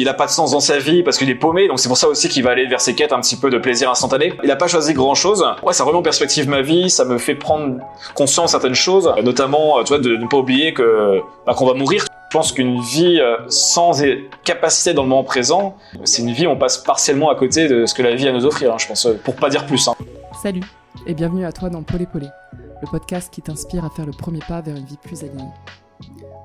il 0.00 0.08
a 0.08 0.14
pas 0.14 0.26
de 0.26 0.30
sens 0.30 0.52
dans 0.52 0.60
sa 0.60 0.78
vie 0.78 1.02
parce 1.02 1.18
qu'il 1.18 1.30
est 1.30 1.34
paumé, 1.34 1.68
donc 1.68 1.80
c'est 1.80 1.88
pour 1.88 1.96
ça 1.96 2.08
aussi 2.08 2.28
qu'il 2.28 2.42
va 2.42 2.50
aller 2.50 2.66
vers 2.66 2.80
ses 2.80 2.94
quêtes 2.94 3.12
un 3.12 3.20
petit 3.20 3.36
peu 3.36 3.50
de 3.50 3.58
plaisir 3.58 3.90
instantané. 3.90 4.34
Il 4.44 4.50
a 4.50 4.56
pas 4.56 4.68
choisi 4.68 4.92
grand 4.92 5.14
chose. 5.14 5.44
Ouais, 5.62 5.72
ça 5.72 5.84
remet 5.84 5.98
en 5.98 6.02
perspective 6.02 6.48
ma 6.48 6.62
vie, 6.62 6.90
ça 6.90 7.04
me 7.04 7.18
fait 7.18 7.34
prendre 7.34 7.78
conscience 8.14 8.46
de 8.46 8.50
certaines 8.52 8.74
choses, 8.74 9.12
notamment, 9.22 9.82
vois, 9.82 9.98
de 9.98 10.16
ne 10.16 10.26
pas 10.26 10.36
oublier 10.36 10.72
que 10.72 11.20
bah, 11.46 11.54
qu'on 11.54 11.66
va 11.66 11.74
mourir. 11.74 12.04
Je 12.30 12.36
pense 12.36 12.52
qu'une 12.52 12.80
vie 12.82 13.18
euh, 13.20 13.36
sans 13.48 14.02
capacité 14.44 14.92
dans 14.92 15.02
le 15.02 15.08
moment 15.08 15.24
présent, 15.24 15.76
c'est 16.04 16.20
une 16.20 16.32
vie 16.32 16.46
où 16.46 16.50
on 16.50 16.56
passe 16.56 16.76
partiellement 16.78 17.30
à 17.30 17.34
côté 17.34 17.68
de 17.68 17.86
ce 17.86 17.94
que 17.94 18.02
la 18.02 18.14
vie 18.14 18.26
a 18.26 18.30
à 18.30 18.34
nous 18.34 18.44
offrir, 18.44 18.72
hein, 18.72 18.78
je 18.78 18.86
pense, 18.86 19.08
pour 19.24 19.34
pas 19.34 19.48
dire 19.48 19.64
plus. 19.64 19.88
Hein. 19.88 19.94
Salut 20.42 20.60
et 21.06 21.14
bienvenue 21.14 21.46
à 21.46 21.52
toi 21.52 21.70
dans 21.70 21.82
Polé, 21.82 22.06
le 22.14 22.90
podcast 22.90 23.32
qui 23.32 23.40
t'inspire 23.40 23.84
à 23.84 23.90
faire 23.90 24.04
le 24.04 24.12
premier 24.12 24.40
pas 24.46 24.60
vers 24.60 24.76
une 24.76 24.84
vie 24.84 24.98
plus 25.02 25.22
alignée. 25.22 25.48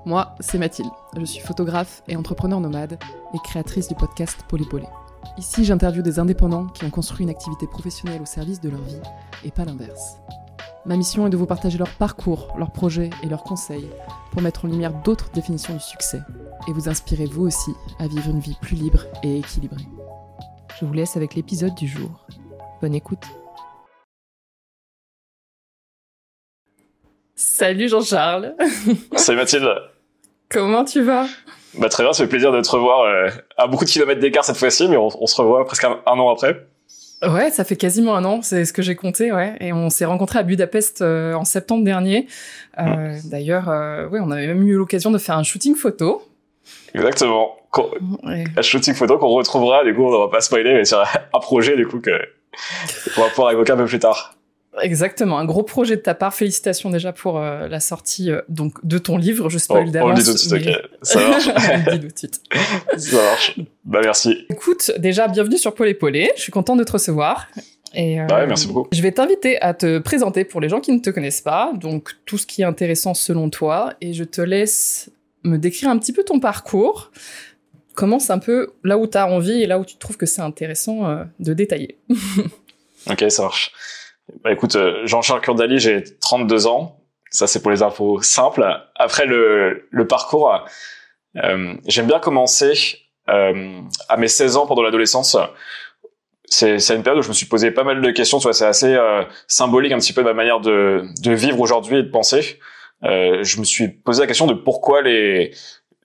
Moi, 0.05 0.35
c'est 0.39 0.57
Mathilde. 0.57 0.91
Je 1.17 1.25
suis 1.25 1.41
photographe 1.41 2.03
et 2.07 2.15
entrepreneur 2.15 2.59
nomade 2.59 2.97
et 3.33 3.37
créatrice 3.43 3.87
du 3.87 3.95
podcast 3.95 4.39
Polypolé. 4.49 4.85
Ici, 5.37 5.63
j'interviewe 5.63 6.03
des 6.03 6.19
indépendants 6.19 6.67
qui 6.67 6.85
ont 6.85 6.89
construit 6.89 7.23
une 7.23 7.29
activité 7.29 7.67
professionnelle 7.67 8.21
au 8.21 8.25
service 8.25 8.59
de 8.59 8.69
leur 8.69 8.81
vie 8.81 9.01
et 9.45 9.51
pas 9.51 9.65
l'inverse. 9.65 10.17
Ma 10.85 10.97
mission 10.97 11.25
est 11.25 11.29
de 11.29 11.37
vous 11.37 11.45
partager 11.45 11.77
leur 11.77 11.89
parcours, 11.95 12.53
leurs 12.57 12.71
projets 12.71 13.09
et 13.23 13.27
leurs 13.27 13.43
conseils 13.43 13.89
pour 14.31 14.41
mettre 14.41 14.65
en 14.65 14.67
lumière 14.67 14.93
d'autres 15.03 15.31
définitions 15.31 15.73
du 15.73 15.79
succès 15.79 16.21
et 16.67 16.73
vous 16.73 16.89
inspirer 16.89 17.25
vous 17.25 17.43
aussi 17.43 17.71
à 17.99 18.07
vivre 18.07 18.29
une 18.29 18.39
vie 18.39 18.57
plus 18.61 18.75
libre 18.75 19.05
et 19.23 19.39
équilibrée. 19.39 19.87
Je 20.79 20.85
vous 20.85 20.93
laisse 20.93 21.15
avec 21.15 21.35
l'épisode 21.35 21.75
du 21.75 21.87
jour. 21.87 22.27
Bonne 22.81 22.95
écoute. 22.95 23.25
Salut 27.45 27.89
Jean-Charles. 27.89 28.55
Salut 29.17 29.37
Mathilde. 29.37 29.69
Comment 30.49 30.85
tu 30.85 31.01
vas? 31.01 31.27
Bah 31.77 31.89
très 31.89 32.03
bien, 32.03 32.13
ça 32.13 32.23
fait 32.23 32.29
plaisir 32.29 32.53
de 32.53 32.61
te 32.61 32.69
revoir 32.69 33.01
euh, 33.01 33.29
à 33.57 33.67
beaucoup 33.67 33.83
de 33.83 33.89
kilomètres 33.89 34.21
d'écart 34.21 34.45
cette 34.45 34.55
fois-ci, 34.55 34.87
mais 34.87 34.95
on, 34.95 35.27
se 35.27 35.41
revoit 35.41 35.65
presque 35.65 35.83
un, 35.83 35.99
an 36.05 36.29
après. 36.29 36.65
Ouais, 37.21 37.51
ça 37.51 37.65
fait 37.65 37.75
quasiment 37.75 38.15
un 38.15 38.23
an, 38.23 38.41
c'est 38.41 38.63
ce 38.63 38.71
que 38.71 38.81
j'ai 38.81 38.95
compté, 38.95 39.33
ouais. 39.33 39.57
Et 39.59 39.73
on 39.73 39.89
s'est 39.89 40.05
rencontrés 40.05 40.39
à 40.39 40.43
Budapest 40.43 41.01
euh, 41.01 41.33
en 41.33 41.43
septembre 41.43 41.83
dernier. 41.83 42.27
Euh, 42.79 43.17
D'ailleurs, 43.25 43.69
euh, 43.69 44.07
ouais, 44.07 44.19
on 44.21 44.31
avait 44.31 44.47
même 44.47 44.65
eu 44.65 44.75
l'occasion 44.75 45.11
de 45.11 45.17
faire 45.17 45.37
un 45.37 45.43
shooting 45.43 45.75
photo. 45.75 46.23
Exactement. 46.95 47.57
Un 48.25 48.61
shooting 48.61 48.93
photo 48.93 49.17
qu'on 49.17 49.27
retrouvera, 49.27 49.83
du 49.83 49.93
coup, 49.93 50.05
on 50.05 50.17
va 50.17 50.29
pas 50.29 50.39
spoiler, 50.39 50.73
mais 50.73 50.85
sur 50.85 51.01
un 51.01 51.39
projet, 51.39 51.75
du 51.75 51.85
coup, 51.87 51.99
que 51.99 52.11
qu'on 53.13 53.21
va 53.21 53.29
pouvoir 53.29 53.51
évoquer 53.51 53.73
un 53.73 53.77
peu 53.77 53.85
plus 53.85 53.99
tard. 53.99 54.35
Exactement, 54.81 55.37
un 55.37 55.45
gros 55.45 55.63
projet 55.63 55.95
de 55.95 56.01
ta 56.01 56.15
part. 56.15 56.33
Félicitations 56.33 56.89
déjà 56.89 57.13
pour 57.13 57.37
euh, 57.37 57.67
la 57.67 57.79
sortie 57.79 58.31
euh, 58.31 58.41
donc 58.49 58.83
de 58.85 58.97
ton 58.97 59.17
livre. 59.17 59.49
Je 59.49 59.57
spoil 59.59 59.85
oh, 59.87 59.91
d'avance. 59.91 60.11
On 60.11 60.15
le 60.15 60.19
dit 60.19 60.25
tout 60.25 60.33
de 60.33 60.37
suite, 60.37 60.53
ok. 60.53 60.89
Ça 61.03 61.19
marche. 61.29 61.47
on 61.47 61.91
le 61.91 61.97
dit 61.97 61.99
tout 61.99 62.13
de 62.13 62.17
suite. 62.17 62.41
Ça 62.97 63.15
marche. 63.17 63.59
Bah 63.85 63.99
merci. 64.03 64.45
Écoute, 64.49 64.91
déjà 64.97 65.27
bienvenue 65.27 65.57
sur 65.57 65.75
Paul 65.75 65.87
et 65.89 65.93
Paulé. 65.93 66.31
Je 66.35 66.41
suis 66.41 66.51
content 66.51 66.75
de 66.75 66.83
te 66.83 66.91
recevoir. 66.91 67.47
Et 67.93 68.19
euh, 68.19 68.25
bah 68.25 68.39
ouais, 68.39 68.47
merci 68.47 68.67
beaucoup. 68.67 68.89
Je 68.91 69.01
vais 69.03 69.11
t'inviter 69.11 69.61
à 69.61 69.75
te 69.75 69.99
présenter 69.99 70.43
pour 70.43 70.59
les 70.59 70.69
gens 70.69 70.79
qui 70.79 70.91
ne 70.91 70.99
te 70.99 71.11
connaissent 71.11 71.41
pas, 71.41 71.71
donc 71.75 72.15
tout 72.25 72.39
ce 72.39 72.47
qui 72.47 72.63
est 72.63 72.65
intéressant 72.65 73.13
selon 73.13 73.51
toi, 73.51 73.93
et 74.01 74.13
je 74.13 74.23
te 74.23 74.41
laisse 74.41 75.11
me 75.43 75.57
décrire 75.57 75.89
un 75.89 75.99
petit 75.99 76.13
peu 76.13 76.23
ton 76.23 76.39
parcours. 76.39 77.11
Commence 77.93 78.31
un 78.31 78.39
peu 78.39 78.73
là 78.83 78.97
où 78.97 79.05
tu 79.05 79.19
as 79.19 79.27
envie 79.27 79.61
et 79.61 79.67
là 79.67 79.77
où 79.77 79.85
tu 79.85 79.97
trouves 79.97 80.17
que 80.17 80.25
c'est 80.25 80.41
intéressant 80.41 81.25
de 81.39 81.53
détailler. 81.53 81.99
ok, 83.07 83.25
ça 83.29 83.43
marche. 83.43 83.71
Bah 84.43 84.51
écoute, 84.51 84.75
euh, 84.75 85.05
Jean-Charles 85.05 85.41
Curdali, 85.41 85.79
j'ai 85.79 86.03
32 86.21 86.67
ans. 86.67 86.99
Ça, 87.29 87.47
c'est 87.47 87.61
pour 87.61 87.71
les 87.71 87.81
infos 87.81 88.21
simples. 88.21 88.65
Après 88.95 89.25
le, 89.25 89.87
le 89.89 90.07
parcours, 90.07 90.53
euh, 91.37 91.73
j'aime 91.87 92.07
bien 92.07 92.19
commencer 92.19 92.99
euh, 93.29 93.81
à 94.09 94.17
mes 94.17 94.27
16 94.27 94.57
ans 94.57 94.67
pendant 94.67 94.83
l'adolescence. 94.83 95.37
C'est, 96.45 96.77
une 96.77 97.01
période 97.01 97.19
où 97.19 97.23
je 97.23 97.29
me 97.29 97.33
suis 97.33 97.47
posé 97.47 97.71
pas 97.71 97.83
mal 97.83 98.01
de 98.01 98.11
questions. 98.11 98.37
Tu 98.37 98.43
vois, 98.43 98.53
c'est 98.53 98.65
assez 98.65 98.93
euh, 98.93 99.23
symbolique 99.47 99.91
un 99.91 99.97
petit 99.97 100.13
peu 100.13 100.21
de 100.21 100.27
ma 100.27 100.33
manière 100.33 100.59
de, 100.59 101.05
de 101.23 101.31
vivre 101.31 101.59
aujourd'hui 101.59 101.97
et 101.97 102.03
de 102.03 102.09
penser. 102.09 102.59
Je 103.01 103.59
me 103.59 103.65
suis 103.65 103.89
posé 103.89 104.21
la 104.21 104.27
question 104.27 104.47
de 104.47 104.53
pourquoi 104.53 105.01
les, 105.01 105.51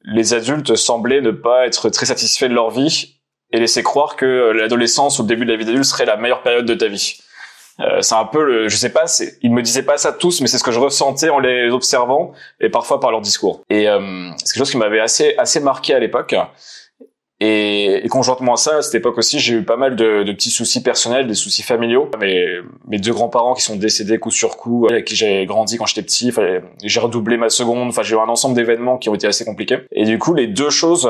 les 0.04 0.34
adultes 0.34 0.74
semblaient 0.74 1.20
ne 1.20 1.30
pas 1.30 1.66
être 1.66 1.90
très 1.90 2.06
satisfaits 2.06 2.46
de 2.46 2.54
leur 2.54 2.70
vie 2.70 3.20
et 3.52 3.60
laisser 3.60 3.82
croire 3.84 4.16
que 4.16 4.52
l'adolescence 4.52 5.18
ou 5.18 5.22
le 5.22 5.28
début 5.28 5.44
de 5.44 5.52
la 5.52 5.56
vie 5.56 5.64
d'adulte 5.64 5.84
serait 5.84 6.06
la 6.06 6.16
meilleure 6.16 6.42
période 6.42 6.66
de 6.66 6.74
ta 6.74 6.88
vie. 6.88 7.20
Euh, 7.80 8.00
c'est 8.00 8.14
un 8.14 8.24
peu 8.24 8.44
le, 8.44 8.68
je 8.68 8.76
sais 8.76 8.90
pas, 8.90 9.04
ils 9.42 9.52
me 9.52 9.62
disaient 9.62 9.84
pas 9.84 9.98
ça 9.98 10.12
tous, 10.12 10.40
mais 10.40 10.48
c'est 10.48 10.58
ce 10.58 10.64
que 10.64 10.72
je 10.72 10.80
ressentais 10.80 11.28
en 11.28 11.38
les 11.38 11.70
observant 11.70 12.32
et 12.60 12.70
parfois 12.70 13.00
par 13.00 13.10
leur 13.10 13.20
discours. 13.20 13.62
Et 13.70 13.88
euh, 13.88 14.30
c'est 14.38 14.54
quelque 14.54 14.64
chose 14.64 14.70
qui 14.70 14.78
m'avait 14.78 15.00
assez 15.00 15.34
assez 15.38 15.60
marqué 15.60 15.94
à 15.94 15.98
l'époque. 15.98 16.34
Et, 17.40 18.04
et, 18.04 18.08
conjointement 18.08 18.54
à 18.54 18.56
ça, 18.56 18.78
à 18.78 18.82
cette 18.82 18.96
époque 18.96 19.16
aussi, 19.16 19.38
j'ai 19.38 19.54
eu 19.54 19.62
pas 19.62 19.76
mal 19.76 19.94
de, 19.94 20.24
de, 20.24 20.32
petits 20.32 20.50
soucis 20.50 20.82
personnels, 20.82 21.28
des 21.28 21.34
soucis 21.34 21.62
familiaux. 21.62 22.10
Mes, 22.18 22.44
mes 22.88 22.98
deux 22.98 23.12
grands-parents 23.12 23.54
qui 23.54 23.62
sont 23.62 23.76
décédés 23.76 24.18
coup 24.18 24.32
sur 24.32 24.56
coup, 24.56 24.88
avec 24.90 25.04
qui 25.04 25.14
j'ai 25.14 25.46
grandi 25.46 25.78
quand 25.78 25.86
j'étais 25.86 26.02
petit, 26.02 26.32
j'ai 26.82 27.00
redoublé 27.00 27.36
ma 27.36 27.48
seconde, 27.48 27.90
enfin 27.90 28.02
j'ai 28.02 28.16
eu 28.16 28.18
un 28.18 28.28
ensemble 28.28 28.56
d'événements 28.56 28.98
qui 28.98 29.08
ont 29.08 29.14
été 29.14 29.28
assez 29.28 29.44
compliqués. 29.44 29.78
Et 29.92 30.04
du 30.04 30.18
coup, 30.18 30.34
les 30.34 30.48
deux 30.48 30.70
choses 30.70 31.08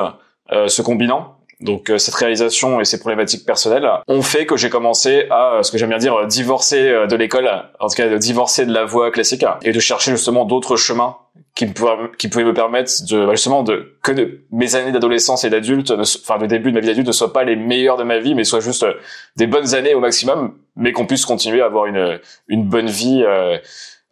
euh, 0.53 0.69
se 0.69 0.81
combinant, 0.81 1.38
donc 1.61 1.91
euh, 1.91 1.99
cette 1.99 2.15
réalisation 2.15 2.81
et 2.81 2.85
ces 2.85 3.01
problématiques 3.01 3.45
personnelles 3.45 3.89
ont 4.07 4.23
fait 4.23 4.47
que 4.47 4.57
j'ai 4.57 4.71
commencé 4.71 5.27
à, 5.31 5.55
euh, 5.55 5.63
ce 5.63 5.73
que 5.73 5.79
j'aime 5.79 5.89
bien 5.89 5.99
dire, 5.99 6.15
euh, 6.15 6.27
divorcer 6.27 7.07
de 7.09 7.17
l'école, 7.17 7.51
en 7.81 7.89
tout 7.89 7.97
cas 7.97 8.09
de 8.09 8.17
divorcer 8.17 8.65
de 8.65 8.73
la 8.73 8.85
voie 8.85 9.11
classique 9.11 9.45
et 9.63 9.73
de 9.73 9.81
chercher 9.81 10.13
justement 10.13 10.45
d'autres 10.45 10.77
chemins 10.77 11.17
qui, 11.57 11.67
pouvaient, 11.67 12.11
qui 12.17 12.29
pouvaient 12.29 12.45
me 12.45 12.55
permettre 12.55 12.93
de 13.11 13.27
bah, 13.27 13.33
justement 13.33 13.65
de 13.65 13.97
que 14.03 14.41
mes 14.53 14.77
années 14.77 14.93
d'adolescence 14.93 15.43
et 15.43 15.51
d'adulte, 15.51 15.91
enfin 15.91 16.39
le 16.39 16.47
début 16.47 16.71
de 16.71 16.77
ma 16.77 16.81
vie 16.81 16.87
d'adulte 16.87 17.09
ne 17.09 17.13
soient 17.13 17.33
pas 17.33 17.43
les 17.43 17.57
meilleures 17.57 17.97
de 17.97 18.05
ma 18.05 18.19
vie, 18.19 18.37
mais 18.37 18.45
soient 18.45 18.61
juste 18.61 18.87
des 19.35 19.49
bonnes 19.49 19.75
années 19.75 19.95
au 19.95 20.01
maximum, 20.01 20.55
mais 20.77 20.93
qu'on 20.93 21.07
puisse 21.07 21.27
continuer 21.27 21.61
à 21.61 21.67
avoir 21.67 21.87
une 21.87 22.21
une 22.47 22.69
bonne 22.69 22.89
vie. 22.89 23.25
Euh, 23.27 23.59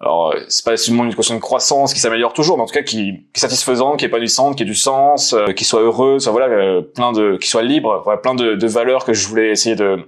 alors 0.00 0.32
euh, 0.32 0.40
c'est 0.48 0.64
pas 0.64 0.76
seulement 0.76 1.04
une 1.04 1.14
question 1.14 1.34
de 1.34 1.40
croissance 1.40 1.94
qui 1.94 2.00
s'améliore 2.00 2.34
toujours 2.34 2.56
mais 2.56 2.62
en 2.62 2.66
tout 2.66 2.74
cas 2.74 2.82
qui, 2.82 2.96
qui 3.32 3.36
est 3.36 3.40
satisfaisante 3.40 3.98
qui 3.98 4.04
est 4.04 4.08
épanouissante 4.08 4.56
qui 4.56 4.62
ait 4.62 4.66
du 4.66 4.74
sens 4.74 5.32
euh, 5.32 5.52
qui 5.52 5.64
soit 5.64 5.80
heureux 5.80 6.18
soit 6.18 6.32
voilà 6.32 6.48
euh, 6.48 6.82
plein 6.82 7.12
de 7.12 7.36
qui 7.36 7.48
soit 7.48 7.62
libre 7.62 8.02
voilà, 8.04 8.20
plein 8.20 8.34
de, 8.34 8.54
de, 8.54 8.66
valeurs 8.66 9.04
que 9.04 9.14
je 9.14 9.26
voulais 9.26 9.50
essayer 9.50 9.74
de 9.74 9.98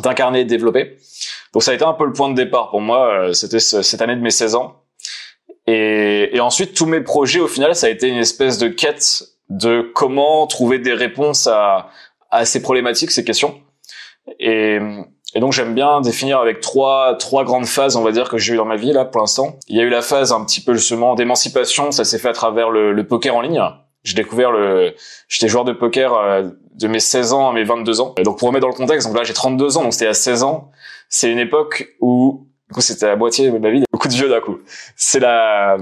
d'incarner 0.00 0.44
de 0.44 0.48
développer. 0.48 0.96
Donc 1.52 1.62
ça 1.62 1.72
a 1.72 1.74
été 1.74 1.84
un 1.84 1.92
peu 1.92 2.06
le 2.06 2.12
point 2.12 2.30
de 2.30 2.34
départ 2.34 2.70
pour 2.70 2.80
moi 2.80 3.34
c'était 3.34 3.60
cette 3.60 4.00
année 4.00 4.16
de 4.16 4.20
mes 4.20 4.30
16 4.30 4.54
ans. 4.54 4.84
Et, 5.66 6.30
et 6.34 6.40
ensuite 6.40 6.72
tous 6.72 6.86
mes 6.86 7.00
projets 7.00 7.40
au 7.40 7.48
final 7.48 7.74
ça 7.74 7.88
a 7.88 7.90
été 7.90 8.08
une 8.08 8.18
espèce 8.18 8.58
de 8.58 8.68
quête 8.68 9.24
de 9.50 9.90
comment 9.94 10.46
trouver 10.46 10.78
des 10.78 10.94
réponses 10.94 11.46
à 11.48 11.90
à 12.30 12.44
ces 12.44 12.62
problématiques 12.62 13.10
ces 13.10 13.24
questions. 13.24 13.60
Et 14.38 14.78
et 15.34 15.40
donc 15.40 15.52
j'aime 15.52 15.74
bien 15.74 16.00
définir 16.00 16.38
avec 16.38 16.60
trois 16.60 17.16
trois 17.18 17.44
grandes 17.44 17.66
phases, 17.66 17.96
on 17.96 18.02
va 18.02 18.12
dire 18.12 18.28
que 18.28 18.38
j'ai 18.38 18.54
eu 18.54 18.56
dans 18.56 18.64
ma 18.64 18.76
vie 18.76 18.92
là 18.92 19.04
pour 19.04 19.20
l'instant. 19.20 19.56
Il 19.68 19.76
y 19.76 19.80
a 19.80 19.82
eu 19.82 19.90
la 19.90 20.02
phase 20.02 20.32
un 20.32 20.44
petit 20.44 20.60
peu 20.60 20.74
justement 20.74 21.14
d'émancipation, 21.14 21.90
ça 21.90 22.04
s'est 22.04 22.18
fait 22.18 22.28
à 22.28 22.32
travers 22.32 22.70
le, 22.70 22.92
le 22.92 23.06
poker 23.06 23.36
en 23.36 23.42
ligne. 23.42 23.62
J'ai 24.04 24.14
découvert 24.14 24.50
le 24.50 24.94
j'étais 25.28 25.48
joueur 25.48 25.64
de 25.64 25.72
poker 25.72 26.14
euh, 26.14 26.48
de 26.74 26.88
mes 26.88 27.00
16 27.00 27.32
ans 27.32 27.50
à 27.50 27.52
mes 27.52 27.64
22 27.64 28.00
ans. 28.00 28.14
Et 28.16 28.22
donc 28.22 28.38
pour 28.38 28.48
remettre 28.48 28.62
dans 28.62 28.72
le 28.72 28.74
contexte, 28.74 29.06
donc 29.06 29.16
là 29.16 29.24
j'ai 29.24 29.34
32 29.34 29.76
ans, 29.76 29.82
donc 29.82 29.92
c'était 29.92 30.06
à 30.06 30.14
16 30.14 30.44
ans. 30.44 30.70
C'est 31.10 31.30
une 31.30 31.38
époque 31.38 31.94
où 32.00 32.46
du 32.68 32.74
coup 32.74 32.80
c'était 32.80 33.14
moitié 33.16 33.50
de 33.50 33.58
ma 33.58 33.70
vie, 33.70 33.84
beaucoup 33.92 34.08
de 34.08 34.14
vieux 34.14 34.28
d'un 34.28 34.40
coup. 34.40 34.58
C'est 34.96 35.20
la 35.20 35.76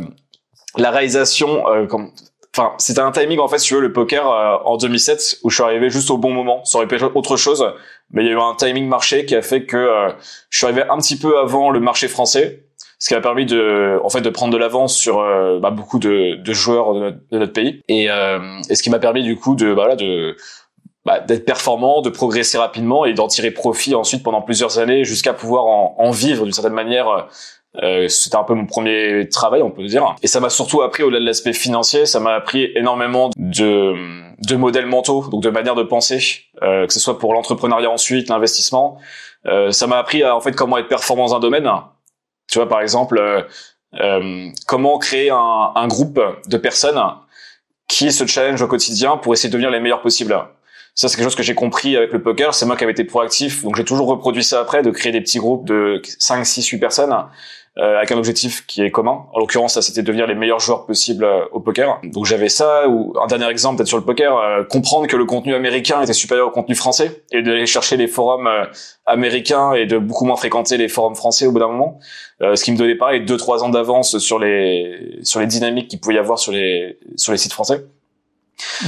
la 0.77 0.91
réalisation 0.91 1.69
euh, 1.69 1.87
comme 1.87 2.11
enfin 2.57 2.75
c'était 2.79 3.01
un 3.01 3.11
timing 3.13 3.39
en 3.39 3.49
fait 3.49 3.59
si 3.59 3.69
tu 3.69 3.75
veux 3.75 3.81
le 3.81 3.93
poker 3.93 4.31
euh, 4.31 4.57
en 4.65 4.77
2007 4.77 5.41
où 5.43 5.51
je 5.51 5.57
suis 5.57 5.65
arrivé 5.65 5.91
juste 5.91 6.11
au 6.11 6.17
bon 6.17 6.33
moment 6.33 6.65
ça 6.65 6.79
aurait 6.79 6.89
pu 6.89 6.95
être 6.95 7.15
autre 7.15 7.37
chose 7.37 7.73
mais 8.11 8.23
il 8.23 8.27
y 8.27 8.31
a 8.31 8.33
eu 8.33 8.41
un 8.41 8.55
timing 8.57 8.89
marché 8.89 9.27
qui 9.27 9.35
a 9.35 9.43
fait 9.43 9.65
que 9.65 9.77
euh, 9.77 10.11
je 10.49 10.59
suis 10.59 10.67
arrivé 10.67 10.85
un 10.89 10.97
petit 10.99 11.19
peu 11.19 11.39
avant 11.39 11.71
le 11.71 11.81
marché 11.81 12.09
français 12.09 12.63
ce 12.99 13.09
qui 13.09 13.15
a 13.15 13.21
permis 13.21 13.45
de 13.45 14.01
en 14.03 14.09
fait 14.09 14.23
de 14.23 14.31
prendre 14.31 14.53
de 14.53 14.59
l'avance 14.59 14.97
sur 14.97 15.21
euh, 15.21 15.59
bah, 15.61 15.71
beaucoup 15.71 15.99
de, 15.99 16.37
de, 16.37 16.53
joueurs 16.55 16.95
de 16.95 17.21
notre, 17.31 17.53
pays. 17.53 17.83
Et, 17.89 18.05
et 18.05 18.75
ce 18.75 18.83
qui 18.83 18.89
m'a 18.89 18.99
permis 18.99 19.23
du 19.23 19.37
coup 19.37 19.55
de 19.55 19.75
bah, 19.75 19.97
de 19.97 20.35
bah, 21.05 21.21
d'être 21.21 21.45
performant, 21.45 22.01
de 22.01 22.09
progresser 22.09 22.57
rapidement 22.57 23.05
et 23.05 23.13
d'en 23.13 23.29
tirer 23.29 23.51
profit 23.51 23.95
ensuite 23.95 24.23
pendant 24.23 24.41
plusieurs 24.41 24.79
années 24.79 25.05
jusqu'à 25.05 25.35
pouvoir 25.35 25.67
en, 25.67 25.95
en 25.99 26.11
vivre 26.11 26.45
d'une 26.45 26.55
certaine 26.55 26.73
manière 26.73 27.29
euh, 27.83 28.09
c'était 28.09 28.37
un 28.37 28.45
peu 28.45 28.55
mon 28.55 28.67
premier 28.67 29.29
travail, 29.29 29.63
on 29.63 29.71
peut 29.71 29.85
dire. 29.85 30.17
Et 30.23 30.27
ça 30.27 30.41
m'a 30.41 30.51
surtout 30.51 30.83
appris, 30.83 31.03
au-delà 31.03 31.21
de 31.21 31.27
l'aspect 31.27 31.53
financier, 31.53 32.07
ça 32.07 32.21
m'a 32.21 32.35
appris 32.35 32.71
énormément 32.75 33.31
de, 33.37 33.95
de 34.47 34.57
modèles 34.57 34.87
mentaux, 34.87 35.29
donc 35.31 35.43
de 35.43 35.51
manière 35.51 35.75
de 35.75 35.83
penser, 35.83 36.45
euh, 36.63 36.87
que 36.87 36.93
ce 36.93 37.01
soit 37.01 37.19
pour 37.19 37.35
l'entrepreneuriat 37.35 37.91
ensuite, 37.91 38.29
l'investissement. 38.29 38.99
Euh, 39.47 39.71
ça 39.71 39.87
m'a 39.87 39.99
appris 39.99 40.23
à, 40.23 40.35
en 40.35 40.41
fait 40.41 40.53
comment 40.53 40.79
être 40.79 40.89
performant 40.89 41.27
dans 41.27 41.37
un 41.37 41.41
domaine. 41.41 41.71
Tu 42.51 42.59
vois, 42.59 42.69
par 42.69 42.81
exemple, 42.81 43.19
euh, 43.19 43.43
euh, 44.01 44.49
comment 44.67 44.99
créer 44.99 45.31
un, 45.31 45.73
un 45.75 45.87
groupe 45.87 46.21
de 46.47 46.57
personnes 46.57 47.01
qui 47.89 48.11
se 48.13 48.27
challenge 48.27 48.61
au 48.63 48.67
quotidien 48.67 49.17
pour 49.17 49.33
essayer 49.33 49.49
de 49.49 49.53
devenir 49.53 49.71
les 49.71 49.81
meilleurs 49.81 50.03
possibles. 50.03 50.37
Ça, 50.95 51.09
c'est 51.09 51.17
quelque 51.17 51.27
chose 51.27 51.37
que 51.37 51.43
j'ai 51.43 51.55
compris 51.55 51.97
avec 51.97 52.13
le 52.13 52.23
poker. 52.23 52.55
C'est 52.55 52.67
moi 52.67 52.77
qui 52.77 52.85
avais 52.85 52.93
été 52.93 53.05
proactif. 53.05 53.63
Donc, 53.63 53.77
j'ai 53.77 53.85
toujours 53.85 54.09
reproduit 54.09 54.43
ça 54.43 54.61
après, 54.61 54.83
de 54.83 54.91
créer 54.91 55.13
des 55.13 55.21
petits 55.21 55.39
groupes 55.39 55.67
de 55.67 56.01
5, 56.19 56.45
6, 56.45 56.67
8 56.67 56.79
personnes 56.79 57.15
euh, 57.79 57.99
avec 57.99 58.11
un 58.11 58.17
objectif 58.17 58.65
qui 58.67 58.81
est 58.81 58.91
commun. 58.91 59.27
En 59.35 59.39
l'occurrence, 59.39 59.75
ça 59.75 59.83
c'était 59.83 60.03
devenir 60.03 60.27
les 60.27 60.35
meilleurs 60.35 60.61
joueurs 60.61 60.87
possibles 60.87 61.25
euh, 61.25 61.45
au 61.53 61.61
poker. 61.61 62.01
Donc 62.05 62.25
j'avais 62.25 62.49
ça, 62.49 62.89
ou 62.89 63.13
un 63.23 63.27
dernier 63.27 63.49
exemple 63.49 63.77
peut-être 63.77 63.89
sur 63.89 63.99
le 63.99 64.05
poker, 64.05 64.35
euh, 64.39 64.65
comprendre 64.65 65.07
que 65.07 65.17
le 65.17 65.27
contenu 65.27 65.55
américain 65.55 66.01
était 66.01 66.15
supérieur 66.15 66.47
au 66.47 66.51
contenu 66.51 66.75
français, 66.75 67.25
et 67.33 67.43
d'aller 67.43 67.67
chercher 67.67 67.99
les 67.99 68.07
forums 68.07 68.49
américains 69.05 69.75
et 69.75 69.85
de 69.85 69.99
beaucoup 69.99 70.25
moins 70.25 70.37
fréquenter 70.37 70.79
les 70.79 70.89
forums 70.89 71.17
français 71.17 71.47
au 71.47 71.53
bout 71.53 71.59
d'un 71.59 71.69
moment. 71.69 71.99
ce 72.41 72.65
qui 72.65 72.73
me 72.73 72.79
donnait 72.79 72.95
pareil 72.95 73.25
deux 73.25 73.37
trois 73.37 73.63
ans 73.63 73.69
d'avance 73.69 74.19
sur 74.19 74.39
les 74.39 75.19
sur 75.23 75.41
les 75.41 75.47
dynamiques 75.47 75.89
qu'il 75.89 76.01
pouvait 76.01 76.15
y 76.15 76.19
avoir 76.19 76.39
sur 76.39 76.53
les 76.53 76.99
sur 77.17 77.33
les 77.33 77.39
sites 77.39 77.53
français. 77.53 77.85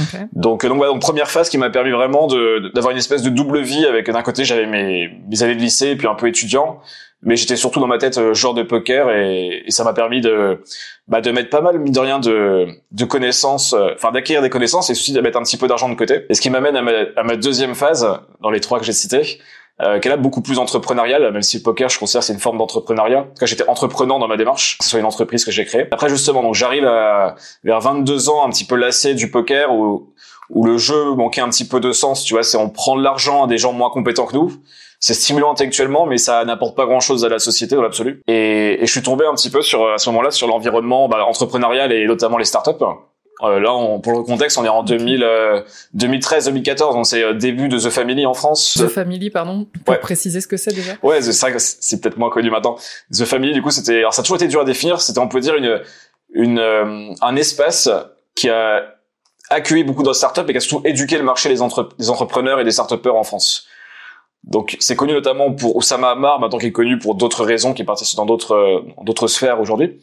Okay. 0.01 0.25
Donc, 0.33 0.65
donc, 0.65 0.77
voilà, 0.77 0.91
donc 0.91 1.01
première 1.01 1.29
phase 1.29 1.49
qui 1.49 1.57
m'a 1.57 1.69
permis 1.69 1.91
vraiment 1.91 2.27
d'avoir 2.27 2.91
une 2.91 2.97
espèce 2.97 3.21
de 3.21 3.29
double 3.29 3.61
vie 3.61 3.85
avec 3.85 4.09
d'un 4.09 4.23
côté 4.23 4.43
j'avais 4.43 4.65
mes, 4.65 5.09
mes 5.29 5.43
années 5.43 5.55
de 5.55 5.61
lycée 5.61 5.89
et 5.89 5.95
puis 5.95 6.07
un 6.07 6.15
peu 6.15 6.27
étudiant 6.27 6.79
mais 7.21 7.35
j'étais 7.35 7.55
surtout 7.55 7.79
dans 7.79 7.87
ma 7.87 7.97
tête 7.97 8.17
euh, 8.17 8.33
joueur 8.33 8.53
de 8.53 8.63
poker 8.63 9.11
et, 9.11 9.63
et 9.65 9.71
ça 9.71 9.83
m'a 9.83 9.93
permis 9.93 10.21
de 10.21 10.63
bah, 11.07 11.21
de 11.21 11.31
mettre 11.31 11.49
pas 11.49 11.61
mal 11.61 11.77
mine 11.77 11.93
de 11.93 11.99
rien 11.99 12.19
de 12.19 12.67
de 12.91 13.05
connaissances 13.05 13.73
euh, 13.73 13.89
enfin 13.95 14.11
d'acquérir 14.11 14.41
des 14.41 14.49
connaissances 14.49 14.89
et 14.89 14.93
aussi 14.93 15.11
de 15.11 15.21
mettre 15.21 15.37
un 15.37 15.43
petit 15.43 15.57
peu 15.57 15.67
d'argent 15.67 15.89
de 15.89 15.95
côté 15.95 16.25
et 16.29 16.33
ce 16.33 16.41
qui 16.41 16.49
m'amène 16.49 16.75
à 16.75 16.81
ma, 16.81 16.91
à 17.15 17.23
ma 17.23 17.35
deuxième 17.35 17.75
phase 17.75 18.07
dans 18.41 18.49
les 18.49 18.61
trois 18.61 18.79
que 18.79 18.85
j'ai 18.85 18.93
cités 18.93 19.39
euh, 19.81 19.99
est 19.99 20.09
là 20.09 20.17
beaucoup 20.17 20.41
plus 20.41 20.59
entrepreneuriale 20.59 21.31
même 21.31 21.41
si 21.41 21.57
le 21.57 21.63
poker 21.63 21.89
je 21.89 21.99
considère 21.99 22.23
c'est 22.23 22.33
une 22.33 22.39
forme 22.39 22.57
d'entrepreneuriat 22.57 23.21
en 23.21 23.23
tout 23.23 23.39
cas 23.39 23.45
j'étais 23.45 23.67
entreprenant 23.67 24.19
dans 24.19 24.27
ma 24.27 24.37
démarche 24.37 24.77
que 24.77 24.83
ce 24.83 24.91
soit 24.91 24.99
une 24.99 25.05
entreprise 25.05 25.45
que 25.45 25.51
j'ai 25.51 25.65
créée 25.65 25.87
après 25.91 26.09
justement 26.09 26.41
donc 26.41 26.55
j'arrive 26.55 26.85
à 26.85 27.35
vers 27.63 27.79
22 27.79 28.29
ans 28.29 28.45
un 28.45 28.49
petit 28.49 28.65
peu 28.65 28.75
lassé 28.75 29.13
du 29.13 29.31
poker 29.31 29.73
où 29.73 30.13
où 30.49 30.65
le 30.65 30.77
jeu 30.77 31.13
manquait 31.13 31.41
un 31.41 31.49
petit 31.49 31.67
peu 31.67 31.79
de 31.79 31.91
sens 31.91 32.23
tu 32.23 32.33
vois 32.33 32.43
c'est 32.43 32.57
on 32.57 32.69
prend 32.69 32.97
de 32.97 33.03
l'argent 33.03 33.45
à 33.45 33.47
des 33.47 33.57
gens 33.57 33.73
moins 33.73 33.89
compétents 33.89 34.25
que 34.25 34.35
nous 34.35 34.51
c'est 35.01 35.13
stimulant 35.13 35.51
intellectuellement, 35.51 36.05
mais 36.05 36.17
ça 36.17 36.43
n'apporte 36.43 36.75
pas 36.75 36.85
grand-chose 36.85 37.23
à 37.23 37.29
la 37.29 37.39
société 37.39 37.75
dans 37.75 37.81
l'absolu. 37.81 38.21
Et, 38.27 38.83
et, 38.83 38.85
je 38.85 38.91
suis 38.91 39.01
tombé 39.01 39.25
un 39.25 39.33
petit 39.33 39.49
peu 39.49 39.61
sur 39.61 39.87
à 39.87 39.97
ce 39.97 40.09
moment-là 40.09 40.29
sur 40.29 40.47
l'environnement 40.47 41.07
bah, 41.07 41.25
entrepreneurial 41.25 41.93
et 41.93 42.05
notamment 42.05 42.37
les 42.37 42.45
startups. 42.45 42.83
Euh, 43.41 43.59
là, 43.59 43.73
on, 43.73 43.99
pour 43.99 44.13
le 44.13 44.23
contexte, 44.23 44.57
on 44.57 44.65
est 44.65 44.69
en 44.69 44.83
2000, 44.83 45.25
2013-2014, 45.95 46.93
donc 46.93 47.05
c'est 47.05 47.23
euh, 47.23 47.33
début 47.33 47.69
de 47.69 47.79
The 47.79 47.89
Family 47.89 48.25
en 48.25 48.33
France. 48.33 48.77
The 48.79 48.87
Family, 48.87 49.29
pardon, 49.29 49.67
pour 49.85 49.99
préciser 49.99 50.41
ce 50.41 50.47
que 50.47 50.57
c'est 50.57 50.73
déjà. 50.73 50.93
Ouais, 51.03 51.21
c'est 51.21 51.59
c'est 51.59 52.01
peut-être 52.01 52.17
moins 52.17 52.29
connu 52.29 52.49
maintenant. 52.49 52.77
The 53.13 53.25
Family, 53.25 53.53
du 53.53 53.61
coup, 53.61 53.71
c'était, 53.71 53.99
alors 53.99 54.13
ça 54.13 54.21
a 54.21 54.23
toujours 54.23 54.37
été 54.37 54.47
dur 54.47 54.61
à 54.61 54.65
définir. 54.65 54.99
C'était, 54.99 55.19
on 55.19 55.29
peut 55.29 55.39
dire 55.39 55.55
une, 55.55 55.81
une, 56.33 56.59
euh, 56.59 57.13
un 57.21 57.35
espace 57.35 57.89
qui 58.35 58.49
a 58.49 58.83
accueilli 59.49 59.83
beaucoup 59.83 60.03
de 60.03 60.13
startups 60.13 60.41
et 60.47 60.51
qui 60.51 60.57
a 60.57 60.59
surtout 60.59 60.85
éduqué 60.85 61.17
le 61.17 61.23
marché 61.23 61.49
des, 61.49 61.61
entre, 61.61 61.89
des 61.97 62.09
entrepreneurs 62.09 62.59
et 62.59 62.63
des 62.63 62.71
startupeurs 62.71 63.15
en 63.15 63.23
France. 63.23 63.67
Donc 64.43 64.77
c'est 64.79 64.95
connu 64.95 65.13
notamment 65.13 65.51
pour 65.51 65.75
Oussama 65.75 66.11
Ammar, 66.11 66.39
maintenant 66.39 66.57
qu'il 66.59 66.69
est 66.69 66.73
connu 66.73 66.97
pour 66.97 67.15
d'autres 67.15 67.43
raisons, 67.43 67.73
qui 67.73 67.81
est 67.81 67.85
parti 67.85 68.15
dans 68.15 68.25
d'autres 68.25 68.55
euh, 68.55 68.81
d'autres 69.03 69.27
sphères 69.27 69.59
aujourd'hui. 69.59 69.99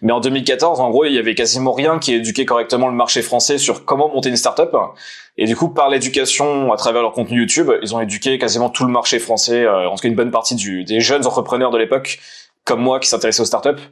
Mais 0.00 0.12
en 0.12 0.20
2014, 0.20 0.80
en 0.80 0.90
gros, 0.90 1.04
il 1.04 1.12
y 1.12 1.18
avait 1.18 1.34
quasiment 1.34 1.72
rien 1.72 1.98
qui 1.98 2.14
éduquait 2.14 2.44
correctement 2.44 2.88
le 2.88 2.94
marché 2.94 3.22
français 3.22 3.58
sur 3.58 3.84
comment 3.84 4.08
monter 4.08 4.28
une 4.28 4.36
startup. 4.36 4.74
Et 5.36 5.46
du 5.46 5.56
coup, 5.56 5.68
par 5.68 5.88
l'éducation 5.88 6.72
à 6.72 6.76
travers 6.76 7.02
leur 7.02 7.12
contenu 7.12 7.38
YouTube, 7.38 7.70
ils 7.82 7.94
ont 7.94 8.00
éduqué 8.00 8.38
quasiment 8.38 8.70
tout 8.70 8.84
le 8.84 8.90
marché 8.90 9.18
français, 9.18 9.64
euh, 9.64 9.88
en 9.88 9.94
tout 9.94 10.02
cas 10.02 10.08
une 10.08 10.14
bonne 10.14 10.30
partie 10.30 10.54
du, 10.54 10.84
des 10.84 11.00
jeunes 11.00 11.26
entrepreneurs 11.26 11.70
de 11.70 11.78
l'époque, 11.78 12.18
comme 12.64 12.80
moi, 12.80 12.98
qui 13.00 13.08
s'intéressaient 13.08 13.42
aux 13.42 13.46
startups, 13.46 13.82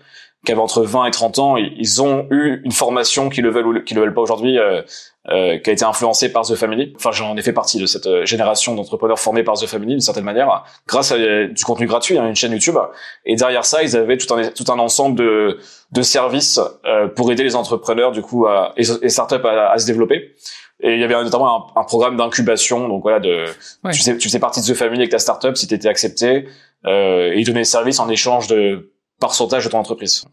qui 0.45 0.53
avaient 0.53 0.61
entre 0.61 0.83
20 0.83 1.07
et 1.07 1.11
30 1.11 1.39
ans, 1.39 1.57
ils 1.57 2.03
ont 2.03 2.27
eu 2.31 2.61
une 2.65 2.73
formation 2.73 3.29
qu'ils 3.29 3.43
le 3.43 3.51
veulent 3.51 3.67
ou 3.67 3.83
qu'ils 3.83 3.97
le 3.97 4.03
veulent 4.05 4.15
pas 4.15 4.21
aujourd'hui, 4.21 4.59
euh, 4.59 4.83
euh, 5.29 5.59
qui 5.59 5.71
a 5.71 5.73
été 5.73 5.85
influencée 5.85 6.31
par 6.31 6.47
The 6.47 6.55
Family. 6.55 6.93
Enfin, 6.95 7.11
j'en 7.11 7.37
ai 7.37 7.43
fait 7.43 7.53
partie 7.53 7.81
de 7.81 7.87
cette 7.87 8.07
euh, 8.07 8.25
génération 8.25 8.77
d'entrepreneurs 8.77 9.19
formés 9.19 9.43
par 9.43 9.57
The 9.57 9.67
Family 9.67 9.95
d'une 9.95 10.01
certaine 10.01 10.23
manière, 10.25 10.65
grâce 10.87 11.11
à 11.11 11.19
du 11.19 11.65
contenu 11.65 11.87
gratuit, 11.87 12.17
hein, 12.17 12.29
une 12.29 12.37
chaîne 12.37 12.53
YouTube. 12.53 12.77
Et 13.25 13.35
derrière 13.35 13.65
ça, 13.65 13.83
ils 13.83 13.97
avaient 13.97 14.19
tout 14.19 14.33
un 14.33 14.51
tout 14.51 14.71
un 14.71 14.79
ensemble 14.79 15.19
de 15.19 15.59
de 15.91 16.03
services 16.03 16.61
euh, 16.85 17.09
pour 17.09 17.33
aider 17.33 17.43
les 17.43 17.57
entrepreneurs 17.57 18.13
du 18.13 18.23
coup 18.23 18.47
à, 18.47 18.73
et 18.77 18.83
les 19.03 19.09
startups 19.09 19.45
à, 19.45 19.73
à 19.73 19.79
se 19.79 19.87
développer. 19.87 20.35
Et 20.81 20.95
il 20.95 21.01
y 21.01 21.05
avait 21.05 21.15
notamment 21.15 21.73
un, 21.75 21.81
un 21.81 21.85
programme 21.85 22.17
d'incubation, 22.17 22.87
donc 22.87 23.03
voilà, 23.03 23.19
de 23.19 23.47
tu 23.93 24.01
sais 24.03 24.17
tu 24.17 24.29
faisais 24.29 24.39
partie 24.39 24.61
de 24.61 24.67
The 24.67 24.77
Family 24.77 25.01
avec 25.01 25.11
ta 25.11 25.19
startup 25.19 25.57
si 25.57 25.67
t'étais 25.67 25.89
accepté, 25.89 26.47
euh, 26.87 27.33
et 27.33 27.39
ils 27.39 27.45
donnaient 27.45 27.61
des 27.61 27.65
services 27.65 27.99
en 27.99 28.09
échange 28.09 28.47
de 28.47 28.93
pourcentage 29.21 29.65
de 29.65 29.71
ton 29.71 29.79
entreprise. 29.79 30.25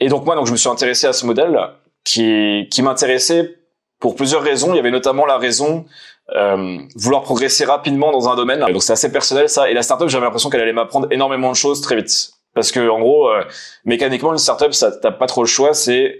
Et 0.00 0.08
donc 0.08 0.24
moi, 0.24 0.34
donc 0.34 0.46
je 0.46 0.52
me 0.52 0.56
suis 0.56 0.68
intéressé 0.68 1.06
à 1.06 1.12
ce 1.12 1.26
modèle 1.26 1.58
qui 2.04 2.68
qui 2.70 2.82
m'intéressait 2.82 3.56
pour 4.00 4.14
plusieurs 4.14 4.42
raisons. 4.42 4.72
Il 4.72 4.76
y 4.76 4.80
avait 4.80 4.90
notamment 4.90 5.26
la 5.26 5.38
raison 5.38 5.86
euh, 6.34 6.78
vouloir 6.96 7.22
progresser 7.22 7.64
rapidement 7.64 8.10
dans 8.12 8.28
un 8.28 8.36
domaine. 8.36 8.60
Donc 8.72 8.82
c'est 8.82 8.92
assez 8.92 9.12
personnel 9.12 9.48
ça. 9.48 9.70
Et 9.70 9.74
la 9.74 9.82
startup, 9.82 10.08
j'avais 10.08 10.24
l'impression 10.24 10.50
qu'elle 10.50 10.60
allait 10.60 10.72
m'apprendre 10.72 11.08
énormément 11.10 11.50
de 11.50 11.56
choses 11.56 11.80
très 11.80 11.96
vite. 11.96 12.32
Parce 12.54 12.72
que 12.72 12.88
en 12.88 13.00
gros, 13.00 13.28
euh, 13.28 13.44
mécaniquement, 13.84 14.32
une 14.32 14.38
startup, 14.38 14.74
ça 14.74 14.90
t'as 14.90 15.12
pas 15.12 15.26
trop 15.26 15.42
le 15.42 15.48
choix. 15.48 15.74
C'est 15.74 16.18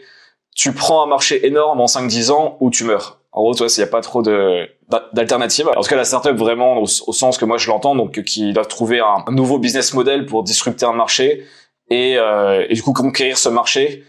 tu 0.54 0.72
prends 0.72 1.02
un 1.02 1.06
marché 1.06 1.46
énorme 1.46 1.80
en 1.80 1.86
5-10 1.86 2.30
ans 2.30 2.56
ou 2.60 2.70
tu 2.70 2.84
meurs. 2.84 3.20
En 3.32 3.42
gros, 3.42 3.54
toi, 3.54 3.66
il 3.68 3.80
n'y 3.80 3.84
a 3.84 3.88
pas 3.88 4.00
trop 4.00 4.22
de 4.22 4.68
d'alternatives. 5.12 5.68
En 5.76 5.82
tout 5.82 5.88
cas, 5.88 5.96
la 5.96 6.04
startup 6.04 6.36
vraiment 6.36 6.78
au, 6.78 6.86
sens 6.86 7.36
que 7.36 7.44
moi 7.44 7.58
je 7.58 7.68
l'entends, 7.68 7.96
donc 7.96 8.22
qui 8.22 8.52
doit 8.52 8.64
trouver 8.64 9.00
un, 9.00 9.24
nouveau 9.30 9.58
business 9.58 9.92
model 9.92 10.24
pour 10.26 10.44
disrupter 10.44 10.86
un 10.86 10.92
marché 10.92 11.44
et, 11.90 12.16
euh, 12.18 12.66
et 12.68 12.74
du 12.74 12.82
coup 12.82 12.92
conquérir 12.92 13.38
ce 13.38 13.48
marché 13.48 14.04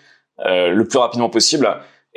euh, 0.46 0.70
le 0.70 0.88
plus 0.88 1.00
rapidement 1.00 1.30
possible. 1.30 1.70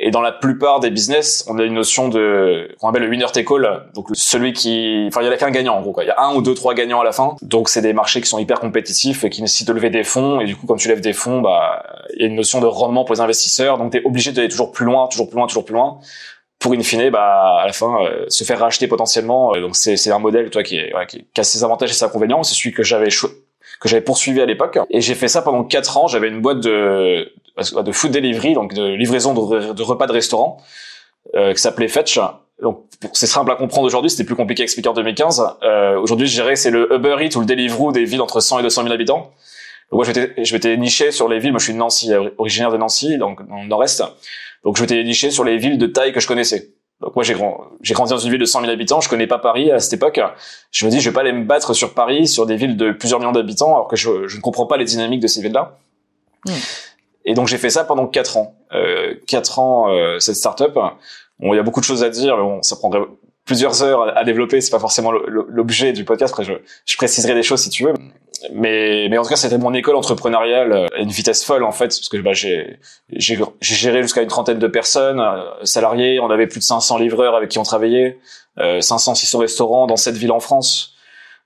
Et 0.03 0.09
dans 0.09 0.21
la 0.21 0.31
plupart 0.31 0.79
des 0.79 0.89
business, 0.89 1.45
on 1.47 1.59
a 1.59 1.63
une 1.63 1.75
notion 1.75 2.09
de, 2.09 2.75
qu'on 2.79 2.89
appelle 2.89 3.03
le 3.03 3.09
winner 3.09 3.27
take 3.31 3.53
all. 3.53 3.83
Donc 3.93 4.07
celui 4.13 4.51
qui, 4.51 5.05
enfin 5.07 5.21
il 5.21 5.27
y 5.27 5.31
a 5.31 5.37
qu'un 5.37 5.51
gagnant 5.51 5.75
en 5.75 5.81
gros. 5.81 5.91
Quoi. 5.91 6.03
Il 6.03 6.07
y 6.07 6.11
a 6.11 6.19
un 6.19 6.33
ou 6.33 6.41
deux 6.41 6.55
trois 6.55 6.73
gagnants 6.73 7.01
à 7.01 7.03
la 7.03 7.11
fin. 7.11 7.35
Donc 7.43 7.69
c'est 7.69 7.83
des 7.83 7.93
marchés 7.93 8.19
qui 8.19 8.27
sont 8.27 8.39
hyper 8.39 8.59
compétitifs 8.59 9.23
et 9.23 9.29
qui 9.29 9.41
nécessitent 9.41 9.67
de 9.67 9.73
lever 9.73 9.91
des 9.91 10.03
fonds. 10.03 10.39
Et 10.39 10.45
du 10.45 10.55
coup, 10.55 10.65
quand 10.65 10.77
tu 10.77 10.87
lèves 10.87 11.01
des 11.01 11.13
fonds, 11.13 11.41
bah 11.41 11.83
il 12.15 12.21
y 12.21 12.23
a 12.23 12.27
une 12.27 12.35
notion 12.35 12.61
de 12.61 12.65
rendement 12.65 13.05
pour 13.05 13.13
les 13.13 13.21
investisseurs. 13.21 13.77
Donc 13.77 13.91
tu 13.91 13.99
es 13.99 14.03
obligé 14.03 14.31
d'aller 14.31 14.49
toujours 14.49 14.71
plus 14.71 14.85
loin, 14.85 15.07
toujours 15.07 15.29
plus 15.29 15.37
loin, 15.37 15.45
toujours 15.45 15.65
plus 15.65 15.75
loin 15.75 15.99
pour 16.61 16.73
in 16.73 16.83
fine, 16.83 17.09
bah, 17.09 17.57
à 17.59 17.65
la 17.65 17.73
fin, 17.73 17.97
euh, 18.05 18.25
se 18.29 18.43
faire 18.43 18.59
racheter 18.59 18.87
potentiellement. 18.87 19.55
Euh, 19.55 19.61
donc 19.61 19.75
c'est, 19.75 20.11
un 20.11 20.19
modèle, 20.19 20.51
toi, 20.51 20.61
qui, 20.61 20.77
est, 20.77 20.93
qui, 21.07 21.25
a 21.35 21.43
ses 21.43 21.63
avantages 21.63 21.89
et 21.89 21.93
ses 21.93 22.05
inconvénients. 22.05 22.43
C'est 22.43 22.53
celui 22.53 22.71
que 22.71 22.83
j'avais 22.83 23.09
que 23.81 23.89
j'avais 23.89 24.03
poursuivi 24.03 24.39
à 24.39 24.45
l'époque. 24.45 24.79
Et 24.91 25.01
j'ai 25.01 25.15
fait 25.15 25.27
ça 25.27 25.41
pendant 25.41 25.63
quatre 25.63 25.97
ans. 25.97 26.07
J'avais 26.07 26.29
une 26.29 26.39
boîte 26.39 26.61
de 26.61 27.33
de 27.57 27.91
food 27.91 28.11
delivery, 28.11 28.53
donc 28.53 28.73
de 28.73 28.93
livraison 28.93 29.33
de, 29.33 29.83
repas 29.83 30.07
de 30.07 30.13
restaurant, 30.13 30.57
euh, 31.35 31.53
qui 31.53 31.61
s'appelait 31.61 31.87
Fetch. 31.87 32.19
Donc 32.61 32.85
c'est 33.11 33.27
simple 33.27 33.51
à 33.51 33.55
comprendre 33.55 33.87
aujourd'hui, 33.87 34.09
c'était 34.09 34.23
plus 34.23 34.35
compliqué 34.35 34.61
à 34.61 34.65
expliquer 34.65 34.87
en 34.89 34.93
2015. 34.93 35.43
Euh, 35.63 35.99
aujourd'hui, 35.99 36.27
je 36.27 36.33
dirais 36.33 36.55
c'est 36.55 36.71
le 36.71 36.93
Uber 36.93 37.17
Eats 37.19 37.35
ou 37.35 37.41
le 37.41 37.45
Deliveroo 37.45 37.91
des 37.91 38.05
villes 38.05 38.21
entre 38.21 38.39
100 38.39 38.59
et 38.59 38.63
200 38.63 38.83
000 38.83 38.93
habitants. 38.93 39.31
Donc, 39.91 40.05
moi, 40.07 40.23
je 40.37 40.53
m'étais 40.53 40.77
niché 40.77 41.11
sur 41.11 41.27
les 41.27 41.39
villes. 41.39 41.51
Moi, 41.51 41.59
je 41.59 41.65
suis 41.65 41.73
de 41.73 41.77
Nancy, 41.77 42.11
originaire 42.37 42.71
de 42.71 42.77
Nancy, 42.77 43.17
donc 43.17 43.45
dans 43.49 43.61
le 43.61 43.67
Nord-Est. 43.67 44.03
Donc, 44.63 44.77
je 44.77 44.81
m'étais 44.83 45.03
niché 45.03 45.31
sur 45.31 45.43
les 45.43 45.57
villes 45.57 45.77
de 45.77 45.87
taille 45.87 46.13
que 46.13 46.21
je 46.21 46.27
connaissais. 46.27 46.69
Donc 47.01 47.15
moi 47.15 47.23
j'ai 47.23 47.33
grand, 47.33 47.65
j'ai 47.81 47.93
grandi 47.93 48.11
dans 48.11 48.19
une 48.19 48.29
ville 48.29 48.39
de 48.39 48.45
100 48.45 48.61
000 48.61 48.71
habitants, 48.71 49.01
je 49.01 49.09
connais 49.09 49.27
pas 49.27 49.39
Paris 49.39 49.71
à 49.71 49.79
cette 49.79 49.93
époque. 49.93 50.21
Je 50.71 50.85
me 50.85 50.91
dis 50.91 51.01
je 51.01 51.09
vais 51.09 51.13
pas 51.13 51.21
aller 51.21 51.31
me 51.31 51.45
battre 51.45 51.73
sur 51.73 51.93
Paris, 51.93 52.27
sur 52.27 52.45
des 52.45 52.55
villes 52.55 52.77
de 52.77 52.91
plusieurs 52.91 53.19
millions 53.19 53.31
d'habitants, 53.31 53.73
alors 53.73 53.87
que 53.87 53.95
je, 53.95 54.27
je, 54.27 54.37
ne 54.37 54.41
comprends 54.41 54.67
pas 54.67 54.77
les 54.77 54.85
dynamiques 54.85 55.19
de 55.19 55.27
ces 55.27 55.41
villes-là. 55.41 55.77
Hmm. 56.45 56.51
Et 57.25 57.33
donc 57.33 57.47
j'ai 57.47 57.57
fait 57.57 57.71
ça 57.71 57.83
pendant 57.83 58.07
quatre 58.07 58.37
ans. 58.37 58.55
Euh, 58.73 59.15
quatre 59.27 59.59
ans 59.59 59.89
euh, 59.89 60.19
cette 60.19 60.35
startup. 60.35 60.73
Bon, 61.39 61.53
il 61.53 61.55
y 61.55 61.59
a 61.59 61.63
beaucoup 61.63 61.79
de 61.79 61.85
choses 61.85 62.03
à 62.03 62.09
dire, 62.09 62.37
mais 62.37 62.43
bon, 62.43 62.61
ça 62.61 62.75
prendrait 62.75 63.01
plusieurs 63.51 63.83
heures 63.83 64.17
à 64.17 64.23
développer. 64.23 64.61
C'est 64.61 64.71
pas 64.71 64.79
forcément 64.79 65.11
l'objet 65.11 65.91
du 65.91 66.05
podcast. 66.05 66.33
Je, 66.41 66.95
préciserai 66.95 67.33
des 67.33 67.43
choses 67.43 67.61
si 67.61 67.69
tu 67.69 67.83
veux. 67.83 67.93
Mais, 68.53 69.07
mais 69.09 69.17
en 69.17 69.23
tout 69.23 69.29
cas, 69.29 69.35
c'était 69.35 69.57
mon 69.57 69.73
école 69.73 69.97
entrepreneuriale 69.97 70.87
à 70.93 70.99
une 70.99 71.09
vitesse 71.09 71.43
folle 71.43 71.65
en 71.65 71.73
fait, 71.73 71.87
parce 71.87 72.07
que 72.07 72.15
bah, 72.17 72.31
j'ai 72.31 72.79
géré 73.59 74.01
jusqu'à 74.03 74.21
une 74.21 74.29
trentaine 74.29 74.57
de 74.57 74.67
personnes 74.67 75.19
euh, 75.19 75.65
salariés. 75.65 76.21
On 76.21 76.29
avait 76.29 76.47
plus 76.47 76.59
de 76.59 76.63
500 76.63 76.97
livreurs 76.99 77.35
avec 77.35 77.49
qui 77.49 77.59
on 77.59 77.63
travaillait, 77.63 78.19
euh, 78.57 78.79
500 78.79 79.15
600 79.15 79.39
restaurants 79.39 79.85
dans 79.85 79.97
cette 79.97 80.15
ville 80.15 80.31
en 80.31 80.39
France. 80.39 80.90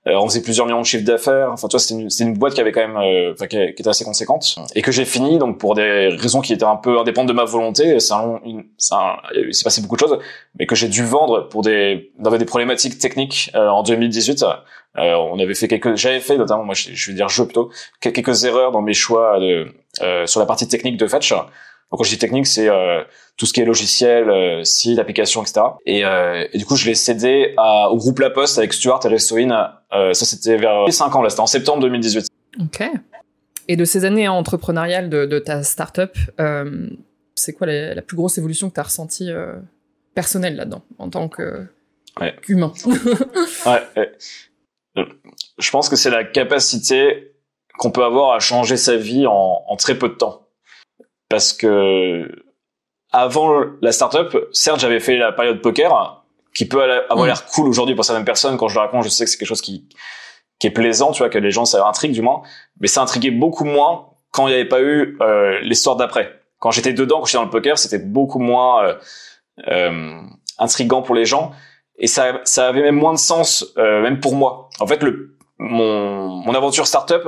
Euh, 0.06 0.14
on 0.14 0.28
faisait 0.28 0.42
plusieurs 0.42 0.66
millions 0.66 0.80
de 0.80 0.86
chiffres 0.86 1.04
d'affaires. 1.04 1.50
Enfin, 1.52 1.66
toi, 1.68 1.80
c'était 1.80 2.00
une, 2.00 2.08
une, 2.20 2.34
boîte 2.34 2.54
qui 2.54 2.60
avait 2.60 2.70
quand 2.70 2.86
même, 2.86 2.96
euh, 2.96 3.34
qui, 3.48 3.56
était 3.58 3.88
assez 3.88 4.04
conséquente 4.04 4.56
et 4.74 4.82
que 4.82 4.92
j'ai 4.92 5.04
fini 5.04 5.38
donc 5.38 5.58
pour 5.58 5.74
des 5.74 6.08
raisons 6.08 6.40
qui 6.40 6.52
étaient 6.52 6.64
un 6.64 6.76
peu 6.76 6.98
indépendantes 7.00 7.28
de 7.28 7.32
ma 7.32 7.44
volonté. 7.44 7.98
C'est 7.98 8.14
il 8.44 9.54
s'est 9.54 9.64
passé 9.64 9.82
beaucoup 9.82 9.96
de 9.96 10.00
choses, 10.00 10.18
mais 10.58 10.66
que 10.66 10.76
j'ai 10.76 10.88
dû 10.88 11.04
vendre 11.04 11.48
pour 11.48 11.62
des, 11.62 12.12
on 12.20 12.24
avait 12.24 12.38
des 12.38 12.44
problématiques 12.44 12.98
techniques 12.98 13.50
euh, 13.56 13.68
en 13.68 13.82
2018. 13.82 14.44
Euh, 14.44 15.14
on 15.14 15.38
avait 15.40 15.54
fait 15.54 15.66
quelques, 15.66 15.96
j'avais 15.96 16.20
fait 16.20 16.38
notamment, 16.38 16.64
moi, 16.64 16.74
je, 16.74 16.90
je 16.92 17.10
vais 17.10 17.16
dire 17.16 17.28
je 17.28 17.42
plutôt, 17.42 17.70
quelques 18.00 18.44
erreurs 18.44 18.70
dans 18.70 18.82
mes 18.82 18.94
choix 18.94 19.40
de, 19.40 19.66
sur 20.26 20.38
la 20.38 20.46
partie 20.46 20.68
technique 20.68 20.98
de 20.98 21.06
Fetch. 21.08 21.34
Donc 21.90 21.98
quand 21.98 22.04
je 22.04 22.10
dis 22.10 22.18
technique, 22.18 22.46
c'est 22.46 22.68
euh, 22.68 23.02
tout 23.36 23.46
ce 23.46 23.52
qui 23.52 23.60
est 23.60 23.64
logiciel, 23.64 24.28
euh, 24.28 24.64
site, 24.64 24.98
application, 24.98 25.42
etc. 25.42 25.60
Et, 25.84 26.04
euh, 26.04 26.46
et 26.52 26.58
du 26.58 26.64
coup, 26.64 26.74
je 26.76 26.86
l'ai 26.86 26.94
cédé 26.94 27.54
à, 27.56 27.90
au 27.90 27.96
groupe 27.96 28.18
La 28.18 28.30
Poste 28.30 28.58
avec 28.58 28.72
Stuart 28.72 29.00
et 29.04 29.08
Restoin. 29.08 29.74
Euh, 29.92 30.12
ça, 30.12 30.24
c'était 30.24 30.56
vers 30.56 30.92
5 30.92 31.14
ans, 31.14 31.22
là, 31.22 31.30
c'était 31.30 31.40
en 31.40 31.46
septembre 31.46 31.82
2018. 31.82 32.28
Ok. 32.60 32.82
Et 33.68 33.76
de 33.76 33.84
ces 33.84 34.04
années 34.04 34.26
entrepreneuriales 34.26 35.10
de, 35.10 35.26
de 35.26 35.38
ta 35.38 35.62
startup, 35.62 36.16
euh, 36.40 36.88
c'est 37.34 37.52
quoi 37.52 37.66
la, 37.66 37.94
la, 37.94 38.02
plus 38.02 38.16
grosse 38.16 38.38
évolution 38.38 38.68
que 38.68 38.74
tu 38.74 38.80
as 38.80 38.84
ressentie 38.84 39.30
personnelle 40.14 40.56
là-dedans, 40.56 40.82
en 40.98 41.10
tant 41.10 41.28
que 41.28 41.66
ouais. 42.20 42.34
humain. 42.48 42.72
ouais, 43.66 44.12
Je 45.58 45.70
pense 45.70 45.88
que 45.88 45.96
c'est 45.96 46.10
la 46.10 46.24
capacité 46.24 47.34
qu'on 47.76 47.90
peut 47.90 48.04
avoir 48.04 48.32
à 48.32 48.38
changer 48.38 48.76
sa 48.76 48.96
vie 48.96 49.26
en, 49.26 49.62
en 49.66 49.76
très 49.76 49.98
peu 49.98 50.08
de 50.08 50.14
temps. 50.14 50.45
Parce 51.28 51.52
que 51.52 52.44
avant 53.12 53.64
la 53.80 53.92
startup, 53.92 54.36
certes, 54.52 54.80
j'avais 54.80 55.00
fait 55.00 55.16
la 55.16 55.32
période 55.32 55.60
poker, 55.60 56.24
qui 56.54 56.66
peut 56.66 56.82
avoir 56.82 57.24
mm. 57.24 57.28
l'air 57.28 57.46
cool 57.46 57.68
aujourd'hui 57.68 57.94
pour 57.94 58.04
certaines 58.04 58.24
personnes. 58.24 58.56
Quand 58.56 58.68
je 58.68 58.74
le 58.74 58.80
raconte, 58.80 59.04
je 59.04 59.08
sais 59.08 59.24
que 59.24 59.30
c'est 59.30 59.38
quelque 59.38 59.48
chose 59.48 59.60
qui, 59.60 59.88
qui 60.58 60.66
est 60.66 60.70
plaisant, 60.70 61.12
tu 61.12 61.18
vois, 61.18 61.28
que 61.28 61.38
les 61.38 61.50
gens, 61.50 61.64
ça 61.64 61.86
intrigue 61.86 62.12
du 62.12 62.22
moins. 62.22 62.42
Mais 62.80 62.88
ça 62.88 63.02
intriguait 63.02 63.30
beaucoup 63.30 63.64
moins 63.64 64.06
quand 64.30 64.48
il 64.48 64.50
n'y 64.50 64.56
avait 64.56 64.68
pas 64.68 64.80
eu 64.80 65.16
euh, 65.20 65.60
l'histoire 65.60 65.96
d'après. 65.96 66.40
Quand 66.58 66.70
j'étais 66.70 66.92
dedans, 66.92 67.20
quand 67.20 67.26
j'étais 67.26 67.38
dans 67.38 67.44
le 67.44 67.50
poker, 67.50 67.78
c'était 67.78 67.98
beaucoup 67.98 68.38
moins 68.38 68.84
euh, 68.84 68.94
euh, 69.68 70.20
intrigant 70.58 71.02
pour 71.02 71.14
les 71.14 71.26
gens. 71.26 71.52
Et 71.98 72.06
ça, 72.06 72.40
ça 72.44 72.68
avait 72.68 72.82
même 72.82 72.96
moins 72.96 73.12
de 73.12 73.18
sens, 73.18 73.66
euh, 73.78 74.02
même 74.02 74.20
pour 74.20 74.34
moi. 74.34 74.70
En 74.80 74.86
fait, 74.86 75.02
le, 75.02 75.36
mon, 75.58 76.28
mon 76.28 76.54
aventure 76.54 76.86
startup 76.86 77.22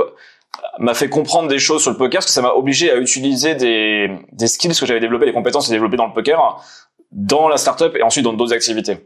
m'a 0.78 0.94
fait 0.94 1.08
comprendre 1.08 1.48
des 1.48 1.58
choses 1.58 1.82
sur 1.82 1.90
le 1.90 1.96
poker, 1.96 2.18
parce 2.18 2.26
que 2.26 2.32
ça 2.32 2.42
m'a 2.42 2.52
obligé 2.52 2.90
à 2.90 2.96
utiliser 2.96 3.54
des, 3.54 4.10
des 4.32 4.46
skills 4.46 4.78
que 4.78 4.86
j'avais 4.86 5.00
développés, 5.00 5.26
des 5.26 5.32
compétences 5.32 5.66
que 5.66 5.72
développées 5.72 5.96
dans 5.96 6.06
le 6.06 6.12
poker, 6.12 6.62
dans 7.10 7.48
la 7.48 7.56
startup 7.56 7.96
et 7.96 8.02
ensuite 8.02 8.24
dans 8.24 8.32
d'autres 8.32 8.52
activités. 8.52 8.98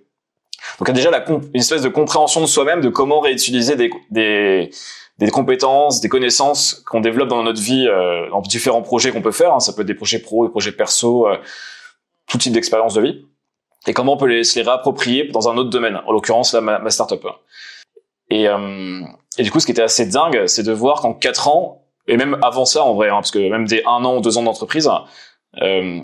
Donc 0.79 0.91
déjà 0.91 1.11
la 1.11 1.25
une 1.29 1.43
espèce 1.55 1.83
de 1.83 1.89
compréhension 1.89 2.41
de 2.41 2.47
soi-même 2.47 2.81
de 2.81 2.89
comment 2.89 3.21
réutiliser 3.21 3.77
des, 3.77 3.91
des, 4.11 4.71
des 5.19 5.31
compétences, 5.31 6.01
des 6.01 6.09
connaissances 6.09 6.83
qu'on 6.87 7.01
développe 7.01 7.29
dans 7.29 7.43
notre 7.43 7.61
vie, 7.61 7.87
euh, 7.87 8.29
dans 8.31 8.41
différents 8.41 8.83
projets 8.83 9.13
qu'on 9.13 9.23
peut 9.23 9.33
faire. 9.33 9.53
Hein. 9.53 9.61
Ça 9.61 9.73
peut 9.73 9.83
être 9.83 9.89
des 9.89 9.95
projets 9.95 10.19
pro, 10.19 10.47
des 10.47 10.51
projets 10.51 10.73
perso, 10.73 11.29
euh, 11.29 11.37
tout 12.29 12.39
type 12.39 12.53
d'expérience 12.53 12.95
de 12.95 13.03
vie. 13.03 13.27
Et 13.87 13.93
comment 13.93 14.15
on 14.15 14.17
peut 14.17 14.27
les, 14.27 14.45
se 14.45 14.59
les 14.59 14.65
réapproprier 14.65 15.29
dans 15.29 15.49
un 15.49 15.57
autre 15.57 15.71
domaine, 15.71 16.01
en 16.07 16.13
l'occurrence 16.13 16.55
ma, 16.55 16.79
ma 16.79 16.91
startup. 16.91 17.27
Et, 18.31 18.49
euh, 18.49 19.03
et 19.39 19.43
du 19.43 19.51
coup, 19.51 19.61
ce 19.61 19.67
qui 19.67 19.73
était 19.73 19.83
assez 19.83 20.07
dingue, 20.07 20.47
c'est 20.47 20.63
de 20.63 20.73
voir 20.73 21.01
qu'en 21.01 21.15
quatre 21.15 21.49
ans, 21.49 21.85
et 22.07 22.17
même 22.17 22.39
avant 22.43 22.65
ça 22.65 22.83
en 22.83 22.95
vrai, 22.95 23.09
hein, 23.09 23.15
parce 23.15 23.31
que 23.31 23.39
même 23.39 23.67
des 23.67 23.83
un 23.87 24.05
an 24.05 24.17
ou 24.17 24.21
deux 24.21 24.39
ans 24.39 24.43
d'entreprise, 24.43 24.91
euh, 25.61 26.01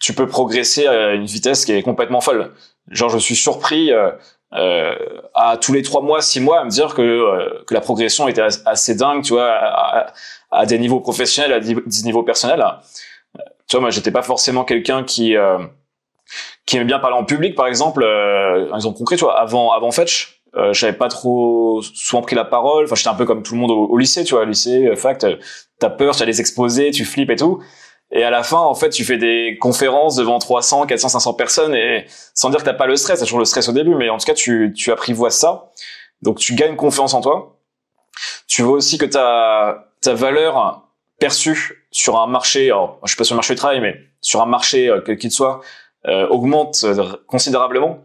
tu 0.00 0.12
peux 0.12 0.26
progresser 0.26 0.86
à 0.86 1.14
une 1.14 1.24
vitesse 1.24 1.64
qui 1.64 1.72
est 1.72 1.82
complètement 1.82 2.20
folle. 2.20 2.52
Genre, 2.90 3.08
je 3.10 3.18
suis 3.18 3.36
surpris 3.36 3.92
euh, 3.92 4.10
euh, 4.54 4.94
à 5.34 5.56
tous 5.56 5.72
les 5.72 5.82
trois 5.82 6.02
mois, 6.02 6.22
six 6.22 6.40
mois, 6.40 6.60
à 6.60 6.64
me 6.64 6.70
dire 6.70 6.94
que 6.94 7.02
euh, 7.02 7.64
que 7.66 7.74
la 7.74 7.80
progression 7.80 8.28
était 8.28 8.42
assez 8.64 8.94
dingue, 8.94 9.22
tu 9.22 9.32
vois, 9.32 9.50
à, 10.50 10.66
des 10.66 10.78
niveaux 10.78 11.00
professionnels, 11.00 11.52
à 11.52 11.60
des 11.60 12.02
niveaux 12.04 12.22
personnels. 12.22 12.64
Tu 13.68 13.76
vois, 13.76 13.80
moi, 13.80 13.90
j'étais 13.90 14.10
pas 14.10 14.22
forcément 14.22 14.64
quelqu'un 14.64 15.04
qui 15.04 15.34
qui 16.66 16.76
aimait 16.76 16.84
bien 16.84 16.98
parler 16.98 17.16
en 17.16 17.24
public, 17.24 17.54
par 17.54 17.66
exemple. 17.66 18.04
un 18.04 18.74
exemple 18.74 18.98
concret, 18.98 19.16
tu 19.16 19.24
vois, 19.24 19.38
avant 19.38 19.72
avant 19.72 19.90
Fetch, 19.90 20.37
euh, 20.58 20.72
j'avais 20.72 20.96
pas 20.96 21.08
trop 21.08 21.80
souvent 21.82 22.22
pris 22.22 22.34
la 22.34 22.44
parole. 22.44 22.84
Enfin, 22.84 22.96
j'étais 22.96 23.08
un 23.08 23.14
peu 23.14 23.24
comme 23.24 23.42
tout 23.42 23.54
le 23.54 23.60
monde 23.60 23.70
au, 23.70 23.96
lycée, 23.96 24.24
tu 24.24 24.34
vois, 24.34 24.42
au 24.42 24.46
lycée, 24.46 24.86
euh, 24.86 24.96
fac, 24.96 25.24
t'as 25.78 25.90
peur, 25.90 26.16
tu 26.16 26.22
as 26.22 26.26
les 26.26 26.40
exposés, 26.40 26.90
tu 26.90 27.04
flippes 27.04 27.30
et 27.30 27.36
tout. 27.36 27.62
Et 28.10 28.24
à 28.24 28.30
la 28.30 28.42
fin, 28.42 28.58
en 28.58 28.74
fait, 28.74 28.90
tu 28.90 29.04
fais 29.04 29.18
des 29.18 29.58
conférences 29.60 30.16
devant 30.16 30.38
300, 30.38 30.86
400, 30.86 31.10
500 31.10 31.34
personnes 31.34 31.74
et 31.74 32.06
sans 32.34 32.48
dire 32.50 32.60
que 32.60 32.64
t'as 32.64 32.74
pas 32.74 32.86
le 32.86 32.96
stress, 32.96 33.20
t'as 33.20 33.26
toujours 33.26 33.38
le 33.38 33.44
stress 33.44 33.68
au 33.68 33.72
début, 33.72 33.94
mais 33.94 34.08
en 34.08 34.16
tout 34.16 34.24
cas, 34.24 34.34
tu, 34.34 34.72
tu 34.74 34.90
apprivoises 34.90 35.36
ça. 35.36 35.70
Donc, 36.22 36.38
tu 36.38 36.54
gagnes 36.54 36.74
confiance 36.74 37.14
en 37.14 37.20
toi. 37.20 37.58
Tu 38.48 38.62
vois 38.62 38.78
aussi 38.78 38.98
que 38.98 39.04
ta, 39.04 39.92
ta 40.00 40.14
valeur 40.14 40.88
perçue 41.20 41.86
sur 41.90 42.18
un 42.18 42.26
marché, 42.26 42.66
alors, 42.66 42.98
je 43.04 43.08
suis 43.08 43.16
pas 43.16 43.24
sur 43.24 43.34
le 43.34 43.38
marché 43.38 43.54
du 43.54 43.58
travail, 43.58 43.80
mais 43.80 43.94
sur 44.20 44.40
un 44.40 44.46
marché, 44.46 44.88
euh, 44.88 45.02
quel 45.04 45.18
qu'il 45.18 45.30
soit, 45.30 45.60
euh, 46.06 46.26
augmente 46.28 46.86
considérablement 47.26 48.04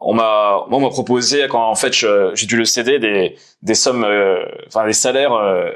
on 0.00 0.14
m'a 0.14 0.64
moi 0.68 0.78
on 0.78 0.80
m'a 0.80 0.88
proposé 0.88 1.46
quand 1.48 1.68
en 1.68 1.74
fait 1.74 1.92
j'ai 1.92 2.46
dû 2.46 2.56
le 2.56 2.64
céder 2.64 2.98
des 2.98 3.36
des 3.62 3.74
sommes 3.74 4.04
euh, 4.04 4.44
enfin 4.66 4.86
des 4.86 4.94
salaires 4.94 5.34
euh, 5.34 5.70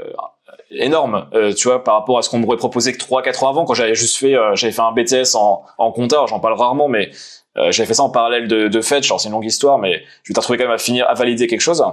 énormes 0.70 1.28
euh, 1.34 1.52
tu 1.52 1.68
vois 1.68 1.84
par 1.84 1.94
rapport 1.94 2.18
à 2.18 2.22
ce 2.22 2.30
qu'on 2.30 2.38
m'aurait 2.38 2.56
proposé 2.56 2.92
que 2.92 2.98
trois 2.98 3.22
quatre 3.22 3.44
ans 3.44 3.50
avant 3.50 3.64
quand 3.64 3.74
j'avais 3.74 3.94
juste 3.94 4.16
fait 4.16 4.34
j'avais 4.54 4.72
fait 4.72 4.80
un 4.80 4.92
BTS 4.92 5.34
en 5.34 5.62
en 5.76 5.92
compta 5.92 6.24
j'en 6.26 6.40
parle 6.40 6.54
rarement 6.54 6.88
mais 6.88 7.10
j'avais 7.56 7.86
fait 7.86 7.94
ça 7.94 8.02
en 8.02 8.10
parallèle 8.10 8.48
de 8.48 8.68
de 8.68 8.80
fait 8.80 9.02
genre 9.04 9.20
c'est 9.20 9.28
une 9.28 9.34
longue 9.34 9.44
histoire 9.44 9.78
mais 9.78 10.02
je 10.22 10.32
vais 10.32 10.38
retrouver 10.38 10.58
quand 10.58 10.64
même 10.64 10.72
à 10.72 10.78
finir 10.78 11.08
à 11.08 11.14
valider 11.14 11.46
quelque 11.46 11.60
chose. 11.60 11.84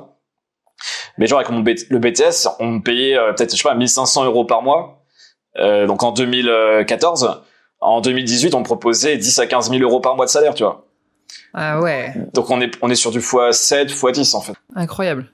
Mais 1.19 1.27
genre 1.27 1.39
avec 1.39 1.51
mon 1.51 1.59
le 1.59 1.99
BTS 1.99 2.47
on 2.59 2.67
me 2.67 2.79
payait 2.79 3.15
peut-être 3.35 3.51
je 3.51 3.57
sais 3.61 3.69
pas 3.69 3.75
1500 3.75 4.25
euros 4.25 4.45
par 4.45 4.63
mois. 4.63 5.03
Donc 5.55 6.01
en 6.01 6.11
2014 6.11 7.43
en 7.81 8.01
2018 8.01 8.55
on 8.55 8.59
me 8.59 8.65
proposait 8.65 9.17
10 9.17 9.37
à 9.39 9.45
15 9.45 9.69
000 9.69 9.83
euros 9.83 9.99
par 9.99 10.15
mois 10.15 10.25
de 10.25 10.31
salaire 10.31 10.55
tu 10.55 10.63
vois 10.63 10.87
ah 11.53 11.79
ouais. 11.81 12.13
Donc 12.33 12.49
on 12.49 12.61
est, 12.61 12.71
on 12.81 12.89
est 12.89 12.95
sur 12.95 13.11
du 13.11 13.19
x7, 13.19 13.87
x10 13.87 14.35
en 14.35 14.41
fait. 14.41 14.53
Incroyable. 14.75 15.31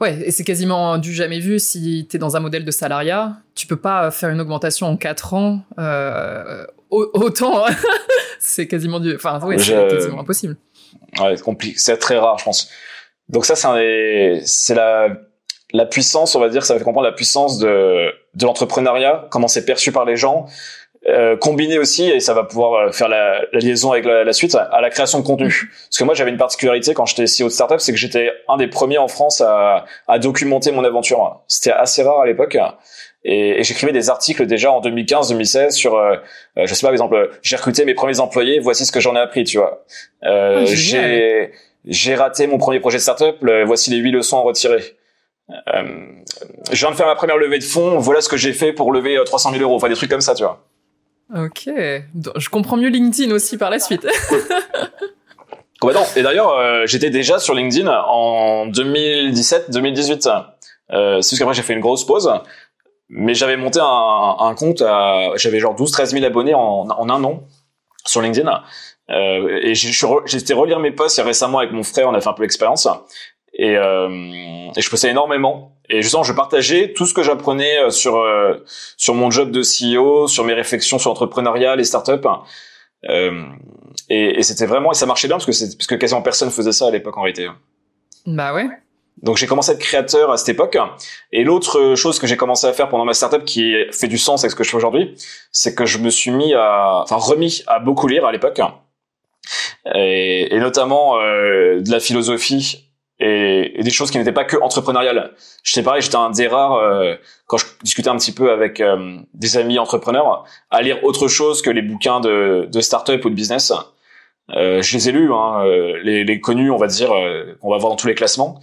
Ouais, 0.00 0.18
et 0.24 0.30
c'est 0.32 0.42
quasiment 0.42 0.98
du 0.98 1.14
jamais 1.14 1.38
vu 1.38 1.60
si 1.60 2.08
tu 2.10 2.16
es 2.16 2.18
dans 2.18 2.36
un 2.36 2.40
modèle 2.40 2.64
de 2.64 2.70
salariat. 2.72 3.36
Tu 3.54 3.68
peux 3.68 3.76
pas 3.76 4.10
faire 4.10 4.30
une 4.30 4.40
augmentation 4.40 4.88
en 4.88 4.96
4 4.96 5.34
ans 5.34 5.60
euh, 5.78 6.66
autant. 6.90 7.64
c'est 8.40 8.66
quasiment 8.66 8.98
du. 8.98 9.14
Enfin, 9.14 9.40
ouais, 9.40 9.58
c'est 9.58 9.88
quasiment 9.88 10.20
impossible. 10.20 10.56
Ouais, 11.20 11.36
c'est 11.36 11.42
compliqué. 11.42 11.76
C'est 11.78 11.96
très 11.98 12.18
rare, 12.18 12.38
je 12.38 12.44
pense. 12.44 12.68
Donc 13.28 13.46
ça, 13.46 13.54
c'est 13.54 14.40
c'est 14.44 14.74
la 14.74 15.08
la 15.72 15.86
puissance, 15.86 16.34
on 16.34 16.40
va 16.40 16.48
dire, 16.48 16.64
ça 16.64 16.76
fait 16.76 16.84
comprendre 16.84 17.06
la 17.06 17.14
puissance 17.14 17.58
de 17.58 18.12
de 18.34 18.44
l'entrepreneuriat, 18.44 19.28
comment 19.30 19.48
c'est 19.48 19.64
perçu 19.64 19.92
par 19.92 20.04
les 20.04 20.16
gens, 20.16 20.46
euh, 21.08 21.36
combiné 21.36 21.78
aussi, 21.78 22.08
et 22.08 22.20
ça 22.20 22.34
va 22.34 22.44
pouvoir 22.44 22.74
euh, 22.74 22.92
faire 22.92 23.08
la, 23.08 23.40
la 23.52 23.58
liaison 23.58 23.92
avec 23.92 24.04
la, 24.04 24.32
suite, 24.32 24.54
à 24.54 24.80
la 24.80 24.90
création 24.90 25.18
de 25.18 25.24
contenu. 25.24 25.70
Parce 25.88 25.98
que 25.98 26.04
moi, 26.04 26.14
j'avais 26.14 26.30
une 26.30 26.36
particularité 26.36 26.94
quand 26.94 27.06
j'étais 27.06 27.24
CEO 27.24 27.48
de 27.48 27.52
startup, 27.52 27.80
c'est 27.80 27.92
que 27.92 27.98
j'étais 27.98 28.30
un 28.48 28.56
des 28.56 28.68
premiers 28.68 28.98
en 28.98 29.08
France 29.08 29.40
à, 29.40 29.84
à 30.06 30.18
documenter 30.18 30.70
mon 30.70 30.84
aventure. 30.84 31.40
C'était 31.48 31.72
assez 31.72 32.02
rare 32.02 32.20
à 32.20 32.26
l'époque. 32.26 32.56
Et, 33.24 33.60
et 33.60 33.62
j'écrivais 33.62 33.92
des 33.92 34.10
articles 34.10 34.46
déjà 34.46 34.72
en 34.72 34.80
2015-2016 34.80 35.70
sur, 35.70 35.94
euh, 35.94 36.16
euh, 36.58 36.66
je 36.66 36.74
sais 36.74 36.80
pas, 36.80 36.88
par 36.88 36.92
exemple, 36.92 37.30
j'ai 37.42 37.56
recruté 37.56 37.84
mes 37.84 37.94
premiers 37.94 38.20
employés, 38.20 38.58
voici 38.58 38.84
ce 38.84 38.92
que 38.92 39.00
j'en 39.00 39.14
ai 39.14 39.20
appris, 39.20 39.44
tu 39.44 39.58
vois. 39.58 39.84
Euh, 40.24 40.62
ah, 40.62 40.64
j'ai 40.66 41.52
j'ai 41.84 42.14
raté 42.14 42.46
mon 42.46 42.58
premier 42.58 42.78
projet 42.78 42.98
de 42.98 43.02
startup, 43.02 43.36
voici 43.66 43.90
les 43.90 43.96
huit 43.96 44.12
leçons 44.12 44.38
à 44.38 44.42
retirer. 44.42 44.82
Euh, 45.50 45.82
je 46.70 46.78
viens 46.78 46.92
de 46.92 46.96
faire 46.96 47.06
ma 47.06 47.16
première 47.16 47.36
levée 47.36 47.58
de 47.58 47.64
fonds, 47.64 47.98
voilà 47.98 48.20
ce 48.20 48.28
que 48.28 48.36
j'ai 48.36 48.52
fait 48.52 48.72
pour 48.72 48.92
lever 48.92 49.20
300 49.24 49.50
000 49.50 49.62
euros, 49.62 49.74
enfin 49.74 49.88
des 49.88 49.96
trucs 49.96 50.10
comme 50.10 50.20
ça, 50.20 50.34
tu 50.34 50.44
vois. 50.44 50.64
Ok. 51.34 51.64
Je 51.66 52.48
comprends 52.50 52.76
mieux 52.76 52.88
LinkedIn 52.88 53.32
aussi 53.32 53.56
par 53.56 53.70
la 53.70 53.78
suite. 53.78 54.06
Complètement. 55.80 56.06
Et 56.14 56.22
d'ailleurs, 56.22 56.50
euh, 56.50 56.86
j'étais 56.86 57.10
déjà 57.10 57.38
sur 57.38 57.54
LinkedIn 57.54 57.88
en 57.90 58.66
2017-2018. 58.68 60.44
Euh, 60.92 61.20
c'est 61.20 61.36
qu'après 61.36 61.54
j'ai 61.54 61.62
fait 61.62 61.72
une 61.72 61.80
grosse 61.80 62.04
pause, 62.04 62.30
mais 63.08 63.34
j'avais 63.34 63.56
monté 63.56 63.80
un, 63.80 64.36
un 64.38 64.54
compte, 64.54 64.82
j'avais 65.36 65.58
genre 65.58 65.74
12-13 65.74 66.10
000 66.10 66.24
abonnés 66.24 66.54
en, 66.54 66.88
en, 66.88 67.08
un 67.08 67.24
an 67.24 67.42
sur 68.04 68.20
LinkedIn. 68.20 68.62
Euh, 69.10 69.58
et 69.62 69.74
j'étais 69.74 70.54
relire 70.54 70.78
mes 70.78 70.92
posts 70.92 71.20
récemment 71.20 71.58
avec 71.58 71.72
mon 71.72 71.82
frère, 71.82 72.08
on 72.08 72.14
a 72.14 72.20
fait 72.20 72.28
un 72.28 72.32
peu 72.32 72.42
l'expérience. 72.42 72.88
Et, 73.54 73.76
euh, 73.76 74.08
et 74.74 74.80
je 74.80 74.88
postais 74.90 75.10
énormément. 75.10 75.76
Et 75.88 76.02
justement, 76.02 76.22
je 76.22 76.32
partageais 76.32 76.92
tout 76.92 77.06
ce 77.06 77.14
que 77.14 77.22
j'apprenais 77.22 77.78
euh, 77.78 77.90
sur 77.90 78.16
euh, 78.16 78.54
sur 78.96 79.14
mon 79.14 79.30
job 79.30 79.50
de 79.50 79.62
CEO, 79.62 80.28
sur 80.28 80.44
mes 80.44 80.54
réflexions 80.54 80.98
sur 80.98 81.10
l'entrepreneuriat, 81.10 81.76
les 81.76 81.84
startups. 81.84 82.26
Euh, 83.08 83.44
et, 84.08 84.38
et 84.38 84.42
c'était 84.42 84.66
vraiment, 84.66 84.92
et 84.92 84.94
ça 84.94 85.06
marchait 85.06 85.26
bien 85.26 85.36
parce 85.36 85.46
que 85.46 85.52
c'est 85.52 85.76
parce 85.76 85.86
que 85.86 85.94
quasiment 85.96 86.22
personne 86.22 86.50
faisait 86.50 86.72
ça 86.72 86.86
à 86.86 86.90
l'époque 86.90 87.16
en 87.16 87.22
réalité. 87.22 87.48
Bah 88.26 88.54
ouais. 88.54 88.68
Donc 89.22 89.36
j'ai 89.36 89.46
commencé 89.46 89.70
à 89.70 89.74
être 89.74 89.80
créateur 89.80 90.30
à 90.30 90.36
cette 90.36 90.50
époque. 90.50 90.78
Et 91.32 91.44
l'autre 91.44 91.94
chose 91.96 92.18
que 92.18 92.26
j'ai 92.26 92.36
commencé 92.36 92.66
à 92.66 92.72
faire 92.72 92.88
pendant 92.88 93.04
ma 93.04 93.14
startup 93.14 93.44
qui 93.44 93.74
fait 93.92 94.08
du 94.08 94.18
sens 94.18 94.42
avec 94.42 94.52
ce 94.52 94.56
que 94.56 94.64
je 94.64 94.70
fais 94.70 94.76
aujourd'hui, 94.76 95.14
c'est 95.50 95.74
que 95.74 95.84
je 95.84 95.98
me 95.98 96.10
suis 96.10 96.30
mis 96.30 96.54
à, 96.54 97.02
enfin 97.02 97.16
remis 97.16 97.62
à 97.66 97.78
beaucoup 97.78 98.08
lire 98.08 98.24
à 98.24 98.32
l'époque, 98.32 98.60
et, 99.94 100.54
et, 100.54 100.58
notamment 100.60 101.18
euh, 101.18 101.80
de 101.80 101.90
la 101.90 102.00
philosophie 102.00 102.91
et, 103.22 103.78
et, 103.78 103.82
des 103.82 103.90
choses 103.90 104.10
qui 104.10 104.18
n'étaient 104.18 104.32
pas 104.32 104.44
que 104.44 104.56
entrepreneuriales. 104.60 105.32
J'étais 105.62 105.82
pareil, 105.82 106.02
j'étais 106.02 106.16
un 106.16 106.30
des 106.30 106.48
rares 106.48 106.74
euh, 106.74 107.14
quand 107.46 107.56
je 107.56 107.66
discutais 107.82 108.08
un 108.08 108.16
petit 108.16 108.32
peu 108.32 108.50
avec 108.50 108.80
euh, 108.80 109.18
des 109.34 109.56
amis 109.56 109.78
entrepreneurs 109.78 110.44
à 110.70 110.82
lire 110.82 111.02
autre 111.04 111.28
chose 111.28 111.62
que 111.62 111.70
les 111.70 111.82
bouquins 111.82 112.20
de, 112.20 112.68
de 112.70 112.80
start-up 112.80 113.24
ou 113.24 113.30
de 113.30 113.34
business. 113.34 113.72
Euh, 114.50 114.82
je 114.82 114.96
les 114.96 115.08
ai 115.08 115.12
lus, 115.12 115.32
hein, 115.32 115.64
euh, 115.64 116.00
les, 116.02 116.24
les, 116.24 116.40
connus, 116.40 116.70
on 116.70 116.76
va 116.76 116.88
dire, 116.88 117.10
qu'on 117.60 117.70
va 117.70 117.78
voir 117.78 117.92
dans 117.92 117.96
tous 117.96 118.08
les 118.08 118.14
classements. 118.14 118.60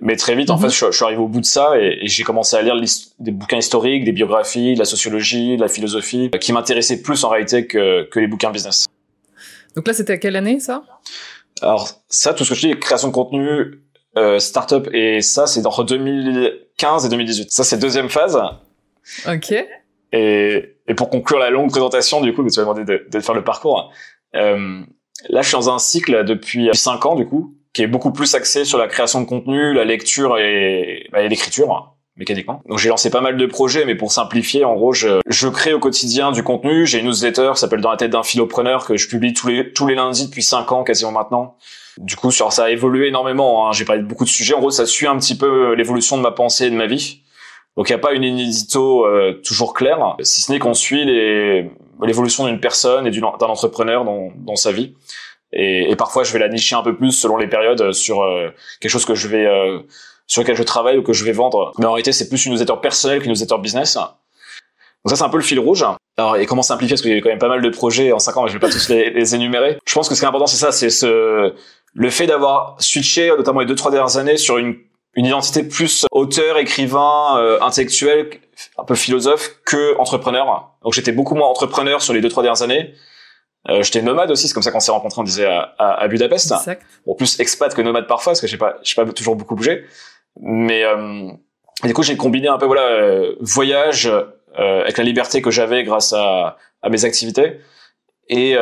Mais 0.00 0.16
très 0.16 0.34
vite, 0.34 0.50
en 0.50 0.56
mhm. 0.56 0.62
fait, 0.62 0.68
je, 0.70 0.86
je, 0.86 0.96
suis 0.96 1.04
arrivé 1.04 1.20
au 1.20 1.28
bout 1.28 1.40
de 1.40 1.46
ça 1.46 1.78
et, 1.78 1.98
et 2.02 2.08
j'ai 2.08 2.22
commencé 2.24 2.56
à 2.56 2.62
lire 2.62 2.74
des 3.18 3.30
bouquins 3.30 3.58
historiques, 3.58 4.04
des 4.04 4.12
biographies, 4.12 4.74
de 4.74 4.78
la 4.78 4.84
sociologie, 4.84 5.56
de 5.56 5.62
la 5.62 5.68
philosophie, 5.68 6.30
qui 6.40 6.52
m'intéressaient 6.52 7.02
plus 7.02 7.24
en 7.24 7.28
réalité 7.28 7.66
que, 7.66 8.04
que 8.04 8.20
les 8.20 8.26
bouquins 8.26 8.50
business. 8.50 8.86
Donc 9.76 9.86
là, 9.86 9.94
c'était 9.94 10.14
à 10.14 10.18
quelle 10.18 10.36
année 10.36 10.60
ça? 10.60 10.82
Alors 11.62 11.88
ça, 12.08 12.34
tout 12.34 12.44
ce 12.44 12.50
que 12.50 12.54
je 12.54 12.68
dis, 12.68 12.78
création 12.78 13.08
de 13.08 13.12
contenu, 13.12 13.80
euh, 14.16 14.38
startup 14.38 14.88
et 14.92 15.20
ça 15.20 15.46
c'est 15.46 15.66
entre 15.66 15.84
2015 15.84 17.06
et 17.06 17.08
2018. 17.08 17.50
Ça 17.50 17.64
c'est 17.64 17.78
deuxième 17.78 18.08
phase. 18.08 18.40
Ok. 19.26 19.54
Et, 20.12 20.76
et 20.88 20.94
pour 20.94 21.10
conclure 21.10 21.38
la 21.38 21.50
longue 21.50 21.70
présentation 21.70 22.20
du 22.20 22.34
coup, 22.34 22.42
tu 22.48 22.54
vas 22.56 22.62
demander 22.62 22.84
de, 22.84 23.06
de 23.08 23.20
faire 23.20 23.34
le 23.34 23.44
parcours. 23.44 23.92
Euh, 24.34 24.80
là 25.28 25.42
je 25.42 25.48
suis 25.48 25.56
dans 25.56 25.70
un 25.70 25.78
cycle 25.78 26.24
depuis 26.24 26.70
5 26.72 27.06
ans 27.06 27.14
du 27.14 27.26
coup 27.26 27.54
qui 27.72 27.82
est 27.82 27.86
beaucoup 27.86 28.12
plus 28.12 28.34
axé 28.34 28.64
sur 28.64 28.78
la 28.78 28.88
création 28.88 29.20
de 29.20 29.26
contenu, 29.26 29.72
la 29.72 29.84
lecture 29.84 30.38
et, 30.38 31.06
bah, 31.12 31.22
et 31.22 31.28
l'écriture 31.28 31.94
mécaniquement. 32.16 32.62
Donc 32.68 32.78
j'ai 32.78 32.88
lancé 32.88 33.10
pas 33.10 33.20
mal 33.20 33.36
de 33.36 33.46
projets, 33.46 33.84
mais 33.84 33.94
pour 33.94 34.12
simplifier, 34.12 34.64
en 34.64 34.74
gros, 34.74 34.92
je, 34.92 35.20
je 35.26 35.48
crée 35.48 35.72
au 35.72 35.78
quotidien 35.78 36.32
du 36.32 36.42
contenu. 36.42 36.86
J'ai 36.86 36.98
une 36.98 37.06
newsletter 37.06 37.52
qui 37.54 37.60
s'appelle 37.60 37.80
Dans 37.80 37.90
la 37.90 37.96
tête 37.96 38.10
d'un 38.10 38.22
philopreneur 38.22 38.84
que 38.84 38.96
je 38.96 39.08
publie 39.08 39.32
tous 39.32 39.48
les 39.48 39.72
tous 39.72 39.86
les 39.86 39.94
lundis 39.94 40.26
depuis 40.26 40.42
cinq 40.42 40.70
ans 40.72 40.84
quasiment 40.84 41.12
maintenant. 41.12 41.56
Du 41.98 42.16
coup, 42.16 42.30
sur 42.30 42.52
ça 42.52 42.64
a 42.64 42.70
évolué 42.70 43.08
énormément. 43.08 43.68
Hein. 43.68 43.72
J'ai 43.72 43.84
parlé 43.84 44.02
de 44.02 44.06
beaucoup 44.06 44.24
de 44.24 44.28
sujets. 44.28 44.54
En 44.54 44.60
gros, 44.60 44.70
ça 44.70 44.86
suit 44.86 45.06
un 45.06 45.18
petit 45.18 45.36
peu 45.36 45.74
l'évolution 45.74 46.16
de 46.16 46.22
ma 46.22 46.30
pensée 46.30 46.66
et 46.66 46.70
de 46.70 46.76
ma 46.76 46.86
vie. 46.86 47.22
Donc 47.76 47.88
il 47.88 47.92
n'y 47.92 47.96
a 47.96 48.00
pas 48.00 48.12
une 48.12 48.24
édito 48.24 49.06
euh, 49.06 49.40
toujours 49.44 49.74
claire, 49.74 50.16
si 50.20 50.42
ce 50.42 50.52
n'est 50.52 50.58
qu'on 50.58 50.74
suit 50.74 51.04
l'évolution 52.02 52.46
d'une 52.46 52.60
personne 52.60 53.06
et 53.06 53.10
d'un 53.10 53.22
entrepreneur 53.22 54.04
dans, 54.04 54.32
dans 54.36 54.56
sa 54.56 54.72
vie. 54.72 54.94
Et, 55.52 55.90
et, 55.90 55.96
parfois, 55.96 56.22
je 56.22 56.32
vais 56.32 56.38
la 56.38 56.48
nicher 56.48 56.76
un 56.76 56.82
peu 56.82 56.94
plus 56.94 57.12
selon 57.12 57.36
les 57.36 57.48
périodes 57.48 57.92
sur 57.92 58.22
euh, 58.22 58.50
quelque 58.80 58.90
chose 58.90 59.04
que 59.04 59.14
je 59.14 59.28
vais 59.28 59.46
euh, 59.46 59.80
sur 60.26 60.42
lequel 60.42 60.56
je 60.56 60.62
travaille 60.62 60.98
ou 60.98 61.02
que 61.02 61.12
je 61.12 61.24
vais 61.24 61.32
vendre. 61.32 61.72
Mais 61.78 61.86
en 61.86 61.92
réalité, 61.92 62.12
c'est 62.12 62.28
plus 62.28 62.46
une 62.46 62.52
newsletter 62.52 62.74
personnelle 62.80 63.20
qu'une 63.20 63.30
newsletter 63.30 63.58
business. 63.60 63.98
Donc 65.04 65.10
ça, 65.10 65.16
c'est 65.16 65.24
un 65.24 65.28
peu 65.28 65.38
le 65.38 65.42
fil 65.42 65.58
rouge. 65.58 65.84
Alors, 66.16 66.36
et 66.36 66.46
comment 66.46 66.62
simplifier 66.62 66.94
Parce 66.94 67.02
qu'il 67.02 67.12
y 67.12 67.16
a 67.16 67.20
quand 67.20 67.30
même 67.30 67.38
pas 67.38 67.48
mal 67.48 67.62
de 67.62 67.68
projets 67.70 68.12
en 68.12 68.18
5 68.18 68.36
ans, 68.36 68.42
mais 68.42 68.48
je 68.48 68.54
vais 68.54 68.60
pas 68.60 68.68
tous 68.68 68.88
les, 68.88 69.10
les 69.10 69.34
énumérer. 69.34 69.78
Je 69.86 69.94
pense 69.94 70.08
que 70.08 70.14
ce 70.14 70.20
qui 70.20 70.24
est 70.24 70.28
important, 70.28 70.46
c'est 70.46 70.58
ça, 70.58 70.72
c'est 70.72 70.90
ce, 70.90 71.54
le 71.94 72.10
fait 72.10 72.26
d'avoir 72.26 72.76
switché, 72.78 73.28
notamment 73.28 73.60
les 73.60 73.66
deux, 73.66 73.74
trois 73.74 73.90
dernières 73.90 74.16
années, 74.18 74.36
sur 74.36 74.58
une, 74.58 74.76
une 75.14 75.26
identité 75.26 75.62
plus 75.62 76.04
auteur, 76.12 76.58
écrivain, 76.58 77.38
euh, 77.38 77.58
intellectuel, 77.62 78.30
un 78.78 78.84
peu 78.84 78.94
philosophe, 78.94 79.56
que 79.64 79.96
entrepreneur. 79.98 80.74
Donc 80.82 80.92
j'étais 80.92 81.12
beaucoup 81.12 81.34
moins 81.34 81.48
entrepreneur 81.48 82.02
sur 82.02 82.12
les 82.12 82.20
deux, 82.20 82.28
trois 82.28 82.42
dernières 82.42 82.62
années. 82.62 82.94
Euh, 83.68 83.82
j'étais 83.82 84.02
nomade 84.02 84.30
aussi, 84.30 84.48
c'est 84.48 84.54
comme 84.54 84.62
ça 84.62 84.70
qu'on 84.70 84.80
s'est 84.80 84.92
rencontrés, 84.92 85.20
on 85.20 85.24
disait 85.24 85.46
à, 85.46 85.74
à, 85.78 86.08
Budapest. 86.08 86.52
Exact. 86.52 86.82
Bon, 87.06 87.14
plus 87.14 87.38
expat 87.40 87.74
que 87.74 87.82
nomade 87.82 88.06
parfois, 88.06 88.32
parce 88.32 88.40
que 88.40 88.46
j'ai 88.46 88.56
pas, 88.56 88.76
j'ai 88.82 88.94
pas 88.94 89.04
toujours 89.12 89.36
beaucoup 89.36 89.54
bougé. 89.54 89.84
Mais 90.40 90.84
euh, 90.84 91.30
du 91.84 91.92
coup, 91.92 92.02
j'ai 92.02 92.16
combiné 92.16 92.48
un 92.48 92.56
peu 92.56 92.66
voilà 92.66 92.82
euh, 92.82 93.36
voyage 93.40 94.10
euh, 94.58 94.82
avec 94.82 94.98
la 94.98 95.04
liberté 95.04 95.42
que 95.42 95.50
j'avais 95.50 95.84
grâce 95.84 96.12
à, 96.12 96.56
à 96.82 96.88
mes 96.88 97.04
activités 97.04 97.60
et, 98.28 98.54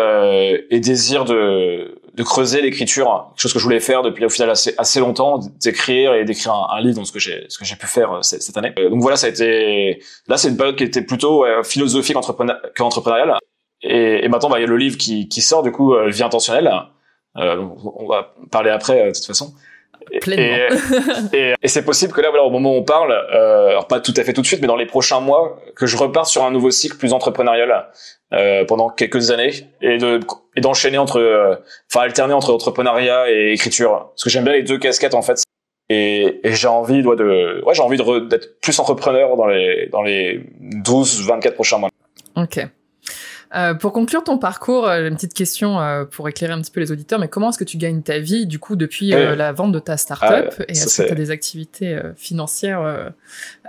et 0.71 0.81
désir 0.81 1.27
de, 1.27 2.01
de 2.15 2.23
creuser 2.23 2.63
l'écriture, 2.63 3.27
quelque 3.35 3.43
chose 3.43 3.53
que 3.53 3.59
je 3.59 3.65
voulais 3.65 3.81
faire 3.81 4.03
depuis 4.03 4.25
au 4.25 4.31
final 4.31 4.49
assez, 4.49 4.75
assez 4.79 4.99
longtemps, 4.99 5.41
d'écrire 5.63 6.15
et 6.15 6.25
d'écrire 6.25 6.55
un, 6.55 6.81
livre, 6.81 6.97
dans 6.97 7.05
ce 7.05 7.13
que 7.13 7.19
j'ai 7.19 7.45
ce 7.51 7.59
que 7.59 7.67
j'ai 7.67 7.77
pu 7.77 7.87
faire 7.87 8.25
cette, 8.25 8.41
cette 8.41 8.57
année. 8.57 8.73
donc 8.79 9.03
voilà, 9.03 9.19
ça 9.19 9.27
a 9.27 9.31
été 9.31 10.03
là, 10.27 10.39
c'est 10.39 10.49
une 10.49 10.57
période 10.57 10.77
qui 10.77 10.85
était 10.85 11.03
plutôt 11.03 11.45
philosophique 11.65 12.17
qu'entrepreneuriale. 12.75 13.37
Et, 13.83 14.25
et 14.25 14.29
maintenant, 14.29 14.49
bah, 14.49 14.59
il 14.59 14.63
y 14.63 14.65
a 14.65 14.69
le 14.69 14.79
livre 14.79 14.97
qui, 14.97 15.29
qui 15.29 15.43
sort 15.43 15.63
du 15.63 15.71
coup 15.71 15.95
Vie 16.07 16.23
intentionnelle. 16.23 16.73
Euh, 17.39 17.57
on 17.85 18.07
va 18.07 18.35
parler 18.51 18.71
après 18.71 19.09
de 19.09 19.13
toute 19.13 19.27
façon. 19.27 19.55
Pleinement. 20.21 20.57
Et, 21.33 21.55
et, 21.63 21.69
c'est 21.69 21.85
possible 21.85 22.13
que 22.13 22.21
là, 22.21 22.31
voilà, 22.31 22.45
au 22.45 22.51
moment 22.51 22.73
où 22.73 22.79
on 22.79 22.83
parle, 22.83 23.13
euh, 23.13 23.71
alors 23.71 23.87
pas 23.87 24.01
tout 24.01 24.15
à 24.17 24.25
fait 24.25 24.33
tout 24.33 24.43
de 24.43 24.47
suite, 24.47 24.61
mais 24.61 24.67
dans 24.67 24.77
les 24.77 24.87
prochains 24.87 25.21
mois, 25.21 25.61
que 25.77 25.87
je 25.87 25.97
reparte 25.97 26.27
sur 26.27 26.45
un 26.45 26.51
nouveau 26.51 26.71
cycle 26.71 26.97
plus 26.97 27.13
entrepreneurial 27.13 27.89
euh, 28.33 28.65
pendant 28.65 28.89
quelques 28.91 29.31
années 29.31 29.53
et 29.81 29.99
de 29.99 30.21
et 30.57 30.61
d'enchaîner 30.61 30.99
entre, 30.99 31.21
euh, 31.21 31.57
enfin 31.91 32.05
alterner 32.05 32.35
entre 32.35 32.53
entrepreneuriat 32.53 33.31
et 33.31 33.53
écriture. 33.53 34.11
Parce 34.11 34.25
que 34.25 34.31
j'aime 34.31 34.45
bien 34.45 34.53
les 34.53 34.63
deux 34.63 34.79
casquettes 34.79 35.15
en 35.15 35.23
fait. 35.23 35.43
Et, 35.91 36.41
et 36.45 36.53
j'ai 36.55 36.69
envie, 36.69 37.03
ouais, 37.03 37.17
de, 37.17 37.63
ouais, 37.65 37.75
j'ai 37.75 37.83
envie 37.83 37.97
d'être 37.97 38.61
plus 38.61 38.79
entrepreneur 38.79 39.37
dans 39.37 39.47
les 39.47 39.89
dans 39.91 40.03
les 40.03 40.41
12, 40.61 41.27
24 41.27 41.55
prochains 41.55 41.79
mois. 41.79 41.91
Ok. 42.37 42.61
Euh, 43.55 43.75
pour 43.75 43.93
conclure 43.93 44.23
ton 44.23 44.39
parcours, 44.39 44.87
euh, 44.87 45.01
j'ai 45.01 45.09
une 45.09 45.15
petite 45.15 45.35
question 45.35 45.81
euh, 45.81 46.05
pour 46.05 46.29
éclairer 46.29 46.53
un 46.53 46.61
petit 46.61 46.71
peu 46.71 46.81
les 46.81 46.93
auditeurs. 46.93 47.19
Mais 47.19 47.29
comment 47.29 47.51
est-ce 47.51 47.59
que 47.59 47.65
tu 47.65 47.79
gagnes 47.79 48.03
ta 48.03 48.19
vie 48.19 48.47
du 48.47 48.59
coup 48.59 48.77
depuis 48.77 49.15
euh, 49.15 49.35
la 49.35 49.53
vente 49.53 49.73
de 49.73 49.79
ta 49.79 49.97
startup 49.97 50.55
ah, 50.59 50.63
Et 50.69 50.73
est-ce 50.73 51.03
que 51.03 51.07
tu 51.07 51.13
as 51.13 51.17
des 51.17 51.31
activités 51.31 51.95
euh, 51.95 52.13
financières 52.17 53.13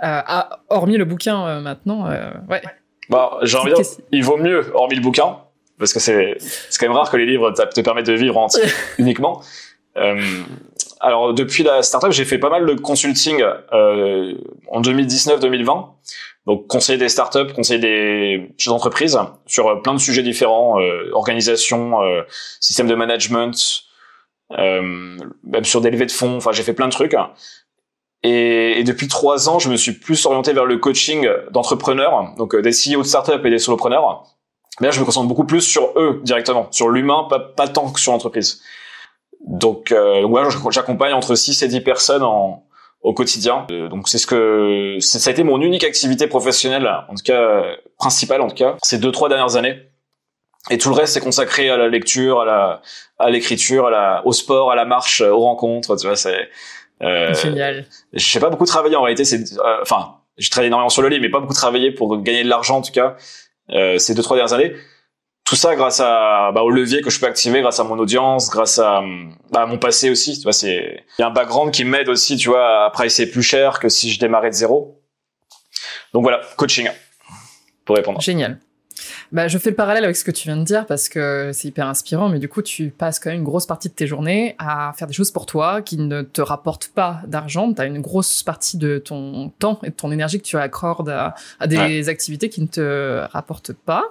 à, 0.00 0.60
hormis 0.68 0.96
le 0.96 1.04
bouquin 1.04 1.60
maintenant 1.60 2.08
Ouais. 2.48 2.62
Bah, 3.08 3.38
j'ai 3.42 3.56
envie 3.56 3.72
il 4.12 4.22
vaut 4.22 4.36
mieux 4.36 4.70
hormis 4.74 4.94
le 4.94 5.02
bouquin 5.02 5.38
parce 5.78 5.92
que 5.92 5.98
c'est 5.98 6.36
c'est 6.38 6.78
quand 6.78 6.86
même 6.86 6.96
rare 6.96 7.10
que 7.10 7.16
les 7.16 7.26
livres 7.26 7.50
te 7.52 7.80
permettent 7.80 8.06
de 8.06 8.12
vivre 8.12 8.46
uniquement. 8.98 9.42
alors 11.00 11.34
depuis 11.34 11.64
la 11.64 11.82
startup, 11.82 12.12
j'ai 12.12 12.24
fait 12.24 12.38
pas 12.38 12.50
mal 12.50 12.66
de 12.66 12.74
consulting 12.74 13.42
en 13.72 14.80
2019-2020 14.80 15.86
donc 16.46 16.66
conseiller 16.66 16.98
des 16.98 17.08
startups, 17.08 17.52
conseiller 17.54 17.78
des 17.78 18.54
chefs 18.58 18.72
d'entreprise 18.72 19.18
sur 19.46 19.68
euh, 19.68 19.76
plein 19.76 19.94
de 19.94 19.98
sujets 19.98 20.22
différents, 20.22 20.80
euh, 20.80 21.10
organisation, 21.12 22.02
euh, 22.02 22.22
système 22.60 22.86
de 22.86 22.94
management, 22.94 23.84
euh, 24.58 25.18
même 25.44 25.64
sur 25.64 25.80
des 25.80 25.90
levées 25.90 26.06
de 26.06 26.12
fonds. 26.12 26.36
Enfin, 26.36 26.52
j'ai 26.52 26.62
fait 26.62 26.72
plein 26.72 26.88
de 26.88 26.92
trucs. 26.92 27.14
Et, 28.22 28.80
et, 28.80 28.84
depuis 28.84 29.08
trois 29.08 29.48
ans, 29.48 29.58
je 29.58 29.70
me 29.70 29.76
suis 29.76 29.92
plus 29.92 30.26
orienté 30.26 30.52
vers 30.52 30.66
le 30.66 30.76
coaching 30.76 31.26
d'entrepreneurs, 31.52 32.34
donc 32.36 32.54
des 32.54 32.70
CEO 32.70 33.02
de 33.02 33.06
startups 33.06 33.40
et 33.44 33.50
des 33.50 33.58
solopreneurs. 33.58 34.24
Mais 34.80 34.88
là, 34.88 34.90
je 34.90 35.00
me 35.00 35.04
concentre 35.04 35.28
beaucoup 35.28 35.44
plus 35.44 35.62
sur 35.62 35.92
eux 35.96 36.20
directement, 36.24 36.68
sur 36.70 36.88
l'humain, 36.88 37.26
pas, 37.28 37.38
pas 37.38 37.68
tant 37.68 37.90
que 37.90 38.00
sur 38.00 38.12
l'entreprise. 38.12 38.62
Donc, 39.46 39.90
euh, 39.90 40.22
ouais, 40.22 40.42
j'accompagne 40.70 41.14
entre 41.14 41.34
6 41.34 41.62
et 41.62 41.68
10 41.68 41.80
personnes 41.80 42.22
en, 42.22 42.64
au 43.02 43.14
quotidien. 43.14 43.66
Euh, 43.70 43.88
donc 43.88 44.08
c'est 44.08 44.18
ce 44.18 44.26
que 44.26 44.96
ça 45.00 45.30
a 45.30 45.32
été 45.32 45.42
mon 45.42 45.60
unique 45.60 45.84
activité 45.84 46.26
professionnelle, 46.26 46.88
en 47.08 47.14
tout 47.14 47.24
cas 47.24 47.62
principale 47.98 48.40
en 48.40 48.48
tout 48.48 48.56
cas, 48.56 48.76
ces 48.82 48.98
deux 48.98 49.12
trois 49.12 49.28
dernières 49.28 49.56
années. 49.56 49.86
Et 50.68 50.76
tout 50.76 50.90
le 50.90 50.94
reste 50.94 51.14
c'est 51.14 51.20
consacré 51.20 51.70
à 51.70 51.76
la 51.76 51.88
lecture, 51.88 52.40
à 52.40 52.44
la 52.44 52.82
à 53.18 53.30
l'écriture, 53.30 53.86
à 53.86 53.90
la 53.90 54.22
au 54.26 54.32
sport, 54.32 54.70
à 54.70 54.74
la 54.74 54.84
marche, 54.84 55.22
aux 55.22 55.40
rencontres. 55.40 55.96
Tu 55.96 56.06
vois, 56.06 56.16
c'est 56.16 56.48
euh, 57.02 57.32
génial. 57.34 57.86
J'ai 58.12 58.40
pas 58.40 58.50
beaucoup 58.50 58.66
travaillé 58.66 58.96
en 58.96 59.02
réalité. 59.02 59.24
C'est 59.24 59.40
euh, 59.58 59.78
enfin 59.82 60.16
j'ai 60.36 60.50
travaillé 60.50 60.68
énormément 60.68 60.90
sur 60.90 61.02
le 61.02 61.08
lit, 61.08 61.20
mais 61.20 61.30
pas 61.30 61.40
beaucoup 61.40 61.54
travaillé 61.54 61.92
pour 61.92 62.20
gagner 62.22 62.44
de 62.44 62.48
l'argent 62.48 62.78
en 62.78 62.82
tout 62.82 62.92
cas 62.92 63.16
euh, 63.70 63.98
ces 63.98 64.14
deux 64.14 64.22
trois 64.22 64.36
dernières 64.36 64.54
années 64.54 64.74
tout 65.50 65.56
ça 65.56 65.74
grâce 65.74 65.98
à 65.98 66.52
bah, 66.54 66.62
au 66.62 66.70
levier 66.70 67.00
que 67.00 67.10
je 67.10 67.18
peux 67.18 67.26
activer 67.26 67.60
grâce 67.60 67.80
à 67.80 67.84
mon 67.84 67.98
audience 67.98 68.50
grâce 68.50 68.78
à, 68.78 69.02
bah, 69.50 69.66
mon 69.66 69.78
passé 69.78 70.08
aussi 70.08 70.36
tu 70.36 70.44
vois 70.44 70.52
c'est 70.52 71.04
il 71.18 71.22
y 71.22 71.24
a 71.24 71.26
un 71.26 71.32
background 71.32 71.72
qui 71.72 71.84
m'aide 71.84 72.08
aussi 72.08 72.36
tu 72.36 72.50
vois 72.50 72.84
à 72.84 72.90
pricer 72.90 73.28
plus 73.28 73.42
cher 73.42 73.80
que 73.80 73.88
si 73.88 74.12
je 74.12 74.20
démarrais 74.20 74.50
de 74.50 74.54
zéro 74.54 75.02
donc 76.14 76.22
voilà 76.22 76.40
coaching 76.56 76.88
pour 77.84 77.96
répondre 77.96 78.20
génial 78.20 78.60
bah, 79.32 79.48
je 79.48 79.58
fais 79.58 79.70
le 79.70 79.76
parallèle 79.76 80.04
avec 80.04 80.14
ce 80.14 80.24
que 80.24 80.30
tu 80.30 80.46
viens 80.46 80.56
de 80.56 80.62
dire 80.62 80.86
parce 80.86 81.08
que 81.08 81.52
c'est 81.54 81.68
hyper 81.68 81.86
inspirant, 81.86 82.28
mais 82.28 82.38
du 82.38 82.48
coup, 82.48 82.60
tu 82.60 82.90
passes 82.90 83.18
quand 83.18 83.30
même 83.30 83.38
une 83.38 83.44
grosse 83.44 83.64
partie 83.64 83.88
de 83.88 83.94
tes 83.94 84.06
journées 84.06 84.56
à 84.58 84.92
faire 84.94 85.06
des 85.06 85.14
choses 85.14 85.30
pour 85.30 85.46
toi 85.46 85.80
qui 85.80 85.96
ne 85.96 86.22
te 86.22 86.42
rapportent 86.42 86.88
pas 86.88 87.22
d'argent. 87.26 87.72
Tu 87.72 87.80
as 87.80 87.86
une 87.86 88.00
grosse 88.00 88.42
partie 88.42 88.76
de 88.76 88.98
ton 88.98 89.50
temps 89.58 89.78
et 89.84 89.90
de 89.90 89.94
ton 89.94 90.10
énergie 90.10 90.38
que 90.38 90.46
tu 90.46 90.58
accordes 90.58 91.08
à, 91.08 91.34
à 91.60 91.66
des 91.66 92.08
activités 92.08 92.50
qui 92.50 92.60
ne 92.60 92.66
te 92.66 93.26
rapportent 93.30 93.72
pas. 93.72 94.04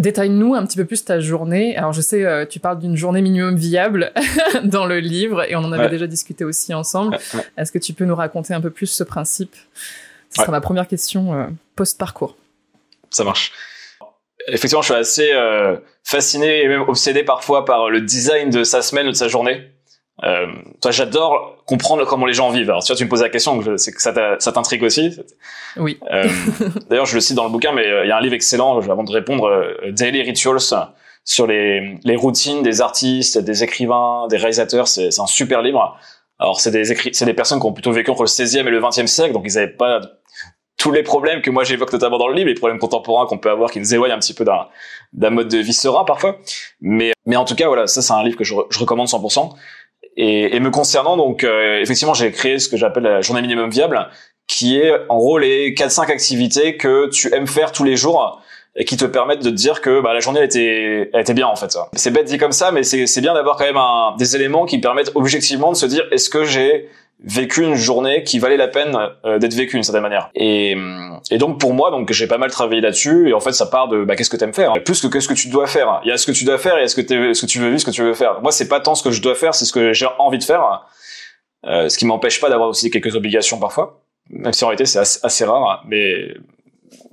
Détaille-nous 0.00 0.54
un 0.54 0.64
petit 0.64 0.78
peu 0.78 0.86
plus 0.86 1.04
ta 1.04 1.20
journée. 1.20 1.76
Alors 1.76 1.92
je 1.92 2.00
sais, 2.00 2.24
euh, 2.24 2.46
tu 2.46 2.58
parles 2.58 2.78
d'une 2.78 2.96
journée 2.96 3.20
minimum 3.20 3.56
viable 3.56 4.12
dans 4.64 4.86
le 4.86 4.98
livre 4.98 5.44
et 5.46 5.56
on 5.56 5.60
en 5.60 5.72
avait 5.72 5.90
déjà 5.90 6.06
discuté 6.06 6.42
aussi 6.42 6.72
ensemble. 6.72 7.18
Est-ce 7.58 7.70
que 7.70 7.78
tu 7.78 7.92
peux 7.92 8.06
nous 8.06 8.14
raconter 8.14 8.54
un 8.54 8.62
peu 8.62 8.70
plus 8.70 8.86
ce 8.86 9.04
principe? 9.04 9.54
Ce 10.30 10.40
sera 10.40 10.52
ma 10.52 10.62
première 10.62 10.88
question 10.88 11.34
euh, 11.34 11.46
post-parcours. 11.76 12.36
Ça 13.10 13.24
marche. 13.24 13.52
Effectivement, 14.46 14.80
je 14.80 14.86
suis 14.86 14.94
assez 14.94 15.32
euh, 15.34 15.76
fasciné 16.02 16.62
et 16.62 16.68
même 16.68 16.80
obsédé 16.80 17.22
parfois 17.22 17.66
par 17.66 17.90
le 17.90 18.00
design 18.00 18.48
de 18.48 18.64
sa 18.64 18.80
semaine 18.80 19.06
ou 19.06 19.10
de 19.10 19.16
sa 19.16 19.28
journée. 19.28 19.70
Euh, 20.22 20.46
toi, 20.80 20.90
j'adore 20.90 21.56
comprendre 21.66 22.04
comment 22.04 22.26
les 22.26 22.32
gens 22.32 22.50
vivent. 22.50 22.70
Alors, 22.70 22.82
si 22.82 22.94
tu 22.94 23.04
me 23.04 23.08
poses 23.08 23.22
la 23.22 23.28
question, 23.28 23.62
c'est 23.76 23.92
que 23.92 24.02
ça 24.02 24.52
t'intrigue 24.52 24.82
aussi. 24.82 25.16
Oui. 25.76 25.98
Euh, 26.10 26.26
D'ailleurs, 26.90 27.06
je 27.06 27.14
le 27.14 27.20
cite 27.20 27.36
dans 27.36 27.44
le 27.44 27.50
bouquin, 27.50 27.72
mais 27.72 27.86
euh, 27.86 28.04
il 28.04 28.08
y 28.08 28.12
a 28.12 28.16
un 28.16 28.20
livre 28.20 28.34
excellent 28.34 28.78
avant 28.78 29.04
de 29.04 29.12
répondre, 29.12 29.46
euh, 29.46 29.92
Daily 29.92 30.22
Rituals, 30.22 30.58
sur 31.24 31.46
les, 31.46 31.98
les 32.04 32.16
routines 32.16 32.62
des 32.62 32.80
artistes, 32.80 33.38
des 33.38 33.62
écrivains, 33.64 34.26
des 34.28 34.36
réalisateurs. 34.36 34.88
C'est 34.88 35.20
un 35.20 35.26
super 35.26 35.62
livre. 35.62 35.96
Alors, 36.38 36.60
c'est 36.60 36.70
des 36.70 36.84
c'est 37.12 37.26
des 37.26 37.34
personnes 37.34 37.60
qui 37.60 37.66
ont 37.66 37.72
plutôt 37.72 37.92
vécu 37.92 38.10
entre 38.10 38.22
le 38.22 38.28
16e 38.28 38.66
et 38.66 38.70
le 38.70 38.80
20e 38.80 39.06
siècle, 39.06 39.32
donc 39.32 39.44
ils 39.46 39.54
n'avaient 39.54 39.68
pas 39.68 40.00
tous 40.80 40.90
les 40.90 41.02
problèmes 41.02 41.42
que 41.42 41.50
moi 41.50 41.62
j'évoque 41.62 41.92
notamment 41.92 42.16
dans 42.16 42.26
le 42.26 42.34
livre, 42.34 42.48
les 42.48 42.54
problèmes 42.54 42.78
contemporains 42.78 43.26
qu'on 43.26 43.36
peut 43.36 43.50
avoir 43.50 43.70
qui 43.70 43.78
nous 43.78 43.94
éloignent 43.94 44.14
un 44.14 44.18
petit 44.18 44.32
peu 44.32 44.46
d'un 45.12 45.30
mode 45.30 45.48
de 45.48 45.58
vie 45.58 45.74
serein 45.74 46.04
parfois. 46.04 46.38
Mais, 46.80 47.12
mais 47.26 47.36
en 47.36 47.44
tout 47.44 47.54
cas, 47.54 47.66
voilà, 47.66 47.86
ça 47.86 48.00
c'est 48.00 48.14
un 48.14 48.24
livre 48.24 48.38
que 48.38 48.44
je, 48.44 48.54
je 48.70 48.78
recommande 48.78 49.06
100%. 49.06 49.50
Et, 50.16 50.56
et 50.56 50.60
me 50.60 50.70
concernant, 50.70 51.16
donc 51.16 51.44
euh, 51.44 51.80
effectivement, 51.80 52.14
j'ai 52.14 52.30
créé 52.32 52.58
ce 52.58 52.68
que 52.68 52.76
j'appelle 52.76 53.04
la 53.04 53.20
journée 53.20 53.42
minimum 53.42 53.70
viable, 53.70 54.08
qui 54.46 54.78
est 54.78 54.92
en 55.08 55.18
gros 55.18 55.38
les 55.38 55.74
4-5 55.74 56.10
activités 56.10 56.76
que 56.76 57.08
tu 57.10 57.32
aimes 57.34 57.46
faire 57.46 57.72
tous 57.72 57.84
les 57.84 57.96
jours 57.96 58.42
et 58.76 58.84
qui 58.84 58.96
te 58.96 59.04
permettent 59.04 59.42
de 59.42 59.50
te 59.50 59.54
dire 59.54 59.80
que 59.80 60.00
bah, 60.00 60.12
la 60.12 60.20
journée 60.20 60.40
a 60.40 60.44
été, 60.44 61.10
a 61.12 61.20
été 61.20 61.34
bien 61.34 61.46
en 61.46 61.56
fait. 61.56 61.76
C'est 61.94 62.10
bête 62.10 62.26
dit 62.26 62.38
comme 62.38 62.52
ça, 62.52 62.72
mais 62.72 62.82
c'est 62.82 63.20
bien 63.20 63.34
d'avoir 63.34 63.56
quand 63.56 63.64
même 63.64 63.76
un, 63.76 64.14
des 64.18 64.36
éléments 64.36 64.66
qui 64.66 64.78
permettent 64.78 65.12
objectivement 65.14 65.70
de 65.72 65.76
se 65.76 65.86
dire 65.86 66.04
est-ce 66.12 66.30
que 66.30 66.44
j'ai 66.44 66.88
vécu 67.22 67.62
une 67.62 67.74
journée 67.74 68.24
qui 68.24 68.38
valait 68.38 68.56
la 68.56 68.68
peine 68.68 68.96
euh, 69.24 69.38
d'être 69.38 69.54
vécue 69.54 69.76
d'une 69.76 69.82
certaine 69.82 70.02
manière. 70.02 70.30
Et, 70.34 70.76
et 71.30 71.38
donc 71.38 71.60
pour 71.60 71.74
moi, 71.74 71.90
donc 71.90 72.10
j'ai 72.12 72.26
pas 72.26 72.38
mal 72.38 72.50
travaillé 72.50 72.80
là-dessus. 72.80 73.28
Et 73.28 73.34
en 73.34 73.40
fait, 73.40 73.52
ça 73.52 73.66
part 73.66 73.88
de 73.88 74.04
bah, 74.04 74.16
qu'est-ce 74.16 74.30
que 74.30 74.36
t'aimes 74.36 74.54
faire, 74.54 74.72
plus 74.84 75.00
que 75.00 75.06
qu'est-ce 75.06 75.28
que 75.28 75.34
tu 75.34 75.48
dois 75.48 75.66
faire. 75.66 76.00
Il 76.04 76.08
y 76.08 76.12
a 76.12 76.16
ce 76.16 76.26
que 76.26 76.32
tu 76.32 76.44
dois 76.44 76.58
faire 76.58 76.78
et 76.78 76.88
ce 76.88 77.00
que, 77.00 77.34
ce 77.34 77.40
que 77.40 77.46
tu 77.46 77.58
veux 77.58 77.68
vivre, 77.68 77.80
ce 77.80 77.86
que 77.86 77.90
tu 77.90 78.02
veux 78.02 78.14
faire. 78.14 78.40
Moi, 78.40 78.52
c'est 78.52 78.68
pas 78.68 78.80
tant 78.80 78.94
ce 78.94 79.02
que 79.02 79.10
je 79.10 79.20
dois 79.20 79.34
faire, 79.34 79.54
c'est 79.54 79.64
ce 79.64 79.72
que 79.72 79.92
j'ai 79.92 80.06
envie 80.18 80.38
de 80.38 80.44
faire. 80.44 80.86
Euh, 81.66 81.88
ce 81.90 81.98
qui 81.98 82.06
m'empêche 82.06 82.40
pas 82.40 82.48
d'avoir 82.48 82.70
aussi 82.70 82.90
quelques 82.90 83.14
obligations 83.16 83.58
parfois, 83.58 84.00
même 84.30 84.54
si 84.54 84.64
en 84.64 84.68
réalité 84.68 84.86
c'est 84.86 84.98
assez, 84.98 85.44
rare. 85.44 85.84
Mais 85.86 86.34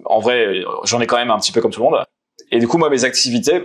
en 0.05 0.19
vrai, 0.19 0.63
j'en 0.85 1.01
ai 1.01 1.07
quand 1.07 1.17
même 1.17 1.31
un 1.31 1.37
petit 1.37 1.51
peu 1.51 1.61
comme 1.61 1.71
tout 1.71 1.81
le 1.81 1.89
monde. 1.89 2.01
Et 2.51 2.59
du 2.59 2.67
coup, 2.67 2.77
moi, 2.77 2.89
mes 2.89 3.03
activités, 3.03 3.61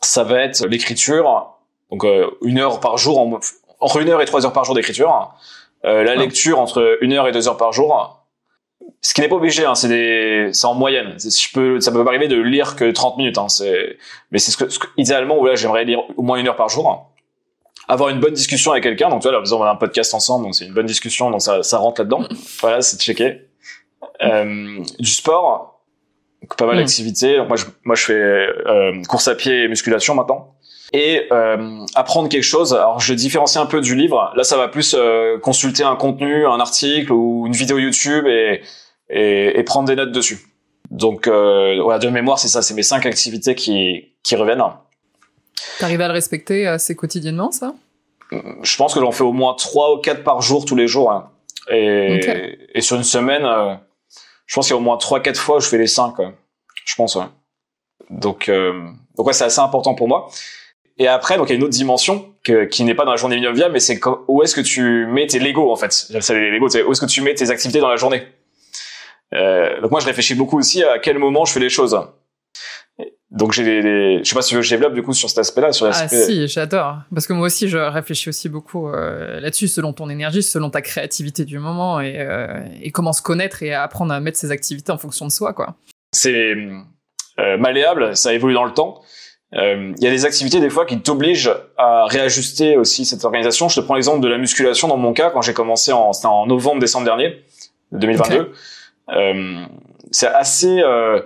ça 0.00 0.24
va 0.24 0.40
être 0.40 0.66
l'écriture, 0.66 1.54
donc 1.90 2.04
euh, 2.04 2.26
une 2.42 2.58
heure 2.58 2.80
par 2.80 2.98
jour, 2.98 3.20
en, 3.20 3.38
entre 3.78 3.98
une 3.98 4.08
heure 4.08 4.20
et 4.20 4.24
trois 4.24 4.44
heures 4.44 4.52
par 4.52 4.64
jour 4.64 4.74
d'écriture 4.74 5.34
euh, 5.84 6.02
la 6.02 6.16
lecture 6.16 6.58
entre 6.58 6.98
une 7.00 7.12
heure 7.12 7.28
et 7.28 7.32
deux 7.32 7.48
heures 7.48 7.56
par 7.56 7.72
jour. 7.72 8.24
Ce 9.00 9.14
qui 9.14 9.20
n'est 9.20 9.28
pas 9.28 9.36
obligé, 9.36 9.64
hein, 9.64 9.74
c'est 9.74 9.88
des, 9.88 10.50
c'est 10.52 10.66
en 10.66 10.74
moyenne. 10.74 11.16
Je 11.18 11.52
peux, 11.52 11.80
ça 11.80 11.92
peut 11.92 12.02
m'arriver 12.02 12.26
de 12.26 12.40
lire 12.40 12.74
que 12.74 12.90
30 12.90 13.16
minutes, 13.16 13.38
hein, 13.38 13.48
c'est, 13.48 13.96
mais 14.30 14.38
c'est 14.38 14.50
ce 14.50 14.56
que, 14.56 14.68
ce 14.68 14.78
que 14.78 14.86
idéalement, 14.96 15.44
là, 15.44 15.54
j'aimerais 15.54 15.84
lire 15.84 16.00
au 16.16 16.22
moins 16.22 16.38
une 16.38 16.48
heure 16.48 16.56
par 16.56 16.68
jour. 16.68 17.12
Avoir 17.86 18.10
une 18.10 18.20
bonne 18.20 18.34
discussion 18.34 18.72
avec 18.72 18.82
quelqu'un, 18.82 19.08
donc 19.08 19.22
tu 19.22 19.28
vois, 19.28 19.40
là, 19.40 19.52
on 19.52 19.62
a 19.62 19.70
un 19.70 19.76
podcast 19.76 20.12
ensemble, 20.14 20.44
donc 20.44 20.54
c'est 20.54 20.66
une 20.66 20.74
bonne 20.74 20.86
discussion, 20.86 21.30
donc 21.30 21.42
ça, 21.42 21.62
ça 21.62 21.78
rentre 21.78 22.00
là-dedans. 22.00 22.24
voilà, 22.60 22.82
c'est 22.82 23.00
checké. 23.00 23.42
Euh, 24.22 24.80
du 24.98 25.10
sport, 25.10 25.80
pas 26.56 26.66
mal 26.66 26.76
mm. 26.76 26.78
d'activités. 26.80 27.38
Moi, 27.46 27.56
je, 27.56 27.66
moi, 27.84 27.94
je 27.94 28.04
fais 28.04 28.14
euh, 28.14 29.02
course 29.08 29.28
à 29.28 29.36
pied 29.36 29.64
et 29.64 29.68
musculation 29.68 30.14
maintenant 30.14 30.57
et 30.92 31.26
euh, 31.32 31.84
apprendre 31.94 32.28
quelque 32.28 32.42
chose. 32.42 32.72
Alors 32.74 33.00
je 33.00 33.14
différencie 33.14 33.62
un 33.62 33.66
peu 33.66 33.80
du 33.80 33.94
livre. 33.94 34.32
Là, 34.34 34.44
ça 34.44 34.56
va 34.56 34.68
plus 34.68 34.94
euh, 34.98 35.38
consulter 35.38 35.84
un 35.84 35.96
contenu, 35.96 36.46
un 36.46 36.60
article 36.60 37.12
ou 37.12 37.46
une 37.46 37.52
vidéo 37.52 37.78
YouTube 37.78 38.26
et, 38.26 38.62
et, 39.10 39.58
et 39.58 39.62
prendre 39.64 39.88
des 39.88 39.96
notes 39.96 40.12
dessus. 40.12 40.38
Donc 40.90 41.26
euh, 41.26 41.80
voilà, 41.82 41.98
de 41.98 42.08
mémoire, 42.08 42.38
c'est 42.38 42.48
ça, 42.48 42.62
c'est 42.62 42.74
mes 42.74 42.82
cinq 42.82 43.04
activités 43.04 43.54
qui, 43.54 44.14
qui 44.22 44.36
reviennent. 44.36 44.62
T'arrives 45.78 46.00
à 46.00 46.08
le 46.08 46.14
respecter 46.14 46.66
assez 46.66 46.96
quotidiennement, 46.96 47.50
ça? 47.50 47.74
Je 48.30 48.76
pense 48.76 48.94
que 48.94 49.00
j'en 49.00 49.12
fais 49.12 49.24
au 49.24 49.32
moins 49.32 49.54
trois 49.54 49.94
ou 49.94 49.98
quatre 49.98 50.22
par 50.22 50.40
jour 50.42 50.64
tous 50.64 50.76
les 50.76 50.86
jours. 50.86 51.10
Hein. 51.12 51.30
Et, 51.70 52.58
et 52.74 52.80
sur 52.80 52.96
une 52.96 53.04
semaine, 53.04 53.44
euh, 53.44 53.74
je 54.46 54.54
pense 54.54 54.66
qu'il 54.66 54.74
y 54.74 54.78
a 54.78 54.80
au 54.80 54.84
moins 54.84 54.96
trois 54.96 55.20
quatre 55.20 55.40
fois 55.40 55.56
où 55.56 55.60
je 55.60 55.68
fais 55.68 55.78
les 55.78 55.86
cinq. 55.86 56.14
Je 56.84 56.94
pense. 56.94 57.16
Ouais. 57.16 57.24
Donc 58.10 58.50
donc 59.16 59.26
ouais, 59.26 59.32
c'est 59.34 59.44
assez 59.44 59.60
important 59.60 59.94
pour 59.94 60.08
moi. 60.08 60.30
Et 60.98 61.06
après, 61.06 61.36
donc 61.36 61.48
il 61.48 61.50
y 61.50 61.52
a 61.54 61.56
une 61.56 61.62
autre 61.62 61.72
dimension 61.72 62.34
que, 62.42 62.64
qui 62.64 62.82
n'est 62.84 62.94
pas 62.94 63.04
dans 63.04 63.12
la 63.12 63.16
journée 63.16 63.36
minimum 63.36 63.54
viable, 63.54 63.72
mais 63.72 63.80
c'est 63.80 64.00
où 64.26 64.42
est-ce 64.42 64.54
que 64.54 64.60
tu 64.60 65.06
mets 65.06 65.26
tes 65.26 65.38
Lego 65.38 65.70
en 65.70 65.76
fait? 65.76 65.92
Ça, 65.92 66.34
les 66.34 66.50
Lego, 66.50 66.66
où 66.66 66.92
est-ce 66.92 67.00
que 67.00 67.06
tu 67.06 67.22
mets 67.22 67.34
tes 67.34 67.50
activités 67.50 67.80
dans 67.80 67.88
la 67.88 67.96
journée? 67.96 68.22
Euh, 69.34 69.80
donc 69.80 69.90
moi, 69.90 70.00
je 70.00 70.06
réfléchis 70.06 70.34
beaucoup 70.34 70.58
aussi 70.58 70.82
à 70.82 70.98
quel 70.98 71.18
moment 71.18 71.44
je 71.44 71.52
fais 71.52 71.60
les 71.60 71.68
choses. 71.68 71.98
Donc 73.30 73.52
j'ai 73.52 73.62
des, 73.62 74.20
je 74.24 74.28
sais 74.28 74.34
pas 74.34 74.40
si 74.40 74.60
je 74.60 74.70
développe 74.70 74.94
du 74.94 75.02
coup 75.02 75.12
sur 75.12 75.28
cet 75.28 75.38
aspect-là. 75.38 75.72
Sur 75.72 75.86
ah 75.86 76.08
si, 76.08 76.48
j'adore. 76.48 77.00
Parce 77.12 77.26
que 77.26 77.34
moi 77.34 77.46
aussi, 77.46 77.68
je 77.68 77.76
réfléchis 77.76 78.30
aussi 78.30 78.48
beaucoup 78.48 78.88
euh, 78.88 79.38
là-dessus, 79.38 79.68
selon 79.68 79.92
ton 79.92 80.08
énergie, 80.08 80.42
selon 80.42 80.70
ta 80.70 80.80
créativité 80.80 81.44
du 81.44 81.58
moment 81.58 82.00
et, 82.00 82.16
euh, 82.18 82.64
et 82.80 82.90
comment 82.90 83.12
se 83.12 83.20
connaître 83.20 83.62
et 83.62 83.74
apprendre 83.74 84.14
à 84.14 84.20
mettre 84.20 84.38
ses 84.38 84.50
activités 84.50 84.92
en 84.92 84.98
fonction 84.98 85.26
de 85.26 85.30
soi, 85.30 85.52
quoi. 85.52 85.76
C'est 86.12 86.54
euh, 87.38 87.58
malléable, 87.58 88.16
ça 88.16 88.32
évolue 88.32 88.54
dans 88.54 88.64
le 88.64 88.72
temps. 88.72 89.02
Euh, 89.54 89.94
il 89.96 90.04
y 90.04 90.06
a 90.06 90.10
des 90.10 90.26
activités 90.26 90.60
des 90.60 90.68
fois 90.68 90.84
qui 90.84 91.00
t'obligent 91.00 91.54
à 91.78 92.04
réajuster 92.06 92.76
aussi 92.76 93.04
cette 93.04 93.24
organisation. 93.24 93.68
Je 93.68 93.80
te 93.80 93.84
prends 93.84 93.94
l'exemple 93.94 94.20
de 94.20 94.28
la 94.28 94.36
musculation 94.36 94.88
dans 94.88 94.98
mon 94.98 95.12
cas 95.14 95.30
quand 95.30 95.40
j'ai 95.40 95.54
commencé 95.54 95.92
en 95.92 96.12
c'était 96.12 96.26
en 96.26 96.46
novembre 96.46 96.80
décembre 96.80 97.06
dernier 97.06 97.42
2022. 97.92 98.52
Euh, 99.10 99.64
c'est 100.10 100.26
assez 100.26 100.80
euh, 100.80 101.22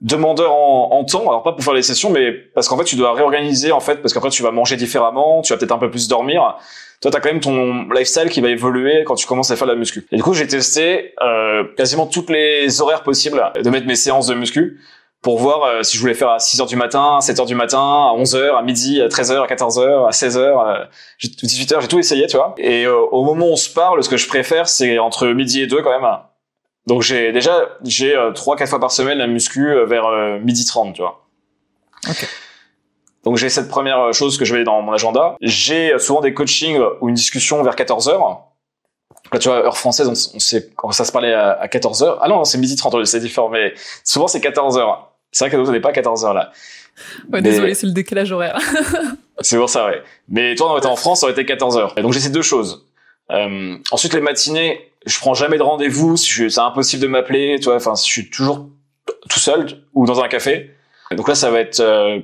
demandeur 0.00 0.52
en, 0.52 0.90
en, 0.92 1.04
temps. 1.04 1.22
Alors 1.22 1.42
pas 1.42 1.52
pour 1.52 1.64
faire 1.64 1.74
les 1.74 1.82
sessions, 1.82 2.10
mais 2.10 2.32
parce 2.32 2.68
qu'en 2.68 2.78
fait 2.78 2.84
tu 2.84 2.94
dois 2.94 3.12
réorganiser 3.12 3.72
en 3.72 3.80
fait 3.80 3.96
parce 3.96 4.14
qu'après 4.14 4.30
tu 4.30 4.44
vas 4.44 4.52
manger 4.52 4.76
différemment, 4.76 5.42
tu 5.42 5.52
vas 5.52 5.58
peut-être 5.58 5.72
un 5.72 5.78
peu 5.78 5.90
plus 5.90 6.06
dormir. 6.06 6.56
Toi 7.00 7.10
t'as 7.10 7.18
quand 7.18 7.28
même 7.28 7.40
ton 7.40 7.88
lifestyle 7.90 8.28
qui 8.28 8.40
va 8.40 8.50
évoluer 8.50 9.02
quand 9.04 9.16
tu 9.16 9.26
commences 9.26 9.50
à 9.50 9.56
faire 9.56 9.66
de 9.66 9.72
la 9.72 9.78
muscu. 9.78 10.06
Et 10.12 10.16
du 10.16 10.22
coup 10.22 10.32
j'ai 10.32 10.46
testé 10.46 11.12
euh, 11.22 11.64
quasiment 11.76 12.06
toutes 12.06 12.30
les 12.30 12.80
horaires 12.80 13.02
possibles 13.02 13.42
de 13.60 13.68
mettre 13.68 13.88
mes 13.88 13.96
séances 13.96 14.28
de 14.28 14.34
muscu 14.34 14.78
pour 15.24 15.38
voir 15.38 15.62
euh, 15.62 15.82
si 15.82 15.96
je 15.96 16.02
voulais 16.02 16.14
faire 16.14 16.28
à 16.28 16.38
6 16.38 16.60
heures 16.60 16.66
du 16.66 16.76
matin, 16.76 17.16
à 17.16 17.20
7 17.22 17.40
heures 17.40 17.46
du 17.46 17.54
matin, 17.54 17.78
à 17.78 18.12
11 18.14 18.36
heures, 18.36 18.58
à 18.58 18.62
midi, 18.62 19.00
à 19.00 19.08
13 19.08 19.32
heures, 19.32 19.44
à 19.44 19.46
14 19.46 19.78
heures, 19.78 20.06
à 20.06 20.12
16 20.12 20.36
heures, 20.36 20.60
à 20.60 20.88
18 21.18 21.72
heures, 21.72 21.80
j'ai 21.80 21.88
tout 21.88 21.98
essayé, 21.98 22.26
tu 22.26 22.36
vois. 22.36 22.54
Et 22.58 22.84
euh, 22.84 22.94
au 23.10 23.24
moment 23.24 23.46
où 23.46 23.52
on 23.52 23.56
se 23.56 23.70
parle, 23.70 24.04
ce 24.04 24.10
que 24.10 24.18
je 24.18 24.28
préfère, 24.28 24.68
c'est 24.68 24.98
entre 24.98 25.26
midi 25.28 25.62
et 25.62 25.66
2 25.66 25.80
quand 25.80 25.98
même. 25.98 26.08
Donc 26.86 27.00
j'ai 27.00 27.32
déjà 27.32 27.70
j'ai 27.82 28.14
euh, 28.14 28.32
trois 28.32 28.54
4 28.56 28.68
fois 28.68 28.80
par 28.80 28.92
semaine 28.92 29.16
la 29.16 29.26
muscu 29.26 29.74
vers 29.86 30.04
midi 30.42 30.66
30, 30.66 30.94
tu 30.94 31.00
vois. 31.00 31.26
Okay. 32.06 32.26
Donc 33.24 33.38
j'ai 33.38 33.48
cette 33.48 33.68
première 33.68 34.12
chose 34.12 34.36
que 34.36 34.44
je 34.44 34.54
vais 34.54 34.62
dans 34.62 34.82
mon 34.82 34.92
agenda. 34.92 35.36
J'ai 35.40 35.98
souvent 35.98 36.20
des 36.20 36.34
coachings 36.34 36.78
ou 37.00 37.08
une 37.08 37.14
discussion 37.14 37.62
vers 37.62 37.76
14 37.76 38.10
heures. 38.10 38.42
Là, 39.32 39.38
tu 39.38 39.48
vois, 39.48 39.64
heure 39.64 39.78
française, 39.78 40.06
on, 40.06 40.38
sait 40.38 40.68
quand 40.76 40.92
ça 40.92 41.06
se 41.06 41.12
parlait 41.12 41.32
à, 41.32 41.52
à 41.52 41.66
14 41.66 42.02
heures. 42.02 42.18
Ah 42.20 42.28
non, 42.28 42.44
c'est 42.44 42.58
midi 42.58 42.76
30, 42.76 43.06
c'est 43.06 43.20
différent, 43.20 43.48
mais 43.48 43.72
souvent 44.04 44.28
c'est 44.28 44.42
14 44.42 44.76
heures. 44.76 45.13
C'est 45.34 45.44
vrai 45.44 45.50
que 45.50 45.56
nous, 45.56 45.68
on 45.68 45.72
n'est 45.72 45.80
pas 45.80 45.88
à 45.88 45.92
14 45.92 46.24
heures 46.24 46.32
là. 46.32 46.52
Ouais, 47.32 47.42
désolé, 47.42 47.74
c'est 47.74 47.88
le 47.88 47.92
décalage 47.92 48.30
horaire. 48.30 48.56
c'est 49.40 49.58
pour 49.58 49.68
ça, 49.68 49.86
ouais. 49.86 50.00
Mais 50.28 50.54
toi, 50.54 50.72
on 50.72 50.78
était 50.78 50.86
en 50.86 50.94
France, 50.94 51.20
ça 51.20 51.26
aurait 51.26 51.32
été 51.32 51.44
14 51.44 51.76
heures. 51.76 51.92
Et 51.96 52.02
donc, 52.02 52.12
j'ai 52.12 52.20
ces 52.20 52.30
deux 52.30 52.42
choses. 52.42 52.86
Euh, 53.32 53.76
ensuite, 53.90 54.14
les 54.14 54.20
matinées, 54.20 54.92
je 55.04 55.18
prends 55.18 55.34
jamais 55.34 55.58
de 55.58 55.64
rendez-vous. 55.64 56.16
Si 56.16 56.48
c'est 56.48 56.60
impossible 56.60 57.02
de 57.02 57.08
m'appeler, 57.08 57.56
tu 57.58 57.64
vois. 57.64 57.74
Enfin, 57.74 57.94
je 57.96 58.02
suis 58.02 58.30
toujours 58.30 58.68
tout 59.28 59.40
seul 59.40 59.66
ou 59.92 60.06
dans 60.06 60.20
un 60.20 60.28
café. 60.28 60.70
Donc 61.10 61.26
là, 61.26 61.34
ça 61.34 61.50
va 61.50 61.58
être 61.58 61.80
euh, 61.80 62.20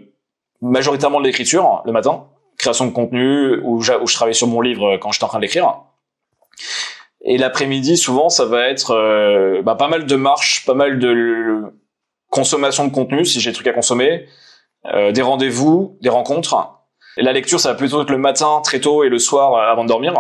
majoritairement 0.62 1.18
de 1.18 1.27
l'écriture 1.27 1.83
le 1.85 1.90
matin, 1.90 2.27
création 2.59 2.87
de 2.87 2.92
contenu, 2.92 3.57
où, 3.64 3.79
où 3.79 3.83
je 3.83 4.14
travaille 4.14 4.37
sur 4.37 4.46
mon 4.46 4.61
livre 4.61 4.99
quand 4.99 5.11
j'étais 5.11 5.25
en 5.25 5.29
train 5.29 5.38
de 5.38 5.42
l'écrire. 5.42 5.83
Et 7.25 7.38
l'après-midi, 7.38 7.96
souvent, 7.96 8.29
ça 8.29 8.44
va 8.44 8.68
être 8.68 8.92
euh, 8.92 9.62
bah, 9.62 9.75
pas 9.75 9.88
mal 9.88 10.07
de 10.07 10.16
marches, 10.16 10.64
pas 10.64 10.75
mal 10.75 10.99
de 10.99 11.64
consommation 12.31 12.87
de 12.87 12.93
contenu 12.93 13.25
si 13.25 13.40
j'ai 13.40 13.51
des 13.51 13.55
trucs 13.55 13.66
à 13.66 13.73
consommer, 13.73 14.27
euh, 14.87 15.12
des 15.12 15.23
rendez-vous, 15.23 15.99
des 16.01 16.09
rencontres. 16.09 16.57
Et 17.16 17.23
la 17.23 17.33
lecture, 17.33 17.61
ça 17.61 17.71
va 17.71 17.75
plutôt 17.75 18.01
être 18.03 18.11
le 18.11 18.19
matin, 18.19 18.61
très 18.64 18.81
tôt, 18.81 19.05
et 19.05 19.09
le 19.09 19.19
soir 19.19 19.55
euh, 19.55 19.71
avant 19.71 19.85
de 19.85 19.88
dormir. 19.88 20.14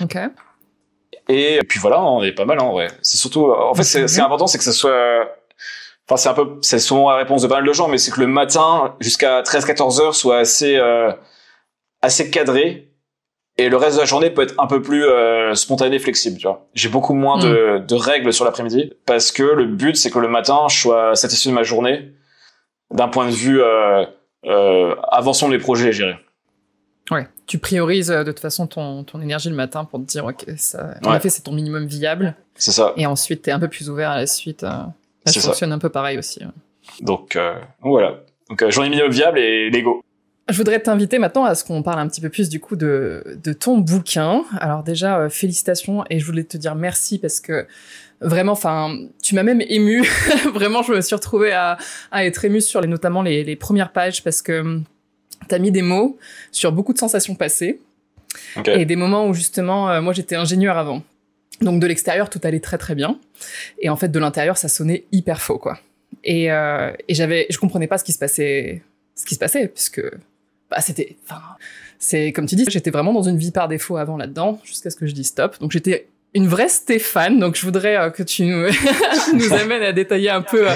Ok. 0.00 0.16
Et 1.28 1.60
puis 1.68 1.78
voilà, 1.78 2.02
on 2.02 2.22
est 2.22 2.32
pas 2.32 2.44
mal, 2.44 2.58
hein, 2.60 2.70
ouais. 2.70 2.88
C'est 3.02 3.16
surtout, 3.16 3.50
en 3.52 3.74
fait, 3.74 3.82
c'est, 3.82 4.08
ce 4.08 4.14
qui 4.14 4.20
est 4.20 4.24
important, 4.24 4.46
c'est 4.46 4.58
que 4.58 4.64
ça 4.64 4.72
soit, 4.72 5.28
enfin, 6.06 6.16
c'est 6.16 6.28
un 6.28 6.34
peu, 6.34 6.58
c'est 6.60 6.78
souvent 6.78 7.10
la 7.10 7.16
réponse 7.16 7.42
de 7.42 7.46
pas 7.46 7.56
mal 7.56 7.66
de 7.66 7.72
gens, 7.72 7.88
mais 7.88 7.98
c'est 7.98 8.10
que 8.10 8.20
le 8.20 8.26
matin, 8.26 8.96
jusqu'à 9.00 9.42
13-14 9.42 10.00
heures, 10.02 10.14
soit 10.14 10.38
assez, 10.38 10.76
euh, 10.76 11.12
assez 12.02 12.30
cadré 12.30 12.93
et 13.56 13.68
le 13.68 13.76
reste 13.76 13.96
de 13.96 14.00
la 14.00 14.06
journée 14.06 14.30
peut 14.30 14.42
être 14.42 14.54
un 14.58 14.66
peu 14.66 14.82
plus 14.82 15.04
euh, 15.04 15.54
spontané, 15.54 15.98
flexible, 15.98 16.38
tu 16.38 16.46
vois. 16.46 16.66
J'ai 16.74 16.88
beaucoup 16.88 17.14
moins 17.14 17.38
de, 17.38 17.78
mm. 17.78 17.86
de, 17.86 17.94
règles 17.94 18.32
sur 18.32 18.44
l'après-midi 18.44 18.92
parce 19.06 19.30
que 19.30 19.42
le 19.42 19.66
but 19.66 19.96
c'est 19.96 20.10
que 20.10 20.18
le 20.18 20.28
matin 20.28 20.66
je 20.68 20.78
sois 20.78 21.14
satisfait 21.14 21.50
de 21.50 21.54
ma 21.54 21.62
journée 21.62 22.12
d'un 22.90 23.08
point 23.08 23.26
de 23.26 23.32
vue 23.32 23.60
euh, 23.60 24.04
euh, 24.46 24.94
avançons 25.10 25.48
les 25.48 25.58
projets, 25.58 25.92
je 25.92 26.04
dirais. 26.04 26.18
Ouais, 27.10 27.26
tu 27.46 27.58
priorises 27.58 28.10
euh, 28.10 28.24
de 28.24 28.32
toute 28.32 28.40
façon 28.40 28.66
ton, 28.66 29.04
ton 29.04 29.20
énergie 29.20 29.50
le 29.50 29.54
matin 29.54 29.84
pour 29.84 30.00
te 30.00 30.04
dire 30.04 30.24
ok 30.24 30.46
ça, 30.56 30.94
en 31.04 31.14
effet 31.14 31.28
c'est 31.28 31.42
ton 31.42 31.52
minimum 31.52 31.86
viable. 31.86 32.34
C'est 32.54 32.72
ça. 32.72 32.92
Et 32.96 33.06
ensuite 33.06 33.42
t'es 33.42 33.50
un 33.50 33.60
peu 33.60 33.68
plus 33.68 33.90
ouvert 33.90 34.10
à 34.10 34.16
la 34.16 34.26
suite. 34.26 34.64
Euh, 34.64 34.70
ça 35.26 35.40
fonctionne 35.40 35.72
un 35.72 35.78
peu 35.78 35.90
pareil 35.90 36.18
aussi. 36.18 36.40
Donc 37.00 37.38
voilà. 37.80 38.20
Donc 38.48 38.68
journée 38.70 38.90
minimum 38.90 39.10
viable 39.10 39.38
et 39.38 39.70
Lego. 39.70 40.02
Je 40.48 40.56
voudrais 40.58 40.78
t'inviter 40.80 41.18
maintenant 41.18 41.44
à 41.44 41.54
ce 41.54 41.64
qu'on 41.64 41.82
parle 41.82 42.00
un 42.00 42.08
petit 42.08 42.20
peu 42.20 42.28
plus 42.28 42.50
du 42.50 42.60
coup 42.60 42.76
de, 42.76 43.38
de 43.42 43.52
ton 43.54 43.78
bouquin. 43.78 44.44
Alors 44.58 44.82
déjà, 44.82 45.18
euh, 45.18 45.28
félicitations 45.30 46.04
et 46.10 46.20
je 46.20 46.26
voulais 46.26 46.44
te 46.44 46.58
dire 46.58 46.74
merci 46.74 47.18
parce 47.18 47.40
que 47.40 47.66
vraiment, 48.20 48.52
enfin, 48.52 48.94
tu 49.22 49.34
m'as 49.34 49.42
même 49.42 49.62
ému. 49.62 50.06
vraiment, 50.52 50.82
je 50.82 50.92
me 50.92 51.00
suis 51.00 51.14
retrouvée 51.14 51.52
à, 51.52 51.78
à 52.10 52.26
être 52.26 52.44
émue 52.44 52.60
sur 52.60 52.82
les, 52.82 52.88
notamment 52.88 53.22
les, 53.22 53.42
les 53.42 53.56
premières 53.56 53.90
pages 53.92 54.22
parce 54.22 54.42
que 54.42 54.60
hum, 54.60 54.84
t'as 55.48 55.58
mis 55.58 55.70
des 55.70 55.82
mots 55.82 56.18
sur 56.52 56.72
beaucoup 56.72 56.92
de 56.92 56.98
sensations 56.98 57.34
passées 57.34 57.80
et 58.66 58.84
des 58.84 58.96
moments 58.96 59.26
où 59.26 59.34
justement, 59.34 59.90
euh, 59.90 60.00
moi 60.00 60.12
j'étais 60.12 60.36
ingénieur 60.36 60.76
avant. 60.76 61.02
Donc 61.60 61.80
de 61.80 61.86
l'extérieur, 61.86 62.28
tout 62.28 62.40
allait 62.42 62.60
très 62.60 62.78
très 62.78 62.94
bien. 62.94 63.18
Et 63.78 63.88
en 63.88 63.96
fait, 63.96 64.08
de 64.08 64.18
l'intérieur, 64.18 64.58
ça 64.58 64.68
sonnait 64.68 65.04
hyper 65.12 65.40
faux, 65.40 65.58
quoi. 65.58 65.78
Et, 66.22 66.50
euh, 66.50 66.92
et 67.08 67.14
j'avais, 67.14 67.46
je 67.50 67.58
comprenais 67.58 67.86
pas 67.86 67.98
ce 67.98 68.04
qui 68.04 68.12
se 68.12 68.18
passait, 68.18 68.82
ce 69.14 69.24
qui 69.24 69.34
se 69.34 69.40
passait, 69.40 69.68
puisque 69.68 70.02
bah, 70.74 70.80
c'était, 70.80 71.16
enfin, 71.24 71.40
c'est 71.98 72.32
comme 72.32 72.46
tu 72.46 72.56
dis, 72.56 72.64
j'étais 72.68 72.90
vraiment 72.90 73.12
dans 73.12 73.22
une 73.22 73.38
vie 73.38 73.52
par 73.52 73.68
défaut 73.68 73.96
avant 73.96 74.16
là-dedans, 74.16 74.60
jusqu'à 74.64 74.90
ce 74.90 74.96
que 74.96 75.06
je 75.06 75.12
dise 75.12 75.28
stop. 75.28 75.58
Donc 75.60 75.70
j'étais 75.70 76.08
une 76.34 76.48
vraie 76.48 76.68
Stéphane, 76.68 77.38
donc 77.38 77.54
je 77.54 77.62
voudrais 77.62 77.96
euh, 77.96 78.10
que 78.10 78.22
tu 78.24 78.44
nous, 78.44 78.66
nous 79.34 79.52
amènes 79.60 79.82
à 79.82 79.92
détailler 79.92 80.30
un 80.30 80.42
peu, 80.42 80.68
euh, 80.68 80.74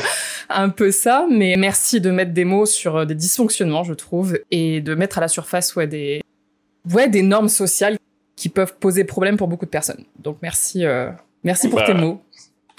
un 0.48 0.68
peu 0.68 0.92
ça. 0.92 1.26
Mais 1.28 1.56
merci 1.58 2.00
de 2.00 2.10
mettre 2.10 2.32
des 2.32 2.44
mots 2.44 2.64
sur 2.66 2.96
euh, 2.96 3.04
des 3.04 3.16
dysfonctionnements, 3.16 3.82
je 3.82 3.94
trouve, 3.94 4.38
et 4.52 4.80
de 4.80 4.94
mettre 4.94 5.18
à 5.18 5.20
la 5.20 5.28
surface 5.28 5.74
ouais 5.74 5.88
des, 5.88 6.22
ouais 6.94 7.08
des 7.08 7.22
normes 7.22 7.48
sociales 7.48 7.98
qui 8.36 8.48
peuvent 8.48 8.76
poser 8.78 9.02
problème 9.02 9.36
pour 9.36 9.48
beaucoup 9.48 9.66
de 9.66 9.70
personnes. 9.70 10.04
Donc 10.20 10.38
merci, 10.42 10.84
merci 11.42 11.68
pour 11.68 11.82
tes 11.82 11.92
Bah, 11.92 12.00
mots. 12.00 12.22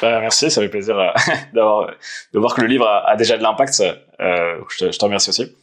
Bah, 0.01 0.21
merci, 0.21 0.49
ça 0.49 0.61
fait 0.61 0.69
plaisir 0.69 0.95
d'avoir 1.53 1.91
de 2.33 2.39
voir 2.39 2.55
que 2.55 2.61
le 2.61 2.67
livre 2.67 2.87
a, 2.87 3.09
a 3.09 3.17
déjà 3.17 3.37
de 3.37 3.43
l'impact. 3.43 3.83
Je, 4.19 4.77
te, 4.77 4.91
je 4.93 4.97
te 4.97 5.03
remercie 5.03 5.31
aussi. 5.31 5.53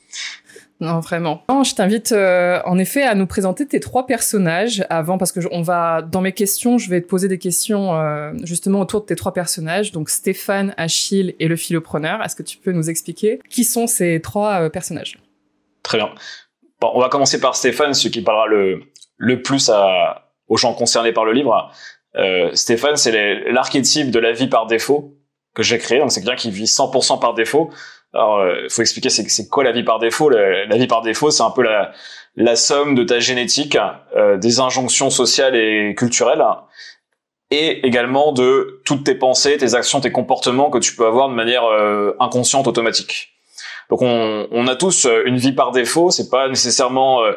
Non, 0.81 1.01
vraiment. 1.01 1.43
Je 1.65 1.75
t'invite 1.75 2.13
euh, 2.13 2.61
en 2.67 2.77
effet 2.77 3.03
à 3.03 3.15
nous 3.15 3.27
présenter 3.27 3.67
tes 3.67 3.81
trois 3.81 4.07
personnages 4.07 4.85
avant, 4.91 5.17
parce 5.17 5.33
que 5.33 5.41
on 5.51 5.63
va 5.63 6.03
dans 6.03 6.21
mes 6.21 6.33
questions, 6.33 6.77
je 6.77 6.91
vais 6.91 7.01
te 7.01 7.07
poser 7.07 7.29
des 7.29 7.39
questions 7.39 7.99
euh, 7.99 8.33
justement 8.43 8.81
autour 8.81 9.01
de 9.01 9.07
tes 9.07 9.17
trois 9.17 9.33
personnages, 9.33 9.93
donc 9.93 10.11
Stéphane, 10.11 10.75
Achille 10.77 11.35
et 11.41 11.49
le 11.49 11.57
philopreneur. 11.57 12.23
Est-ce 12.23 12.37
que 12.37 12.43
tu 12.43 12.59
peux 12.59 12.73
nous 12.73 12.91
expliquer 12.91 13.41
qui 13.49 13.65
sont 13.65 13.87
ces 13.87 14.21
trois 14.21 14.63
euh, 14.63 14.69
personnages? 14.69 15.19
Très 15.83 15.97
bien. 15.97 16.11
Bon, 16.81 16.91
on 16.95 17.01
va 17.01 17.09
commencer 17.09 17.41
par 17.41 17.57
Stéphane, 17.57 17.95
celui 17.95 18.11
qui 18.11 18.21
parlera 18.21 18.47
le, 18.47 18.83
le 19.17 19.41
plus 19.41 19.71
aux 20.49 20.57
gens 20.59 20.75
concernés 20.75 21.13
par 21.13 21.25
le 21.25 21.33
livre. 21.33 21.71
Stéphane, 22.53 22.97
c'est 22.97 23.51
l'archétype 23.51 24.11
de 24.11 24.19
la 24.19 24.33
vie 24.33 24.49
par 24.49 24.67
défaut 24.67 25.17
que 25.55 25.63
j'ai 25.63 25.79
créé. 25.79 25.99
Donc 25.99 26.13
c'est 26.13 26.21
quelqu'un 26.21 26.37
qui 26.37 26.51
vit 26.51 26.65
100% 26.65 27.19
par 27.19 27.35
défaut. 27.35 27.71
Alors, 28.17 28.47
il 28.65 28.71
faut 28.71 28.83
expliquer 28.83 29.11
c'est 29.11 29.49
quoi 29.49 29.63
la 29.63 29.73
vie 29.73 29.85
par 29.85 29.99
défaut. 29.99 30.31
La 30.31 30.77
vie 30.77 30.87
par 30.87 31.03
défaut, 31.03 31.31
c'est 31.31 31.43
un 31.43 31.51
peu 31.51 31.63
la, 31.63 31.93
la 32.37 32.57
somme 32.57 32.95
de 32.95 33.05
ta 33.05 33.19
génétique, 33.19 33.77
euh, 34.15 34.37
des 34.37 34.61
injonctions 34.61 35.11
sociales 35.11 35.57
et 35.57 35.95
culturelles, 35.97 36.45
et 37.51 37.87
également 37.87 38.33
de 38.33 38.83
toutes 38.85 39.05
tes 39.05 39.15
pensées, 39.15 39.57
tes 39.57 39.75
actions, 39.75 40.01
tes 40.01 40.13
comportements 40.13 40.71
que 40.71 40.79
tu 40.79 40.95
peux 40.95 41.07
avoir 41.07 41.29
de 41.29 41.35
manière 41.35 41.65
euh, 41.65 42.17
inconsciente, 42.21 42.67
automatique. 42.67 43.35
Donc 43.89 44.03
on, 44.03 44.49
on 44.51 44.67
a 44.67 44.77
tous 44.77 45.07
euh, 45.07 45.23
une 45.27 45.37
vie 45.37 45.53
par 45.53 45.71
défaut. 45.71 46.11
C'est 46.11 46.29
pas 46.29 46.49
nécessairement, 46.49 47.23
euh, 47.23 47.33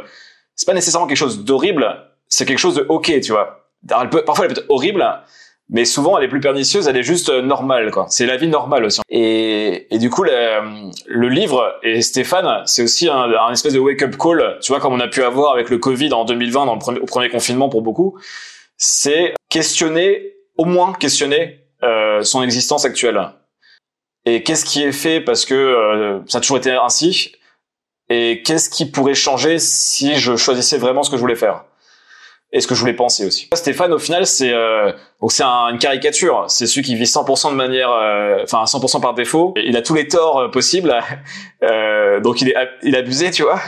c'est 0.56 0.66
pas 0.66 0.74
nécessairement 0.74 1.08
quelque 1.08 1.18
chose 1.18 1.44
d'horrible. 1.46 1.86
C'est 2.28 2.46
quelque 2.46 2.60
chose 2.60 2.76
de 2.76 2.86
ok, 2.90 3.20
tu 3.22 3.32
vois. 3.32 3.68
Parfois 3.88 4.46
elle 4.46 4.54
peut 4.54 4.60
être 4.60 4.70
horrible, 4.70 5.06
mais 5.70 5.86
souvent 5.86 6.18
elle 6.18 6.24
est 6.26 6.30
plus 6.30 6.40
pernicieuse. 6.40 6.88
Elle 6.88 6.98
est 6.98 7.04
juste 7.04 7.30
euh, 7.30 7.42
normale, 7.42 7.92
quoi. 7.92 8.06
C'est 8.10 8.26
la 8.26 8.38
vie 8.38 8.48
normale 8.48 8.86
aussi. 8.86 9.02
Et, 9.10 9.94
et 9.94 9.98
du 10.00 10.10
coup, 10.10 10.24
la- 10.24 10.64
le 11.06 11.30
livre 11.30 11.76
et 11.84 12.02
Stéphane, 12.02 12.64
c'est 12.66 12.84
aussi 12.84 13.08
un, 13.08 13.32
un 13.32 13.52
espèce 13.52 13.74
de 13.74 13.80
wake-up 13.80 14.16
call. 14.18 14.58
Tu 14.62 14.72
vois, 14.72 14.80
comme 14.80 14.94
on 14.94 15.00
a 15.00 15.08
pu 15.08 15.24
avoir 15.24 15.54
avec 15.54 15.70
le 15.70 15.78
Covid 15.78 16.12
en 16.14 16.26
2020, 16.26 16.66
dans 16.66 16.74
le 16.74 16.80
premier, 16.80 17.00
au 17.00 17.06
premier 17.06 17.30
confinement 17.30 17.70
pour 17.70 17.82
beaucoup, 17.82 18.18
c'est 18.78 19.34
questionner, 19.50 20.34
au 20.58 20.66
moins 20.66 20.94
questionner 20.94 21.60
euh, 21.84 22.24
son 22.24 22.44
existence 22.44 22.86
actuelle 22.86 23.22
et 24.26 24.44
qu'est-ce 24.44 24.66
qui 24.66 24.84
est 24.84 24.92
fait 24.92 25.22
parce 25.22 25.46
que 25.46 25.54
euh, 25.56 26.20
ça 26.28 26.40
a 26.40 26.42
toujours 26.42 26.58
été 26.58 26.72
ainsi? 26.72 27.32
Et 28.10 28.42
qu'est-ce 28.44 28.70
qui 28.70 28.86
pourrait 28.86 29.14
changer 29.14 29.60
si 29.60 30.16
je 30.18 30.36
choisissais 30.36 30.78
vraiment 30.78 31.04
ce 31.04 31.10
que 31.10 31.16
je 31.16 31.22
voulais 31.22 31.36
faire? 31.36 31.64
Et 32.52 32.62
ce 32.62 32.68
que 32.68 32.74
je 32.76 32.80
voulais 32.80 32.94
penser 32.94 33.26
aussi. 33.26 33.48
Stéphane 33.54 33.94
au 33.94 34.00
final 34.00 34.26
c'est 34.26 34.52
euh, 34.54 34.92
donc 35.22 35.32
c'est 35.32 35.44
un- 35.44 35.68
une 35.70 35.78
caricature, 35.78 36.46
c'est 36.48 36.66
celui 36.68 36.82
qui 36.82 36.96
vit 36.96 37.06
100% 37.06 37.52
de 37.52 37.56
manière 37.56 37.92
euh, 37.92 38.44
enfin 38.44 38.64
100% 38.66 39.02
par 39.02 39.14
défaut, 39.14 39.54
il 39.58 39.78
a 39.78 39.82
tous 39.82 39.94
les 39.94 40.08
torts 40.08 40.40
euh, 40.40 40.48
possibles 40.50 40.96
euh, 41.64 42.20
donc 42.22 42.42
il 42.42 42.50
est 42.50 42.56
il 42.84 42.96
est 42.96 43.00
abusé, 43.00 43.32
tu 43.32 43.44
vois. 43.44 43.60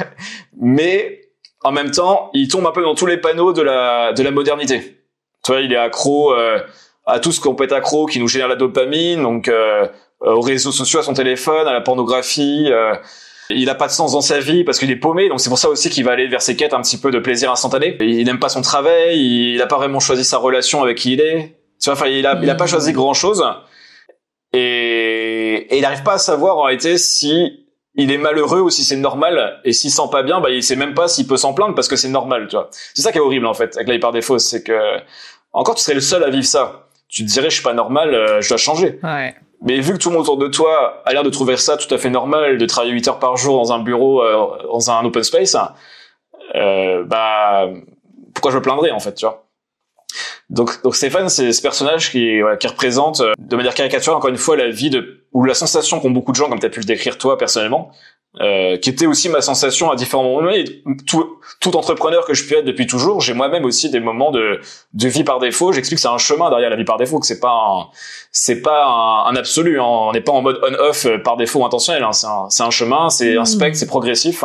Mais 0.59 1.21
en 1.63 1.71
même 1.71 1.91
temps, 1.91 2.31
il 2.33 2.47
tombe 2.47 2.65
un 2.65 2.71
peu 2.71 2.81
dans 2.81 2.95
tous 2.95 3.05
les 3.05 3.17
panneaux 3.17 3.53
de 3.53 3.61
la 3.61 4.13
de 4.13 4.23
la 4.23 4.31
modernité. 4.31 4.97
Tu 5.43 5.51
vois, 5.51 5.61
il 5.61 5.71
est 5.73 5.77
accro 5.77 6.33
euh, 6.33 6.59
à 7.05 7.19
tout 7.19 7.31
ce 7.31 7.39
qu'on 7.39 7.55
peut 7.55 7.63
être 7.65 7.73
accro 7.73 8.05
qui 8.05 8.19
nous 8.19 8.27
génère 8.27 8.47
la 8.47 8.55
dopamine, 8.55 9.21
donc 9.21 9.51
aux 10.21 10.39
réseaux 10.41 10.71
sociaux, 10.71 10.99
à 10.99 11.03
son 11.03 11.13
téléphone, 11.15 11.67
à 11.67 11.73
la 11.73 11.81
pornographie. 11.81 12.69
Il 13.49 13.69
a 13.69 13.75
pas 13.75 13.87
de 13.87 13.91
sens 13.91 14.13
dans 14.13 14.21
sa 14.21 14.39
vie 14.39 14.63
parce 14.63 14.79
qu'il 14.79 14.91
est 14.91 14.95
paumé, 14.95 15.29
donc 15.29 15.39
c'est 15.39 15.49
pour 15.49 15.57
ça 15.57 15.69
aussi 15.69 15.89
qu'il 15.89 16.05
va 16.05 16.11
aller 16.11 16.27
vers 16.27 16.41
ses 16.41 16.55
quêtes 16.55 16.73
un 16.73 16.81
petit 16.81 16.97
peu 16.97 17.11
de 17.11 17.19
plaisir 17.19 17.51
instantané. 17.51 17.97
Il 17.99 18.25
n'aime 18.25 18.39
pas 18.39 18.49
son 18.49 18.61
travail, 18.61 19.53
il 19.53 19.61
a 19.61 19.67
pas 19.67 19.77
vraiment 19.77 19.99
choisi 19.99 20.23
sa 20.23 20.37
relation 20.37 20.83
avec 20.83 20.97
qui 20.97 21.13
il 21.13 21.21
est. 21.21 21.57
Tu 21.81 21.85
vois, 21.85 21.93
enfin, 21.93 22.07
il 22.07 22.25
a, 22.25 22.39
il 22.41 22.49
a 22.49 22.55
pas 22.55 22.67
choisi 22.67 22.93
grand 22.93 23.13
chose. 23.13 23.43
Et, 24.53 25.67
et 25.69 25.77
il 25.77 25.81
n'arrive 25.81 26.03
pas 26.03 26.13
à 26.13 26.17
savoir 26.17 26.57
en 26.57 26.63
réalité 26.63 26.97
si 26.97 27.65
il 27.95 28.11
est 28.11 28.17
malheureux 28.17 28.61
ou 28.61 28.69
si 28.69 28.83
c'est 28.83 28.95
normal. 28.95 29.59
Et 29.63 29.73
s'il 29.73 29.91
sent 29.91 30.09
pas 30.11 30.23
bien, 30.23 30.39
bah, 30.39 30.49
il 30.49 30.63
sait 30.63 30.75
même 30.75 30.93
pas 30.93 31.07
s'il 31.07 31.27
peut 31.27 31.37
s'en 31.37 31.53
plaindre 31.53 31.75
parce 31.75 31.87
que 31.87 31.95
c'est 31.95 32.09
normal, 32.09 32.47
tu 32.47 32.55
vois. 32.55 32.69
C'est 32.93 33.01
ça 33.01 33.11
qui 33.11 33.17
est 33.17 33.21
horrible 33.21 33.47
en 33.47 33.53
fait 33.53 33.75
avec 33.75 33.87
la 33.87 33.95
vie 33.95 33.99
par 33.99 34.11
défaut, 34.11 34.39
c'est 34.39 34.63
que 34.63 34.99
encore 35.53 35.75
tu 35.75 35.83
serais 35.83 35.95
le 35.95 36.01
seul 36.01 36.23
à 36.23 36.29
vivre 36.29 36.45
ça. 36.45 36.87
Tu 37.09 37.25
te 37.25 37.29
dirais 37.29 37.49
je 37.49 37.55
suis 37.55 37.63
pas 37.63 37.73
normal, 37.73 38.13
euh, 38.13 38.41
je 38.41 38.49
dois 38.49 38.57
changer. 38.57 38.99
Ouais. 39.03 39.35
Mais 39.61 39.79
vu 39.79 39.93
que 39.93 39.97
tout 39.97 40.09
le 40.09 40.15
monde 40.15 40.23
autour 40.23 40.37
de 40.37 40.47
toi 40.47 41.01
a 41.05 41.13
l'air 41.13 41.23
de 41.23 41.29
trouver 41.29 41.55
ça 41.55 41.77
tout 41.77 41.93
à 41.93 41.97
fait 41.97 42.09
normal, 42.09 42.57
de 42.57 42.65
travailler 42.65 42.93
8 42.93 43.07
heures 43.09 43.19
par 43.19 43.37
jour 43.37 43.57
dans 43.57 43.71
un 43.71 43.79
bureau, 43.79 44.23
euh, 44.23 44.63
dans 44.67 44.89
un 44.89 45.05
open 45.05 45.23
space, 45.23 45.55
euh, 46.55 47.03
bah 47.05 47.69
pourquoi 48.33 48.51
je 48.51 48.57
me 48.57 48.61
plaindrais 48.61 48.91
en 48.91 48.99
fait, 48.99 49.13
tu 49.13 49.25
vois? 49.25 49.45
Donc, 50.49 50.81
donc 50.83 50.95
Stéphane, 50.95 51.29
c'est 51.29 51.53
ce 51.53 51.61
personnage 51.61 52.11
qui, 52.11 52.41
qui 52.59 52.67
représente 52.67 53.21
euh, 53.21 53.33
de 53.37 53.55
manière 53.55 53.73
caricaturale 53.73 54.17
encore 54.17 54.31
une 54.31 54.37
fois 54.37 54.57
la 54.57 54.69
vie 54.69 54.91
ou 55.31 55.45
la 55.45 55.53
sensation 55.53 55.99
qu'ont 55.99 56.11
beaucoup 56.11 56.31
de 56.31 56.37
gens, 56.37 56.49
comme 56.49 56.59
tu 56.59 56.65
as 56.65 56.69
pu 56.69 56.79
le 56.79 56.85
décrire 56.85 57.17
toi 57.17 57.37
personnellement, 57.37 57.91
euh, 58.39 58.77
qui 58.77 58.89
était 58.89 59.07
aussi 59.07 59.27
ma 59.27 59.41
sensation 59.41 59.91
à 59.91 59.95
différents 59.95 60.23
moments. 60.23 60.51
Et 60.51 60.63
tout, 61.05 61.37
tout 61.59 61.75
entrepreneur 61.75 62.25
que 62.25 62.33
je 62.33 62.45
puis 62.45 62.55
être 62.55 62.65
depuis 62.65 62.87
toujours, 62.87 63.19
j'ai 63.19 63.33
moi-même 63.33 63.65
aussi 63.65 63.89
des 63.89 63.99
moments 63.99 64.31
de, 64.31 64.61
de 64.93 65.07
vie 65.09 65.25
par 65.25 65.39
défaut. 65.39 65.73
J'explique 65.73 65.97
que 65.97 66.01
c'est 66.01 66.07
un 66.07 66.17
chemin 66.17 66.49
derrière 66.49 66.69
la 66.69 66.77
vie 66.77 66.85
par 66.85 66.97
défaut, 66.97 67.19
que 67.19 67.25
c'est 67.25 67.41
pas 67.41 67.51
un, 67.51 67.87
c'est 68.31 68.61
pas 68.61 68.85
un, 68.85 69.25
un 69.31 69.35
absolu. 69.35 69.79
Hein. 69.81 69.85
On 69.85 70.11
n'est 70.13 70.21
pas 70.21 70.31
en 70.31 70.41
mode 70.41 70.59
on-off 70.63 71.05
euh, 71.05 71.17
par 71.17 71.35
défaut 71.35 71.65
intentionnel. 71.65 72.03
Hein. 72.03 72.13
C'est 72.13 72.27
un, 72.27 72.49
c'est 72.49 72.63
un 72.63 72.71
chemin, 72.71 73.09
c'est 73.09 73.37
un 73.37 73.41
Mmh. 73.41 73.45
spectre, 73.45 73.77
c'est 73.77 73.87
progressif. 73.87 74.43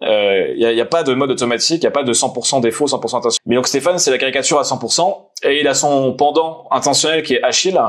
Il 0.00 0.08
euh, 0.08 0.54
y, 0.56 0.66
a, 0.66 0.72
y 0.72 0.80
a 0.80 0.84
pas 0.86 1.02
de 1.02 1.14
mode 1.14 1.30
automatique, 1.30 1.82
il 1.82 1.84
y 1.84 1.86
a 1.86 1.92
pas 1.92 2.02
de 2.02 2.12
100% 2.12 2.60
défaut, 2.60 2.86
100% 2.86 2.94
intentionnel. 2.94 3.38
Mais 3.46 3.54
donc 3.54 3.68
Stéphane, 3.68 3.98
c'est 3.98 4.10
la 4.10 4.18
caricature 4.18 4.58
à 4.58 4.62
100%, 4.62 5.28
et 5.44 5.60
il 5.60 5.68
a 5.68 5.74
son 5.74 6.12
pendant 6.14 6.66
intentionnel 6.70 7.22
qui 7.22 7.34
est 7.34 7.42
Achille, 7.42 7.80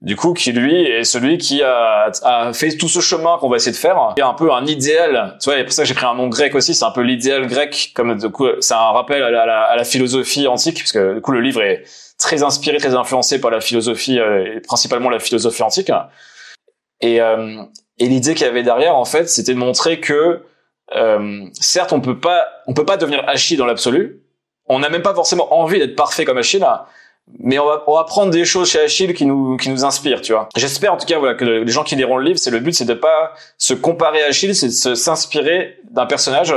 du 0.00 0.16
coup, 0.16 0.34
qui 0.34 0.52
lui 0.52 0.82
est 0.84 1.04
celui 1.04 1.38
qui 1.38 1.62
a, 1.62 2.10
a 2.24 2.52
fait 2.52 2.76
tout 2.76 2.88
ce 2.88 3.00
chemin 3.00 3.38
qu'on 3.38 3.48
va 3.48 3.56
essayer 3.56 3.72
de 3.72 3.76
faire. 3.76 3.96
Y 4.18 4.20
a 4.20 4.28
un 4.28 4.34
peu 4.34 4.52
un 4.52 4.66
idéal, 4.66 5.36
tu 5.40 5.48
vois, 5.48 5.58
et 5.58 5.64
pour 5.64 5.72
ça 5.72 5.82
que 5.82 5.88
j'ai 5.88 5.94
pris 5.94 6.04
un 6.04 6.14
nom 6.14 6.28
grec 6.28 6.54
aussi, 6.54 6.74
c'est 6.74 6.84
un 6.84 6.90
peu 6.90 7.00
l'idéal 7.00 7.46
grec, 7.46 7.92
comme 7.94 8.14
du 8.16 8.28
coup, 8.28 8.46
c'est 8.60 8.74
un 8.74 8.92
rappel 8.92 9.22
à 9.22 9.30
la, 9.30 9.42
à 9.62 9.76
la- 9.76 9.84
philosophie 9.84 10.46
antique, 10.46 10.78
parce 10.78 10.92
que 10.92 11.14
du 11.14 11.20
coup, 11.20 11.32
le 11.32 11.40
livre 11.40 11.62
est 11.62 11.84
très 12.18 12.42
inspiré, 12.42 12.76
très 12.78 12.94
influencé 12.94 13.40
par 13.40 13.50
la 13.50 13.60
philosophie, 13.60 14.18
euh, 14.18 14.56
et 14.56 14.60
principalement 14.60 15.08
la 15.10 15.18
philosophie 15.18 15.62
antique. 15.62 15.90
Et, 17.00 17.20
euh, 17.20 17.62
et 17.98 18.06
l'idée 18.06 18.34
qu'il 18.34 18.46
y 18.46 18.50
avait 18.50 18.62
derrière, 18.62 18.96
en 18.96 19.04
fait, 19.04 19.28
c'était 19.28 19.54
de 19.54 19.58
montrer 19.58 20.00
que 20.00 20.42
euh, 20.94 21.40
certes, 21.60 21.92
on 21.92 22.00
peut 22.00 22.18
pas, 22.18 22.46
on 22.66 22.74
peut 22.74 22.84
pas 22.84 22.96
devenir 22.98 23.22
Achille 23.26 23.56
dans 23.56 23.66
l'absolu. 23.66 24.20
On 24.66 24.78
n'a 24.78 24.88
même 24.88 25.02
pas 25.02 25.14
forcément 25.14 25.54
envie 25.58 25.78
d'être 25.78 25.96
parfait 25.96 26.24
comme 26.24 26.38
Achille, 26.38 26.64
mais 27.38 27.58
on 27.58 27.66
va, 27.66 27.82
on 27.86 27.94
va 27.94 28.04
prendre 28.04 28.30
des 28.30 28.44
choses 28.44 28.70
chez 28.70 28.80
Achille 28.80 29.14
qui 29.14 29.24
nous, 29.26 29.56
qui 29.56 29.70
nous 29.70 29.84
inspirent, 29.84 30.20
tu 30.20 30.32
vois. 30.32 30.48
J'espère 30.56 30.92
en 30.92 30.96
tout 30.96 31.06
cas, 31.06 31.18
voilà, 31.18 31.34
que 31.34 31.44
les 31.44 31.72
gens 31.72 31.82
qui 31.84 31.96
liront 31.96 32.16
le 32.18 32.24
livre, 32.24 32.38
c'est 32.38 32.50
le 32.50 32.60
but, 32.60 32.74
c'est 32.74 32.84
de 32.84 32.94
pas 32.94 33.32
se 33.58 33.74
comparer 33.74 34.22
à 34.22 34.26
Achille, 34.26 34.54
c'est 34.54 34.68
de 34.90 34.94
s'inspirer 34.94 35.78
d'un 35.90 36.06
personnage 36.06 36.54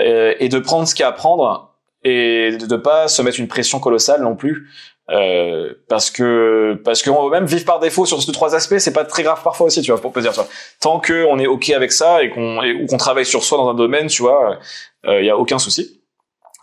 euh, 0.00 0.34
et 0.40 0.48
de 0.48 0.58
prendre 0.58 0.86
ce 0.88 0.94
qu'il 0.94 1.02
y 1.02 1.06
a 1.06 1.08
à 1.08 1.12
prendre 1.12 1.70
et 2.02 2.56
de 2.56 2.66
ne 2.66 2.76
pas 2.80 3.08
se 3.08 3.22
mettre 3.22 3.38
une 3.40 3.48
pression 3.48 3.78
colossale 3.80 4.22
non 4.22 4.34
plus. 4.36 4.68
Euh, 5.10 5.74
parce 5.88 6.10
que 6.10 6.80
parce 6.82 7.02
que 7.02 7.10
on- 7.10 7.28
même 7.28 7.44
vivre 7.44 7.66
par 7.66 7.78
défaut 7.78 8.06
sur 8.06 8.22
ces 8.22 8.32
trois 8.32 8.54
aspects 8.54 8.78
c'est 8.78 8.94
pas 8.94 9.04
très 9.04 9.22
grave 9.22 9.38
parfois 9.44 9.66
aussi 9.66 9.82
tu 9.82 9.90
vois 9.90 10.00
pour 10.00 10.12
dire 10.12 10.30
tu 10.32 10.36
vois 10.40 10.48
tant 10.80 10.98
que 10.98 11.26
on 11.26 11.38
est 11.38 11.46
ok 11.46 11.68
avec 11.70 11.92
ça 11.92 12.22
et 12.22 12.30
qu'on 12.30 12.58
ou 12.64 12.86
qu'on 12.86 12.96
travaille 12.96 13.26
sur 13.26 13.44
soi 13.44 13.58
dans 13.58 13.68
un 13.68 13.74
domaine 13.74 14.06
tu 14.06 14.22
vois 14.22 14.58
il 15.06 15.22
y 15.26 15.28
a 15.28 15.36
aucun 15.36 15.58
souci 15.58 16.00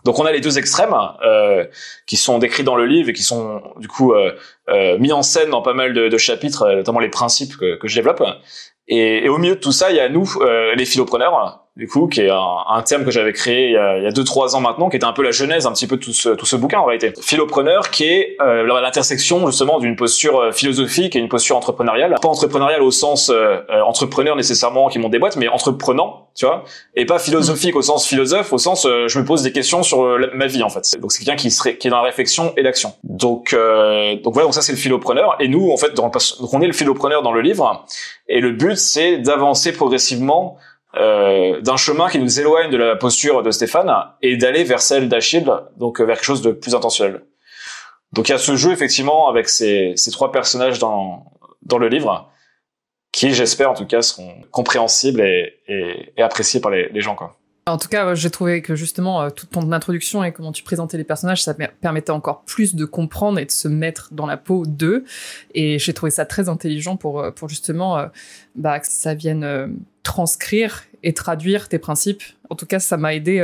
donc 0.04 0.18
on 0.18 0.24
a 0.24 0.32
les 0.32 0.40
deux 0.40 0.58
extrêmes 0.58 0.94
euh, 1.24 1.64
qui 2.06 2.16
sont 2.16 2.38
décrits 2.38 2.64
dans 2.64 2.76
le 2.76 2.86
livre 2.86 3.08
et 3.08 3.12
qui 3.12 3.22
sont 3.22 3.62
du 3.76 3.88
coup 3.88 4.12
euh, 4.12 4.32
euh, 4.68 4.98
mis 4.98 5.12
en 5.12 5.22
scène 5.22 5.50
dans 5.50 5.62
pas 5.62 5.74
mal 5.74 5.92
de, 5.94 6.18
chapitres, 6.18 6.62
euh, 6.62 6.76
notamment 6.76 7.00
les 7.00 7.08
principes 7.08 7.56
que, 7.56 7.76
que 7.76 7.88
je 7.88 7.94
développe. 7.94 8.22
Et, 8.88 9.24
et 9.24 9.28
au 9.28 9.38
milieu 9.38 9.54
de 9.54 9.60
tout 9.60 9.72
ça, 9.72 9.90
il 9.90 9.96
y 9.96 10.00
a 10.00 10.08
nous, 10.08 10.28
euh, 10.40 10.74
les 10.74 10.84
philopreneurs, 10.84 11.61
du 11.74 11.88
coup, 11.88 12.06
qui 12.06 12.20
est 12.20 12.28
un, 12.28 12.56
un 12.68 12.82
terme 12.82 13.04
que 13.04 13.10
j'avais 13.10 13.32
créé 13.32 13.68
il 13.68 13.72
y 13.72 13.76
a, 13.78 13.96
il 13.96 14.04
y 14.04 14.06
a 14.06 14.10
deux 14.10 14.24
trois 14.24 14.54
ans 14.56 14.60
maintenant, 14.60 14.90
qui 14.90 14.96
était 14.96 15.06
un 15.06 15.14
peu 15.14 15.22
la 15.22 15.30
genèse 15.30 15.66
un 15.66 15.72
petit 15.72 15.86
peu 15.86 15.96
de 15.96 16.02
tout 16.02 16.12
ce, 16.12 16.28
tout 16.28 16.44
ce 16.44 16.56
bouquin 16.56 16.80
en 16.80 16.84
réalité. 16.84 17.14
Philopreneur, 17.22 17.90
qui 17.90 18.04
est 18.04 18.36
euh, 18.42 18.64
l'intersection 18.64 19.46
justement 19.46 19.78
d'une 19.78 19.96
posture 19.96 20.38
euh, 20.38 20.52
philosophique 20.52 21.16
et 21.16 21.18
une 21.18 21.30
posture 21.30 21.56
entrepreneuriale. 21.56 22.14
Pas 22.20 22.28
entrepreneuriale 22.28 22.82
au 22.82 22.90
sens 22.90 23.30
euh, 23.30 23.56
euh, 23.70 23.80
entrepreneur 23.82 24.36
nécessairement 24.36 24.88
qui 24.90 24.98
monte 24.98 25.12
des 25.12 25.18
boîtes, 25.18 25.36
mais 25.36 25.48
entreprenant, 25.48 26.28
tu 26.34 26.44
vois, 26.44 26.64
et 26.94 27.06
pas 27.06 27.18
philosophique 27.18 27.74
au 27.74 27.82
sens 27.82 28.06
philosophe, 28.06 28.52
au 28.52 28.58
sens 28.58 28.84
euh, 28.84 29.08
je 29.08 29.18
me 29.18 29.24
pose 29.24 29.42
des 29.42 29.52
questions 29.52 29.82
sur 29.82 30.04
euh, 30.04 30.30
ma 30.34 30.48
vie 30.48 30.62
en 30.62 30.68
fait. 30.68 31.00
Donc 31.00 31.10
c'est 31.10 31.24
quelqu'un 31.24 31.40
qui 31.40 31.50
serait 31.50 31.78
qui 31.78 31.88
est 31.88 31.90
dans 31.90 31.98
la 31.98 32.02
réflexion 32.02 32.52
et 32.58 32.62
l'action. 32.62 32.92
Donc 33.02 33.56
donc 34.22 34.34
voilà, 34.34 34.44
donc 34.46 34.54
ça 34.54 34.60
c'est 34.60 34.72
le 34.72 34.78
philopreneur 34.78 35.36
et 35.40 35.48
nous 35.48 35.70
en 35.70 35.76
fait 35.78 35.98
on 35.98 36.60
est 36.60 36.66
le 36.66 36.72
philopreneur 36.72 37.22
dans 37.22 37.32
le 37.32 37.40
livre 37.40 37.86
et 38.28 38.40
le 38.40 38.52
but 38.52 38.76
c'est 38.76 39.18
d'avancer 39.18 39.72
progressivement 39.72 40.58
euh, 40.94 41.60
d'un 41.62 41.78
chemin 41.78 42.10
qui 42.10 42.18
nous 42.18 42.38
éloigne 42.38 42.70
de 42.70 42.76
la 42.76 42.96
posture 42.96 43.42
de 43.42 43.50
Stéphane 43.50 43.90
et 44.20 44.36
d'aller 44.36 44.62
vers 44.62 44.82
celle 44.82 45.08
d'Achille, 45.08 45.50
donc 45.78 46.00
euh, 46.00 46.04
vers 46.04 46.16
quelque 46.16 46.26
chose 46.26 46.42
de 46.42 46.52
plus 46.52 46.74
intentionnel. 46.74 47.22
Donc 48.12 48.28
il 48.28 48.32
y 48.32 48.34
a 48.34 48.38
ce 48.38 48.56
jeu 48.56 48.72
effectivement 48.72 49.28
avec 49.30 49.48
ces, 49.48 49.94
ces 49.96 50.10
trois 50.10 50.30
personnages 50.32 50.78
dans, 50.78 51.24
dans 51.62 51.78
le 51.78 51.88
livre 51.88 52.30
qui 53.10 53.32
j'espère 53.32 53.70
en 53.70 53.74
tout 53.74 53.86
cas 53.86 54.02
seront 54.02 54.34
compréhensibles 54.50 55.22
et, 55.22 56.12
appréciés 56.18 56.60
par 56.60 56.70
les, 56.70 56.90
les 56.90 57.00
gens 57.00 57.14
quoi. 57.14 57.38
En 57.66 57.78
tout 57.78 57.86
cas, 57.86 58.16
j'ai 58.16 58.28
trouvé 58.28 58.60
que 58.60 58.74
justement, 58.74 59.30
toute 59.30 59.50
ton 59.50 59.70
introduction 59.70 60.24
et 60.24 60.32
comment 60.32 60.50
tu 60.50 60.64
présentais 60.64 60.96
les 60.96 61.04
personnages, 61.04 61.44
ça 61.44 61.54
permettait 61.54 62.10
encore 62.10 62.42
plus 62.42 62.74
de 62.74 62.84
comprendre 62.84 63.38
et 63.38 63.44
de 63.44 63.52
se 63.52 63.68
mettre 63.68 64.08
dans 64.10 64.26
la 64.26 64.36
peau 64.36 64.64
d'eux. 64.66 65.04
Et 65.54 65.78
j'ai 65.78 65.94
trouvé 65.94 66.10
ça 66.10 66.26
très 66.26 66.48
intelligent 66.48 66.96
pour, 66.96 67.24
pour 67.36 67.48
justement 67.48 68.04
bah, 68.56 68.80
que 68.80 68.88
ça 68.88 69.14
vienne 69.14 69.76
transcrire 70.02 70.84
et 71.02 71.12
traduire 71.12 71.68
tes 71.68 71.78
principes. 71.78 72.22
En 72.50 72.54
tout 72.54 72.66
cas, 72.66 72.78
ça 72.78 72.96
m'a 72.96 73.14
aidé 73.14 73.40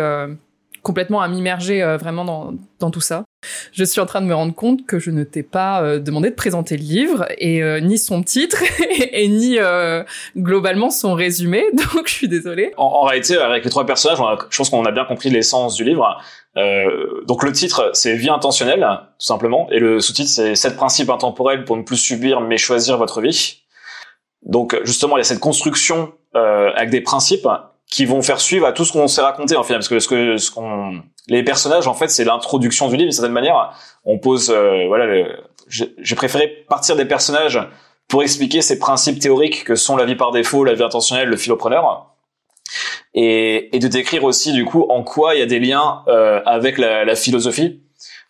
complètement 0.82 1.20
à 1.20 1.28
m'immerger 1.28 1.82
euh, 1.82 1.96
vraiment 1.96 2.24
dans, 2.24 2.54
dans, 2.80 2.90
tout 2.90 3.00
ça. 3.00 3.24
Je 3.72 3.84
suis 3.84 4.00
en 4.00 4.06
train 4.06 4.20
de 4.20 4.26
me 4.26 4.34
rendre 4.34 4.54
compte 4.54 4.86
que 4.86 4.98
je 4.98 5.10
ne 5.10 5.24
t'ai 5.24 5.42
pas 5.42 5.82
euh, 5.82 5.98
demandé 5.98 6.30
de 6.30 6.34
présenter 6.34 6.76
le 6.76 6.82
livre 6.82 7.26
et 7.36 7.62
euh, 7.62 7.80
ni 7.80 7.98
son 7.98 8.22
titre 8.22 8.62
et, 9.12 9.28
ni 9.28 9.58
globalement 10.36 10.90
son 10.90 11.14
résumé, 11.14 11.64
donc 11.74 12.08
je 12.08 12.12
suis 12.12 12.28
désolée. 12.28 12.72
En, 12.76 12.84
en, 12.84 13.02
réalité, 13.02 13.36
avec 13.36 13.64
les 13.64 13.70
trois 13.70 13.86
personnages, 13.86 14.18
je 14.50 14.56
pense 14.56 14.70
qu'on 14.70 14.84
a 14.84 14.92
bien 14.92 15.04
compris 15.04 15.30
l'essence 15.30 15.74
du 15.74 15.84
livre. 15.84 16.20
donc 17.26 17.42
le 17.44 17.52
titre, 17.52 17.90
c'est 17.92 18.16
Vie 18.16 18.30
intentionnelle, 18.30 18.80
tout 19.18 19.26
simplement, 19.26 19.68
et 19.70 19.78
le 19.78 20.00
sous-titre, 20.00 20.30
c'est 20.30 20.54
Sept 20.54 20.76
principes 20.76 21.10
intemporels 21.10 21.64
pour 21.64 21.76
ne 21.76 21.82
plus 21.82 21.98
subir 21.98 22.40
mais 22.40 22.56
choisir 22.56 22.96
votre 22.96 23.20
vie. 23.20 23.62
Donc 24.42 24.76
justement, 24.84 25.16
il 25.16 25.20
y 25.20 25.22
a 25.22 25.24
cette 25.24 25.40
construction 25.40 26.14
avec 26.34 26.90
des 26.90 27.00
principes 27.00 27.46
qui 27.90 28.04
vont 28.04 28.22
faire 28.22 28.40
suivre 28.40 28.66
à 28.66 28.72
tout 28.72 28.84
ce 28.84 28.92
qu'on 28.92 29.08
s'est 29.08 29.22
raconté 29.22 29.56
en 29.56 29.62
final. 29.62 29.78
Parce 29.78 29.88
que 29.88 29.98
ce 29.98 30.08
que 30.08 30.36
ce 30.36 30.50
qu'on 30.50 31.02
les 31.28 31.42
personnages 31.42 31.86
en 31.86 31.94
fait 31.94 32.08
c'est 32.08 32.24
l'introduction 32.24 32.88
du 32.88 32.96
livre 32.96 33.04
d'une 33.04 33.12
certaine 33.12 33.32
manière. 33.32 33.72
On 34.04 34.18
pose 34.18 34.50
euh, 34.50 34.86
voilà 34.86 35.26
j'ai 35.68 36.14
préféré 36.14 36.64
partir 36.68 36.96
des 36.96 37.04
personnages 37.04 37.60
pour 38.08 38.22
expliquer 38.22 38.62
ces 38.62 38.78
principes 38.78 39.18
théoriques 39.18 39.64
que 39.64 39.74
sont 39.74 39.96
la 39.96 40.06
vie 40.06 40.16
par 40.16 40.32
défaut 40.32 40.64
la 40.64 40.74
vie 40.74 40.82
intentionnelle 40.82 41.28
le 41.28 41.36
philopreneur. 41.36 42.14
Et, 43.14 43.74
et 43.74 43.78
de 43.78 43.88
décrire 43.88 44.24
aussi 44.24 44.52
du 44.52 44.64
coup 44.66 44.86
en 44.90 45.02
quoi 45.02 45.34
il 45.34 45.40
y 45.40 45.42
a 45.42 45.46
des 45.46 45.58
liens 45.58 46.02
euh, 46.08 46.42
avec 46.44 46.76
la, 46.76 47.06
la, 47.06 47.16
philosophie. 47.16 47.80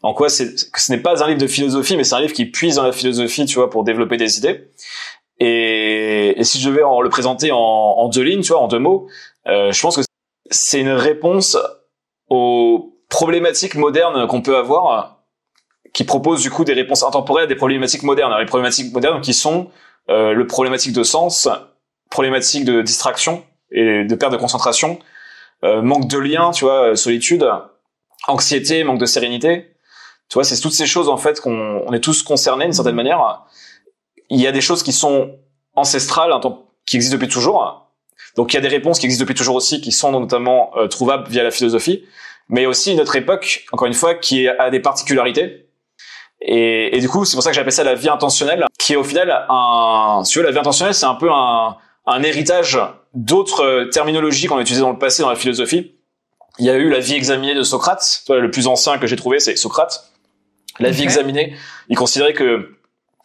En 0.03 0.15
quoi 0.15 0.29
c'est 0.29 0.57
ce 0.57 0.93
n'est 0.93 0.99
pas 0.99 1.23
un 1.25 1.27
livre 1.27 1.41
de 1.41 1.49
philosophie 1.49 1.97
mais 1.97 2.05
c'est 2.05 2.15
un 2.15 2.21
livre 2.21 2.33
qui 2.33 2.47
puise 2.47 2.77
dans 2.77 2.85
la 2.85 2.93
philosophie 2.93 3.45
tu 3.45 3.57
vois 3.57 3.69
pour 3.71 3.83
développer 3.83 4.17
des 4.17 4.39
idées 4.39 4.69
et, 5.41 6.39
et 6.39 6.45
si 6.45 6.61
je 6.61 6.69
devais 6.69 6.83
en 6.83 7.01
le 7.01 7.09
présenter 7.09 7.53
en, 7.53 7.59
en 7.59 8.09
deux 8.09 8.23
lignes 8.23 8.43
tu 8.43 8.53
vois 8.53 8.61
en 8.61 8.69
deux 8.69 8.79
mots 8.79 9.09
euh, 9.49 9.73
je 9.73 9.81
pense 9.81 9.97
que 9.97 10.03
c'est 10.51 10.81
une 10.81 10.91
réponse 10.91 11.57
aux 12.29 12.97
problématiques 13.09 13.75
modernes 13.75 14.27
qu'on 14.27 14.43
peut 14.43 14.57
avoir, 14.57 15.23
qui 15.93 16.05
propose 16.05 16.43
du 16.43 16.51
coup 16.51 16.65
des 16.65 16.75
réponses 16.75 17.03
intemporelles 17.03 17.45
à 17.45 17.47
des 17.47 17.57
problématiques 17.57 18.03
modernes. 18.03 18.35
Les 18.39 18.47
problématiques 18.47 18.93
modernes 18.93 19.21
qui 19.21 19.33
sont 19.33 19.71
euh, 20.11 20.33
le 20.33 20.47
problématique 20.47 20.93
de 20.93 21.03
sens, 21.03 21.49
problématique 22.11 22.65
de 22.65 22.83
distraction 22.83 23.45
et 23.71 24.05
de 24.05 24.15
perte 24.15 24.33
de 24.33 24.39
concentration, 24.39 24.99
euh, 25.65 25.83
manque 25.83 26.09
de 26.09 26.19
lien, 26.19 26.51
tu 26.51 26.65
vois, 26.65 26.95
solitude, 26.97 27.47
anxiété, 28.27 28.85
manque 28.85 29.01
de 29.01 29.07
sérénité. 29.07 29.75
Tu 30.29 30.35
vois, 30.35 30.45
c'est 30.45 30.61
toutes 30.61 30.73
ces 30.73 30.87
choses 30.87 31.09
en 31.09 31.17
fait 31.17 31.41
qu'on 31.41 31.83
on 31.87 31.93
est 31.93 32.01
tous 32.01 32.23
concernés 32.23 32.65
d'une 32.65 32.75
certaine 32.75 32.95
manière. 32.95 33.47
Il 34.31 34.41
y 34.41 34.47
a 34.47 34.53
des 34.53 34.61
choses 34.61 34.83
qui 34.83 34.93
sont 34.93 35.37
ancestrales, 35.75 36.33
qui 36.87 36.97
existent 36.97 37.17
depuis 37.17 37.29
toujours, 37.29 37.89
donc 38.37 38.53
il 38.53 38.57
y 38.57 38.59
a 38.59 38.63
des 38.63 38.69
réponses 38.69 38.99
qui 38.99 39.07
existent 39.07 39.25
depuis 39.25 39.35
toujours 39.35 39.57
aussi, 39.57 39.81
qui 39.81 39.93
sont 39.93 40.13
notamment 40.13 40.71
euh, 40.77 40.87
trouvables 40.87 41.29
via 41.29 41.43
la 41.43 41.51
philosophie, 41.51 42.05
mais 42.49 42.67
aussi 42.67 42.93
une 42.93 43.01
autre 43.01 43.17
époque, 43.17 43.65
encore 43.73 43.87
une 43.87 43.95
fois, 43.95 44.15
qui 44.15 44.49
a 44.49 44.71
des 44.71 44.81
particularités. 44.81 45.67
Et, 46.41 46.97
et 46.97 47.01
du 47.01 47.09
coup, 47.09 47.25
c'est 47.25 47.37
pour 47.37 47.43
ça 47.43 47.51
que 47.51 47.57
j'appelle 47.57 47.73
ça 47.73 47.85
la 47.85 47.95
vie 47.95 48.09
intentionnelle, 48.09 48.65
qui 48.79 48.93
est 48.93 48.97
au 48.97 49.05
final 49.05 49.47
un... 49.49 50.23
Si 50.25 50.33
tu 50.33 50.39
veux, 50.39 50.45
la 50.45 50.53
vie 50.53 50.59
intentionnelle, 50.59 50.95
c'est 50.95 51.07
un 51.07 51.17
peu 51.17 51.31
un, 51.31 51.77
un 52.07 52.23
héritage 52.23 52.79
d'autres 53.13 53.65
euh, 53.65 53.85
terminologies 53.87 54.47
qu'on 54.47 54.59
a 54.59 54.61
utilisées 54.61 54.83
dans 54.83 54.93
le 54.93 54.99
passé 54.99 55.23
dans 55.23 55.31
la 55.31 55.37
philosophie. 55.37 55.97
Il 56.59 56.65
y 56.65 56.71
a 56.71 56.77
eu 56.77 56.91
la 56.91 57.01
vie 57.01 57.15
examinée 57.15 57.55
de 57.55 57.63
Socrate. 57.63 58.23
Le 58.29 58.51
plus 58.51 58.67
ancien 58.67 58.99
que 58.99 59.07
j'ai 59.07 59.17
trouvé, 59.17 59.41
c'est 59.41 59.57
Socrate. 59.57 60.13
La 60.79 60.91
vie 60.91 61.03
examinée, 61.03 61.57
il 61.89 61.97
considérait 61.97 62.35
que 62.35 62.78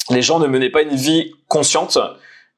les 0.10 0.22
gens 0.22 0.40
ne 0.40 0.48
menaient 0.48 0.70
pas 0.70 0.82
une 0.82 0.96
vie 0.96 1.34
consciente, 1.48 1.98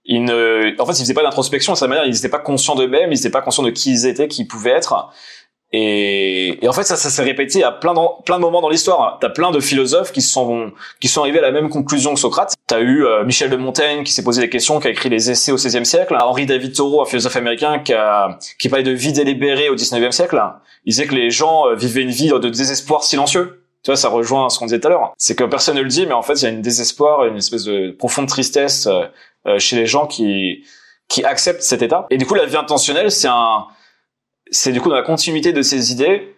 ils 0.06 0.24
ne, 0.24 0.80
en 0.80 0.86
fait, 0.86 0.94
ils 0.94 1.00
faisaient 1.00 1.14
pas 1.14 1.24
d'introspection 1.24 1.74
à 1.74 1.76
sa 1.76 1.88
manière, 1.88 2.06
ils 2.06 2.14
n'étaient 2.14 2.30
pas 2.30 2.40
conscients 2.40 2.76
d'eux-mêmes, 2.76 3.12
ils 3.12 3.16
n'étaient 3.16 3.30
pas 3.30 3.42
conscients 3.42 3.64
de 3.64 3.72
qui 3.72 3.92
ils 3.92 4.06
étaient, 4.06 4.28
qui 4.28 4.44
ils 4.44 4.48
pouvaient 4.48 4.72
être. 4.72 5.10
Et, 5.72 6.64
et 6.64 6.70
en 6.70 6.74
fait, 6.74 6.84
ça, 6.84 6.96
ça 6.96 7.10
s'est 7.10 7.24
répété 7.24 7.64
à 7.64 7.72
plein, 7.72 7.94
plein 8.24 8.38
de 8.38 8.42
moments 8.42 8.62
dans 8.62 8.70
l'histoire. 8.70 9.18
T'as 9.20 9.30
plein 9.30 9.52
de 9.52 9.60
philosophes 9.60 10.12
qui 10.12 10.22
sont, 10.22 10.72
qui 11.02 11.08
sont 11.08 11.22
arrivés 11.22 11.40
à 11.40 11.42
la 11.42 11.52
même 11.52 11.70
conclusion 11.70 12.14
que 12.14 12.20
Socrate. 12.20 12.54
T'as 12.68 12.80
eu 12.80 13.04
euh, 13.04 13.26
Michel 13.26 13.50
de 13.50 13.58
Montaigne 13.58 14.04
qui 14.04 14.14
s'est 14.14 14.24
posé 14.24 14.42
des 14.42 14.50
questions, 14.50 14.80
qui 14.80 14.88
a 14.88 14.92
écrit 14.92 15.10
les 15.10 15.32
essais 15.32 15.52
au 15.52 15.56
XVIe 15.56 15.86
siècle. 15.86 16.16
Henri 16.22 16.46
David 16.46 16.74
Thoreau, 16.74 17.02
un 17.02 17.06
philosophe 17.06 17.36
américain, 17.36 17.80
qui 17.80 17.94
a, 17.94 18.38
qui 18.60 18.70
parlait 18.70 18.84
de 18.84 18.92
vie 18.92 19.12
délibérée 19.12 19.70
au 19.70 19.76
XIXe 19.76 20.16
siècle. 20.16 20.42
Il 20.86 20.92
disait 20.92 21.08
que 21.08 21.16
les 21.16 21.32
gens 21.32 21.68
euh, 21.68 21.76
vivaient 21.76 22.04
une 22.04 22.12
vie 22.12 22.30
de 22.30 22.50
désespoir 22.50 23.04
silencieux. 23.04 23.65
Tu 23.86 23.92
vois, 23.92 23.98
ça 23.98 24.10
rejoint 24.10 24.50
ce 24.50 24.58
qu'on 24.58 24.66
disait 24.66 24.80
tout 24.80 24.88
à 24.88 24.90
l'heure. 24.90 25.14
C'est 25.20 25.36
que 25.36 25.44
personne 25.44 25.78
ne 25.78 25.82
le 25.82 25.88
dit, 25.88 26.08
mais 26.08 26.14
en 26.14 26.24
fait, 26.24 26.34
il 26.34 26.44
y 26.44 26.48
a 26.48 26.50
une 26.50 26.64
désespoir, 26.64 27.28
une 27.28 27.38
espèce 27.38 27.66
de 27.66 27.92
profonde 27.92 28.28
tristesse 28.28 28.88
euh, 28.88 29.04
euh, 29.46 29.60
chez 29.60 29.76
les 29.76 29.86
gens 29.86 30.08
qui 30.08 30.66
qui 31.08 31.24
acceptent 31.24 31.62
cet 31.62 31.84
état. 31.84 32.08
Et 32.10 32.18
du 32.18 32.26
coup, 32.26 32.34
la 32.34 32.48
vie 32.48 32.58
intentionnelle, 32.58 33.12
c'est 33.12 33.28
un, 33.28 33.68
c'est 34.50 34.72
du 34.72 34.82
coup 34.82 34.90
dans 34.90 34.96
la 34.96 35.04
continuité 35.04 35.54
de 35.54 35.62
ces 35.62 35.92
idées. 35.92 36.36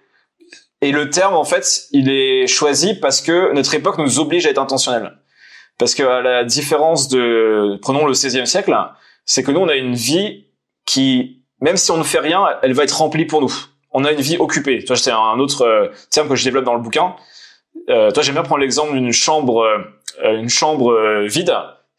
Et 0.82 0.92
le 0.92 1.10
terme, 1.10 1.36
en 1.36 1.46
fait, 1.46 1.86
il 1.92 2.10
est 2.10 2.48
choisi 2.48 2.96
parce 2.96 3.22
que 3.22 3.54
notre 3.54 3.74
époque 3.74 3.98
nous 3.98 4.20
oblige 4.20 4.46
à 4.46 4.50
être 4.50 4.58
intentionnel. 4.60 5.14
Parce 5.78 5.96
que 5.96 6.04
à 6.04 6.22
la 6.22 6.44
différence 6.44 7.08
de, 7.08 7.80
prenons 7.82 8.06
le 8.06 8.12
16e 8.12 8.46
siècle, 8.46 8.78
c'est 9.24 9.42
que 9.42 9.52
nous, 9.52 9.62
on 9.62 9.70
a 9.70 9.76
une 9.76 9.96
vie 9.96 10.48
qui, 10.86 11.46
même 11.62 11.78
si 11.78 11.92
on 11.92 11.98
ne 11.98 12.04
fait 12.04 12.20
rien, 12.20 12.46
elle 12.62 12.74
va 12.74 12.84
être 12.84 12.98
remplie 12.98 13.26
pour 13.26 13.40
nous. 13.40 13.54
On 13.92 14.04
a 14.04 14.12
une 14.12 14.20
vie 14.20 14.38
occupée. 14.38 14.80
Tu 14.80 14.88
vois, 14.88 14.98
c'est 14.98 15.12
un 15.12 15.40
autre 15.40 15.62
euh, 15.62 15.88
terme 16.12 16.28
que 16.28 16.36
je 16.36 16.44
développe 16.44 16.66
dans 16.66 16.76
le 16.76 16.82
bouquin. 16.82 17.16
Euh, 17.90 18.12
toi, 18.12 18.24
j'aime 18.24 18.36
bien 18.36 18.44
prendre 18.44 18.62
l'exemple 18.62 18.94
d'une 18.94 19.12
chambre, 19.12 19.62
euh, 20.24 20.38
une 20.38 20.50
chambre 20.50 21.26
vide 21.26 21.56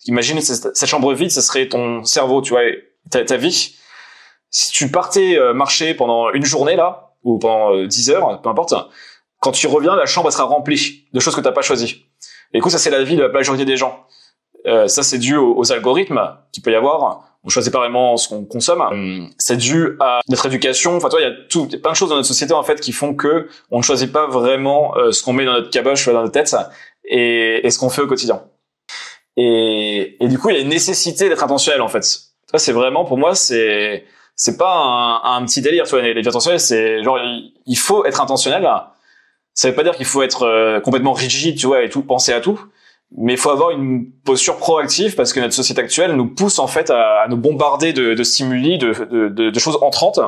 imagine 0.06 0.40
cette 0.40 0.86
chambre 0.86 1.12
vide, 1.12 1.30
ce 1.30 1.40
serait 1.40 1.68
ton 1.68 2.04
cerveau, 2.04 2.40
tu 2.40 2.50
vois, 2.50 2.62
ta, 3.10 3.36
vie. 3.36 3.76
Si 4.50 4.70
tu 4.70 4.90
partais 4.90 5.36
euh, 5.36 5.52
marcher 5.52 5.94
pendant 5.94 6.30
une 6.32 6.44
journée 6.44 6.76
là, 6.76 7.14
ou 7.22 7.38
pendant 7.38 7.74
euh, 7.74 7.86
10 7.86 8.10
heures, 8.10 8.40
peu 8.40 8.48
importe, 8.48 8.74
quand 9.40 9.52
tu 9.52 9.66
reviens, 9.66 9.96
la 9.96 10.06
chambre 10.06 10.30
sera 10.30 10.44
remplie 10.44 11.06
de 11.12 11.20
choses 11.20 11.34
que 11.34 11.40
t'as 11.40 11.52
pas 11.52 11.62
choisies. 11.62 12.06
Et 12.52 12.58
du 12.58 12.62
coup, 12.62 12.70
ça 12.70 12.78
c'est 12.78 12.90
la 12.90 13.02
vie 13.02 13.16
de 13.16 13.22
la 13.22 13.28
majorité 13.28 13.64
des 13.64 13.76
gens. 13.76 14.06
Euh, 14.66 14.88
ça 14.88 15.02
c'est 15.02 15.18
dû 15.18 15.36
aux, 15.36 15.72
algorithmes 15.72 16.36
qu'il 16.52 16.62
peut 16.62 16.72
y 16.72 16.74
avoir. 16.74 17.27
On 17.48 17.50
choisit 17.50 17.72
pas 17.72 17.78
vraiment 17.78 18.18
ce 18.18 18.28
qu'on 18.28 18.44
consomme. 18.44 18.82
Hum, 18.82 19.30
c'est 19.38 19.56
dû 19.56 19.96
à 20.00 20.20
notre 20.28 20.44
éducation. 20.44 20.98
Enfin, 20.98 21.08
toi, 21.08 21.18
il 21.18 21.24
y 21.24 21.26
a 21.26 21.32
tout, 21.48 21.66
plein 21.66 21.92
de 21.92 21.96
choses 21.96 22.10
dans 22.10 22.16
notre 22.16 22.28
société 22.28 22.52
en 22.52 22.62
fait 22.62 22.78
qui 22.78 22.92
font 22.92 23.14
que 23.14 23.48
on 23.70 23.78
ne 23.78 23.82
choisit 23.82 24.12
pas 24.12 24.26
vraiment 24.26 24.94
euh, 24.98 25.12
ce 25.12 25.22
qu'on 25.22 25.32
met 25.32 25.46
dans 25.46 25.54
notre 25.54 25.70
caboche, 25.70 26.04
dans 26.04 26.20
notre 26.20 26.32
tête, 26.32 26.54
et, 27.04 27.66
ce 27.70 27.78
qu'on 27.78 27.88
fait 27.88 28.02
au 28.02 28.06
quotidien. 28.06 28.42
Et, 29.38 30.18
du 30.20 30.38
coup, 30.38 30.50
il 30.50 30.56
y 30.56 30.58
a 30.58 30.60
une 30.60 30.68
nécessité 30.68 31.30
d'être 31.30 31.42
intentionnel 31.42 31.80
en 31.80 31.88
fait. 31.88 32.04
Ça, 32.04 32.58
c'est 32.58 32.72
vraiment 32.72 33.06
pour 33.06 33.16
moi, 33.16 33.34
c'est 33.34 34.04
c'est 34.36 34.58
pas 34.58 35.22
un, 35.24 35.42
petit 35.46 35.62
délire. 35.62 35.84
Tu 35.84 35.92
vois, 35.92 36.02
les, 36.02 36.12
les 36.12 36.28
intentionnels, 36.28 36.60
c'est 36.60 37.02
genre 37.02 37.18
il 37.64 37.78
faut 37.78 38.04
être 38.04 38.20
intentionnel. 38.20 38.68
Ça 39.54 39.70
veut 39.70 39.74
pas 39.74 39.84
dire 39.84 39.96
qu'il 39.96 40.04
faut 40.04 40.20
être 40.20 40.42
euh, 40.42 40.80
complètement 40.80 41.14
rigide, 41.14 41.56
tu 41.56 41.66
vois, 41.66 41.82
et 41.82 41.88
tout 41.88 42.02
penser 42.02 42.34
à 42.34 42.42
tout. 42.42 42.60
Mais 43.16 43.32
il 43.34 43.38
faut 43.38 43.50
avoir 43.50 43.70
une 43.70 44.10
posture 44.24 44.58
proactive 44.58 45.14
parce 45.14 45.32
que 45.32 45.40
notre 45.40 45.54
société 45.54 45.80
actuelle 45.80 46.12
nous 46.12 46.26
pousse 46.26 46.58
en 46.58 46.66
fait 46.66 46.90
à, 46.90 47.22
à 47.22 47.28
nous 47.28 47.38
bombarder 47.38 47.92
de, 47.92 48.14
de 48.14 48.22
stimuli, 48.22 48.76
de, 48.76 48.92
de, 49.10 49.50
de, 49.50 49.58
choses 49.58 49.78
entrantes 49.80 50.20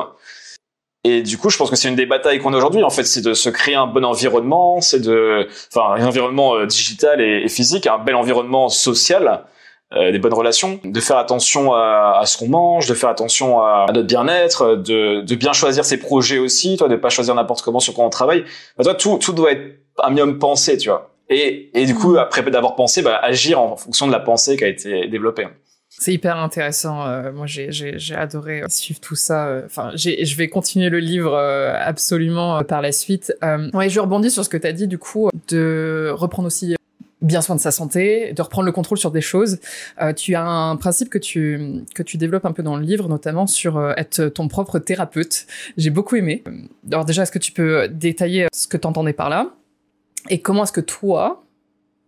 et 1.03 1.23
du 1.23 1.37
coup, 1.37 1.49
je 1.49 1.57
pense 1.57 1.69
que 1.69 1.75
c'est 1.75 1.89
une 1.89 1.95
des 1.95 2.05
batailles 2.05 2.39
qu'on 2.39 2.53
a 2.53 2.57
aujourd'hui. 2.57 2.83
En 2.83 2.91
fait, 2.91 3.03
c'est 3.03 3.21
de 3.21 3.33
se 3.33 3.49
créer 3.49 3.75
un 3.75 3.87
bon 3.87 4.05
environnement, 4.05 4.81
c'est 4.81 4.99
de, 4.99 5.47
enfin, 5.73 5.95
un 5.95 6.05
environnement 6.05 6.55
euh, 6.55 6.67
digital 6.67 7.21
et, 7.21 7.47
physique, 7.49 7.87
un 7.87 7.97
bel 7.97 8.15
environnement 8.15 8.69
social, 8.69 9.45
euh, 9.93 10.11
des 10.11 10.19
bonnes 10.19 10.33
relations, 10.33 10.79
de 10.83 10.99
faire 10.99 11.17
attention 11.17 11.73
à, 11.73 12.19
à 12.19 12.25
ce 12.27 12.37
qu'on 12.37 12.49
mange, 12.49 12.87
de 12.87 12.93
faire 12.93 13.09
attention 13.09 13.61
à, 13.61 13.87
notre 13.91 14.05
bien-être, 14.05 14.75
de, 14.75 15.21
de, 15.21 15.35
bien 15.35 15.53
choisir 15.53 15.85
ses 15.85 15.97
projets 15.97 16.37
aussi, 16.37 16.77
toi, 16.77 16.87
de 16.87 16.95
pas 16.95 17.09
choisir 17.09 17.33
n'importe 17.33 17.63
comment 17.63 17.79
sur 17.79 17.95
quoi 17.95 18.05
on 18.05 18.11
travaille. 18.11 18.45
Bah, 18.77 18.83
toi, 18.83 18.93
tout, 18.93 19.17
tout 19.17 19.33
doit 19.33 19.53
être 19.53 19.79
un 20.03 20.09
minimum 20.09 20.37
pensé, 20.37 20.77
tu 20.77 20.89
vois. 20.89 21.10
Et, 21.31 21.71
et 21.73 21.85
du 21.85 21.95
coup, 21.95 22.17
après 22.17 22.43
d'avoir 22.43 22.75
pensé, 22.75 23.01
bah, 23.01 23.17
agir 23.23 23.59
en 23.59 23.77
fonction 23.77 24.05
de 24.05 24.11
la 24.11 24.19
pensée 24.19 24.57
qui 24.57 24.63
a 24.63 24.67
été 24.67 25.07
développée. 25.07 25.47
C'est 25.89 26.13
hyper 26.13 26.37
intéressant. 26.37 27.05
Euh, 27.05 27.31
moi, 27.33 27.45
j'ai, 27.47 28.15
adoré 28.15 28.61
euh, 28.61 28.67
suivre 28.69 28.99
tout 29.01 29.15
ça. 29.15 29.47
Euh, 29.47 29.65
enfin, 29.65 29.91
je 29.95 30.35
vais 30.35 30.47
continuer 30.47 30.89
le 30.89 30.99
livre 30.99 31.37
absolument 31.37 32.63
par 32.63 32.81
la 32.81 32.91
suite. 32.91 33.33
ouais, 33.73 33.89
je 33.89 33.99
rebondis 33.99 34.31
sur 34.31 34.43
ce 34.43 34.49
que 34.49 34.57
tu 34.57 34.67
as 34.67 34.73
dit, 34.73 34.87
du 34.87 34.97
coup, 34.97 35.29
de 35.49 36.11
reprendre 36.13 36.47
aussi 36.47 36.75
bien 37.21 37.41
soin 37.41 37.55
de 37.55 37.61
sa 37.61 37.71
santé, 37.71 38.33
de 38.33 38.41
reprendre 38.41 38.65
le 38.65 38.71
contrôle 38.71 38.97
sur 38.97 39.11
des 39.11 39.21
choses. 39.21 39.59
tu 40.15 40.33
as 40.33 40.43
un 40.43 40.75
principe 40.75 41.09
que 41.09 41.19
tu 41.19 41.83
que 41.93 42.01
tu 42.01 42.17
développes 42.17 42.45
un 42.45 42.51
peu 42.51 42.63
dans 42.63 42.77
le 42.77 42.83
livre, 42.83 43.07
notamment 43.07 43.45
sur 43.45 43.93
être 43.97 44.25
ton 44.27 44.47
propre 44.47 44.79
thérapeute. 44.79 45.45
J'ai 45.77 45.91
beaucoup 45.91 46.15
aimé. 46.15 46.43
Alors 46.89 47.05
déjà, 47.05 47.23
est-ce 47.23 47.31
que 47.31 47.39
tu 47.39 47.51
peux 47.51 47.87
détailler 47.89 48.47
ce 48.53 48.67
que 48.67 48.77
tu 48.77 48.87
entendais 48.87 49.13
par 49.13 49.29
là? 49.29 49.51
Et 50.29 50.41
comment 50.41 50.63
est-ce 50.63 50.71
que 50.71 50.81
toi 50.81 51.43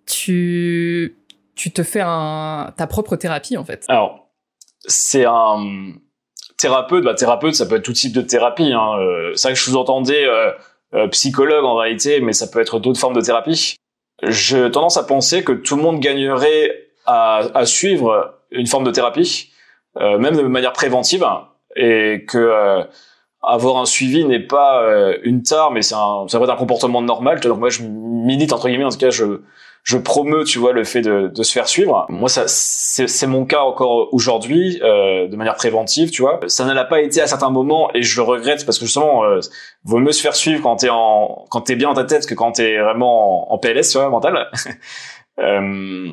tu 0.06 1.18
tu 1.56 1.72
te 1.72 1.84
fais 1.84 2.02
un, 2.04 2.74
ta 2.76 2.88
propre 2.88 3.16
thérapie 3.16 3.58
en 3.58 3.64
fait? 3.64 3.86
Alors, 3.88 4.28
c'est 4.86 5.26
un 5.26 5.94
thérapeute, 6.58 7.04
bah 7.04 7.14
thérapeute, 7.14 7.56
ça 7.56 7.66
peut 7.66 7.76
être 7.76 7.84
tout 7.84 7.94
type 7.94 8.14
de 8.14 8.22
thérapie. 8.22 8.74
Hein. 8.74 8.96
c'est 9.36 9.48
vrai 9.48 9.54
que 9.54 9.60
je 9.60 9.64
sous-entendais 9.64 10.26
psychologue 11.12 11.64
en 11.64 11.76
réalité, 11.76 12.22
mais 12.22 12.34
ça 12.34 12.48
peut 12.48 12.60
être 12.60 12.80
d'autres 12.80 13.00
formes 13.00 13.16
de 13.16 13.22
thérapie. 13.22 13.76
J'ai 14.24 14.70
tendance 14.72 14.98
à 14.98 15.04
penser 15.04 15.44
que 15.44 15.52
tout 15.52 15.76
le 15.76 15.84
monde 15.84 16.00
gagnerait 16.00 16.90
à, 17.06 17.44
à 17.54 17.66
suivre 17.66 18.40
une 18.52 18.68
forme 18.68 18.84
de 18.84 18.92
thérapie, 18.92 19.52
même 20.00 20.36
de 20.36 20.42
manière 20.44 20.74
préventive, 20.74 21.26
et 21.76 22.26
que 22.28 22.84
avoir 23.44 23.78
un 23.78 23.86
suivi 23.86 24.26
n'est 24.26 24.40
pas 24.40 24.84
euh, 24.84 25.18
une 25.24 25.44
tare, 25.44 25.72
mais 25.72 25.82
c'est 25.82 25.96
un, 25.96 26.26
ça 26.28 26.38
peut 26.38 26.46
être 26.46 26.54
un 26.54 26.58
comportement 26.58 27.02
normal. 27.02 27.40
Donc 27.42 27.60
moi, 27.60 27.70
je 27.70 27.84
milite 27.84 28.54
entre 28.54 28.68
guillemets, 28.68 28.86
en 28.86 28.90
tout 28.90 28.98
cas, 28.98 29.10
je 29.10 29.42
je 29.84 29.98
promeux, 29.98 30.46
tu 30.46 30.60
vois, 30.60 30.72
le 30.72 30.86
fait 30.86 31.02
de, 31.02 31.28
de 31.28 31.44
se 31.44 31.52
faire 31.52 31.68
suivre. 31.68 32.06
Moi, 32.08 32.30
c'est 32.30 33.28
mon 33.28 33.46
cas 33.46 33.60
encore 33.60 34.14
aujourd'hui, 34.14 34.80
euh, 34.82 35.28
de 35.28 35.36
manière 35.36 35.56
préventive, 35.56 36.10
tu 36.10 36.22
vois. 36.22 36.40
Ça 36.48 36.64
ne 36.66 36.84
pas 36.84 37.02
été 37.02 37.22
à 37.22 37.28
certains 37.28 37.50
moments, 37.50 37.92
et 37.94 38.02
je 38.02 38.16
le 38.16 38.24
regrette 38.24 38.66
parce 38.66 38.80
que 38.80 38.86
justement, 38.86 39.26
euh, 39.26 39.42
vaut 39.84 40.00
mieux 40.00 40.14
se 40.14 40.22
faire 40.22 40.36
suivre 40.36 40.62
quand 40.64 40.78
t'es 40.78 40.90
en, 40.90 41.46
quand 41.50 41.62
t'es 41.62 41.76
bien 41.76 41.90
dans 41.90 41.96
ta 41.96 42.06
tête 42.06 42.26
que 42.26 42.34
quand 42.34 42.54
t'es 42.54 42.78
vraiment 42.80 43.52
en, 43.52 43.56
en 43.56 43.58
PLS, 43.58 43.92
tu 43.92 43.98
vois, 43.98 44.10
mental, 44.10 44.50
euh, 45.40 46.08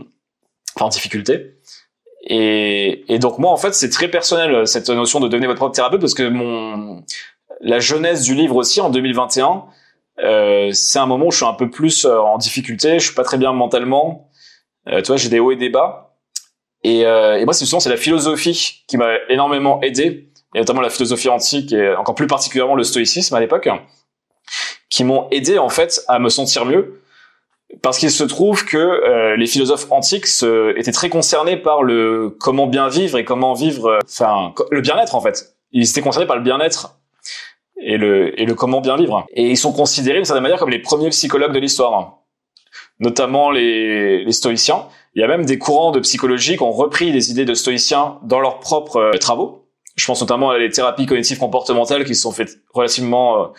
enfin 0.75 0.87
en 0.87 0.89
difficulté. 0.89 1.55
Et, 2.33 3.13
et, 3.13 3.19
donc 3.19 3.39
moi 3.39 3.51
en 3.51 3.57
fait 3.57 3.75
c'est 3.75 3.91
très 3.91 4.07
personnel 4.07 4.65
cette 4.65 4.89
notion 4.89 5.19
de 5.19 5.27
devenir 5.27 5.49
votre 5.49 5.59
propre 5.59 5.75
thérapeute 5.75 6.01
parce 6.01 6.15
que 6.15 6.29
mon 6.29 7.03
la 7.61 7.81
jeunesse 7.81 8.23
du 8.23 8.35
livre 8.35 8.55
aussi 8.55 8.81
en 8.81 8.89
2021 8.89 9.65
euh, 10.23 10.71
c'est 10.73 10.99
un 10.99 11.07
moment 11.07 11.27
où 11.27 11.31
je 11.31 11.39
suis 11.39 11.47
un 11.47 11.55
peu 11.55 11.71
plus 11.71 12.05
euh, 12.05 12.19
en 12.19 12.39
difficulté, 12.39 12.99
je 12.99 13.07
suis 13.07 13.15
pas 13.15 13.25
très 13.25 13.39
bien 13.39 13.53
mentalement, 13.53 14.29
euh, 14.89 15.01
tu 15.01 15.09
vois 15.09 15.17
j'ai 15.17 15.29
des 15.29 15.41
hauts 15.41 15.51
et 15.51 15.57
des 15.57 15.71
bas. 15.71 16.17
Et, 16.83 17.05
euh, 17.07 17.39
et 17.39 17.45
moi 17.45 17.55
c'est 17.55 17.65
souvent 17.65 17.81
c'est 17.81 17.91
la 17.91 17.97
philosophie 17.97 18.85
qui 18.87 18.97
m'a 18.97 19.17
énormément 19.29 19.81
aidé 19.83 20.31
et 20.55 20.59
notamment 20.59 20.81
la 20.81 20.91
philosophie 20.91 21.29
antique 21.29 21.73
et 21.73 21.95
encore 21.95 22.15
plus 22.15 22.27
particulièrement 22.27 22.75
le 22.75 22.85
stoïcisme 22.85 23.35
à 23.35 23.41
l'époque 23.41 23.69
qui 24.89 25.05
m'ont 25.05 25.29
aidé 25.31 25.59
en 25.59 25.69
fait 25.69 26.03
à 26.09 26.19
me 26.19 26.29
sentir 26.31 26.65
mieux 26.65 27.00
parce 27.83 27.99
qu'il 27.99 28.11
se 28.11 28.25
trouve 28.25 28.65
que 28.65 28.77
euh, 28.77 29.37
les 29.37 29.47
philosophes 29.47 29.87
antiques 29.91 30.27
se, 30.27 30.77
étaient 30.77 30.93
très 30.93 31.09
concernés 31.09 31.57
par 31.57 31.83
le 31.83 32.37
comment 32.41 32.67
bien 32.67 32.89
vivre 32.89 33.19
et 33.19 33.25
comment 33.25 33.55
vivre, 33.55 33.87
euh, 33.87 33.99
enfin 34.05 34.53
le 34.71 34.81
bien-être 34.81 35.15
en 35.15 35.21
fait. 35.21 35.55
Ils 35.73 35.89
étaient 35.89 36.01
concernés 36.01 36.27
par 36.27 36.37
le 36.37 36.43
bien-être 36.43 36.99
et 37.81 37.97
le 37.97 38.39
et 38.41 38.45
le 38.45 38.55
comment 38.55 38.81
bien 38.81 38.97
vivre. 38.97 39.25
Et 39.33 39.51
ils 39.51 39.57
sont 39.57 39.73
considérés 39.73 40.19
d'une 40.19 40.25
certaine 40.25 40.43
manière 40.43 40.59
comme 40.59 40.71
les 40.71 40.81
premiers 40.81 41.11
psychologues 41.11 41.53
de 41.53 41.59
l'histoire, 41.59 42.19
notamment 42.99 43.51
les, 43.51 44.25
les 44.25 44.33
stoïciens. 44.33 44.87
Il 45.15 45.21
y 45.21 45.25
a 45.25 45.29
même 45.29 45.45
des 45.45 45.59
courants 45.59 45.91
de 45.91 46.01
psychologie 46.01 46.57
qui 46.57 46.63
ont 46.63 46.73
repris 46.73 47.13
des 47.13 47.31
idées 47.31 47.45
de 47.45 47.55
stoïciens 47.55 48.19
dans 48.23 48.41
leurs 48.41 48.61
propres 48.61 48.97
euh, 48.97 49.19
travaux. 49.19 49.69
Je 49.97 50.07
pense 50.07 50.21
notamment 50.21 50.51
à 50.51 50.59
les 50.59 50.71
thérapies 50.71 51.07
cognitives 51.07 51.39
comportementales 51.39 52.05
qui 52.05 52.15
se 52.15 52.23
sont 52.23 52.33
faites 52.33 52.59
relativement 52.73 53.53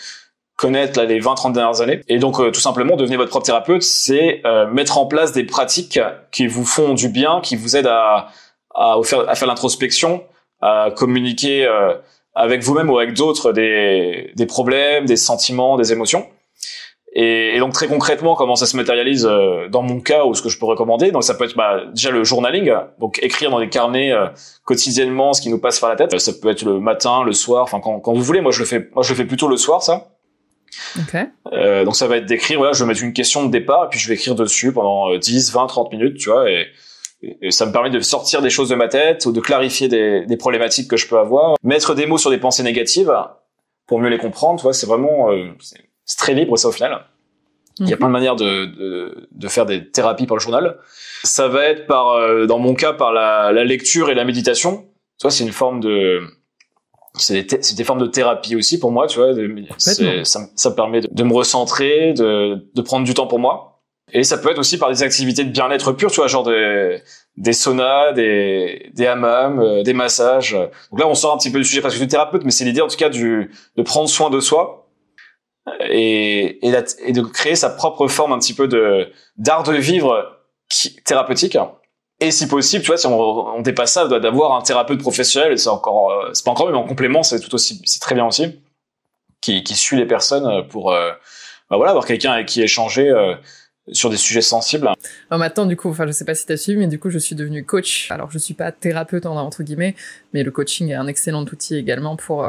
connaître 0.62 1.00
là, 1.00 1.06
les 1.06 1.20
20-30 1.20 1.54
dernières 1.54 1.82
années. 1.82 2.02
Et 2.08 2.20
donc, 2.20 2.40
euh, 2.40 2.52
tout 2.52 2.60
simplement, 2.60 2.96
devenir 2.96 3.18
votre 3.18 3.32
propre 3.32 3.48
thérapeute, 3.48 3.82
c'est 3.82 4.42
euh, 4.46 4.68
mettre 4.68 5.00
en 5.00 5.08
place 5.08 5.32
des 5.32 5.44
pratiques 5.44 6.00
qui 6.32 6.46
vous 6.46 6.66
font 6.66 6.94
du 6.94 7.10
bien, 7.10 7.42
qui 7.42 7.56
vous 7.56 7.76
aident 7.76 7.88
à, 7.88 8.28
à, 8.76 8.96
faire, 9.04 9.28
à 9.28 9.34
faire 9.34 9.48
l'introspection, 9.48 10.24
à 10.62 10.90
communiquer 10.96 11.66
euh, 11.66 11.96
avec 12.36 12.62
vous-même 12.62 12.92
ou 12.92 12.98
avec 13.00 13.16
d'autres 13.16 13.54
des, 13.54 14.32
des 14.36 14.46
problèmes, 14.46 15.06
des 15.06 15.18
sentiments, 15.18 15.78
des 15.78 15.92
émotions. 15.92 16.28
Et, 17.14 17.56
et, 17.56 17.60
donc 17.60 17.74
très 17.74 17.88
concrètement, 17.88 18.36
comment 18.36 18.56
ça 18.56 18.68
se 18.68 18.78
matérialise 18.78 19.30
dans 19.70 19.82
mon 19.82 20.00
cas 20.00 20.24
ou 20.24 20.34
ce 20.34 20.42
que 20.42 20.48
je 20.48 20.58
peux 20.58 20.66
recommander 20.66 21.12
Donc 21.12 21.26
ça 21.26 21.34
peut 21.34 21.44
être 21.44 21.58
bah, 21.58 21.82
déjà 21.92 22.10
le 22.10 22.24
journaling, 22.24 22.72
donc 23.00 23.20
écrire 23.22 23.50
dans 23.50 23.60
des 23.60 23.68
carnets 23.68 24.14
quotidiennement 24.64 25.34
ce 25.34 25.42
qui 25.42 25.50
nous 25.50 25.60
passe 25.60 25.82
par 25.82 25.90
la 25.90 25.98
tête. 25.98 26.18
Ça 26.18 26.32
peut 26.42 26.50
être 26.50 26.64
le 26.64 26.80
matin, 26.80 27.24
le 27.26 27.34
soir, 27.34 27.64
enfin 27.64 27.82
quand, 27.82 28.00
quand 28.00 28.14
vous 28.14 28.22
voulez. 28.22 28.40
Moi 28.40 28.54
je 28.54 28.60
le 28.60 28.66
fais, 28.66 28.88
moi 28.94 29.04
je 29.04 29.10
le 29.10 29.16
fais 29.16 29.26
plutôt 29.26 29.50
le 29.50 29.58
soir 29.58 29.84
ça. 29.84 30.11
Okay. 31.02 31.26
Euh, 31.54 31.84
donc 31.84 31.96
ça 31.96 32.08
va 32.08 32.18
être 32.18 32.26
d'écrire, 32.26 32.58
voilà, 32.58 32.74
je 32.74 32.84
vais 32.84 32.88
mettre 32.88 33.04
une 33.04 33.14
question 33.14 33.46
de 33.46 33.52
départ, 33.52 33.86
et 33.86 33.90
puis 33.90 34.00
je 34.00 34.08
vais 34.08 34.16
écrire 34.16 34.36
dessus 34.36 34.72
pendant 34.72 35.18
10, 35.18 35.52
20, 35.52 35.68
30 35.68 35.92
minutes, 35.92 36.18
tu 36.18 36.30
vois, 36.30 36.50
et, 36.50 36.68
et, 37.42 37.52
ça 37.52 37.66
me 37.66 37.72
permet 37.72 37.90
de 37.90 38.00
sortir 38.00 38.42
des 38.42 38.50
choses 38.50 38.70
de 38.70 38.76
ma 38.76 38.88
tête 38.88 39.26
ou 39.26 39.32
de 39.32 39.42
clarifier 39.42 39.88
des, 39.88 40.26
des, 40.26 40.38
problématiques 40.38 40.90
que 40.90 40.98
je 40.98 41.08
peux 41.08 41.18
avoir, 41.18 41.56
mettre 41.64 41.94
des 41.94 42.06
mots 42.06 42.18
sur 42.18 42.30
des 42.30 42.38
pensées 42.38 42.64
négatives 42.64 43.14
pour 43.88 44.00
mieux 44.00 44.10
les 44.10 44.18
comprendre, 44.18 44.60
tu 44.60 44.64
vois, 44.64 44.74
c'est 44.74 44.88
vraiment, 44.88 45.32
euh, 45.32 45.50
c'est 45.60 46.18
très 46.18 46.34
libre 46.34 46.58
ça 46.58 46.70
au 46.70 46.72
final. 46.72 47.06
Il 47.80 47.90
y 47.90 47.94
a 47.94 47.98
plein 47.98 48.08
de 48.08 48.14
manières 48.14 48.36
de, 48.36 48.66
de, 48.66 49.30
de, 49.32 49.48
faire 49.48 49.66
des 49.66 49.90
thérapies 49.90 50.28
par 50.28 50.38
le 50.38 50.42
journal. 50.42 50.78
Ça 51.24 51.48
va 51.48 51.66
être 51.66 51.88
par, 51.88 52.10
euh, 52.10 52.46
dans 52.46 52.60
mon 52.60 52.76
cas, 52.76 52.94
par 52.94 53.12
la, 53.12 53.52
la 53.52 53.64
lecture 53.64 54.12
et 54.12 54.14
la 54.14 54.24
méditation. 54.24 54.86
Tu 55.18 55.24
vois, 55.24 55.32
c'est 55.32 55.44
une 55.44 55.52
forme 55.52 55.80
de, 55.80 56.22
c'est 57.16 57.44
des, 57.44 57.58
des, 57.76 57.84
formes 57.84 58.00
de 58.00 58.08
thérapie 58.08 58.56
aussi 58.56 58.80
pour 58.80 58.92
moi, 58.92 59.08
tu 59.08 59.20
vois. 59.20 59.34
Ça, 59.78 60.40
ça 60.56 60.70
me 60.70 60.76
permet 60.76 61.02
de, 61.02 61.10
de, 61.12 61.24
me 61.24 61.34
recentrer, 61.34 62.14
de, 62.14 62.70
de 62.74 62.82
prendre 62.82 63.06
du 63.06 63.14
temps 63.14 63.28
pour 63.28 63.40
moi. 63.40 63.82
Et 64.14 64.24
ça 64.24 64.38
peut 64.38 64.52
être 64.52 64.60
aussi 64.60 64.78
par 64.78 64.90
des 64.90 65.04
activités 65.04 65.44
de 65.44 65.52
bien-être 65.52 65.94
pur, 65.94 66.12
tu 66.12 66.18
vois, 66.18 66.28
genre 66.28 66.44
des, 66.44 67.02
des 67.38 67.54
saunas, 67.54 68.14
des, 68.14 68.92
des 68.94 69.08
hammams, 69.08 69.60
euh, 69.60 69.84
des 69.84 69.94
massages. 69.94 70.54
Donc 70.92 71.00
là, 71.00 71.08
on 71.08 71.16
sort 71.16 71.34
un 71.34 71.38
petit 71.38 71.52
peu 71.52 71.60
du 71.60 71.66
sujet 71.66 71.82
parce 71.82 71.96
que 71.96 72.00
du 72.00 72.08
thérapeute, 72.08 72.44
mais 72.44 72.52
c'est 72.52 72.66
l'idée 72.66 72.82
en 72.82 72.88
tout 72.88 72.98
cas 72.98 73.10
du, 73.10 73.52
de 73.78 73.82
prendre 73.84 74.10
soin 74.10 74.30
de 74.30 74.40
soi 74.40 74.90
et, 75.90 76.68
et, 76.68 76.74
et, 77.06 77.14
de 77.14 77.22
créer 77.22 77.56
sa 77.56 77.70
propre 77.70 78.08
forme 78.08 78.34
un 78.34 78.40
petit 78.40 78.54
peu 78.54 78.68
de 78.68 79.10
d'art 79.38 79.64
de 79.64 79.74
vivre 79.74 80.40
qui, 80.70 80.96
thérapeutique 81.04 81.58
et 82.22 82.30
si 82.30 82.48
possible, 82.48 82.84
tu 82.84 82.88
vois, 82.88 82.98
si 82.98 83.08
on, 83.08 83.62
dépasse 83.62 83.94
ça, 83.94 84.08
d'avoir 84.08 84.54
un 84.54 84.62
thérapeute 84.62 85.00
professionnel, 85.00 85.58
c'est 85.58 85.70
encore, 85.70 86.12
euh, 86.12 86.30
c'est 86.34 86.46
pas 86.46 86.52
encore, 86.52 86.70
mais 86.70 86.78
en 86.78 86.84
complément, 86.84 87.24
c'est 87.24 87.40
tout 87.40 87.54
aussi, 87.56 87.82
c'est 87.84 88.00
très 88.00 88.14
bien 88.14 88.28
aussi, 88.28 88.62
qui, 89.42 89.64
qui 89.64 89.76
suit 89.76 89.98
les 89.98 90.06
personnes 90.06 90.68
pour, 90.68 90.92
euh, 90.92 91.10
bah 91.70 91.78
voilà, 91.78 91.90
avoir 91.90 92.06
quelqu'un 92.06 92.32
avec 92.32 92.48
qui 92.48 92.62
échanger 92.62 93.10
euh, 93.10 93.34
sur 93.92 94.12
des 94.12 94.18
sujets 94.18 94.42
sensibles. 94.42 94.88
Alors 95.32 95.40
maintenant, 95.40 95.66
du 95.66 95.76
coup, 95.76 95.90
enfin, 95.90 96.06
je 96.06 96.12
sais 96.12 96.24
pas 96.24 96.36
si 96.36 96.46
t'as 96.46 96.58
suivi, 96.58 96.78
mais 96.78 96.86
du 96.86 97.00
coup, 97.00 97.10
je 97.10 97.18
suis 97.18 97.36
devenu 97.36 97.66
coach. 97.66 98.12
Alors, 98.12 98.30
je 98.30 98.38
suis 98.38 98.54
pas 98.54 98.72
thérapeute 98.72 99.26
entre 99.26 99.64
guillemets, 99.64 99.96
mais 100.34 100.44
le 100.44 100.52
coaching 100.52 100.90
est 100.90 100.96
un 100.96 101.08
excellent 101.08 101.42
outil 101.42 101.76
également 101.76 102.18
pour 102.18 102.48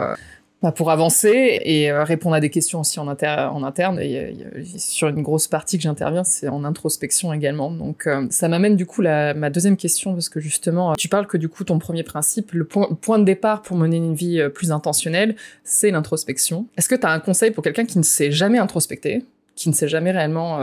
bah, 0.62 0.70
pour 0.70 0.92
avancer 0.92 1.60
et 1.64 1.90
euh, 1.90 2.04
répondre 2.04 2.36
à 2.36 2.40
des 2.40 2.50
questions 2.50 2.80
aussi 2.80 3.00
en, 3.00 3.08
interne. 3.08 3.98
Et, 4.00 4.36
sur 4.76 5.08
une 5.08 5.22
grosse 5.22 5.48
partie 5.48 5.76
que 5.76 5.82
j'interviens, 5.82 6.22
c'est 6.22 6.48
en 6.48 6.62
introspection 6.64 7.32
également. 7.32 7.72
Donc 7.72 8.06
euh, 8.06 8.26
ça 8.30 8.46
m'amène 8.46 8.76
du 8.76 8.86
coup 8.86 9.02
la, 9.02 9.34
ma 9.34 9.50
deuxième 9.50 9.76
question 9.76 10.12
parce 10.12 10.28
que 10.28 10.38
justement, 10.38 10.94
tu 10.94 11.08
parles 11.08 11.26
que 11.26 11.36
du 11.36 11.48
coup 11.48 11.64
ton 11.64 11.80
premier 11.80 12.04
principe, 12.04 12.52
le 12.52 12.64
point, 12.64 13.18
de 13.18 13.24
départ 13.24 13.62
pour 13.62 13.76
mener 13.76 13.96
une 13.96 14.14
vie 14.14 14.40
euh, 14.40 14.48
plus 14.48 14.70
intentionnelle, 14.70 15.34
c'est 15.64 15.90
l'introspection. 15.90 16.66
Est-ce 16.76 16.88
que 16.88 16.94
tu 16.94 17.06
as 17.06 17.10
un 17.10 17.20
conseil 17.20 17.50
pour 17.50 17.64
quelqu'un 17.64 17.84
qui 17.84 17.98
ne 17.98 18.04
s'est 18.04 18.30
jamais 18.30 18.58
introspecté, 18.58 19.24
qui 19.56 19.68
ne 19.68 19.74
s'est 19.74 19.88
jamais 19.88 20.12
réellement 20.12 20.60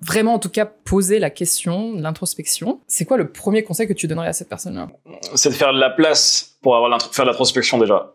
vraiment 0.00 0.34
en 0.34 0.38
tout 0.38 0.48
cas 0.48 0.64
poser 0.64 1.18
la 1.18 1.30
question 1.30 1.92
de 1.92 2.02
l'introspection? 2.02 2.80
C'est 2.86 3.04
quoi 3.04 3.16
le 3.16 3.28
premier 3.28 3.64
conseil 3.64 3.88
que 3.88 3.92
tu 3.92 4.06
donnerais 4.06 4.28
à 4.28 4.32
cette 4.32 4.48
personne-là? 4.48 4.88
C'est 5.34 5.50
de 5.50 5.54
faire 5.54 5.72
de 5.72 5.80
la 5.80 5.90
place 5.90 6.56
pour 6.62 6.76
avoir 6.76 7.02
faire 7.12 7.24
l'introspection 7.24 7.78
déjà. 7.78 8.12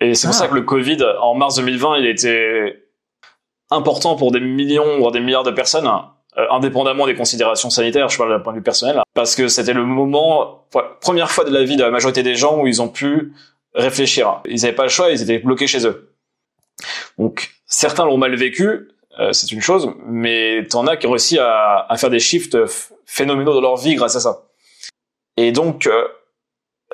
Et 0.00 0.14
c'est 0.14 0.28
pour 0.28 0.34
ça 0.34 0.44
ah. 0.44 0.48
que 0.48 0.54
le 0.54 0.62
Covid, 0.62 0.98
en 1.20 1.34
mars 1.34 1.56
2020, 1.56 1.98
il 1.98 2.06
était 2.06 2.82
important 3.70 4.16
pour 4.16 4.32
des 4.32 4.40
millions, 4.40 4.98
voire 4.98 5.12
des 5.12 5.20
milliards 5.20 5.42
de 5.42 5.50
personnes, 5.50 5.86
euh, 6.38 6.46
indépendamment 6.50 7.06
des 7.06 7.14
considérations 7.14 7.70
sanitaires, 7.70 8.08
je 8.08 8.18
parle 8.18 8.30
d'un 8.30 8.40
point 8.40 8.52
de 8.52 8.58
vue 8.58 8.62
personnel, 8.62 9.00
parce 9.14 9.34
que 9.34 9.48
c'était 9.48 9.72
le 9.72 9.84
moment, 9.84 10.66
première 11.00 11.30
fois 11.30 11.44
de 11.44 11.50
la 11.50 11.64
vie 11.64 11.76
de 11.76 11.82
la 11.82 11.90
majorité 11.90 12.22
des 12.22 12.34
gens 12.34 12.60
où 12.60 12.66
ils 12.66 12.82
ont 12.82 12.88
pu 12.88 13.32
réfléchir. 13.74 14.40
Ils 14.46 14.60
n'avaient 14.62 14.74
pas 14.74 14.84
le 14.84 14.88
choix, 14.88 15.10
ils 15.10 15.22
étaient 15.22 15.38
bloqués 15.38 15.66
chez 15.66 15.86
eux. 15.86 16.12
Donc, 17.18 17.50
certains 17.66 18.04
l'ont 18.04 18.18
mal 18.18 18.34
vécu, 18.36 18.88
euh, 19.18 19.32
c'est 19.32 19.50
une 19.50 19.62
chose, 19.62 19.90
mais 20.06 20.66
t'en 20.68 20.86
as 20.86 20.96
qui 20.96 21.06
ont 21.06 21.12
réussi 21.12 21.38
à, 21.38 21.86
à 21.88 21.96
faire 21.96 22.10
des 22.10 22.18
shifts 22.18 22.58
phénoménaux 23.06 23.54
dans 23.54 23.62
leur 23.62 23.76
vie 23.76 23.94
grâce 23.94 24.14
à 24.16 24.20
ça. 24.20 24.42
Et 25.38 25.52
donc, 25.52 25.86
euh, 25.86 26.06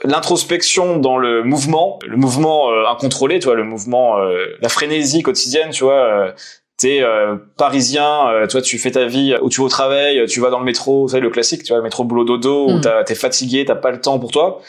l'introspection 0.05 0.99
dans 0.99 1.19
le 1.19 1.45
mouvement, 1.45 1.99
le 2.07 2.17
mouvement 2.17 2.71
euh, 2.71 2.87
incontrôlé, 2.87 3.39
tu 3.39 3.47
vois, 3.47 3.55
le 3.55 3.65
mouvement, 3.65 4.19
euh, 4.19 4.47
la 4.61 4.69
frénésie 4.69 5.23
quotidienne, 5.23 5.71
tu 5.71 5.85
vois. 5.85 6.05
Euh, 6.05 6.33
T'es 6.79 7.01
euh, 7.03 7.37
parisien, 7.59 8.47
toi 8.51 8.61
tu 8.61 8.77
fais 8.77 8.91
ta 8.91 9.05
vie 9.05 9.37
où 9.41 9.49
tu 9.49 9.61
vas 9.61 9.67
au 9.67 9.69
travail, 9.69 10.27
tu 10.27 10.41
vas 10.41 10.51
dans 10.51 10.59
le 10.59 10.65
métro, 10.65 11.07
tu 11.07 11.13
sais 11.13 11.21
le 11.21 11.31
classique, 11.31 11.63
tu 11.63 11.69
vois, 11.69 11.77
le 11.77 11.85
métro 11.85 12.03
boulot 12.03 12.25
dodo, 12.25 12.71
où 12.71 12.79
mm. 12.79 13.05
t'es 13.07 13.15
fatigué, 13.15 13.65
t'as 13.65 13.77
pas 13.77 13.93
le 13.93 14.01
temps 14.01 14.19
pour 14.19 14.33
toi. 14.33 14.61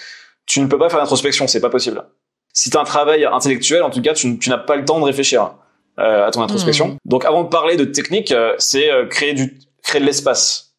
Tu 0.46 0.60
ne 0.60 0.68
peux 0.68 0.78
pas 0.78 0.90
faire 0.90 1.00
l'introspection, 1.00 1.48
c'est 1.48 1.62
pas 1.62 1.72
possible. 1.72 2.04
Si 2.54 2.70
t'as 2.70 2.82
un 2.82 2.84
travail 2.84 3.26
intellectuel, 3.26 3.82
en 3.82 3.90
tout 3.90 4.02
cas, 4.02 4.14
tu, 4.14 4.38
tu 4.38 4.50
n'as 4.52 4.60
pas 4.60 4.76
le 4.76 4.86
temps 4.86 5.00
de 5.00 5.06
réfléchir 5.06 5.56
à 5.98 6.30
ton 6.32 6.44
introspection. 6.44 6.90
Mm. 6.90 6.98
Donc 7.06 7.26
avant 7.26 7.46
de 7.46 7.50
parler 7.50 7.78
de 7.78 7.86
technique, 7.86 8.32
c'est 8.60 8.92
créer 9.10 9.34
du 9.34 9.58
créer 9.82 10.02
de 10.02 10.06
l'espace 10.06 10.73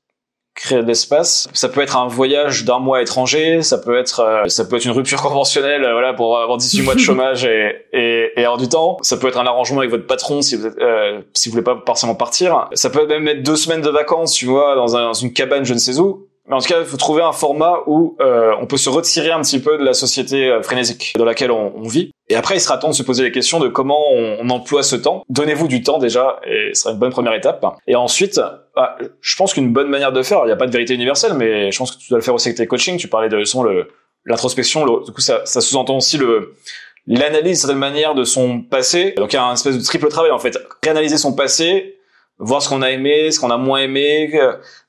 créer 0.55 0.83
de 0.83 0.87
l'espace. 0.87 1.49
Ça 1.53 1.69
peut 1.69 1.81
être 1.81 1.97
un 1.97 2.07
voyage 2.07 2.65
d'un 2.65 2.79
mois 2.79 3.03
étranger, 3.03 3.63
ça 3.63 3.79
peut 3.79 3.99
être 3.99 4.21
euh, 4.21 4.49
ça 4.49 4.65
peut 4.65 4.77
être 4.77 4.85
une 4.85 4.93
rupture 4.93 5.21
conventionnelle, 5.21 5.85
euh, 5.85 5.93
voilà, 5.93 6.15
pour 6.15 6.39
avoir 6.39 6.59
18 6.59 6.83
mois 6.83 6.95
de 6.95 7.01
chômage 7.01 7.45
et, 7.45 7.87
et, 7.93 8.31
et 8.37 8.45
avoir 8.45 8.59
du 8.59 8.69
temps. 8.69 8.99
Ça 9.03 9.17
peut 9.17 9.29
être 9.29 9.39
un 9.39 9.47
arrangement 9.47 9.79
avec 9.79 9.91
votre 9.91 10.07
patron 10.07 10.43
si 10.43 10.57
vous 10.57 10.67
êtes, 10.67 10.79
euh, 10.79 11.21
si 11.33 11.49
vous 11.49 11.55
voulez 11.55 11.65
pas 11.65 11.83
forcément 11.85 12.15
partir. 12.15 12.69
Ça 12.75 12.91
peut 12.91 13.07
même 13.07 13.27
être 13.29 13.43
deux 13.43 13.57
semaines 13.57 13.83
de 13.83 13.91
vacances, 13.91 14.33
tu 14.33 14.47
vois, 14.47 14.77
dans, 14.77 14.97
un, 14.97 15.07
dans 15.07 15.13
une 15.13 15.33
cabane 15.33 15.65
je 15.65 15.75
ne 15.75 15.79
sais 15.79 15.99
où. 15.99 16.29
Mais 16.49 16.55
en 16.55 16.59
tout 16.59 16.69
cas, 16.69 16.81
il 16.81 16.87
faut 16.87 16.99
trouver 16.99 17.23
un 17.23 17.33
format 17.33 17.81
où 17.87 18.17
euh, 18.21 18.53
on 18.61 18.67
peut 18.67 18.77
se 18.77 18.91
retirer 18.91 19.31
un 19.31 19.41
petit 19.41 19.61
peu 19.61 19.79
de 19.79 19.85
la 19.85 19.95
société 19.95 20.49
euh, 20.51 20.63
frénésique 20.63 21.15
dans 21.17 21.25
laquelle 21.25 21.51
on, 21.51 21.89
vit. 21.89 22.11
Et 22.29 22.37
après, 22.37 22.57
il 22.57 22.61
sera 22.61 22.77
temps 22.77 22.91
de 22.91 22.95
se 22.95 23.03
poser 23.03 23.23
les 23.23 23.33
questions 23.33 23.61
de 23.61 23.69
comment 23.69 24.01
on, 24.13 24.49
emploie 24.51 24.83
ce 24.83 24.97
temps. 24.97 25.25
Donnez-vous 25.31 25.69
du 25.69 25.83
temps 25.83 25.99
déjà, 25.99 26.41
et 26.47 26.71
ce 26.75 26.83
sera 26.83 26.93
une 26.93 26.99
bonne 26.99 27.11
première 27.13 27.35
étape. 27.35 27.65
Et 27.87 27.97
ensuite, 27.97 28.41
bah, 28.77 28.97
je 29.21 29.37
pense 29.37 29.55
qu'une 29.55 29.73
bonne 29.73 29.89
manière 29.89 30.13
de 30.13 30.23
faire, 30.23 30.41
il 30.43 30.47
n'y 30.47 30.53
a 30.53 30.57
pas 30.57 30.67
de 30.67 30.73
vérité 30.73 30.95
universelle, 30.95 31.33
mais 31.35 31.73
je 31.73 31.79
pense 31.79 31.93
que 31.93 31.99
tu 31.99 32.11
dois 32.11 32.19
le 32.19 32.25
faire 32.25 32.35
aussi 32.35 32.49
avec 32.49 32.59
tes 32.59 32.67
coachings. 32.67 32.99
Tu 32.99 33.09
parlais 33.09 33.29
de 33.29 33.37
le 33.37 33.89
l'introspection. 34.27 34.85
Du 35.01 35.13
coup, 35.13 35.21
ça, 35.21 35.43
ça 35.45 35.61
sous-entend 35.61 35.97
aussi 35.97 36.19
le 36.19 36.55
l'analyse 37.07 37.59
de 37.59 37.61
certaine 37.61 37.79
manière 37.79 38.15
de 38.15 38.25
son 38.25 38.61
passé. 38.61 39.13
Donc 39.17 39.33
il 39.33 39.37
y 39.37 39.39
a 39.39 39.45
un 39.45 39.55
espèce 39.55 39.77
de 39.77 39.83
triple 39.83 40.09
travail 40.09 40.31
en 40.31 40.39
fait. 40.39 40.59
Réanalyser 40.83 41.19
son 41.19 41.35
passé, 41.35 41.97
voir 42.45 42.63
ce 42.63 42.69
qu'on 42.69 42.83
a 42.83 42.91
aimé, 42.91 43.31
ce 43.31 43.41
qu'on 43.41 43.51
a 43.51 43.57
moins 43.57 43.81
aimé, 43.81 44.33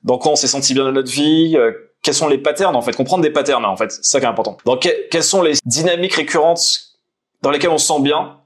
dans 0.04 0.18
quoi 0.18 0.32
on 0.32 0.36
s'est 0.36 0.46
senti 0.46 0.74
bien 0.74 0.84
dans 0.84 0.92
notre 0.92 1.10
vie, 1.10 1.56
euh, 1.56 1.72
quels 2.02 2.14
sont 2.14 2.28
les 2.28 2.38
patterns 2.38 2.76
en 2.76 2.82
fait, 2.82 2.94
comprendre 2.94 3.22
des 3.22 3.30
patterns 3.30 3.64
en 3.64 3.76
fait, 3.76 3.90
c'est 3.90 4.04
ça 4.04 4.20
qui 4.20 4.26
est 4.26 4.28
important. 4.28 4.56
Donc 4.64 4.88
quelles 5.10 5.22
sont 5.22 5.42
les 5.42 5.54
dynamiques 5.64 6.14
récurrentes 6.14 6.96
dans 7.42 7.50
lesquelles 7.50 7.70
on 7.70 7.78
se 7.78 7.86
sent 7.86 8.00
bien 8.00 8.36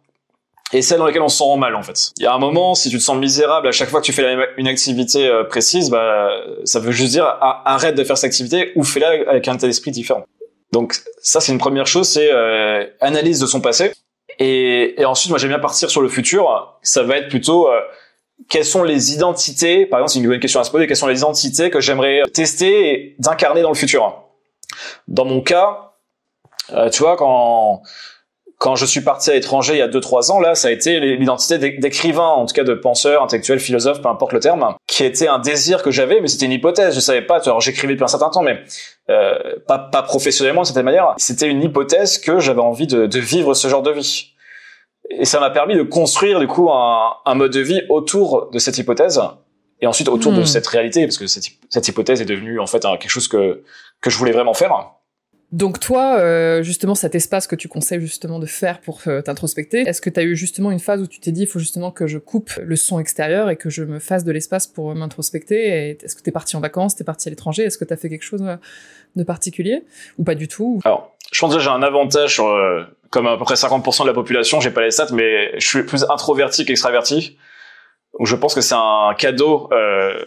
et 0.73 0.83
celles 0.83 0.99
dans 0.99 1.07
lesquelles 1.07 1.23
on 1.23 1.29
se 1.29 1.39
sent 1.39 1.57
mal 1.59 1.75
en 1.75 1.83
fait. 1.83 2.13
Il 2.19 2.23
y 2.23 2.27
a 2.27 2.33
un 2.33 2.39
moment, 2.39 2.75
si 2.77 2.91
tu 2.91 2.99
te 2.99 3.03
sens 3.03 3.17
misérable 3.17 3.67
à 3.67 3.73
chaque 3.73 3.89
fois 3.89 4.01
que 4.01 4.07
tu 4.07 4.13
fais 4.13 4.37
une 4.57 4.69
activité 4.69 5.27
euh, 5.27 5.43
précise, 5.45 5.91
bah 5.91 6.31
ça 6.65 6.79
veut 6.79 6.93
juste 6.93 7.11
dire 7.11 7.25
arrête 7.41 7.97
de 7.97 8.05
faire 8.05 8.17
cette 8.17 8.29
activité 8.29 8.73
ou 8.77 8.85
fais-la 8.85 9.09
avec 9.29 9.49
un 9.49 9.55
état 9.55 9.67
d'esprit 9.67 9.91
différent. 9.91 10.25
Donc 10.73 10.95
ça 11.21 11.41
c'est 11.41 11.51
une 11.51 11.59
première 11.59 11.89
chose, 11.89 12.09
c'est 12.09 12.31
euh, 12.31 12.87
analyse 13.01 13.41
de 13.41 13.47
son 13.47 13.61
passé. 13.61 13.93
Et, 14.39 14.99
et 14.99 15.05
ensuite, 15.05 15.29
moi 15.31 15.39
j'aime 15.39 15.51
bien 15.51 15.59
partir 15.59 15.91
sur 15.91 16.01
le 16.01 16.09
futur. 16.09 16.79
Ça 16.83 17.03
va 17.03 17.19
être 17.19 17.29
plutôt 17.29 17.69
quelles 18.49 18.65
sont 18.65 18.83
les 18.83 19.13
identités, 19.13 19.87
par 19.87 20.01
exemple, 20.01 20.13
c'est 20.13 20.19
une 20.21 20.29
bonne 20.29 20.41
question 20.41 20.61
à 20.61 20.65
se 20.65 20.71
poser, 20.71 20.87
quelles 20.87 20.97
sont 20.97 21.07
les 21.07 21.19
identités 21.19 21.71
que 21.71 21.81
j'aimerais 21.81 22.23
tester 22.33 22.93
et 22.93 23.17
d'incarner 23.19 23.63
dans 23.63 23.71
le 23.71 23.77
futur? 23.77 24.25
Dans 25.09 25.25
mon 25.25 25.41
cas, 25.41 25.93
euh, 26.73 26.91
tu 26.91 27.03
vois, 27.03 27.17
quand 27.17 27.83
quand 28.61 28.77
je 28.77 28.85
suis 28.85 29.01
parti 29.01 29.31
à 29.31 29.33
l'étranger 29.33 29.73
il 29.73 29.79
y 29.79 29.83
a 29.83 29.89
2-3 29.89 30.31
ans, 30.31 30.39
là, 30.39 30.55
ça 30.55 30.69
a 30.69 30.71
été 30.71 31.01
l'identité 31.01 31.57
d'écrivain, 31.79 32.29
en 32.29 32.45
tout 32.45 32.53
cas 32.53 32.63
de 32.63 32.75
penseur, 32.75 33.23
intellectuel, 33.23 33.59
philosophe, 33.59 34.03
peu 34.03 34.09
importe 34.09 34.35
le 34.35 34.41
terme, 34.41 34.75
qui 34.87 35.03
était 35.03 35.29
un 35.29 35.39
désir 35.39 35.83
que 35.83 35.91
j'avais, 35.91 36.21
mais 36.21 36.29
c'était 36.29 36.45
une 36.45 36.53
hypothèse. 36.53 36.95
Je 36.95 37.01
savais 37.01 37.23
pas. 37.23 37.41
Alors 37.43 37.63
j'écrivais 37.63 37.95
depuis 37.95 38.05
un 38.05 38.09
certain 38.09 38.29
temps, 38.29 38.43
mais 38.43 38.61
euh, 39.09 39.39
pas, 39.67 39.79
pas 39.79 40.03
professionnellement 40.03 40.61
de 40.61 40.67
cette 40.67 40.77
manière. 40.77 41.15
C'était 41.17 41.49
une 41.49 41.63
hypothèse 41.63 42.19
que 42.19 42.39
j'avais 42.39 42.61
envie 42.61 42.87
de, 42.87 43.07
de 43.07 43.19
vivre 43.19 43.55
ce 43.55 43.67
genre 43.67 43.83
de 43.83 43.93
vie 43.93 44.30
et 45.11 45.25
ça 45.25 45.41
m'a 45.41 45.51
permis 45.51 45.77
de 45.77 45.83
construire 45.83 46.41
du 46.41 46.47
coup 46.47 46.71
un, 46.71 47.15
un, 47.27 47.35
mode 47.35 47.53
de 47.53 47.61
vie 47.61 47.83
autour 47.89 48.49
de 48.51 48.59
cette 48.59 48.79
hypothèse 48.79 49.21
et 49.81 49.87
ensuite 49.87 50.09
autour 50.09 50.33
de 50.33 50.43
hmm. 50.43 50.47
cette 50.47 50.67
réalité 50.67 51.05
parce 51.05 51.19
que 51.19 51.27
cette, 51.27 51.47
cette, 51.69 51.89
hypothèse 51.89 52.21
est 52.21 52.27
devenue 52.27 52.61
en 52.61 52.67
fait 52.67 52.83
quelque 52.83 53.09
chose 53.09 53.29
que 53.29 53.63
que 54.01 54.11
je 54.11 54.17
voulais 54.17 54.33
vraiment 54.33 54.55
faire. 54.55 54.73
Donc 55.53 55.81
toi, 55.81 56.17
euh, 56.19 56.63
justement, 56.63 56.95
cet 56.95 57.17
espace 57.17 57.49
que 57.49 57.57
tu 57.57 57.67
conseilles 57.67 58.01
justement 58.01 58.39
de 58.39 58.47
faire 58.47 58.81
pour 58.81 59.01
euh, 59.09 59.21
t'introspecter, 59.21 59.81
est-ce 59.81 60.01
que 60.01 60.09
tu 60.09 60.21
as 60.21 60.23
eu 60.23 60.37
justement 60.37 60.71
une 60.71 60.79
phase 60.79 61.03
où 61.03 61.09
tu 61.09 61.19
t'es 61.19 61.33
dit, 61.33 61.43
il 61.43 61.47
faut 61.49 61.59
justement 61.59 61.91
que 61.91 62.07
je 62.07 62.19
coupe 62.19 62.53
le 62.63 62.77
son 62.77 63.01
extérieur 63.01 63.51
et 63.51 63.57
que 63.57 63.69
je 63.69 63.83
me 63.83 63.99
fasse 63.99 64.23
de 64.23 64.31
l'espace 64.31 64.69
pour 64.69 64.95
m'introspecter 64.95 65.99
Est-ce 66.01 66.15
que 66.15 66.23
tu 66.23 66.29
es 66.29 66.33
parti 66.33 66.55
en 66.55 66.61
vacances, 66.61 66.95
tu 66.95 67.03
es 67.03 67.05
parti 67.05 67.29
à 67.29 67.31
l'étranger 67.31 67.65
Est-ce 67.65 67.79
que 67.79 67.85
tu 67.85 67.93
as 67.93 67.97
fait 67.97 68.09
quelque 68.09 68.23
chose 68.23 68.43
euh, 68.43 68.57
de 69.17 69.25
particulier 69.25 69.83
ou 70.19 70.25
pas 70.25 70.37
du 70.37 70.47
tout 70.47 70.81
Alors, 70.85 71.17
je 71.33 71.41
pense 71.41 71.53
que 71.53 71.61
j'ai 71.61 71.69
un 71.69 71.83
avantage 71.83 72.35
sur 72.35 72.47
comme 73.11 73.27
à 73.27 73.37
peu 73.37 73.45
près 73.45 73.55
50% 73.55 74.03
de 74.03 74.07
la 74.07 74.15
population, 74.15 74.61
j'ai 74.61 74.71
pas 74.71 74.83
les 74.83 74.91
stats, 74.91 75.09
mais 75.13 75.59
je 75.59 75.67
suis 75.67 75.83
plus 75.83 76.05
introverti 76.09 76.65
qu'extraverti. 76.65 77.37
Donc 78.19 78.27
je 78.27 78.37
pense 78.37 78.55
que 78.55 78.61
c'est 78.61 78.75
un 78.77 79.15
cadeau, 79.19 79.69
euh, 79.73 80.25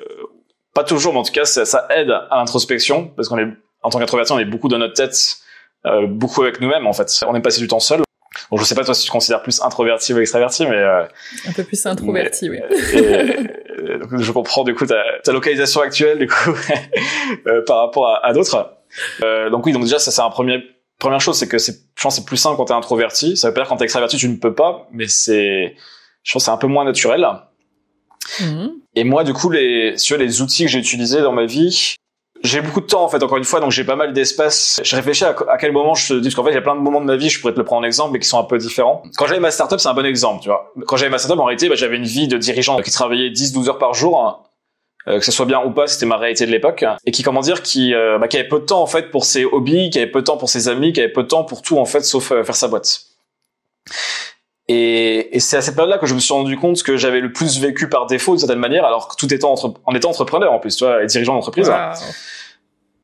pas 0.74 0.84
toujours, 0.84 1.14
mais 1.14 1.20
en 1.20 1.24
tout 1.24 1.32
cas 1.32 1.46
ça, 1.46 1.66
ça 1.66 1.88
aide 1.96 2.12
à 2.12 2.38
l'introspection 2.38 3.08
parce 3.16 3.30
qu'on 3.30 3.38
est 3.38 3.48
en 3.82 3.90
tant 3.90 4.00
qu'introverti, 4.00 4.32
on 4.32 4.40
est 4.40 4.46
beaucoup 4.46 4.70
dans 4.70 4.78
notre 4.78 4.94
tête, 4.94 5.38
euh, 5.86 6.08
beaucoup 6.08 6.42
avec 6.44 6.62
nous-mêmes 6.62 6.88
en 6.88 6.94
fait. 6.94 7.24
On 7.28 7.36
est 7.36 7.42
passé 7.42 7.60
du 7.60 7.68
temps 7.68 7.80
seul. 7.80 8.02
Bon, 8.50 8.58
je 8.58 8.64
sais 8.64 8.76
pas 8.76 8.84
toi 8.84 8.94
si 8.94 9.04
tu 9.04 9.08
te 9.08 9.12
considères 9.12 9.42
plus 9.42 9.62
introverti 9.62 10.14
ou 10.14 10.20
extraverti, 10.20 10.66
mais 10.66 10.76
euh, 10.76 11.04
un 11.48 11.54
peu 11.54 11.64
plus 11.64 11.86
introverti, 11.86 12.50
oui. 12.50 12.60
Et, 12.94 13.98
donc, 13.98 14.18
je 14.18 14.32
comprends 14.32 14.64
du 14.64 14.74
coup 14.76 14.86
ta, 14.86 15.04
ta 15.24 15.32
localisation 15.32 15.82
actuelle 15.82 16.20
du 16.20 16.28
coup 16.28 16.56
euh, 17.48 17.64
par 17.66 17.80
rapport 17.80 18.08
à, 18.08 18.26
à 18.26 18.34
d'autres. 18.34 18.78
Euh, 19.24 19.50
donc 19.50 19.66
oui, 19.66 19.72
donc 19.72 19.84
déjà 19.84 20.00
ça 20.00 20.12
c'est 20.12 20.22
un 20.22 20.30
premier 20.30 20.64
première 21.04 21.22
chose, 21.22 21.38
c'est 21.38 21.48
que 21.48 21.58
c'est, 21.58 21.74
je 21.96 22.02
pense, 22.02 22.16
c'est 22.16 22.26
plus 22.26 22.38
simple 22.38 22.58
quand 22.58 22.66
t'es 22.66 22.74
introverti. 22.74 23.36
Ça 23.38 23.50
veut 23.50 23.54
pas 23.54 23.62
dire 23.62 23.70
quand 23.70 23.78
t'es 23.78 23.84
extraverti, 23.84 24.18
tu 24.18 24.30
ne 24.30 24.38
peux 24.38 24.54
pas, 24.54 24.88
mais 24.92 25.08
c'est, 25.08 25.76
je 26.24 26.34
pense, 26.34 26.46
c'est 26.46 26.52
un 26.52 26.58
peu 26.58 26.68
moins 26.68 26.86
naturel. 26.86 27.28
Mmh. 28.40 28.68
Et 28.96 29.04
moi, 29.04 29.24
du 29.24 29.34
coup, 29.34 29.50
les, 29.50 29.98
sur 29.98 30.18
les 30.18 30.42
outils 30.42 30.64
que 30.64 30.72
j'ai 30.72 30.80
utilisés 30.80 31.22
dans 31.22 31.34
ma 31.34 31.46
vie, 31.46 31.98
j'ai 32.42 32.62
beaucoup 32.62 32.82
de 32.82 32.86
temps 32.86 33.04
en 33.04 33.10
fait. 33.10 33.22
Encore 33.22 33.38
une 33.38 33.44
fois, 33.44 33.60
donc 33.60 33.72
j'ai 33.72 33.84
pas 33.84 33.96
mal 33.96 34.14
d'espace. 34.14 34.82
Je 34.84 34.96
réfléchis 34.96 35.26
à, 35.26 35.36
à, 35.50 35.58
quel 35.58 35.72
moment 35.72 35.94
je 35.94 36.08
te 36.08 36.14
dis 36.20 36.30
parce 36.30 36.36
qu'en 36.36 36.44
fait, 36.44 36.52
il 36.52 36.56
y 36.56 36.58
a 36.58 36.62
plein 36.62 36.76
de 36.76 36.82
moments 36.82 37.02
de 37.02 37.06
ma 37.06 37.16
vie, 37.16 37.30
je 37.30 37.40
pourrais 37.40 37.54
te 37.54 37.60
le 37.60 37.66
prendre 37.66 37.82
en 37.82 37.86
exemple, 37.86 38.12
mais 38.14 38.20
qui 38.20 38.28
sont 38.28 38.40
un 38.40 38.44
peu 38.44 38.58
différents. 38.58 39.04
Quand 39.18 39.28
j'avais 39.28 39.40
ma 39.40 39.52
startup, 39.52 39.80
c'est 39.80 39.90
un 39.90 39.94
bon 39.94 40.06
exemple, 40.06 40.42
tu 40.42 40.50
vois. 40.50 40.74
Quand 40.88 40.96
j'avais 40.96 41.12
ma 41.12 41.18
startup, 41.18 41.40
en 41.40 41.46
réalité, 41.46 41.70
bah, 41.70 41.76
j'avais 41.76 41.98
une 41.98 42.06
vie 42.06 42.28
de 42.28 42.38
dirigeant 42.38 42.82
qui 42.82 42.92
travaillait 42.92 43.30
10-12 43.30 43.68
heures 43.68 43.78
par 43.78 43.94
jour 43.94 44.50
euh, 45.08 45.20
que 45.20 45.26
ce 45.26 45.32
soit 45.32 45.46
bien 45.46 45.62
ou 45.64 45.72
pas, 45.72 45.88
c'était 45.88 46.06
ma 46.06 46.18
réalité 46.18 46.46
de 46.46 46.52
l'époque, 46.52 46.86
et 47.06 47.12
qui 47.12 47.24
comment 47.24 47.42
dire, 47.42 47.62
qui, 47.62 47.94
euh, 47.94 48.18
bah, 48.18 48.28
qui 48.28 48.38
avait 48.38 48.48
peu 48.48 48.60
de 48.60 48.66
temps 48.66 48.82
en 48.82 48.88
fait 48.88 49.12
pour 49.12 49.26
ses 49.26 49.44
hobbies, 49.44 49.90
qui 49.90 50.00
avait 50.00 50.10
peu 50.10 50.22
de 50.22 50.26
temps 50.26 50.38
pour 50.38 50.50
ses 50.50 50.70
amis, 50.70 50.94
qui 50.94 51.02
avait 51.02 51.12
peu 51.12 51.24
de 51.24 51.28
temps 51.28 51.44
pour 51.44 51.62
tout 51.62 51.78
en 51.78 51.86
fait, 51.86 52.02
sauf 52.02 52.32
euh, 52.32 52.44
faire 52.44 52.56
sa 52.56 52.68
boîte. 52.70 53.02
Et, 54.70 55.36
et 55.36 55.40
c'est 55.42 55.58
à 55.58 55.62
cette 55.62 55.76
période-là 55.76 55.98
que 55.98 56.06
je 56.06 56.14
me 56.14 56.20
suis 56.20 56.34
rendu 56.34 56.56
compte 56.56 56.82
que 56.84 56.96
j'avais 56.96 57.20
le 57.20 57.34
plus 57.34 57.60
vécu 57.60 57.90
par 57.90 58.06
défaut 58.06 58.32
d'une 58.32 58.40
certaine 58.40 58.60
manière, 58.60 58.86
alors 58.86 59.10
que 59.10 59.16
tout 59.18 59.34
étant 59.34 59.52
entre, 59.52 59.74
en 59.86 59.94
étant 59.94 60.10
entrepreneur 60.10 60.54
en 60.54 60.60
plus, 60.60 60.78
tu 60.78 60.86
vois, 60.86 61.04
et 61.04 61.06
dirigeant 61.06 61.34
d'entreprise. 61.34 61.70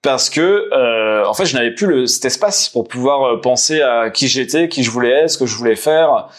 Parce 0.02 0.30
que 0.30 1.26
en 1.28 1.34
fait, 1.34 1.45
je 1.45 1.54
n'avais 1.58 1.72
plus 1.72 1.86
le, 1.86 2.06
cet 2.06 2.24
espace 2.24 2.70
pour 2.70 2.88
pouvoir 2.88 3.41
penser 3.41 3.82
à 3.82 4.10
qui 4.10 4.30
j'étais, 4.30 4.70
qui 4.70 4.84
je 4.84 4.89
voulais 4.89 5.12
être, 5.12 5.32
ce 5.32 5.38
que 5.38 5.45
je 5.45 5.56
voulais 5.58 5.76
faire, 5.76 6.30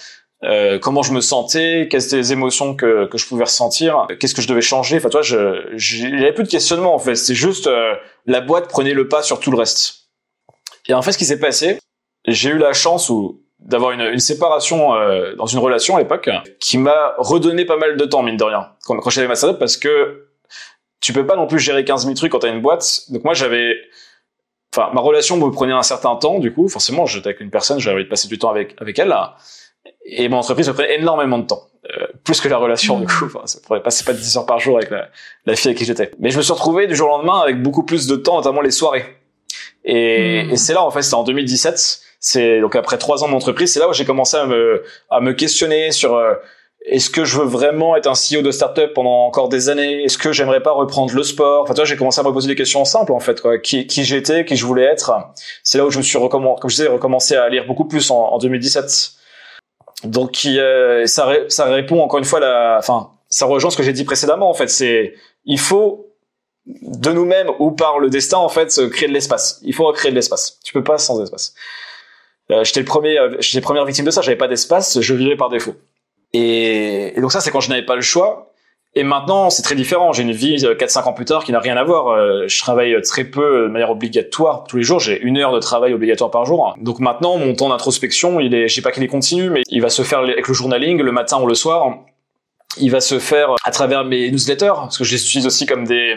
euh, 0.43 0.79
comment 0.79 1.03
je 1.03 1.13
me 1.13 1.21
sentais, 1.21 1.89
quelles 1.91 2.05
étaient 2.05 2.17
les 2.17 2.33
émotions 2.33 2.75
que, 2.75 3.07
que 3.07 3.19
je 3.19 3.27
pouvais 3.27 3.45
ressentir, 3.45 4.07
qu'est-ce 4.19 4.35
que 4.35 4.43
je 4.43 4.49
devais 4.49 4.63
changer. 4.63 4.97
Enfin, 4.97 5.11
toi, 5.11 5.23
je, 5.23 5.71
j'avais 5.75 6.33
plus 6.33 6.45
de 6.45 6.49
questionnement 6.49 6.95
en 6.95 6.99
fait. 6.99 7.15
C'est 7.15 7.35
juste 7.35 7.67
euh, 7.67 7.95
la 8.27 8.41
boîte 8.41 8.69
prenait 8.69 8.95
le 8.95 9.09
pas 9.09 9.23
sur 9.23 9.41
tout 9.41 9.51
le 9.51 9.59
reste. 9.59 10.09
Et 10.87 10.95
en 10.95 11.03
fait, 11.03 11.13
ce 11.13 11.19
qui 11.19 11.27
s'est 11.27 11.41
passé, 11.41 11.79
j'ai 12.27 12.51
eu 12.51 12.59
la 12.59 12.73
chance 12.73 13.13
d'avoir 13.59 13.93
une, 13.93 14.01
une 14.01 14.19
séparation 14.19 14.95
euh, 14.95 15.35
dans 15.37 15.47
une 15.47 15.59
relation 15.59 15.97
à 15.97 16.01
l'époque 16.01 16.31
qui 16.59 16.79
m'a 16.79 17.15
redonné 17.19 17.67
pas 17.67 17.77
mal 17.77 17.97
de 17.97 18.05
temps 18.07 18.23
mine 18.23 18.39
de 18.39 18.45
rien 18.45 18.71
quand, 18.85 18.97
quand 18.99 19.11
j'avais 19.11 19.29
ma 19.29 19.35
startup 19.35 19.59
parce 19.59 19.77
que 19.77 20.29
tu 21.01 21.13
peux 21.13 21.27
pas 21.27 21.37
non 21.37 21.47
plus 21.47 21.59
gérer 21.59 21.85
15 21.85 22.05
000 22.05 22.15
trucs 22.15 22.33
quand 22.33 22.39
t'as 22.39 22.53
une 22.53 22.63
boîte. 22.63 23.03
Donc 23.11 23.25
moi 23.25 23.35
j'avais 23.35 23.75
enfin 24.75 24.91
ma 24.95 25.03
relation 25.03 25.37
me 25.37 25.51
prenait 25.51 25.73
un 25.73 25.83
certain 25.83 26.17
temps 26.17 26.39
du 26.39 26.53
coup 26.55 26.69
forcément 26.69 27.05
j'étais 27.05 27.29
avec 27.29 27.41
une 27.41 27.51
personne 27.51 27.81
j'avais 27.81 27.97
envie 27.97 28.05
de 28.05 28.09
passer 28.09 28.29
du 28.29 28.39
temps 28.39 28.51
avec 28.51 28.75
avec 28.81 28.99
elle 28.99 29.09
là 29.09 29.37
et 30.05 30.29
mon 30.29 30.39
entreprise 30.39 30.69
me 30.69 30.75
prenait 30.75 30.97
énormément 30.97 31.39
de 31.39 31.47
temps. 31.47 31.71
Euh, 31.99 32.07
plus 32.25 32.43
que 32.43 32.49
la 32.49 32.59
relation 32.59 33.01
du 33.01 33.07
coup 33.07 33.25
enfin, 33.25 33.41
ça 33.47 33.59
pourrait 33.67 33.83
passer 33.83 34.05
pas 34.05 34.13
10 34.13 34.37
heures 34.37 34.45
par 34.45 34.61
jour 34.61 34.77
avec 34.77 34.91
la, 34.91 35.09
la 35.47 35.57
fille 35.57 35.71
avec 35.71 35.79
qui 35.79 35.87
j'étais 35.87 36.11
mais 36.19 36.31
je 36.31 36.37
me 36.37 36.43
suis 36.43 36.53
retrouvé 36.53 36.87
du 36.87 36.95
jour 36.95 37.09
au 37.09 37.17
lendemain 37.17 37.41
avec 37.41 37.63
beaucoup 37.63 37.85
plus 37.85 38.07
de 38.07 38.17
temps 38.17 38.37
notamment 38.37 38.61
les 38.61 38.71
soirées 38.71 39.07
et, 39.87 40.45
hmm. 40.45 40.51
et 40.51 40.57
c'est 40.59 40.75
là 40.75 40.83
en 40.85 40.91
fait 40.91 41.01
c'était 41.01 41.15
en 41.15 41.25
2017 41.25 42.03
c'est 42.21 42.61
donc 42.61 42.77
après 42.77 42.99
trois 42.99 43.25
ans 43.25 43.31
d'entreprise 43.31 43.73
c'est 43.73 43.81
là 43.81 43.89
où 43.89 43.95
j'ai 43.95 44.05
commencé 44.05 44.37
à 44.37 44.45
me 44.45 44.85
à 45.09 45.23
me 45.23 45.33
questionner 45.33 45.91
sur 45.91 46.17
euh, 46.17 46.35
est-ce 46.85 47.09
que 47.09 47.25
je 47.25 47.39
veux 47.39 47.47
vraiment 47.47 47.97
être 47.97 48.07
un 48.07 48.13
CEO 48.13 48.43
de 48.43 48.51
startup 48.51 48.93
pendant 48.95 49.27
encore 49.27 49.51
des 49.51 49.69
années? 49.69 50.03
Est-ce 50.05 50.17
que 50.17 50.33
j'aimerais 50.33 50.63
pas 50.63 50.73
reprendre 50.73 51.15
le 51.15 51.23
sport? 51.23 51.65
Enfin, 51.65 51.75
tu 51.75 51.81
vois, 51.81 51.85
j'ai 51.85 51.97
commencé 51.97 52.21
à 52.21 52.25
me 52.25 52.33
poser 52.33 52.49
des 52.49 52.55
questions 52.55 52.87
simples 52.87 53.13
en 53.13 53.21
fait, 53.21 53.43
quoi. 53.43 53.59
Qui, 53.59 53.87
qui 53.87 54.03
j'étais, 54.03 54.47
qui 54.47 54.57
je 54.57 54.65
voulais 54.65 54.85
être? 54.85 55.13
C'est 55.63 55.77
là 55.77 55.85
où 55.85 55.91
je 55.91 55.99
me 55.99 56.03
suis 56.03 56.17
recommencé, 56.17 56.59
comme 56.59 56.71
je 56.71 56.77
disais, 56.77 56.89
recommencé 56.89 57.37
à 57.37 57.51
lire 57.51 57.67
beaucoup 57.67 57.85
plus 57.85 58.11
en, 58.11 58.17
en 58.17 58.39
2017 58.39 59.20
donc 60.05 60.43
euh, 60.47 61.07
ça, 61.07 61.33
ça 61.49 61.65
répond 61.67 62.01
encore 62.01 62.19
une 62.19 62.25
fois 62.25 62.41
la, 62.41 62.77
enfin, 62.79 63.11
ça 63.29 63.47
rejoint 63.47 63.71
ce 63.71 63.77
que 63.77 63.83
j'ai 63.83 63.93
dit 63.93 64.05
précédemment 64.05 64.49
en 64.49 64.55
fait. 64.55 64.69
C'est 64.69 65.15
il 65.45 65.59
faut 65.59 66.07
de 66.67 67.11
nous-mêmes 67.13 67.51
ou 67.59 67.73
par 67.73 67.99
le 67.99 68.11
destin 68.11 68.39
en 68.39 68.49
fait 68.49 68.81
créer 68.91 69.09
de 69.09 69.15
l'espace. 69.15 69.61
Il 69.63 69.75
faut 69.75 69.91
créer 69.93 70.11
de 70.11 70.17
l'espace. 70.17 70.59
Tu 70.65 70.73
peux 70.73 70.85
pas 70.85 70.99
sans 70.99 71.23
espace. 71.23 71.55
Euh, 72.51 72.65
j'étais 72.65 72.81
le 72.81 72.87
premier, 72.87 73.19
euh, 73.19 73.37
j'étais 73.41 73.61
première 73.61 73.85
victime 73.85 74.05
de 74.05 74.11
ça. 74.11 74.23
J'avais 74.23 74.37
pas 74.37 74.49
d'espace, 74.49 75.01
je 75.01 75.15
vivais 75.15 75.37
par 75.37 75.49
défaut. 75.49 75.75
Et, 76.33 77.17
et 77.17 77.21
donc 77.21 77.33
ça 77.33 77.41
c'est 77.41 77.51
quand 77.51 77.61
je 77.61 77.71
n'avais 77.71 77.85
pas 77.85 77.97
le 77.97 78.03
choix. 78.03 78.50
Et 78.95 79.05
maintenant, 79.05 79.51
c'est 79.51 79.63
très 79.63 79.77
différent. 79.77 80.13
J'ai 80.13 80.25
une 80.25 80.33
vie 80.33 80.57
4-5 80.57 80.99
euh, 80.99 81.09
ans 81.09 81.13
plus 81.13 81.25
tard 81.25 81.45
qui 81.45 81.53
n'a 81.53 81.61
rien 81.61 81.77
à 81.77 81.85
voir. 81.85 82.09
Euh, 82.09 82.49
je 82.49 82.59
travaille 82.59 83.01
très 83.03 83.25
peu 83.25 83.65
de 83.65 83.69
manière 83.69 83.91
obligatoire 83.91 84.65
tous 84.65 84.77
les 84.77 84.83
jours. 84.83 84.99
J'ai 84.99 85.21
une 85.21 85.39
heure 85.39 85.53
de 85.53 85.61
travail 85.61 85.95
obligatoire 85.95 86.31
par 86.31 86.45
jour. 86.45 86.75
Donc 86.81 86.99
maintenant, 86.99 87.39
mon 87.39 87.55
temps 87.55 87.69
d'introspection, 87.69 88.41
il 88.41 88.53
est, 88.53 88.67
je 88.67 88.75
sais 88.75 88.83
pas 88.83 88.91
qu'il 88.91 89.05
est 89.05 89.09
continu, 89.09 89.49
mais 89.49 89.63
il 89.69 89.81
va 89.81 89.91
se 89.91 90.03
faire 90.03 90.21
avec 90.21 90.49
le 90.49 90.55
journaling 90.55 91.01
le 91.01 91.13
matin 91.13 91.41
ou 91.41 91.47
le 91.47 91.55
soir. 91.55 91.99
Il 92.79 92.91
va 92.91 93.01
se 93.01 93.19
faire 93.19 93.55
à 93.65 93.71
travers 93.71 94.05
mes 94.05 94.31
newsletters, 94.31 94.73
parce 94.75 94.99
que 94.99 95.05
je 95.05 95.13
les 95.13 95.25
utilise 95.25 95.47
aussi 95.47 95.67
comme 95.67 95.85
des, 95.87 96.17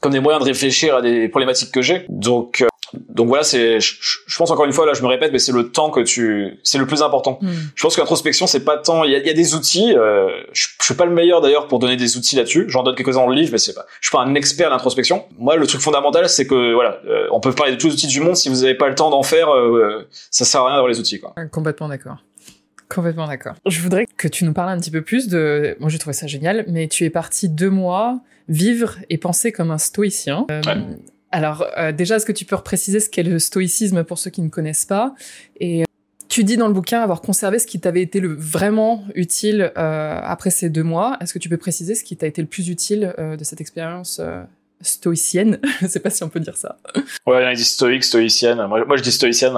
comme 0.00 0.12
des 0.12 0.20
moyens 0.20 0.44
de 0.44 0.48
réfléchir 0.48 0.96
à 0.96 1.02
des 1.02 1.28
problématiques 1.28 1.72
que 1.72 1.82
j'ai. 1.82 2.04
Donc, 2.08 2.60
euh, 2.60 2.68
donc 2.94 3.28
voilà, 3.28 3.42
c'est, 3.42 3.80
je, 3.80 3.96
je, 4.26 4.38
pense 4.38 4.50
encore 4.50 4.64
une 4.64 4.72
fois 4.72 4.86
là, 4.86 4.92
je 4.94 5.02
me 5.02 5.08
répète, 5.08 5.32
mais 5.32 5.38
c'est 5.38 5.52
le 5.52 5.70
temps 5.70 5.90
que 5.90 6.00
tu, 6.00 6.58
c'est 6.62 6.78
le 6.78 6.86
plus 6.86 7.02
important. 7.02 7.38
Hmm. 7.40 7.50
Je 7.74 7.82
pense 7.82 7.96
que 7.96 8.00
l'introspection, 8.00 8.46
c'est 8.46 8.64
pas 8.64 8.76
tant. 8.78 9.04
Il 9.04 9.12
y 9.12 9.14
a, 9.14 9.18
il 9.18 9.26
y 9.26 9.30
a 9.30 9.34
des 9.34 9.54
outils. 9.54 9.94
Euh, 9.96 10.28
je, 10.52 10.68
je 10.78 10.84
suis 10.84 10.94
pas 10.94 11.04
le 11.04 11.12
meilleur 11.12 11.40
d'ailleurs 11.40 11.66
pour 11.68 11.78
donner 11.78 11.96
des 11.96 12.16
outils 12.16 12.36
là-dessus. 12.36 12.66
J'en 12.68 12.82
donne 12.82 12.94
quelques-uns 12.94 13.20
dans 13.20 13.28
le 13.28 13.34
livre, 13.34 13.50
mais 13.52 13.58
c'est 13.58 13.74
pas. 13.74 13.86
Je 14.00 14.08
suis 14.08 14.16
pas 14.16 14.22
un 14.22 14.34
expert 14.34 14.70
d'introspection. 14.70 15.24
Moi, 15.38 15.56
le 15.56 15.66
truc 15.66 15.80
fondamental, 15.80 16.28
c'est 16.28 16.46
que 16.46 16.74
voilà, 16.74 17.00
euh, 17.06 17.26
on 17.32 17.40
peut 17.40 17.52
parler 17.52 17.72
de 17.72 17.76
tous 17.78 17.88
les 17.88 17.94
outils 17.94 18.06
du 18.06 18.20
monde. 18.20 18.36
Si 18.36 18.48
vous 18.48 18.64
avez 18.64 18.74
pas 18.74 18.88
le 18.88 18.94
temps 18.94 19.10
d'en 19.10 19.22
faire, 19.22 19.50
euh, 19.52 20.08
ça 20.30 20.44
sert 20.44 20.60
à 20.60 20.66
rien 20.66 20.74
d'avoir 20.74 20.88
les 20.88 21.00
outils. 21.00 21.20
Quoi. 21.20 21.34
Complètement 21.50 21.88
d'accord. 21.88 22.18
Complètement 22.88 23.26
d'accord. 23.26 23.54
Je 23.66 23.80
voudrais 23.80 24.06
que 24.16 24.28
tu 24.28 24.44
nous 24.44 24.52
parles 24.52 24.70
un 24.70 24.78
petit 24.78 24.92
peu 24.92 25.02
plus 25.02 25.28
de. 25.28 25.76
Moi, 25.80 25.90
j'ai 25.90 25.98
trouvé 25.98 26.14
ça 26.14 26.26
génial, 26.26 26.64
mais 26.68 26.86
tu 26.86 27.04
es 27.04 27.10
parti 27.10 27.48
deux 27.48 27.70
mois 27.70 28.20
vivre 28.48 28.96
et 29.10 29.18
penser 29.18 29.50
comme 29.50 29.70
un 29.70 29.78
stoïcien. 29.78 30.46
Euh, 30.50 30.60
Ouais. 30.64 30.76
Alors, 31.32 31.66
euh, 31.76 31.92
déjà, 31.92 32.16
est-ce 32.16 32.26
que 32.26 32.32
tu 32.32 32.44
peux 32.44 32.56
préciser 32.56 33.00
ce 33.00 33.10
qu'est 33.10 33.22
le 33.22 33.38
stoïcisme 33.38 34.04
pour 34.04 34.18
ceux 34.18 34.30
qui 34.30 34.42
ne 34.42 34.48
connaissent 34.48 34.84
pas? 34.86 35.14
Et 35.58 35.82
euh, 35.82 35.84
tu 36.28 36.44
dis 36.44 36.56
dans 36.56 36.68
le 36.68 36.74
bouquin 36.74 37.00
avoir 37.00 37.20
conservé 37.20 37.58
ce 37.58 37.66
qui 37.66 37.80
t'avait 37.80 38.02
été 38.02 38.20
le 38.20 38.34
vraiment 38.34 39.04
utile 39.14 39.72
euh, 39.76 40.20
après 40.22 40.50
ces 40.50 40.70
deux 40.70 40.82
mois. 40.82 41.16
Est-ce 41.20 41.32
que 41.34 41.38
tu 41.38 41.48
peux 41.48 41.56
préciser 41.56 41.94
ce 41.94 42.04
qui 42.04 42.16
t'a 42.16 42.26
été 42.26 42.42
le 42.42 42.48
plus 42.48 42.68
utile 42.68 43.14
euh, 43.18 43.36
de 43.36 43.44
cette 43.44 43.60
expérience 43.60 44.18
euh, 44.20 44.42
stoïcienne? 44.80 45.60
Je 45.80 45.86
sais 45.86 46.00
pas 46.00 46.10
si 46.10 46.22
on 46.24 46.28
peut 46.28 46.40
dire 46.40 46.56
ça. 46.56 46.76
Ouais, 47.26 47.48
qui 47.50 47.56
disent 47.56 47.72
stoïque, 47.72 48.04
stoïcienne. 48.04 48.64
Moi, 48.66 48.84
moi, 48.84 48.96
je 48.96 49.02
dis 49.02 49.12
stoïcienne. 49.12 49.56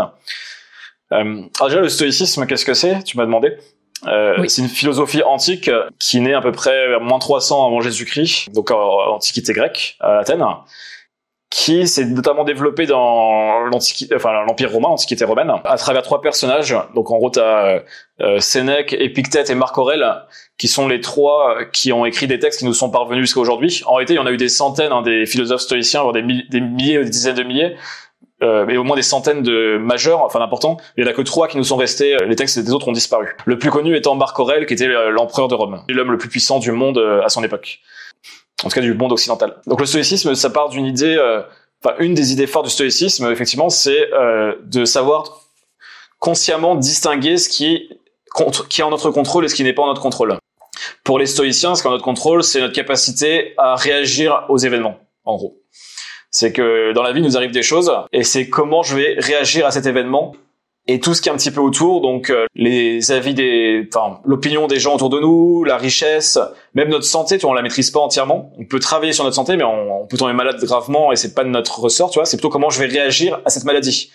Euh, 1.13 1.43
alors 1.59 1.69
déjà, 1.69 1.81
le 1.81 1.89
stoïcisme, 1.89 2.47
qu'est-ce 2.47 2.65
que 2.65 2.75
c'est? 2.75 3.03
Tu 3.03 3.17
m'as 3.17 3.25
demandé. 3.25 3.57
Euh, 4.07 4.37
Oui. 4.39 4.49
C'est 4.49 4.63
une 4.63 4.69
philosophie 4.69 5.23
antique 5.23 5.71
qui 5.99 6.21
naît 6.21 6.35
à 6.35 6.41
peu 6.41 6.53
près 6.53 6.89
vers 6.89 7.01
moins 7.01 7.19
300 7.19 7.67
avant 7.67 7.81
Jésus-Christ, 7.81 8.53
donc 8.53 8.71
en 8.71 9.15
Antiquité 9.15 9.53
grecque, 9.53 9.97
à 10.01 10.19
Athènes, 10.19 10.45
qui 11.51 11.89
s'est 11.89 12.05
notamment 12.05 12.45
développée 12.45 12.85
dans 12.85 13.67
enfin 14.15 14.33
l'Empire 14.47 14.71
romain, 14.71 14.91
l'Antiquité 14.91 15.25
romaine, 15.25 15.51
à 15.65 15.77
travers 15.79 16.03
trois 16.03 16.21
personnages. 16.21 16.77
Donc 16.95 17.11
en 17.11 17.17
gros, 17.17 17.31
t'as 17.31 17.81
euh, 18.21 18.39
Sénèque, 18.39 18.93
Épictète 18.93 19.49
et 19.49 19.55
Marc 19.55 19.79
Aurèle, 19.79 20.05
qui 20.59 20.69
sont 20.69 20.87
les 20.89 21.01
trois 21.01 21.57
qui 21.73 21.91
ont 21.91 22.05
écrit 22.05 22.27
des 22.27 22.39
textes 22.39 22.59
qui 22.59 22.67
nous 22.67 22.75
sont 22.75 22.91
parvenus 22.91 23.23
jusqu'à 23.23 23.41
aujourd'hui. 23.41 23.83
En 23.87 23.95
réalité, 23.95 24.13
il 24.13 24.17
y 24.17 24.21
en 24.21 24.27
a 24.27 24.31
eu 24.31 24.37
des 24.37 24.51
centaines, 24.51 24.93
hein, 24.93 25.01
des 25.01 25.25
philosophes 25.25 25.63
stoïciens, 25.63 26.03
voire 26.03 26.13
des, 26.13 26.23
mi- 26.23 26.47
des 26.51 26.61
milliers 26.61 26.99
des 27.03 27.09
dizaines 27.09 27.37
de 27.37 27.45
milliers, 27.45 27.77
euh, 28.43 28.67
mais 28.67 28.77
au 28.77 28.85
moins 28.85 28.97
des 28.97 29.03
centaines 29.03 29.43
de 29.43 29.79
majeurs, 29.79 30.23
enfin 30.23 30.41
d'importants. 30.41 30.77
Il 30.99 31.05
y 31.05 31.07
en 31.07 31.11
a 31.11 31.15
que 31.15 31.23
trois 31.23 31.49
qui 31.49 31.57
nous 31.57 31.65
sont 31.65 31.77
restés. 31.77 32.15
Les 32.27 32.37
textes 32.37 32.59
des 32.59 32.73
autres 32.73 32.89
ont 32.89 32.93
disparu. 32.93 33.35
Le 33.47 33.57
plus 33.57 33.71
connu 33.71 33.97
étant 33.97 34.15
Marc 34.17 34.39
Aurèle, 34.39 34.67
qui 34.67 34.75
était 34.75 34.87
euh, 34.87 35.09
l'empereur 35.09 35.49
de 35.49 35.55
Rome, 35.55 35.83
l'homme 35.89 36.13
le 36.13 36.19
plus 36.19 36.29
puissant 36.29 36.59
du 36.59 36.73
monde 36.73 36.99
euh, 36.99 37.23
à 37.25 37.31
son 37.31 37.43
époque. 37.43 37.81
En 38.65 38.69
tout 38.69 38.75
cas, 38.75 38.81
du 38.81 38.95
monde 38.95 39.13
occidental. 39.13 39.57
Donc 39.67 39.81
le 39.81 39.87
stoïcisme, 39.87 40.35
ça 40.35 40.51
part 40.51 40.69
d'une 40.69 40.87
idée, 40.87 41.17
euh, 41.17 41.43
enfin 41.83 41.95
une 42.01 42.15
des 42.15 42.33
idées 42.33 42.47
fortes 42.47 42.67
du 42.67 42.73
stoïcisme, 42.73 43.31
effectivement, 43.31 43.71
c'est 43.71 44.13
euh, 44.13 44.55
de 44.65 44.85
savoir 44.85 45.43
consciemment 46.19 46.75
distinguer 46.75 47.37
ce 47.37 47.49
qui 47.49 47.67
est, 47.67 47.89
contre, 48.33 48.67
qui 48.67 48.81
est 48.81 48.85
en 48.85 48.91
notre 48.91 49.11
contrôle 49.11 49.45
et 49.45 49.49
ce 49.49 49.55
qui 49.55 49.63
n'est 49.63 49.73
pas 49.73 49.83
en 49.83 49.87
notre 49.87 50.03
contrôle. 50.03 50.37
Pour 51.05 51.19
les 51.19 51.27
stoïciens, 51.27 51.75
ce 51.75 51.83
qui 51.83 51.87
est 51.87 51.91
en 51.91 51.93
notre 51.93 52.05
contrôle, 52.05 52.43
c'est 52.43 52.61
notre 52.61 52.75
capacité 52.75 53.55
à 53.59 53.77
réagir 53.77 54.45
aux 54.49 54.59
événements, 54.59 54.99
en 55.25 55.37
gros. 55.37 55.61
C'est 56.31 56.53
que 56.53 56.93
dans 56.93 57.03
la 57.03 57.13
vie, 57.13 57.23
nous 57.23 57.37
arrive 57.37 57.53
des 57.53 57.63
choses, 57.63 57.93
et 58.13 58.25
c'est 58.25 58.49
comment 58.49 58.83
je 58.83 58.97
vais 58.97 59.15
réagir 59.19 59.67
à 59.67 59.71
cet 59.71 59.87
événement 59.87 60.35
et 60.91 61.01
tout 61.01 61.13
ce 61.15 61.21
qui 61.21 61.29
est 61.29 61.33
un 61.33 61.37
petit 61.37 61.51
peu 61.51 61.61
autour, 61.61 62.01
donc 62.01 62.31
euh, 62.31 62.47
les 62.55 63.13
avis 63.13 63.35
des, 63.35 63.87
enfin 63.95 64.21
l'opinion 64.25 64.67
des 64.67 64.81
gens 64.81 64.95
autour 64.95 65.11
de 65.11 65.21
nous, 65.21 65.63
la 65.65 65.77
richesse, 65.77 66.39
même 66.75 66.89
notre 66.89 67.05
santé, 67.05 67.37
tu 67.37 67.43
vois, 67.43 67.51
on 67.51 67.55
la 67.55 67.61
maîtrise 67.63 67.91
pas 67.91 68.01
entièrement. 68.01 68.53
On 68.59 68.65
peut 68.65 68.79
travailler 68.81 69.13
sur 69.13 69.23
notre 69.25 69.37
santé, 69.37 69.57
mais 69.59 69.65
on, 69.65 70.03
on 70.03 70.07
peut 70.07 70.17
tomber 70.17 70.33
malade 70.33 70.59
gravement 70.65 71.13
et 71.13 71.17
c'est 71.17 71.35
pas 71.35 71.45
de 71.45 71.51
notre 71.51 71.79
ressort, 71.81 72.11
tu 72.11 72.19
vois. 72.19 72.25
C'est 72.25 72.39
plutôt 72.39 72.49
comment 72.49 72.71
je 72.71 72.81
vais 72.81 72.87
réagir 72.87 73.41
à 73.45 73.51
cette 73.51 73.65
maladie. 73.65 74.11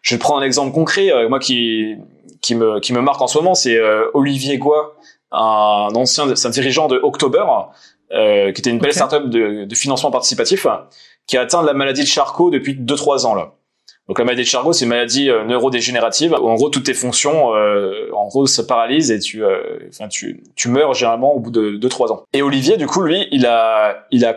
Je 0.00 0.14
vais 0.14 0.18
prendre 0.18 0.40
un 0.40 0.44
exemple 0.44 0.72
concret, 0.72 1.12
euh, 1.12 1.28
moi 1.28 1.38
qui 1.40 1.96
qui 2.40 2.54
me 2.54 2.78
qui 2.80 2.92
me 2.92 3.00
marque 3.00 3.20
en 3.20 3.26
ce 3.26 3.38
moment, 3.38 3.54
c'est 3.54 3.76
euh, 3.76 4.04
Olivier 4.14 4.58
Goua, 4.58 4.94
un 5.32 5.88
ancien, 5.94 6.32
c'est 6.36 6.46
un 6.46 6.50
dirigeant 6.50 6.86
de 6.86 7.00
October, 7.02 7.44
euh, 8.12 8.52
qui 8.52 8.60
était 8.60 8.70
une 8.70 8.78
belle 8.78 8.90
Ok. 8.90 8.94
startup 8.94 9.28
de, 9.28 9.64
de 9.64 9.74
financement 9.74 10.10
participatif, 10.12 10.66
qui 11.26 11.36
a 11.36 11.40
atteint 11.40 11.62
la 11.62 11.72
maladie 11.72 12.02
de 12.02 12.06
Charcot 12.06 12.50
depuis 12.50 12.74
2-3 12.74 13.26
ans 13.26 13.34
là. 13.34 13.54
Donc 14.08 14.18
la 14.18 14.24
maladie 14.24 14.42
de 14.42 14.48
Charcot, 14.48 14.72
c'est 14.72 14.84
une 14.84 14.88
maladie 14.90 15.30
euh, 15.30 15.44
neurodégénérative 15.44 16.34
en 16.34 16.54
gros 16.54 16.70
toutes 16.70 16.84
tes 16.84 16.94
fonctions, 16.94 17.54
euh, 17.54 18.10
en 18.12 18.26
gros, 18.26 18.46
se 18.46 18.60
paralysent 18.60 19.10
et 19.12 19.18
tu, 19.20 19.44
euh, 19.44 19.78
enfin 19.88 20.08
tu, 20.08 20.42
tu 20.56 20.68
meurs 20.68 20.92
généralement 20.94 21.34
au 21.34 21.38
bout 21.40 21.50
de 21.52 21.78
2-3 21.78 22.10
ans. 22.12 22.24
Et 22.32 22.42
Olivier, 22.42 22.76
du 22.76 22.86
coup, 22.86 23.02
lui, 23.02 23.28
il 23.30 23.46
a, 23.46 24.06
il 24.10 24.24
a 24.24 24.36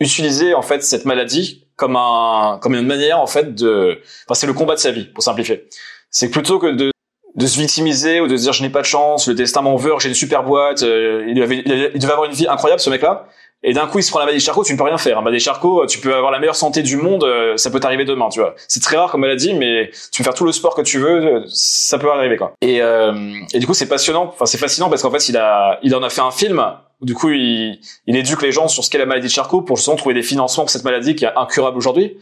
utilisé 0.00 0.54
en 0.54 0.62
fait 0.62 0.82
cette 0.82 1.04
maladie 1.06 1.66
comme 1.76 1.96
un, 1.96 2.58
comme 2.60 2.74
une 2.74 2.86
manière 2.86 3.20
en 3.20 3.26
fait 3.26 3.54
de, 3.54 4.00
enfin 4.26 4.34
c'est 4.34 4.46
le 4.46 4.52
combat 4.52 4.74
de 4.74 4.80
sa 4.80 4.90
vie 4.90 5.04
pour 5.06 5.22
simplifier. 5.24 5.66
C'est 6.10 6.30
plutôt 6.30 6.58
que 6.58 6.66
de 6.68 6.90
de 7.34 7.46
se 7.46 7.56
victimiser 7.58 8.20
ou 8.20 8.26
de 8.26 8.36
se 8.36 8.42
dire 8.42 8.52
je 8.52 8.62
n'ai 8.62 8.70
pas 8.70 8.80
de 8.80 8.86
chance, 8.86 9.28
le 9.28 9.34
destin 9.34 9.62
m'en 9.62 9.76
veut, 9.76 9.92
j'ai 10.00 10.08
une 10.08 10.14
super 10.14 10.42
boîte, 10.42 10.82
euh, 10.82 11.22
avait- 11.40 11.62
il 11.94 12.00
devait 12.00 12.12
avoir 12.12 12.24
une 12.24 12.32
vie 12.34 12.48
incroyable 12.48 12.80
ce 12.80 12.90
mec-là. 12.90 13.26
Et 13.64 13.72
d'un 13.72 13.86
coup, 13.88 13.98
il 13.98 14.02
se 14.04 14.10
prend 14.10 14.20
la 14.20 14.24
maladie 14.26 14.38
de 14.38 14.46
Charcot, 14.46 14.62
tu 14.62 14.72
ne 14.72 14.78
peux 14.78 14.84
rien 14.84 14.98
faire. 14.98 15.20
Maladie 15.20 15.38
de 15.38 15.44
Charcot, 15.44 15.86
tu 15.86 15.98
peux 15.98 16.14
avoir 16.14 16.30
la 16.30 16.38
meilleure 16.38 16.54
santé 16.54 16.82
du 16.82 16.96
monde, 16.96 17.24
euh, 17.24 17.56
ça 17.56 17.70
peut 17.70 17.80
t'arriver 17.80 18.04
demain, 18.04 18.28
tu 18.28 18.38
vois. 18.38 18.54
C'est 18.68 18.80
très 18.80 18.96
rare 18.96 19.10
comme 19.10 19.22
maladie, 19.22 19.52
mais 19.54 19.90
tu 20.12 20.18
peux 20.18 20.24
faire 20.24 20.34
tout 20.34 20.44
le 20.44 20.52
sport 20.52 20.76
que 20.76 20.82
tu 20.82 20.98
veux, 20.98 21.24
euh, 21.24 21.44
ça 21.48 21.98
peut 21.98 22.08
arriver, 22.08 22.36
quoi. 22.36 22.52
Et, 22.60 22.80
euh, 22.80 23.12
et 23.52 23.58
du 23.58 23.66
coup, 23.66 23.74
c'est 23.74 23.88
passionnant, 23.88 24.26
enfin, 24.28 24.46
c'est 24.46 24.58
fascinant 24.58 24.88
parce 24.88 25.02
qu'en 25.02 25.10
fait, 25.10 25.28
il 25.28 25.36
a, 25.36 25.80
il 25.82 25.94
en 25.96 26.02
a 26.04 26.08
fait 26.08 26.20
un 26.20 26.30
film. 26.30 26.64
Du 27.00 27.14
coup, 27.14 27.30
il, 27.30 27.80
il 28.06 28.16
éduque 28.16 28.42
les 28.42 28.52
gens 28.52 28.68
sur 28.68 28.84
ce 28.84 28.90
qu'est 28.90 28.98
la 28.98 29.06
maladie 29.06 29.26
de 29.26 29.32
Charcot 29.32 29.62
pour 29.62 29.76
justement 29.76 29.96
trouver 29.96 30.14
des 30.14 30.22
financements 30.22 30.64
pour 30.64 30.70
cette 30.70 30.84
maladie 30.84 31.16
qui 31.16 31.24
est 31.24 31.36
incurable 31.36 31.76
aujourd'hui. 31.76 32.16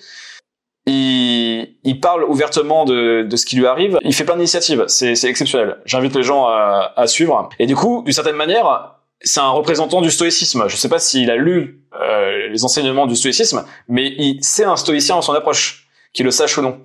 Il, 0.86 1.76
il 1.82 2.00
parle 2.00 2.24
ouvertement 2.24 2.84
de, 2.84 3.22
de 3.22 3.36
ce 3.36 3.44
qui 3.44 3.56
lui 3.56 3.66
arrive. 3.66 3.98
Il 4.02 4.14
fait 4.14 4.24
plein 4.24 4.36
d'initiatives. 4.36 4.84
C'est 4.86 5.12
exceptionnel. 5.24 5.78
J'invite 5.84 6.14
les 6.14 6.22
gens 6.22 6.46
à, 6.46 6.92
à 6.96 7.06
suivre. 7.06 7.48
Et 7.58 7.66
du 7.66 7.74
coup, 7.74 8.02
d'une 8.04 8.12
certaine 8.12 8.36
manière, 8.36 8.95
c'est 9.20 9.40
un 9.40 9.50
représentant 9.50 10.00
du 10.00 10.10
stoïcisme. 10.10 10.64
Je 10.68 10.76
sais 10.76 10.88
pas 10.88 10.98
s'il 10.98 11.30
a 11.30 11.36
lu 11.36 11.82
euh, 12.00 12.48
les 12.48 12.64
enseignements 12.64 13.06
du 13.06 13.16
stoïcisme, 13.16 13.64
mais 13.88 14.14
il, 14.18 14.38
c'est 14.42 14.64
un 14.64 14.76
stoïcien 14.76 15.14
dans 15.16 15.22
son 15.22 15.32
approche, 15.34 15.88
qu'il 16.12 16.24
le 16.24 16.30
sache 16.30 16.56
ou 16.58 16.62
non. 16.62 16.80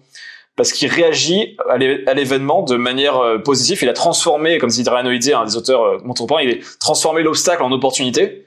Parce 0.58 0.74
qu'il 0.74 0.90
réagit 0.90 1.56
à 1.70 1.78
l'é- 1.78 2.04
à 2.08 2.14
l'événement 2.14 2.62
de 2.62 2.76
manière 2.76 3.18
euh, 3.18 3.38
positive. 3.38 3.80
Il 3.82 3.90
a 3.90 3.94
transformé, 3.94 4.58
comme 4.58 4.70
dit 4.70 4.84
Ranoïdé, 4.88 5.34
un 5.34 5.46
des 5.46 5.56
auteurs 5.56 5.84
euh, 5.84 5.98
contemporains, 6.00 6.42
il 6.42 6.52
a 6.52 6.56
transformé 6.80 7.24
l'obstacle 7.24 7.64
en 7.64 7.72
opportunité. 7.72 8.46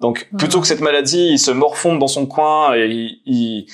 Donc, 0.00 0.28
plutôt 0.38 0.60
que 0.60 0.66
cette 0.66 0.80
maladie, 0.80 1.30
il 1.32 1.38
se 1.38 1.50
morfonde 1.50 1.98
dans 1.98 2.06
son 2.06 2.26
coin 2.26 2.76
et 2.76 2.86
il, 2.86 3.20
il, 3.26 3.66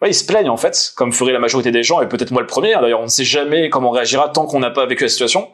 ouais, 0.00 0.10
il 0.10 0.14
se 0.14 0.24
plaigne 0.24 0.48
en 0.48 0.56
fait, 0.56 0.92
comme 0.96 1.12
ferait 1.12 1.32
la 1.32 1.40
majorité 1.40 1.70
des 1.70 1.82
gens, 1.82 2.00
et 2.00 2.08
peut-être 2.08 2.30
moi 2.30 2.40
le 2.40 2.46
premier. 2.46 2.72
D'ailleurs, 2.80 3.00
on 3.00 3.04
ne 3.04 3.08
sait 3.08 3.24
jamais 3.24 3.68
comment 3.68 3.90
on 3.90 3.92
réagira 3.92 4.28
tant 4.30 4.46
qu'on 4.46 4.60
n'a 4.60 4.70
pas 4.70 4.86
vécu 4.86 5.02
la 5.02 5.10
situation. 5.10 5.48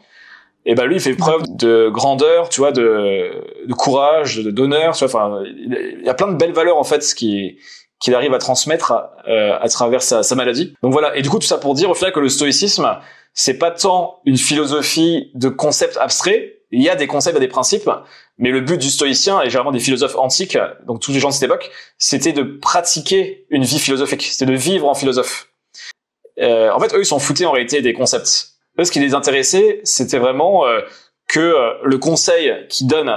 Et 0.66 0.74
ben 0.74 0.86
lui, 0.86 0.96
il 0.96 1.00
fait 1.00 1.14
preuve 1.14 1.42
de 1.56 1.90
grandeur, 1.90 2.48
tu 2.48 2.60
vois, 2.60 2.72
de, 2.72 3.66
de 3.66 3.74
courage, 3.74 4.38
d'honneur, 4.38 4.96
tu 4.96 5.04
vois. 5.04 5.22
Enfin, 5.22 5.42
il 5.44 6.02
y 6.04 6.08
a 6.08 6.14
plein 6.14 6.28
de 6.28 6.36
belles 6.36 6.52
valeurs 6.52 6.78
en 6.78 6.84
fait, 6.84 7.02
ce 7.02 7.14
qui 7.14 7.58
qu'il 8.00 8.14
arrive 8.14 8.34
à 8.34 8.38
transmettre 8.38 8.92
euh, 9.28 9.56
à 9.58 9.68
travers 9.68 10.02
sa, 10.02 10.22
sa 10.22 10.34
maladie. 10.34 10.74
Donc 10.82 10.92
voilà. 10.92 11.16
Et 11.16 11.22
du 11.22 11.30
coup, 11.30 11.38
tout 11.38 11.46
ça 11.46 11.58
pour 11.58 11.74
dire 11.74 11.88
au 11.88 11.94
final 11.94 12.12
que 12.12 12.20
le 12.20 12.28
stoïcisme, 12.28 12.86
c'est 13.32 13.58
pas 13.58 13.70
tant 13.70 14.20
une 14.24 14.36
philosophie 14.36 15.30
de 15.34 15.48
concepts 15.48 15.96
abstraits. 15.96 16.60
Il 16.70 16.82
y 16.82 16.88
a 16.88 16.96
des 16.96 17.06
concepts, 17.06 17.34
il 17.34 17.40
y 17.40 17.44
a 17.44 17.46
des 17.46 17.48
principes, 17.48 17.88
mais 18.36 18.50
le 18.50 18.60
but 18.60 18.78
du 18.78 18.90
stoïcien 18.90 19.40
et 19.42 19.44
généralement 19.44 19.70
des 19.70 19.80
philosophes 19.80 20.16
antiques, 20.16 20.58
donc 20.86 21.00
tous 21.00 21.12
les 21.12 21.20
gens 21.20 21.28
de 21.28 21.34
cette 21.34 21.44
époque, 21.44 21.70
c'était 21.98 22.32
de 22.32 22.42
pratiquer 22.42 23.46
une 23.48 23.62
vie 23.62 23.78
philosophique, 23.78 24.22
c'était 24.22 24.50
de 24.50 24.56
vivre 24.56 24.88
en 24.88 24.94
philosophe. 24.94 25.48
Euh, 26.40 26.72
en 26.72 26.80
fait, 26.80 26.92
eux, 26.94 27.00
ils 27.00 27.06
s'en 27.06 27.20
foutaient 27.20 27.44
en 27.44 27.52
réalité 27.52 27.80
des 27.80 27.92
concepts. 27.92 28.53
Ce 28.82 28.90
qui 28.90 28.98
les 28.98 29.14
intéressait, 29.14 29.80
c'était 29.84 30.18
vraiment 30.18 30.66
euh, 30.66 30.80
que 31.28 31.40
euh, 31.40 31.74
le 31.84 31.98
conseil 31.98 32.66
qu'il 32.68 32.86
donne 32.88 33.12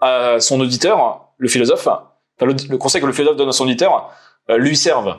à 0.00 0.40
son 0.40 0.58
auditeur, 0.60 1.28
le 1.36 1.48
philosophe, 1.48 1.86
enfin, 1.86 2.08
le, 2.40 2.76
conseil 2.76 3.00
que 3.00 3.06
le 3.06 3.12
philosophe 3.12 3.36
donne 3.36 3.50
à 3.50 3.52
son 3.52 3.64
auditeur, 3.64 4.10
euh, 4.50 4.56
lui 4.56 4.76
serve. 4.76 5.18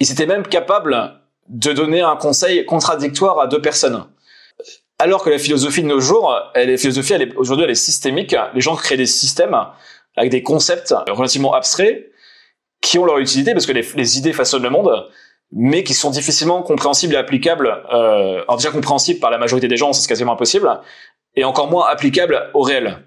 Ils 0.00 0.10
étaient 0.10 0.26
même 0.26 0.44
capables 0.44 1.20
de 1.48 1.72
donner 1.72 2.00
un 2.00 2.16
conseil 2.16 2.64
contradictoire 2.64 3.38
à 3.38 3.46
deux 3.46 3.60
personnes. 3.60 4.06
Alors 4.98 5.22
que 5.22 5.30
la 5.30 5.38
philosophie 5.38 5.82
de 5.82 5.88
nos 5.88 6.00
jours, 6.00 6.34
elle 6.54 6.70
est 6.70 6.78
philosophie, 6.78 7.14
aujourd'hui, 7.36 7.64
elle 7.64 7.70
est 7.70 7.74
systémique. 7.74 8.34
Les 8.54 8.60
gens 8.60 8.74
créent 8.74 8.96
des 8.96 9.06
systèmes 9.06 9.56
avec 10.16 10.30
des 10.30 10.42
concepts 10.42 10.94
relativement 11.08 11.52
abstraits 11.52 12.10
qui 12.80 12.98
ont 12.98 13.04
leur 13.04 13.18
utilité 13.18 13.52
parce 13.52 13.66
que 13.66 13.72
les 13.72 14.18
idées 14.18 14.32
façonnent 14.32 14.62
le 14.62 14.70
monde, 14.70 15.08
mais 15.54 15.84
qui 15.84 15.94
sont 15.94 16.10
difficilement 16.10 16.62
compréhensibles 16.62 17.14
et 17.14 17.16
applicables. 17.16 17.68
Euh, 17.92 18.42
alors 18.42 18.56
déjà 18.56 18.70
compréhensibles 18.70 19.20
par 19.20 19.30
la 19.30 19.38
majorité 19.38 19.68
des 19.68 19.76
gens, 19.76 19.92
c'est 19.92 20.08
quasiment 20.08 20.32
impossible, 20.32 20.80
et 21.36 21.44
encore 21.44 21.70
moins 21.70 21.86
applicables 21.86 22.50
au 22.54 22.60
réel. 22.60 23.04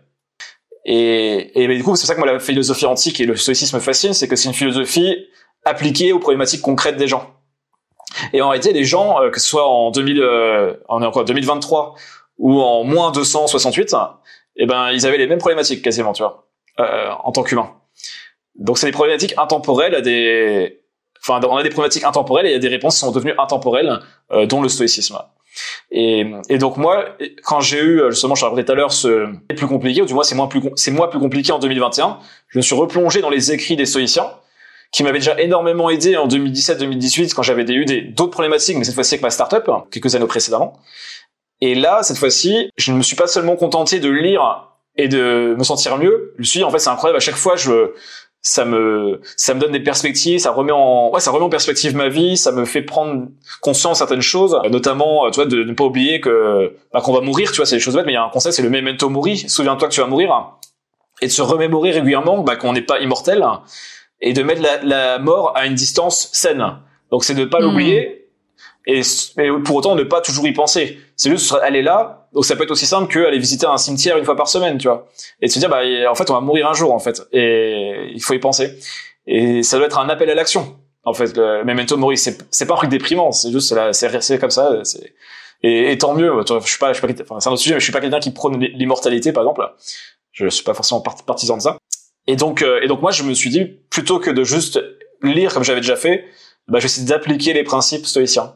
Et, 0.85 1.61
et 1.61 1.67
du 1.67 1.83
coup, 1.83 1.95
c'est 1.97 2.07
ça 2.07 2.15
que 2.15 2.19
moi 2.19 2.31
la 2.31 2.39
philosophie 2.39 2.85
antique 2.85 3.19
et 3.19 3.25
le 3.25 3.35
stoïcisme 3.35 3.75
me 3.75 3.81
fascine, 3.81 4.13
c'est 4.13 4.27
que 4.27 4.37
c'est 4.37 4.47
une 4.47 4.55
philosophie 4.55 5.27
appliquée 5.65 6.13
aux 6.13 6.19
problématiques 6.19 6.61
concrètes 6.61 6.95
des 6.95 7.07
gens. 7.07 7.37
Et 8.33 8.41
en 8.41 8.49
réalité, 8.49 8.73
les 8.73 8.85
gens, 8.85 9.21
euh, 9.21 9.29
que 9.29 9.39
ce 9.39 9.47
soit 9.47 9.67
en 9.67 9.91
2000, 9.91 10.21
euh, 10.21 10.73
en 10.87 11.11
quoi, 11.11 11.23
2023 11.23 11.95
ou 12.37 12.61
en 12.61 12.83
moins 12.83 13.11
268, 13.11 13.95
eh 14.57 14.65
ben, 14.65 14.91
ils 14.91 15.05
avaient 15.05 15.17
les 15.17 15.27
mêmes 15.27 15.39
problématiques 15.39 15.81
quasiment, 15.81 16.13
tu 16.13 16.23
vois, 16.23 16.47
euh, 16.79 17.09
en 17.23 17.31
tant 17.31 17.43
qu'humains. 17.43 17.73
Donc, 18.55 18.77
c'est 18.77 18.87
des 18.87 18.91
problématiques 18.91 19.33
intemporelles 19.37 19.95
à 19.95 20.01
des, 20.01 20.81
enfin, 21.27 21.45
on 21.47 21.57
a 21.57 21.63
des 21.63 21.69
problématiques 21.69 22.03
intemporelles 22.03 22.45
et 22.45 22.49
il 22.49 22.53
y 22.53 22.55
a 22.55 22.59
des 22.59 22.67
réponses 22.67 22.95
qui 22.95 22.99
sont 23.01 23.11
devenues 23.11 23.33
intemporelles, 23.37 23.99
euh, 24.31 24.45
dont 24.45 24.61
le 24.61 24.69
stoïcisme. 24.69 25.17
Et, 25.91 26.25
et 26.49 26.57
donc 26.57 26.77
moi, 26.77 27.05
quand 27.43 27.59
j'ai 27.61 27.81
eu 27.81 28.01
justement, 28.09 28.35
je 28.35 28.45
l'ai 28.55 28.63
tout 28.63 28.71
à 28.71 28.75
l'heure, 28.75 28.91
ce 28.91 29.27
plus 29.55 29.67
compliqué, 29.67 30.01
ou 30.01 30.05
du 30.05 30.13
moins 30.13 30.23
c'est 30.23 30.35
moins 30.35 30.47
plus 30.47 30.61
c'est 30.75 30.91
moins 30.91 31.07
plus 31.07 31.19
compliqué 31.19 31.51
en 31.51 31.59
2021, 31.59 32.19
je 32.49 32.59
me 32.59 32.61
suis 32.61 32.75
replongé 32.75 33.21
dans 33.21 33.29
les 33.29 33.51
écrits 33.51 33.75
des 33.75 33.85
stoïciens 33.85 34.29
qui 34.91 35.03
m'avaient 35.03 35.19
déjà 35.19 35.39
énormément 35.39 35.89
aidé 35.89 36.15
en 36.15 36.27
2017-2018 36.27 37.33
quand 37.33 37.43
j'avais 37.43 37.63
eu 37.63 37.85
des 37.85 38.01
d'autres 38.01 38.31
problématiques, 38.31 38.77
mais 38.77 38.83
cette 38.83 38.95
fois-ci 38.95 39.15
avec 39.15 39.23
ma 39.23 39.29
startup, 39.29 39.69
quelques 39.91 40.15
années 40.15 40.27
précédemment. 40.27 40.79
Et 41.59 41.75
là, 41.75 42.03
cette 42.03 42.17
fois-ci, 42.17 42.69
je 42.77 42.91
ne 42.91 42.97
me 42.97 43.03
suis 43.03 43.15
pas 43.15 43.27
seulement 43.27 43.55
contenté 43.55 43.99
de 43.99 44.09
lire 44.09 44.69
et 44.95 45.07
de 45.07 45.55
me 45.57 45.63
sentir 45.63 45.97
mieux. 45.97 46.33
Je 46.35 46.41
me 46.41 46.45
suis 46.45 46.63
en 46.63 46.71
fait, 46.71 46.79
c'est 46.79 46.89
incroyable. 46.89 47.17
À 47.17 47.19
chaque 47.19 47.35
fois, 47.35 47.55
je, 47.55 47.93
ça 48.47 48.63
me, 48.63 49.19
ça 49.35 49.53
me 49.53 49.59
donne 49.59 49.73
des 49.73 49.81
perspectives, 49.81 50.39
ça 50.39 50.51
remet 50.51 50.71
en, 50.71 51.09
ouais, 51.11 51.19
ça 51.19 51.31
remet 51.31 51.43
en 51.43 51.49
perspective 51.49 51.97
ma 51.97 52.07
vie, 52.07 52.37
ça 52.37 52.53
me 52.53 52.63
fait 52.63 52.81
prendre 52.81 53.27
conscience 53.59 53.97
de 53.97 53.97
certaines 53.97 54.21
choses, 54.21 54.57
notamment, 54.71 55.29
tu 55.31 55.35
vois, 55.35 55.45
de 55.45 55.63
ne 55.63 55.73
pas 55.73 55.83
oublier 55.83 56.21
que, 56.21 56.73
bah, 56.93 57.01
qu'on 57.01 57.11
va 57.11 57.19
mourir, 57.19 57.51
tu 57.51 57.57
vois, 57.57 57.65
c'est 57.65 57.75
des 57.75 57.81
choses 57.81 57.95
bêtes, 57.95 58.05
mais 58.05 58.13
il 58.13 58.15
y 58.15 58.17
a 58.17 58.23
un 58.23 58.29
concept, 58.29 58.55
c'est 58.55 58.61
le 58.61 58.69
memento 58.69 59.09
mori. 59.09 59.37
Souviens-toi 59.49 59.89
que 59.89 59.93
tu 59.93 59.99
vas 59.99 60.07
mourir. 60.07 60.53
Et 61.21 61.27
de 61.27 61.31
se 61.31 61.41
remémorer 61.41 61.91
régulièrement, 61.91 62.41
bah, 62.41 62.55
qu'on 62.55 62.71
n'est 62.71 62.81
pas 62.81 62.99
immortel. 62.99 63.45
Et 64.21 64.31
de 64.31 64.43
mettre 64.43 64.61
la, 64.61 64.81
la, 64.81 65.19
mort 65.19 65.51
à 65.57 65.65
une 65.65 65.75
distance 65.75 66.29
saine. 66.31 66.63
Donc, 67.11 67.25
c'est 67.25 67.33
de 67.33 67.41
ne 67.41 67.45
pas 67.45 67.59
hmm. 67.59 67.63
l'oublier. 67.63 68.26
Et, 68.87 69.01
et 69.01 69.49
pour 69.63 69.75
autant, 69.75 69.95
ne 69.95 70.03
pas 70.03 70.21
toujours 70.21 70.47
y 70.47 70.53
penser. 70.53 70.97
C'est 71.17 71.29
juste, 71.29 71.53
est 71.53 71.81
là, 71.81 72.27
donc 72.33 72.45
ça 72.45 72.55
peut 72.55 72.63
être 72.63 72.71
aussi 72.71 72.85
simple 72.85 73.11
que 73.11 73.19
aller 73.19 73.37
visiter 73.37 73.67
un 73.67 73.77
cimetière 73.77 74.17
une 74.17 74.23
fois 74.23 74.35
par 74.35 74.47
semaine, 74.47 74.77
tu 74.77 74.87
vois. 74.87 75.07
Et 75.41 75.47
de 75.47 75.51
se 75.51 75.59
dire, 75.59 75.69
bah, 75.69 75.81
en 76.09 76.15
fait, 76.15 76.29
on 76.29 76.33
va 76.33 76.39
mourir 76.39 76.69
un 76.69 76.73
jour, 76.73 76.93
en 76.93 76.99
fait. 76.99 77.21
Et 77.33 78.11
il 78.13 78.21
faut 78.21 78.33
y 78.33 78.39
penser. 78.39 78.79
Et 79.25 79.61
ça 79.61 79.77
doit 79.77 79.87
être 79.87 79.99
un 79.99 80.07
appel 80.07 80.29
à 80.29 80.35
l'action. 80.35 80.77
En 81.03 81.13
fait, 81.13 81.35
le 81.35 81.63
memento 81.65 81.97
mori, 81.97 82.17
c'est, 82.17 82.37
pas 82.65 82.73
un 82.73 82.77
truc 82.77 82.89
déprimant. 82.89 83.31
C'est 83.33 83.51
juste, 83.51 83.75
c'est, 83.91 84.39
comme 84.39 84.51
ça. 84.51 84.71
Et, 85.63 85.97
tant 85.97 86.13
mieux. 86.13 86.31
Je 86.47 86.69
suis 86.69 86.79
pas, 86.79 86.93
je 86.93 86.99
suis 86.99 87.07
pas, 87.07 87.23
enfin, 87.23 87.39
c'est 87.41 87.49
un 87.49 87.51
autre 87.51 87.61
sujet, 87.61 87.75
mais 87.75 87.81
je 87.81 87.85
suis 87.85 87.93
pas 87.93 88.01
quelqu'un 88.01 88.19
qui 88.19 88.31
prône 88.31 88.57
l'immortalité, 88.59 89.33
par 89.33 89.43
exemple. 89.43 89.69
Je 90.31 90.47
suis 90.47 90.63
pas 90.63 90.73
forcément 90.73 91.01
partisan 91.01 91.57
de 91.57 91.61
ça. 91.61 91.77
Et 92.27 92.35
donc, 92.35 92.61
euh, 92.61 92.79
et 92.81 92.87
donc 92.87 93.01
moi, 93.01 93.11
je 93.11 93.23
me 93.23 93.33
suis 93.33 93.49
dit, 93.49 93.65
plutôt 93.89 94.19
que 94.19 94.29
de 94.29 94.43
juste 94.43 94.79
lire 95.23 95.53
comme 95.53 95.63
j'avais 95.63 95.81
déjà 95.81 95.95
fait, 95.95 96.25
bah, 96.67 96.79
je 96.79 96.83
vais 96.83 96.87
essayer 96.87 97.07
d'appliquer 97.07 97.53
les 97.53 97.63
principes 97.63 98.05
stoïciens. 98.05 98.53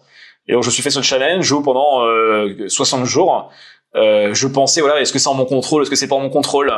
Et 0.47 0.53
donc 0.53 0.63
je 0.63 0.67
me 0.67 0.71
suis 0.71 0.83
fait 0.83 0.89
ce 0.89 1.01
challenge 1.01 1.51
où 1.51 1.61
pendant 1.61 2.05
euh, 2.05 2.67
60 2.67 3.05
jours, 3.05 3.49
euh, 3.95 4.33
je 4.33 4.47
pensais 4.47 4.81
voilà, 4.81 5.01
est-ce 5.01 5.13
que 5.13 5.19
c'est 5.19 5.29
en 5.29 5.33
mon 5.33 5.45
contrôle, 5.45 5.83
est-ce 5.83 5.89
que 5.89 5.95
c'est 5.95 6.07
pas 6.07 6.15
en 6.15 6.21
mon 6.21 6.29
contrôle? 6.29 6.73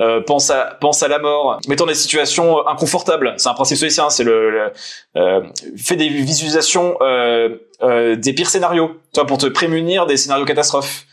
Euh, 0.00 0.22
pense 0.22 0.50
à 0.50 0.78
pense 0.80 1.02
à 1.02 1.08
la 1.08 1.18
mort, 1.18 1.60
mettons 1.68 1.84
des 1.84 1.94
situations 1.94 2.66
inconfortables. 2.66 3.34
C'est 3.36 3.50
un 3.50 3.54
principe 3.54 3.76
stoïcien, 3.76 4.08
c'est 4.08 4.24
le, 4.24 4.50
le 4.50 4.72
euh, 5.16 5.42
fais 5.76 5.96
des 5.96 6.08
visualisations 6.08 6.96
euh, 7.02 7.58
euh, 7.82 8.16
des 8.16 8.32
pires 8.32 8.48
scénarios, 8.48 8.96
toi 9.12 9.26
pour 9.26 9.36
te 9.36 9.46
prémunir 9.46 10.06
des 10.06 10.16
scénarios 10.16 10.46
catastrophes. 10.46 11.04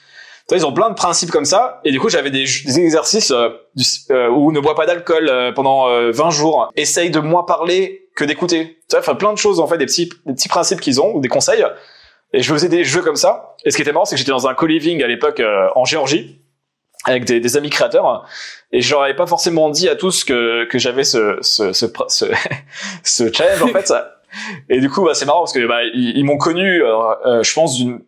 Toi, 0.48 0.58
ils 0.58 0.66
ont 0.66 0.72
plein 0.72 0.90
de 0.90 0.96
principes 0.96 1.30
comme 1.30 1.46
ça, 1.46 1.82
et 1.84 1.92
du 1.92 2.00
coup 2.00 2.10
j'avais 2.10 2.32
des, 2.32 2.46
des 2.46 2.80
exercices 2.80 3.32
où 3.32 4.52
ne 4.52 4.60
bois 4.60 4.76
pas 4.76 4.88
d'alcool 4.88 5.30
pendant 5.56 6.10
20 6.10 6.30
jours, 6.32 6.72
essaye 6.76 7.12
de 7.12 7.20
moins 7.20 7.44
parler 7.44 8.09
que 8.20 8.26
d'écouter. 8.26 8.80
Tu 8.90 8.92
vois, 8.92 9.00
enfin 9.00 9.16
plein 9.16 9.34
de 9.34 9.38
choses 9.38 9.60
en 9.60 9.68
fait, 9.68 9.78
des 9.78 9.86
petits 9.86 10.10
des 10.26 10.34
petits 10.34 10.50
principes 10.50 10.82
qu'ils 10.82 11.02
ont 11.02 11.16
ou 11.16 11.22
des 11.22 11.30
conseils. 11.30 11.64
Et 12.34 12.44
je 12.44 12.54
faisais 12.54 12.70
des 12.70 12.84
jeux 12.84 13.02
comme 13.02 13.16
ça. 13.16 13.56
Et 13.66 13.72
ce 13.72 13.76
qui 13.76 13.82
était 13.82 13.92
marrant, 13.92 14.06
c'est 14.06 14.16
que 14.16 14.20
j'étais 14.20 14.32
dans 14.32 14.48
un 14.48 14.54
co-living 14.54 15.04
à 15.04 15.08
l'époque 15.08 15.40
euh, 15.40 15.68
en 15.76 15.86
Géorgie 15.86 16.42
avec 17.06 17.24
des, 17.26 17.40
des, 17.40 17.56
amis 17.56 17.70
créateurs 17.70 18.26
et 18.74 18.82
je 18.82 18.92
leur 18.92 19.04
avais 19.04 19.16
pas 19.16 19.26
forcément 19.26 19.70
dit 19.70 19.88
à 19.88 19.96
tous 19.96 20.26
que, 20.26 20.66
que 20.66 20.78
j'avais 20.78 21.06
ce, 21.06 21.38
ce, 21.42 21.72
ce, 21.72 21.86
ce, 22.10 22.26
ce 23.04 23.32
challenge 23.32 23.64
en 23.64 23.68
fait. 23.68 23.94
Et 24.70 24.80
du 24.80 24.90
coup, 24.90 25.06
bah, 25.06 25.14
c'est 25.14 25.26
marrant 25.26 25.40
parce 25.40 25.54
que 25.54 25.66
bah, 25.66 25.84
ils, 25.94 26.24
m'ont 26.24 26.38
connu, 26.38 26.84
euh, 26.84 26.94
euh, 27.26 27.44
je 27.44 27.54
pense, 27.54 27.78
d'une 27.78 28.02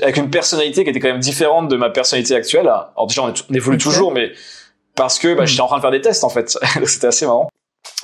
avec 0.00 0.16
une 0.16 0.30
personnalité 0.30 0.84
qui 0.84 0.90
était 0.90 1.00
quand 1.00 1.08
même 1.08 1.18
différente 1.18 1.68
de 1.68 1.76
ma 1.76 1.90
personnalité 1.90 2.34
actuelle. 2.34 2.68
Alors 2.68 3.06
déjà, 3.08 3.22
on, 3.22 3.54
évolue 3.54 3.78
toujours, 3.78 4.12
mais 4.12 4.32
parce 4.94 5.18
que 5.18 5.34
bah, 5.34 5.44
j'étais 5.44 5.60
en 5.60 5.66
train 5.66 5.76
de 5.76 5.82
faire 5.82 5.90
des 5.90 6.00
tests 6.00 6.24
en 6.24 6.28
fait. 6.28 6.56
C'était 6.86 7.08
assez 7.08 7.26
marrant. 7.26 7.48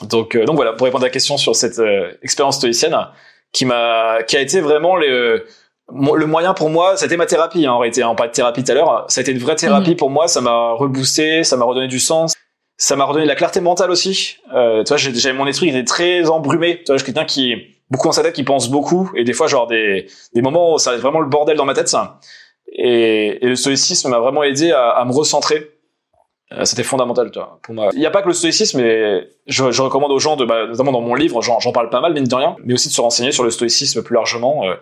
Donc, 0.02 0.36
donc 0.36 0.56
voilà, 0.56 0.72
pour 0.72 0.84
répondre 0.84 1.04
à 1.04 1.08
la 1.08 1.12
question 1.12 1.36
sur 1.36 1.56
cette 1.56 1.80
expérience 2.22 2.56
stoïcienne, 2.56 2.96
qui 3.52 3.64
m'a, 3.64 4.22
qui 4.26 4.36
a 4.36 4.40
été 4.40 4.60
vraiment 4.60 4.96
le, 4.96 5.44
le 5.92 6.26
moyen 6.26 6.54
pour 6.54 6.70
moi, 6.70 6.96
c'était 6.96 7.16
ma 7.16 7.26
thérapie 7.26 7.66
hein, 7.66 7.72
en 7.72 7.78
réalité. 7.78 8.02
Hein, 8.02 8.08
on 8.10 8.14
parlait 8.14 8.30
de 8.30 8.34
thérapie 8.34 8.62
tout 8.62 8.72
à 8.72 8.74
l'heure. 8.74 9.04
Ça 9.08 9.20
a 9.20 9.22
été 9.22 9.32
une 9.32 9.38
vraie 9.38 9.56
thérapie 9.56 9.90
mhm. 9.90 9.96
pour 9.96 10.10
moi. 10.10 10.28
Ça 10.28 10.40
m'a 10.40 10.72
reboosté, 10.72 11.44
ça 11.44 11.56
m'a 11.56 11.64
redonné 11.64 11.88
du 11.88 11.98
sens. 11.98 12.34
Ça 12.76 12.94
m'a 12.94 13.04
redonné 13.04 13.24
de 13.24 13.28
la 13.28 13.34
clarté 13.34 13.60
mentale 13.60 13.90
aussi. 13.90 14.36
Euh, 14.54 14.84
tu 14.84 14.88
vois, 14.88 14.96
j'avais 14.96 15.36
mon 15.36 15.46
esprit 15.46 15.66
qui 15.66 15.76
était 15.76 15.84
très 15.84 16.28
embrumé. 16.28 16.78
Tu 16.78 16.86
vois, 16.86 16.96
je 16.96 17.04
suis 17.04 17.12
quelqu'un 17.12 17.26
qui 17.26 17.54
beaucoup 17.90 18.06
dans 18.06 18.12
sa 18.12 18.22
tête, 18.22 18.34
qui 18.34 18.44
pense 18.44 18.68
beaucoup, 18.68 19.10
et 19.16 19.24
des 19.24 19.32
fois, 19.32 19.46
genre 19.46 19.66
des 19.66 20.06
des 20.34 20.42
moments 20.42 20.74
où 20.74 20.78
ça 20.78 20.92
va 20.92 20.98
vraiment 20.98 21.20
le 21.20 21.26
bordel 21.26 21.56
dans 21.56 21.64
ma 21.64 21.74
tête. 21.74 21.88
Ça. 21.88 22.20
Et, 22.70 23.44
et 23.44 23.48
le 23.48 23.56
stoïcisme 23.56 24.10
m'a 24.10 24.18
vraiment 24.18 24.42
aidé 24.42 24.70
à, 24.72 24.90
à 24.90 25.04
me 25.06 25.12
recentrer 25.12 25.56
euh, 25.56 25.66
c'était 26.64 26.82
fondamental 26.82 27.30
toi, 27.30 27.58
pour 27.62 27.74
moi. 27.74 27.90
Il 27.92 27.98
n'y 27.98 28.06
a 28.06 28.10
pas 28.10 28.22
que 28.22 28.28
le 28.28 28.34
stoïcisme, 28.34 28.80
mais 28.80 29.28
je, 29.46 29.82
recommande 29.82 30.10
aux 30.12 30.18
gens, 30.18 30.36
de, 30.36 30.44
bah, 30.44 30.66
notamment 30.66 30.92
dans 30.92 31.02
mon 31.02 31.14
livre, 31.14 31.42
j'en 31.42 31.72
parle 31.72 31.90
pas 31.90 32.00
mal, 32.00 32.14
mine 32.14 32.24
de 32.24 32.34
rien, 32.34 32.56
mais 32.64 32.74
aussi 32.74 32.88
de 32.88 32.94
se 32.94 33.00
renseigner 33.00 33.32
sur 33.32 33.44
le 33.44 33.50
stoïcisme 33.50 34.02
plus 34.02 34.14
largement, 34.14 34.64
euh, 34.64 34.74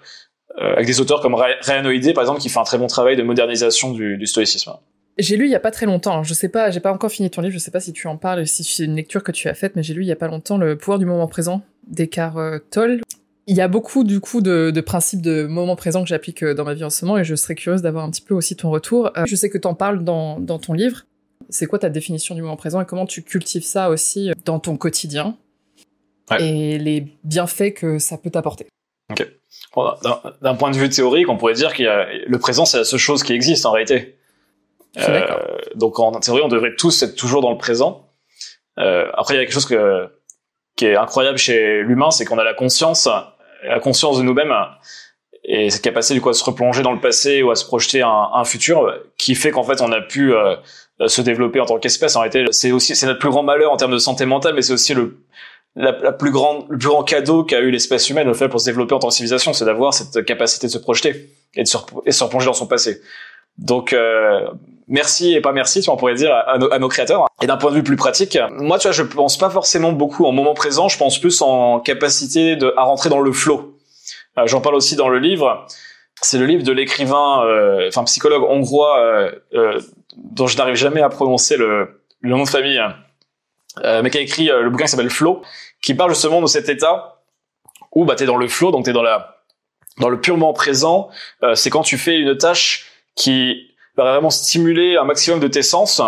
euh 0.60 0.72
avec 0.74 0.86
des 0.86 1.00
auteurs 1.00 1.20
comme 1.20 1.34
Rayanoïdé, 1.34 2.12
par 2.12 2.22
exemple, 2.22 2.40
qui 2.40 2.48
fait 2.48 2.60
un 2.60 2.64
très 2.64 2.78
bon 2.78 2.86
travail 2.86 3.16
de 3.16 3.22
modernisation 3.22 3.92
du, 3.92 4.26
stoïcisme. 4.26 4.72
J'ai 5.18 5.36
lu 5.36 5.46
il 5.46 5.50
y 5.50 5.56
a 5.56 5.60
pas 5.60 5.70
très 5.70 5.86
longtemps. 5.86 6.22
Je 6.22 6.34
sais 6.34 6.48
pas, 6.48 6.70
j'ai 6.70 6.80
pas 6.80 6.92
encore 6.92 7.10
fini 7.10 7.30
ton 7.30 7.40
livre. 7.40 7.54
Je 7.54 7.58
sais 7.58 7.70
pas 7.70 7.80
si 7.80 7.92
tu 7.92 8.06
en 8.06 8.16
parles, 8.16 8.46
si 8.46 8.64
c'est 8.64 8.84
une 8.84 8.94
lecture 8.94 9.22
que 9.22 9.32
tu 9.32 9.48
as 9.48 9.54
faite, 9.54 9.74
mais 9.74 9.82
j'ai 9.82 9.94
lu 9.94 10.02
il 10.02 10.06
y 10.06 10.12
a 10.12 10.16
pas 10.16 10.28
longtemps 10.28 10.58
le 10.58 10.76
pouvoir 10.76 10.98
du 10.98 11.06
moment 11.06 11.26
présent 11.26 11.62
d'Eckhart 11.86 12.36
Tolle. 12.70 13.00
Il 13.46 13.56
y 13.56 13.60
a 13.60 13.68
beaucoup 13.68 14.04
du 14.04 14.20
coup 14.20 14.40
de, 14.40 14.80
principes 14.82 15.22
de 15.22 15.46
moment 15.46 15.74
présent 15.74 16.02
que 16.02 16.08
j'applique 16.08 16.44
dans 16.44 16.64
ma 16.64 16.74
vie 16.74 16.84
en 16.84 16.90
ce 16.90 17.04
moment, 17.04 17.18
et 17.18 17.24
je 17.24 17.34
serais 17.34 17.54
curieuse 17.54 17.80
d'avoir 17.80 18.04
un 18.04 18.10
petit 18.10 18.22
peu 18.22 18.34
aussi 18.34 18.56
ton 18.56 18.70
retour. 18.70 19.10
Je 19.26 19.34
sais 19.34 19.48
que 19.48 19.58
tu 19.58 19.66
en 19.66 19.74
parles 19.74 20.04
dans 20.04 20.58
ton 20.58 20.74
livre. 20.74 21.04
C'est 21.48 21.66
quoi 21.66 21.78
ta 21.78 21.88
définition 21.88 22.34
du 22.34 22.42
moment 22.42 22.56
présent 22.56 22.80
et 22.80 22.86
comment 22.86 23.06
tu 23.06 23.22
cultives 23.22 23.64
ça 23.64 23.90
aussi 23.90 24.30
euh, 24.30 24.34
dans 24.44 24.58
ton 24.58 24.76
quotidien 24.76 25.36
et 26.40 26.78
les 26.78 27.06
bienfaits 27.22 27.74
que 27.74 27.98
ça 27.98 28.18
peut 28.18 28.30
t'apporter? 28.30 28.66
Ok. 29.10 29.28
D'un 30.42 30.54
point 30.54 30.70
de 30.70 30.76
vue 30.76 30.88
théorique, 30.88 31.28
on 31.28 31.36
pourrait 31.36 31.54
dire 31.54 31.74
que 31.74 31.82
le 32.28 32.38
présent, 32.38 32.64
c'est 32.64 32.78
la 32.78 32.84
seule 32.84 32.98
chose 32.98 33.22
qui 33.22 33.32
existe 33.32 33.64
en 33.66 33.72
réalité. 33.72 34.16
Euh, 34.98 35.26
donc 35.74 35.98
en 36.00 36.18
théorie, 36.18 36.42
on 36.42 36.48
devrait 36.48 36.74
tous 36.74 37.02
être 37.02 37.14
toujours 37.14 37.42
dans 37.42 37.52
le 37.52 37.58
présent. 37.58 38.10
Euh, 38.78 39.10
après, 39.14 39.34
il 39.34 39.36
y 39.38 39.40
a 39.40 39.44
quelque 39.44 39.54
chose 39.54 39.66
que, 39.66 40.08
qui 40.76 40.86
est 40.86 40.96
incroyable 40.96 41.38
chez 41.38 41.82
l'humain, 41.82 42.10
c'est 42.10 42.24
qu'on 42.24 42.38
a 42.38 42.44
la 42.44 42.54
conscience, 42.54 43.08
la 43.62 43.80
conscience 43.80 44.18
de 44.18 44.22
nous-mêmes 44.22 44.54
et 45.44 45.70
cette 45.70 45.82
capacité 45.82 46.14
du 46.14 46.20
coup 46.20 46.28
à 46.28 46.34
se 46.34 46.42
replonger 46.42 46.82
dans 46.82 46.92
le 46.92 47.00
passé 47.00 47.42
ou 47.42 47.50
à 47.50 47.54
se 47.54 47.64
projeter 47.64 48.02
un, 48.02 48.30
un 48.34 48.44
futur, 48.44 48.92
qui 49.16 49.34
fait 49.34 49.50
qu'en 49.50 49.62
fait 49.62 49.80
on 49.80 49.92
a 49.92 50.00
pu 50.00 50.34
euh, 50.34 50.56
se 51.06 51.20
développer 51.20 51.60
en 51.60 51.66
tant 51.66 51.78
qu'espèce. 51.78 52.16
En 52.16 52.20
réalité, 52.20 52.44
c'est 52.52 52.72
aussi 52.72 52.96
c'est 52.96 53.06
notre 53.06 53.20
plus 53.20 53.30
grand 53.30 53.42
malheur 53.42 53.72
en 53.72 53.76
termes 53.76 53.92
de 53.92 53.98
santé 53.98 54.24
mentale, 54.26 54.54
mais 54.54 54.62
c'est 54.62 54.72
aussi 54.72 54.94
le 54.94 55.18
la, 55.76 55.92
plus 56.12 56.30
grande, 56.30 56.64
le 56.70 56.78
plus 56.78 56.88
grand 56.88 57.04
cadeau 57.04 57.44
qu'a 57.44 57.60
eu 57.60 57.70
l'espèce 57.70 58.08
humaine 58.08 58.28
au 58.28 58.34
fait 58.34 58.48
pour 58.48 58.60
se 58.60 58.64
développer 58.64 58.94
en 58.94 58.98
tant 58.98 59.08
que 59.08 59.14
civilisation, 59.14 59.52
c'est 59.52 59.66
d'avoir 59.66 59.92
cette 59.92 60.24
capacité 60.24 60.66
de 60.66 60.72
se 60.72 60.78
projeter 60.78 61.30
et 61.54 61.62
de 61.62 61.68
se, 61.68 61.76
et 62.06 62.12
se 62.12 62.24
replonger 62.24 62.46
dans 62.46 62.54
son 62.54 62.66
passé. 62.66 63.02
Donc 63.58 63.92
euh, 63.92 64.48
merci 64.88 65.34
et 65.34 65.40
pas 65.40 65.52
merci, 65.52 65.80
tu 65.80 65.90
on 65.90 65.96
pourrait 65.96 66.14
dire 66.14 66.32
à, 66.32 66.78
nos, 66.78 66.88
créateurs. 66.88 67.26
Et 67.42 67.46
d'un 67.46 67.56
point 67.56 67.70
de 67.70 67.76
vue 67.76 67.82
plus 67.82 67.96
pratique, 67.96 68.38
moi, 68.50 68.78
tu 68.78 68.88
vois, 68.88 68.92
je 68.92 69.02
pense 69.02 69.36
pas 69.36 69.50
forcément 69.50 69.92
beaucoup 69.92 70.24
en 70.26 70.32
moment 70.32 70.54
présent. 70.54 70.88
Je 70.88 70.98
pense 70.98 71.20
plus 71.20 71.42
en 71.42 71.80
capacité 71.80 72.56
de 72.56 72.72
à 72.76 72.84
rentrer 72.84 73.08
dans 73.08 73.20
le 73.20 73.32
flow. 73.32 73.76
Euh, 74.38 74.46
J'en 74.46 74.60
parle 74.60 74.74
aussi 74.74 74.96
dans 74.96 75.08
le 75.08 75.18
livre. 75.18 75.66
C'est 76.22 76.38
le 76.38 76.46
livre 76.46 76.62
de 76.62 76.72
l'écrivain, 76.72 77.44
euh, 77.44 77.88
enfin 77.88 78.04
psychologue 78.04 78.42
hongrois 78.42 78.98
euh, 78.98 79.32
euh 79.54 79.80
dont 80.16 80.46
je 80.46 80.56
n'arrive 80.56 80.74
jamais 80.74 81.02
à 81.02 81.08
prononcer 81.08 81.56
le, 81.56 82.02
le 82.20 82.30
nom 82.30 82.44
de 82.44 82.48
famille, 82.48 82.80
euh, 83.84 84.02
mais 84.02 84.10
qui 84.10 84.18
a 84.18 84.20
écrit 84.20 84.50
euh, 84.50 84.62
le 84.62 84.70
bouquin 84.70 84.84
qui 84.84 84.90
s'appelle 84.90 85.10
Flow, 85.10 85.42
qui 85.82 85.94
parle 85.94 86.10
justement 86.10 86.40
de 86.40 86.46
cet 86.46 86.68
état 86.68 87.16
où 87.94 88.04
bah, 88.04 88.14
tu 88.14 88.24
es 88.24 88.26
dans 88.26 88.36
le 88.36 88.48
flow, 88.48 88.70
donc 88.70 88.84
tu 88.84 88.90
es 88.90 88.92
dans, 88.92 89.02
la, 89.02 89.42
dans 89.98 90.08
le 90.08 90.20
purement 90.20 90.52
présent. 90.52 91.08
Euh, 91.42 91.54
c'est 91.54 91.70
quand 91.70 91.82
tu 91.82 91.98
fais 91.98 92.18
une 92.18 92.36
tâche 92.36 92.86
qui 93.14 93.70
va 93.96 94.12
vraiment 94.12 94.30
stimuler 94.30 94.96
un 94.96 95.04
maximum 95.04 95.40
de 95.40 95.48
tes 95.48 95.62
sens 95.62 96.02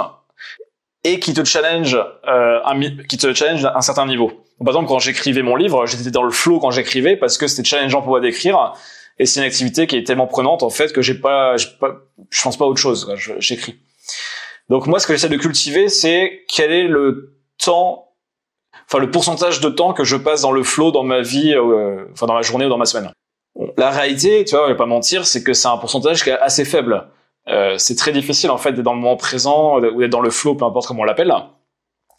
et 1.05 1.19
qui 1.19 1.33
te 1.33 1.45
challenge, 1.45 1.97
euh, 2.27 2.61
un, 2.65 2.81
qui 3.09 3.17
te 3.17 3.33
challenge 3.33 3.65
à 3.65 3.77
un 3.77 3.81
certain 3.81 4.07
niveau. 4.07 4.45
par 4.59 4.69
exemple, 4.69 4.89
quand 4.89 4.99
j'écrivais 4.99 5.43
mon 5.43 5.57
livre, 5.57 5.87
j'étais 5.87 6.11
dans 6.11 6.23
le 6.23 6.31
flow 6.31 6.61
quand 6.61 6.71
j'écrivais 6.71 7.17
parce 7.17 7.39
que 7.39 7.47
c'était 7.47 7.67
challengeant 7.67 8.03
pour 8.03 8.11
moi 8.11 8.21
d'écrire. 8.21 8.75
Et 9.19 9.27
c'est 9.27 9.41
une 9.41 9.47
activité 9.47 9.87
qui 9.87 9.97
est 9.97 10.05
tellement 10.05 10.27
prenante 10.27 10.63
en 10.63 10.71
fait 10.71 10.93
que 10.93 11.03
j'ai 11.03 11.15
pas, 11.15 11.57
pas, 11.81 11.97
je 12.31 12.43
pense 12.43 12.57
pas 12.57 12.67
à 12.67 12.69
autre 12.69 12.81
chose. 12.81 13.13
J'écris. 13.39 13.79
Donc 14.69 14.87
moi, 14.87 14.99
ce 14.99 15.07
que 15.07 15.15
j'essaie 15.15 15.29
de 15.29 15.37
cultiver, 15.37 15.89
c'est 15.89 16.45
quel 16.49 16.73
est 16.73 16.87
le 16.87 17.39
temps, 17.63 18.13
enfin 18.87 18.99
le 18.99 19.11
pourcentage 19.11 19.61
de 19.61 19.69
temps 19.69 19.93
que 19.93 20.05
je 20.05 20.17
passe 20.17 20.43
dans 20.43 20.53
le 20.53 20.63
flow 20.63 20.91
dans 20.91 21.05
ma 21.05 21.21
vie, 21.21 21.55
euh, 21.55 22.05
enfin 22.13 22.27
dans 22.27 22.35
ma 22.35 22.43
journée 22.43 22.67
ou 22.67 22.69
dans 22.69 22.79
ma 22.79 22.85
semaine. 22.85 23.11
La 23.77 23.91
réalité, 23.91 24.45
tu 24.45 24.55
vois, 24.55 24.67
je 24.67 24.73
vais 24.73 24.77
pas 24.77 24.87
mentir, 24.87 25.27
c'est 25.27 25.43
que 25.43 25.53
c'est 25.53 25.69
un 25.69 25.79
pourcentage 25.79 26.23
qui 26.23 26.31
est 26.31 26.39
assez 26.39 26.65
faible. 26.65 27.09
Euh, 27.49 27.77
c'est 27.79 27.97
très 27.97 28.13
difficile 28.13 28.51
en 28.51 28.59
fait 28.59 28.73
d'être 28.73 28.85
dans 28.85 28.93
le 28.93 29.01
moment 29.01 29.17
présent 29.17 29.79
ou 29.79 30.01
d'être 30.01 30.11
dans 30.11 30.21
le 30.21 30.31
flow, 30.31 30.55
peu 30.55 30.65
importe 30.65 30.87
comment 30.87 31.03
on 31.03 31.05
l'appelle. 31.05 31.33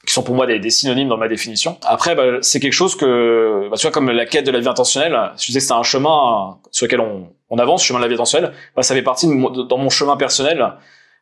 qui 0.07 0.13
sont 0.13 0.23
pour 0.23 0.33
moi 0.33 0.47
des, 0.47 0.69
synonymes 0.71 1.07
dans 1.07 1.17
ma 1.17 1.27
définition. 1.27 1.77
Après, 1.85 2.15
bah, 2.15 2.39
c'est 2.41 2.59
quelque 2.59 2.73
chose 2.73 2.95
que, 2.95 3.67
bah, 3.69 3.77
tu 3.77 3.83
vois, 3.83 3.91
comme 3.91 4.09
la 4.09 4.25
quête 4.25 4.45
de 4.45 4.51
la 4.51 4.59
vie 4.59 4.67
intentionnelle, 4.67 5.15
je 5.37 5.45
disais 5.45 5.59
que 5.59 5.63
c'était 5.63 5.73
un 5.73 5.83
chemin 5.83 6.57
sur 6.71 6.87
lequel 6.87 6.99
on, 6.99 7.29
on 7.49 7.59
avance, 7.59 7.83
le 7.83 7.87
chemin 7.87 7.99
de 7.99 8.05
la 8.05 8.07
vie 8.07 8.15
intentionnelle, 8.15 8.53
bah, 8.75 8.81
ça 8.81 8.95
fait 8.95 9.03
partie 9.03 9.27
de 9.27 9.63
dans 9.67 9.77
mon 9.77 9.91
chemin 9.91 10.17
personnel 10.17 10.73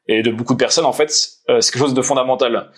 et 0.08 0.22
de 0.22 0.32
beaucoup 0.32 0.54
de 0.54 0.60
personnes, 0.60 0.86
en 0.86 0.94
fait, 0.94 1.10
euh, 1.50 1.62
c'est 1.62 1.72
quelque 1.72 1.82
chose 1.82 1.94
de 1.94 2.02
fondamental. 2.02 2.72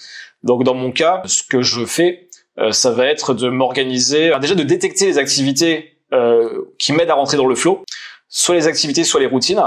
Donc, 0.44 0.64
dans 0.64 0.74
mon 0.74 0.92
cas, 0.92 1.22
ce 1.26 1.44
que 1.44 1.62
je 1.62 1.86
fais, 1.86 2.28
euh, 2.58 2.72
ça 2.72 2.92
va 2.92 3.06
être 3.06 3.34
de 3.34 3.50
m'organiser, 3.50 4.32
déjà 4.42 4.56
de 4.56 4.64
détecter 4.64 5.06
les 5.06 5.18
activités 5.18 5.98
euh, 6.14 6.66
qui 6.78 6.94
m'aident 6.94 7.12
à 7.12 7.16
rentrer 7.16 7.38
dans 7.38 7.46
le 7.46 7.56
flow, 7.56 7.84
soit 8.28 8.56
les 8.56 8.68
activités, 8.68 9.04
soit 9.04 9.20
les 9.20 9.28
routines. 9.28 9.62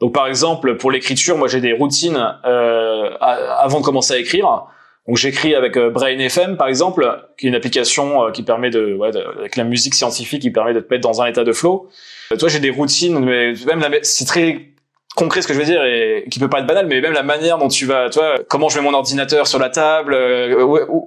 Donc, 0.00 0.14
par 0.14 0.26
exemple, 0.26 0.76
pour 0.76 0.90
l'écriture, 0.90 1.36
moi, 1.36 1.48
j'ai 1.48 1.60
des 1.60 1.72
routines 1.72 2.16
avant 2.16 3.80
de 3.80 3.84
commencer 3.84 4.14
à 4.14 4.18
écrire. 4.18 4.66
Donc 5.10 5.16
j'écris 5.16 5.56
avec 5.56 5.76
euh, 5.76 5.90
Brain 5.90 6.18
FM 6.18 6.56
par 6.56 6.68
exemple, 6.68 7.04
qui 7.36 7.46
est 7.46 7.48
une 7.48 7.56
application 7.56 8.26
euh, 8.26 8.30
qui 8.30 8.42
permet 8.42 8.70
de, 8.70 8.94
ouais, 8.94 9.10
avec 9.16 9.56
la 9.56 9.64
musique 9.64 9.94
scientifique 9.94 10.42
qui 10.42 10.50
permet 10.50 10.72
de 10.72 10.78
te 10.78 10.92
mettre 10.92 11.02
dans 11.02 11.22
un 11.22 11.26
état 11.26 11.42
de 11.42 11.52
flow. 11.52 11.88
Euh, 12.32 12.36
toi 12.36 12.48
j'ai 12.48 12.60
des 12.60 12.70
routines, 12.70 13.18
mais 13.18 13.54
même 13.66 13.84
c'est 14.02 14.24
très 14.24 14.69
concret 15.16 15.42
ce 15.42 15.48
que 15.48 15.54
je 15.54 15.58
veux 15.58 15.64
dire 15.64 15.84
et 15.84 16.24
qui 16.30 16.38
peut 16.38 16.48
pas 16.48 16.60
être 16.60 16.66
banal, 16.66 16.86
mais 16.86 17.00
même 17.00 17.12
la 17.12 17.22
manière 17.22 17.58
dont 17.58 17.68
tu 17.68 17.84
vas, 17.84 18.10
toi, 18.10 18.38
comment 18.48 18.68
je 18.68 18.78
mets 18.78 18.84
mon 18.84 18.94
ordinateur 18.94 19.46
sur 19.46 19.58
la 19.58 19.68
table, 19.68 20.16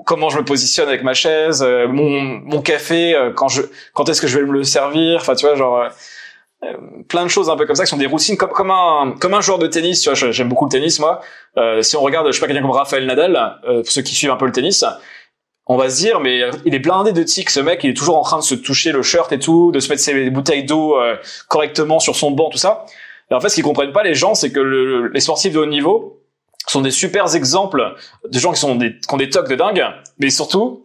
comment 0.05 0.29
je 0.29 0.37
me 0.37 0.45
positionne 0.45 0.87
avec 0.87 1.03
ma 1.03 1.13
chaise, 1.13 1.65
mon, 1.89 2.21
mon 2.21 2.61
café, 2.61 3.15
quand 3.35 3.47
je, 3.47 3.61
quand 3.93 4.09
est-ce 4.09 4.21
que 4.21 4.27
je 4.27 4.37
vais 4.37 4.45
me 4.45 4.51
le 4.51 4.63
servir, 4.63 5.19
enfin 5.21 5.35
tu 5.35 5.45
vois 5.45 5.55
genre 5.55 5.89
euh, 6.63 6.73
plein 7.07 7.23
de 7.23 7.29
choses 7.29 7.49
un 7.49 7.57
peu 7.57 7.65
comme 7.65 7.75
ça 7.75 7.83
qui 7.83 7.89
sont 7.89 7.97
des 7.97 8.05
routines 8.05 8.37
comme, 8.37 8.51
comme 8.51 8.71
un 8.71 9.15
comme 9.19 9.33
un 9.33 9.41
joueur 9.41 9.59
de 9.59 9.67
tennis 9.67 10.01
tu 10.01 10.09
vois 10.09 10.31
j'aime 10.31 10.49
beaucoup 10.49 10.65
le 10.65 10.71
tennis 10.71 10.99
moi. 10.99 11.21
Euh, 11.57 11.81
si 11.81 11.95
on 11.95 12.01
regarde 12.01 12.27
je 12.27 12.31
sais 12.31 12.39
pas 12.39 12.47
quelqu'un 12.47 12.61
comme 12.61 12.71
Raphaël 12.71 13.05
Nadal 13.05 13.35
euh, 13.67 13.81
pour 13.81 13.91
ceux 13.91 14.01
qui 14.01 14.15
suivent 14.15 14.31
un 14.31 14.37
peu 14.37 14.45
le 14.45 14.51
tennis 14.51 14.85
on 15.65 15.77
va 15.77 15.89
se 15.89 15.97
dire 15.97 16.19
mais 16.19 16.41
il 16.65 16.73
est 16.73 16.79
blindé 16.79 17.11
de 17.11 17.23
tics 17.23 17.49
ce 17.49 17.59
mec 17.59 17.83
il 17.83 17.89
est 17.91 17.93
toujours 17.93 18.17
en 18.17 18.21
train 18.23 18.37
de 18.37 18.43
se 18.43 18.55
toucher 18.55 18.91
le 18.91 19.01
shirt 19.01 19.31
et 19.31 19.39
tout 19.39 19.71
de 19.71 19.79
se 19.79 19.89
mettre 19.89 20.01
ses 20.01 20.29
bouteilles 20.29 20.63
d'eau 20.63 20.95
correctement 21.49 21.99
sur 21.99 22.15
son 22.15 22.31
banc 22.31 22.49
tout 22.49 22.57
ça 22.57 22.85
en 23.33 23.39
fait 23.39 23.49
ce 23.49 23.55
qu'ils 23.55 23.63
comprennent 23.63 23.91
pas 23.91 24.03
les 24.03 24.15
gens 24.15 24.35
c'est 24.35 24.51
que 24.51 25.09
les 25.11 25.19
sportifs 25.19 25.53
de 25.53 25.59
haut 25.59 25.65
niveau 25.65 26.21
sont 26.67 26.81
des 26.81 26.91
super 26.91 27.35
exemples 27.35 27.95
de 28.27 28.39
gens 28.39 28.51
qui 28.51 28.59
sont 28.59 28.75
des 28.75 28.97
qui 28.97 29.13
ont 29.13 29.17
des 29.17 29.29
tocs 29.29 29.49
de 29.49 29.55
dingue 29.55 29.83
mais 30.19 30.29
surtout 30.29 30.83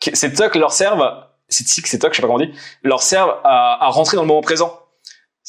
ces 0.00 0.32
tocs 0.32 0.54
leur 0.54 0.72
servent 0.72 1.24
ces 1.48 1.64
tics 1.64 1.86
ces 1.86 1.98
tocs 1.98 2.12
je 2.12 2.16
sais 2.16 2.22
pas 2.22 2.28
comment 2.28 2.42
on 2.42 2.46
dit 2.46 2.52
leur 2.82 3.02
servent 3.02 3.36
à, 3.44 3.84
à 3.84 3.88
rentrer 3.88 4.16
dans 4.16 4.22
le 4.22 4.28
moment 4.28 4.40
présent 4.40 4.80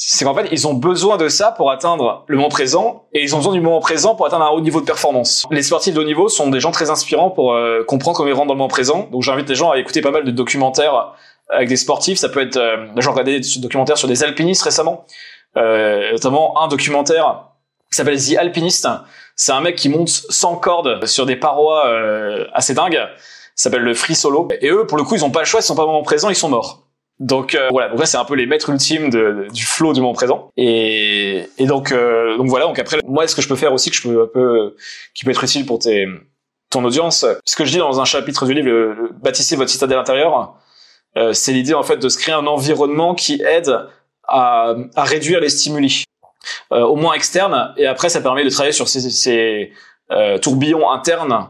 c'est 0.04 0.26
qu'en 0.26 0.34
fait, 0.34 0.48
ils 0.52 0.68
ont 0.68 0.74
besoin 0.74 1.18
de 1.18 1.30
ça 1.30 1.52
pour 1.52 1.70
atteindre 1.70 2.24
le 2.28 2.38
moment 2.38 2.50
présent, 2.50 3.06
et 3.14 3.22
ils 3.22 3.36
ont 3.36 3.38
besoin 3.38 3.54
du 3.54 3.62
moment 3.62 3.80
présent 3.82 4.16
pour 4.16 4.26
atteindre 4.26 4.46
un 4.46 4.50
haut 4.50 4.62
niveau 4.62 4.82
de 4.82 4.86
performance. 4.86 5.46
Les 5.52 5.62
sportifs 5.62 5.94
de 5.94 6.00
haut 6.00 6.06
niveau 6.06 6.28
sont 6.28 6.50
des 6.50 6.60
gens 6.60 6.72
très 6.72 6.90
inspirants 6.90 7.30
pour 7.30 7.54
euh, 7.54 7.84
comprendre 7.84 8.18
comment 8.18 8.30
ils 8.30 8.34
rentrent 8.34 8.48
dans 8.48 8.54
le 8.54 8.58
moment 8.58 8.68
présent. 8.68 9.08
Donc 9.12 9.22
j'invite 9.22 9.48
les 9.48 9.54
gens 9.54 9.70
à 9.70 9.78
écouter 9.78 10.02
pas 10.02 10.10
mal 10.10 10.24
de 10.24 10.32
documentaires 10.32 11.14
avec 11.50 11.70
des 11.70 11.76
sportifs. 11.76 12.18
Ça 12.18 12.30
peut 12.30 12.42
être, 12.42 12.58
euh, 12.58 12.88
j'ai 12.98 13.10
regardé 13.10 13.40
des 13.40 13.60
documentaires 13.60 13.98
sur 13.98 14.08
des 14.08 14.24
alpinistes 14.24 14.64
récemment, 14.64 15.06
notamment 15.56 16.62
un 16.62 16.68
documentaire 16.68 17.46
qui 17.92 17.98
s'appelle 17.98 18.20
The 18.20 18.38
Alpinist. 18.38 18.88
C'est 19.36 19.52
un 19.52 19.62
mec 19.62 19.76
qui 19.76 19.90
monte 19.90 20.10
sans 20.10 20.56
corde 20.56 21.06
sur 21.06 21.26
des 21.26 21.36
parois 21.36 21.88
euh, 21.88 22.46
assez 22.54 22.74
dingues. 22.74 23.00
S'appelle 23.56 23.82
le 23.82 23.94
free 23.94 24.16
solo. 24.16 24.48
Et 24.62 24.70
eux, 24.70 24.88
pour 24.88 24.98
le 24.98 25.04
coup, 25.04 25.16
ils 25.16 25.26
ont 25.26 25.30
pas 25.30 25.42
le 25.42 25.46
choix, 25.46 25.60
ils 25.60 25.64
sont 25.64 25.76
pas 25.76 25.84
au 25.84 25.88
moment 25.88 26.04
présent, 26.04 26.30
ils 26.30 26.36
sont 26.36 26.50
morts. 26.50 26.88
Donc 27.20 27.54
euh, 27.54 27.68
voilà, 27.70 27.90
donc 27.90 28.04
c'est 28.08 28.18
un 28.18 28.26
peu 28.26 28.34
les 28.34 28.48
maîtres 28.48 28.72
ultimes 28.72 29.12
du 29.52 29.64
flow 29.64 29.94
du 29.94 30.02
moment 30.02 30.14
présent. 30.14 30.50
Et, 30.58 31.48
et 31.60 31.66
donc 31.68 31.92
euh, 31.92 32.36
donc 32.38 32.48
voilà, 32.48 32.66
donc 32.66 32.80
après 32.80 32.98
moi 33.06 33.28
ce 33.28 33.36
que 33.36 33.44
je 33.44 33.48
peux 33.48 33.56
faire 33.56 33.74
aussi 33.74 33.92
que 33.92 33.96
je 33.96 34.02
peux 34.02 34.24
un 34.24 34.28
peu 34.34 34.76
qui 35.14 35.24
peut 35.24 35.30
être 35.30 35.44
utile 35.44 35.68
pour 35.68 35.78
tes 35.78 36.08
ton 36.72 36.84
audience, 36.84 37.26
ce 37.46 37.56
que 37.56 37.64
je 37.64 37.74
dis 37.74 37.78
dans 37.78 38.02
un 38.02 38.06
chapitre 38.06 38.48
du 38.48 38.56
livre, 38.56 38.96
bâtissez 39.22 39.56
votre 39.56 39.70
citadelle 39.70 40.00
intérieure, 40.00 40.56
euh, 41.18 41.34
c'est 41.34 41.52
l'idée 41.52 41.76
en 41.76 41.84
fait 41.84 41.98
de 41.98 42.10
se 42.10 42.18
créer 42.18 42.34
un 42.34 42.48
environnement 42.48 43.14
qui 43.14 43.44
aide 43.44 43.78
à, 44.32 44.76
à 44.96 45.04
réduire 45.04 45.40
les 45.40 45.50
stimuli, 45.50 46.04
euh, 46.72 46.82
au 46.82 46.96
moins 46.96 47.14
externes, 47.14 47.74
et 47.78 47.86
après 47.86 48.10
ça 48.10 48.22
permet 48.22 48.44
de 48.44 48.50
travailler 48.50 48.74
sur 48.74 48.88
ces, 48.88 49.10
ces 49.10 49.74
tourbillons 50.42 50.90
internes 50.90 51.50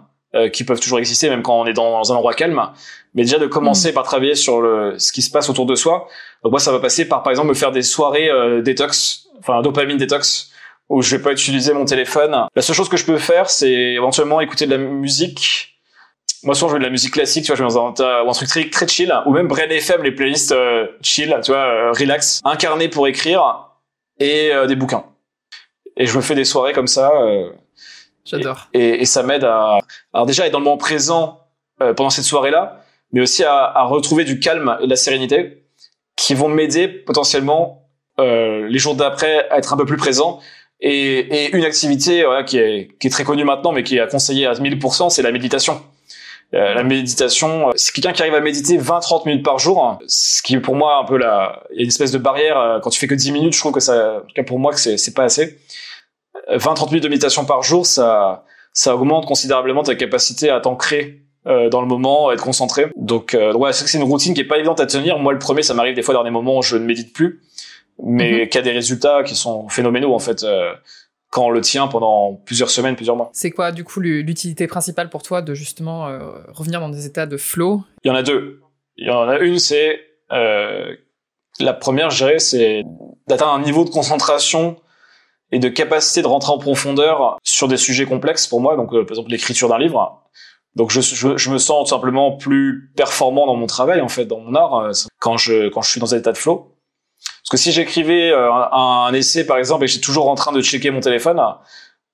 qui 0.54 0.64
peuvent 0.64 0.80
toujours 0.80 1.00
exister 1.00 1.30
même 1.30 1.42
quand 1.42 1.60
on 1.60 1.66
est 1.66 1.74
dans 1.74 2.14
un 2.14 2.16
endroit 2.16 2.34
calme 2.34 2.72
mais 3.14 3.24
déjà 3.24 3.38
de 3.38 3.48
commencer 3.48 3.92
mm. 3.92 3.94
par 3.94 4.04
travailler 4.04 4.36
sur 4.36 4.62
le, 4.62 4.98
ce 4.98 5.12
qui 5.12 5.22
se 5.22 5.32
passe 5.32 5.50
autour 5.50 5.66
de 5.66 5.76
soi. 5.76 6.08
Donc 6.44 6.52
moi, 6.52 6.60
ça 6.60 6.72
va 6.72 6.80
passer 6.80 7.08
par, 7.08 7.24
par 7.24 7.32
exemple, 7.32 7.50
me 7.50 7.54
faire 7.54 7.72
des 7.72 7.84
soirées 7.84 8.30
euh, 8.30 8.62
détox, 8.62 9.28
enfin 9.40 9.62
dopamine 9.62 9.98
détox, 9.98 10.52
où 10.90 11.02
je 11.02 11.16
vais 11.16 11.22
pas 11.22 11.32
utiliser 11.32 11.74
mon 11.74 11.86
téléphone. 11.86 12.48
La 12.56 12.62
seule 12.62 12.76
chose 12.76 12.90
que 12.90 12.98
je 12.98 13.06
peux 13.06 13.18
faire, 13.18 13.50
c'est 13.50 13.72
éventuellement 13.72 14.42
écouter 14.42 14.66
de 14.66 14.72
la 14.72 14.78
musique. 14.78 15.71
Moi, 16.44 16.56
souvent, 16.56 16.70
je 16.70 16.74
veux 16.74 16.80
de 16.80 16.86
la 16.86 16.90
musique 16.90 17.14
classique, 17.14 17.44
tu 17.44 17.48
vois, 17.52 17.56
je 17.56 17.64
vais 17.64 17.70
dans 17.70 18.04
un, 18.04 18.28
un 18.28 18.32
truc 18.34 18.48
très, 18.48 18.70
très 18.70 18.88
chill, 18.88 19.14
ou 19.26 19.32
même 19.32 19.48
Brain 19.48 19.70
FM, 19.70 20.04
les 20.04 20.12
playlists 20.12 20.52
euh, 20.52 20.88
chill, 21.02 21.36
tu 21.44 21.52
vois, 21.52 21.60
euh, 21.60 21.92
relax, 21.92 22.42
incarné 22.44 22.88
pour 22.88 23.08
écrire, 23.08 23.70
et 24.20 24.52
des 24.68 24.76
bouquins. 24.76 25.04
Et 25.98 26.06
je 26.06 26.16
me 26.16 26.22
fais 26.22 26.36
des 26.36 26.46
soirées 26.46 26.74
comme 26.74 26.88
ça. 26.88 27.12
J'adore. 28.24 28.68
Et, 28.74 29.02
et, 29.02 29.06
ça 29.06 29.24
m'aide 29.24 29.44
à, 29.44 29.80
alors 30.14 30.28
déjà 30.28 30.46
être 30.46 30.52
dans 30.52 30.60
le 30.60 30.66
moment 30.66 30.78
présent 30.78 31.40
pendant 31.80 32.12
cette 32.12 32.26
soirée-là, 32.26 32.84
mais 33.12 33.22
aussi 33.22 33.44
à, 33.44 33.64
à, 33.64 33.84
retrouver 33.84 34.24
du 34.24 34.40
calme 34.40 34.78
et 34.80 34.86
de 34.86 34.90
la 34.90 34.96
sérénité 34.96 35.64
qui 36.16 36.36
vont 36.36 36.50
m'aider 36.50 36.88
potentiellement 36.88 37.88
euh, 38.20 38.68
les 38.68 38.80
jours 38.80 38.96
d'après 38.96 39.50
à 39.50 39.58
être 39.58 39.74
un 39.74 39.78
peu 39.78 39.86
plus 39.86 39.98
présent. 39.98 40.40
Et, 40.80 41.20
et 41.20 41.56
une 41.56 41.64
activité 41.64 42.24
voilà, 42.24 42.44
qui, 42.44 42.58
est, 42.58 42.90
qui 43.00 43.08
est 43.08 43.10
très 43.10 43.24
connue 43.24 43.44
maintenant, 43.44 43.72
mais 43.72 43.84
qui 43.84 43.98
est 43.98 44.00
à 44.00 44.08
conseiller 44.08 44.48
à 44.48 44.54
1000%, 44.54 45.10
c'est 45.10 45.22
la 45.22 45.32
méditation. 45.32 45.82
Euh, 46.54 46.74
la 46.74 46.84
méditation, 46.84 47.70
euh, 47.70 47.72
c'est 47.76 47.94
quelqu'un 47.94 48.12
qui 48.12 48.22
arrive 48.22 48.36
à 48.36 48.42
méditer 48.42 48.78
20-30 48.78 49.26
minutes 49.26 49.46
par 49.46 49.58
jour, 49.58 49.98
ce 50.08 50.42
qui 50.42 50.56
est 50.56 50.60
pour 50.60 50.76
moi 50.76 50.98
un 50.98 51.06
peu 51.06 51.18
la, 51.18 51.64
il 51.72 51.78
y 51.78 51.80
a 51.80 51.84
une 51.84 51.88
espèce 51.88 52.12
de 52.12 52.18
barrière. 52.18 52.60
Euh, 52.60 52.80
quand 52.80 52.90
tu 52.90 53.00
fais 53.00 53.08
que 53.08 53.16
10 53.16 53.32
minutes, 53.32 53.54
je 53.54 53.60
trouve 53.60 53.72
que 53.72 53.80
ça, 53.80 54.18
en 54.18 54.22
tout 54.22 54.34
cas 54.36 54.44
pour 54.44 54.60
moi, 54.60 54.74
que 54.74 54.80
c'est, 54.80 55.14
pas 55.14 55.24
assez. 55.24 55.60
20-30 56.50 56.88
minutes 56.88 57.04
de 57.04 57.10
méditation 57.10 57.46
par 57.46 57.64
jour, 57.64 57.86
ça, 57.86 58.44
ça 58.74 58.96
augmente 58.96 59.26
considérablement 59.26 59.84
ta 59.84 59.96
capacité 59.96 60.50
à 60.50 60.60
t'ancrer 60.60 61.22
euh, 61.48 61.70
dans 61.70 61.82
le 61.82 61.88
moment, 61.88 62.32
être 62.32 62.44
concentré. 62.44 62.88
Donc 62.96 63.34
euh, 63.34 63.54
ouais, 63.54 63.74
c'est 63.74 63.98
une 63.98 64.04
routine 64.04 64.34
qui 64.34 64.42
est 64.42 64.48
pas 64.48 64.58
évidente 64.58 64.80
à 64.80 64.86
tenir. 64.86 65.18
Moi, 65.18 65.34
le 65.34 65.40
premier, 65.40 65.64
ça 65.64 65.74
m'arrive 65.74 65.96
des 65.96 66.04
fois 66.04 66.14
dans 66.14 66.24
des 66.24 66.30
moments 66.30 66.60
où 66.60 66.62
je 66.62 66.78
ne 66.78 66.86
médite 66.86 67.14
plus, 67.14 67.42
mais 68.04 68.46
mm 68.46 68.50
qui 68.50 68.58
a 68.58 68.62
des 68.62 68.72
résultats 68.72 69.24
qui 69.24 69.36
sont 69.36 69.68
phénoménaux 69.68 70.14
en 70.14 70.20
fait. 70.20 70.46
Euh, 71.32 71.38
quand 71.38 71.46
on 71.46 71.50
le 71.50 71.62
tient 71.62 71.88
pendant 71.88 72.34
plusieurs 72.46 72.70
semaines, 72.70 72.96
plusieurs 72.96 73.16
mois. 73.16 73.30
C'est 73.34 73.52
quoi, 73.52 73.72
du 73.72 73.84
coup, 73.84 74.00
l'utilité 74.00 74.68
principale 74.68 75.10
pour 75.10 75.24
toi 75.24 75.42
de 75.42 75.54
justement 75.54 76.08
euh, 76.08 76.20
revenir 76.48 76.80
dans 76.80 76.90
des 76.90 77.06
états 77.06 77.26
de 77.26 77.38
flow? 77.38 77.84
Il 78.04 78.10
y 78.10 78.12
en 78.12 78.16
a 78.16 78.24
deux. 78.24 78.62
Il 78.98 79.08
y 79.08 79.10
en 79.10 79.28
a 79.28 79.40
une, 79.40 79.58
c'est 79.58 80.00
euh, 80.32 80.94
la 81.60 81.74
première, 81.74 82.10
je 82.10 82.18
dirais, 82.18 82.40
c'est 82.40 82.84
d'atteindre 83.28 83.54
un 83.54 83.62
niveau 83.62 83.86
de 83.86 83.90
concentration 83.90 84.78
et 85.52 85.60
de 85.60 85.70
capacité 85.70 86.22
de 86.22 86.28
rentrer 86.28 86.52
en 86.52 86.58
profondeur 86.58 87.38
sur 87.44 87.68
des 87.68 87.78
sujets 87.78 88.06
complexes 88.06 88.48
pour 88.48 88.62
moi. 88.62 88.76
Donc, 88.76 88.92
par 88.92 89.02
exemple, 89.02 89.32
l'écriture 89.32 89.70
d'un 89.70 89.80
livre 89.80 90.22
donc 90.76 90.92
je, 90.92 91.02
je, 91.02 91.36
je, 91.36 91.50
me 91.52 91.58
sens 91.58 91.90
tout 91.90 91.96
simplement 91.96 92.38
plus 92.38 92.92
performant 92.96 93.46
dans 93.46 93.56
mon 93.56 93.68
travail 93.68 94.00
en 94.02 94.08
fait, 94.08 94.26
dans 94.26 94.40
mon 94.40 94.56
art 94.56 94.76
euh, 94.76 94.92
quand 95.20 95.38
je 95.38 95.68
quand 95.70 95.82
je 95.82 95.90
suis 95.90 96.00
dans 96.00 96.16
un 96.16 96.18
état 96.18 96.32
de 96.32 96.38
flow. 96.38 96.71
Parce 97.44 97.50
que 97.52 97.58
si 97.58 97.72
j'écrivais 97.72 98.32
euh, 98.32 98.52
un, 98.52 99.08
un, 99.08 99.14
essai 99.14 99.46
par 99.46 99.58
exemple 99.58 99.84
et 99.84 99.88
que 99.88 99.92
j'étais 99.92 100.06
toujours 100.06 100.30
en 100.30 100.36
train 100.36 100.52
de 100.52 100.62
checker 100.62 100.92
mon 100.92 101.00
téléphone, 101.00 101.42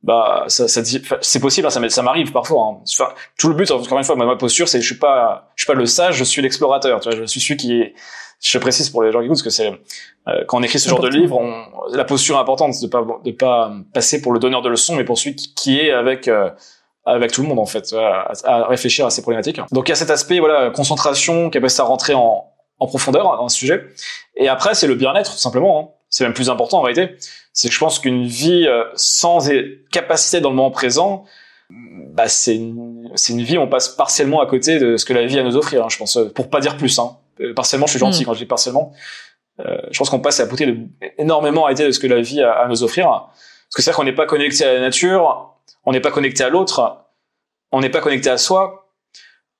bah 0.04 0.46
ça, 0.48 0.68
ça 0.68 0.82
c'est 1.22 1.40
possible, 1.40 1.68
hein, 1.68 1.70
ça, 1.70 1.90
ça 1.90 2.02
m'arrive 2.02 2.32
parfois. 2.32 2.64
Hein. 2.64 2.84
Enfin, 2.88 3.12
tout 3.38 3.50
le 3.50 3.56
but 3.56 3.70
encore 3.72 3.98
une 3.98 4.04
fois, 4.04 4.16
ma, 4.16 4.36
posture, 4.36 4.68
c'est 4.68 4.80
je 4.80 4.86
suis 4.86 4.98
pas 4.98 5.52
je 5.56 5.64
suis 5.64 5.68
pas 5.72 5.78
le 5.78 5.86
sage, 5.86 6.16
je 6.16 6.24
suis 6.24 6.42
l'explorateur. 6.42 7.00
Tu 7.00 7.10
vois, 7.10 7.18
je 7.18 7.26
suis 7.26 7.40
celui 7.40 7.58
qui 7.58 7.82
est 7.82 7.94
je 8.40 8.58
précise 8.60 8.90
pour 8.90 9.02
les 9.02 9.12
gens 9.12 9.20
qui 9.20 9.26
écoutent, 9.26 9.38
parce 9.38 9.44
que 9.44 9.50
c'est 9.50 9.72
euh, 10.28 10.44
quand 10.48 10.60
on 10.60 10.64
écrit 10.64 10.80
ce 10.80 10.88
genre 10.88 11.00
de 11.00 11.08
livre, 11.08 11.38
on, 11.38 11.66
la 11.92 12.06
posture 12.06 12.38
importante, 12.38 12.76
c'est 12.76 12.86
de 12.86 12.92
pas 12.92 13.06
de 13.24 13.32
pas 13.32 13.74
passer 13.94 14.22
pour 14.22 14.32
le 14.32 14.40
donneur 14.40 14.62
de 14.62 14.70
leçons, 14.70 14.96
mais 14.96 15.04
pour 15.04 15.18
celui 15.18 15.36
qui, 15.36 15.54
qui 15.56 15.80
est 15.80 15.92
avec 15.92 16.30
avec 17.06 17.32
tout 17.32 17.42
le 17.42 17.48
monde 17.48 17.60
en 17.60 17.66
fait 17.66 17.94
à, 17.94 18.68
réfléchir 18.68 19.06
à 19.06 19.10
ces 19.10 19.22
problématiques. 19.22 19.60
Donc 19.72 19.88
il 19.88 19.92
y 19.92 19.94
a 19.94 19.96
cet 19.96 20.12
aspect 20.12 20.40
voilà 20.40 20.70
concentration, 20.70 21.50
capacité 21.50 21.82
à 21.82 21.86
rentrer 21.86 22.14
en, 22.14 22.46
en 22.80 22.88
profondeur 22.88 23.24
dans 23.24 23.46
un 23.46 23.50
sujet. 23.50 23.86
Et 24.36 24.48
après 24.48 24.76
c'est 24.76 24.88
le 24.88 24.96
bien-être 24.96 25.32
tout 25.32 25.38
simplement. 25.38 25.80
Hein. 25.80 25.94
C'est 26.10 26.24
même 26.24 26.34
plus 26.34 26.50
important 26.50 26.80
en 26.80 26.82
réalité. 26.82 27.16
C'est 27.54 27.68
que 27.68 27.74
je 27.74 27.80
pense 27.80 28.00
qu'une 28.00 28.26
vie 28.26 28.66
euh, 28.68 28.84
sans 28.96 29.50
capacité 29.92 30.40
dans 30.40 30.50
le 30.50 30.56
moment 30.56 30.72
présent, 30.72 31.26
bah 31.70 32.30
c'est 32.30 32.56
une, 32.56 33.12
c'est 33.16 33.34
une 33.34 33.42
vie 33.42 33.58
où 33.58 33.62
on 33.62 33.68
passe 33.68 33.90
partiellement 33.90 34.42
à 34.42 34.46
côté 34.46 34.80
de 34.80 34.96
ce 34.96 35.06
que 35.06 35.14
la 35.14 35.26
vie 35.26 35.38
a 35.38 35.42
à 35.42 35.44
nous 35.44 35.58
offrir. 35.58 35.84
Hein, 35.84 35.90
je 35.90 35.98
pense 35.98 36.18
pour 36.34 36.50
pas 36.50 36.60
dire 36.60 36.78
plus. 36.78 36.98
Hein. 37.00 37.18
Euh, 37.42 37.54
partiellement, 37.54 37.88
je 37.88 37.92
suis 37.92 38.00
gentil 38.00 38.24
mm. 38.24 38.26
quand 38.26 38.34
je 38.34 38.40
dis 38.40 38.46
partiellement. 38.46 38.94
Euh, 39.60 39.78
je 39.92 39.98
pense 39.98 40.10
qu'on 40.10 40.20
passe 40.20 40.40
à 40.40 40.48
côté 40.48 40.66
de 40.66 40.78
énormément 41.18 41.66
à 41.66 41.74
de 41.74 41.92
ce 41.92 42.00
que 42.00 42.08
la 42.08 42.22
vie 42.22 42.42
a 42.42 42.52
à 42.52 42.68
nous 42.68 42.84
offrir. 42.84 43.08
Parce 43.08 43.76
que 43.76 43.82
c'est 43.82 43.92
qu'on 43.92 44.04
n'est 44.04 44.16
pas 44.16 44.26
connecté 44.26 44.64
à 44.64 44.74
la 44.74 44.80
nature, 44.80 45.56
on 45.84 45.92
n'est 45.92 46.00
pas 46.00 46.12
connecté 46.12 46.44
à 46.44 46.50
l'autre, 46.50 47.06
on 47.72 47.82
n'est 47.82 47.90
pas 47.90 48.00
connecté 48.00 48.30
à 48.30 48.38
soi. 48.38 48.94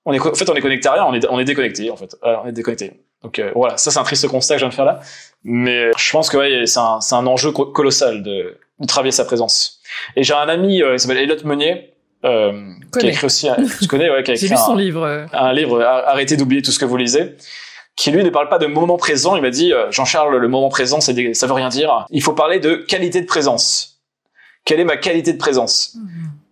On 0.04 0.12
est, 0.12 0.20
en 0.20 0.34
fait, 0.34 0.48
on 0.48 0.54
est 0.54 0.60
connecté 0.60 0.88
à 0.88 0.92
rien, 0.92 1.04
on 1.04 1.12
est, 1.12 1.26
on 1.28 1.38
est 1.38 1.44
déconnecté, 1.44 1.90
en 1.90 1.96
fait. 1.96 2.16
on 2.22 2.46
est 2.46 2.52
déconnecté. 2.52 2.92
Donc 3.28 3.38
euh, 3.40 3.52
voilà, 3.54 3.76
ça 3.76 3.90
c'est 3.90 3.98
un 3.98 4.04
triste 4.04 4.26
constat 4.26 4.54
que 4.54 4.60
je 4.60 4.64
viens 4.64 4.70
de 4.70 4.74
faire 4.74 4.86
là. 4.86 5.00
Mais 5.44 5.90
je 5.98 6.10
pense 6.12 6.30
que 6.30 6.38
ouais, 6.38 6.64
c'est 6.64 6.78
un, 6.78 6.98
un 7.12 7.26
enjeu 7.26 7.52
colossal 7.52 8.22
de, 8.22 8.58
de 8.80 8.86
travailler 8.86 9.12
sa 9.12 9.26
présence. 9.26 9.80
Et 10.16 10.22
j'ai 10.22 10.32
un 10.32 10.48
ami, 10.48 10.82
euh, 10.82 10.94
il 10.94 10.98
s'appelle 10.98 11.18
Elliot 11.18 11.36
Meunier, 11.44 11.92
euh, 12.24 12.72
qui 12.98 13.06
a 13.06 13.10
écrit 13.10 13.26
aussi, 13.26 13.48
tu 13.82 13.86
connais, 13.86 14.08
ouais, 14.08 14.22
qui 14.22 14.30
a 14.30 14.34
écrit 14.34 14.48
J'ai 14.48 14.54
lu 14.54 14.58
son 14.58 14.76
livre. 14.76 15.26
un 15.30 15.52
livre, 15.52 15.82
Arrêtez 15.82 16.38
d'oublier 16.38 16.62
tout 16.62 16.70
ce 16.72 16.78
que 16.78 16.86
vous 16.86 16.96
lisez, 16.96 17.36
qui 17.96 18.10
lui 18.10 18.24
ne 18.24 18.30
parle 18.30 18.48
pas 18.48 18.58
de 18.58 18.66
moment 18.66 18.96
présent. 18.96 19.36
Il 19.36 19.42
m'a 19.42 19.50
dit, 19.50 19.74
euh, 19.74 19.90
Jean-Charles, 19.90 20.34
le 20.34 20.48
moment 20.48 20.70
présent, 20.70 21.02
ça, 21.02 21.12
ça 21.34 21.46
veut 21.46 21.52
rien 21.52 21.68
dire. 21.68 22.06
Il 22.10 22.22
faut 22.22 22.32
parler 22.32 22.60
de 22.60 22.76
qualité 22.76 23.20
de 23.20 23.26
présence. 23.26 24.00
Quelle 24.64 24.80
est 24.80 24.84
ma 24.84 24.96
qualité 24.96 25.34
de 25.34 25.38
présence? 25.38 25.98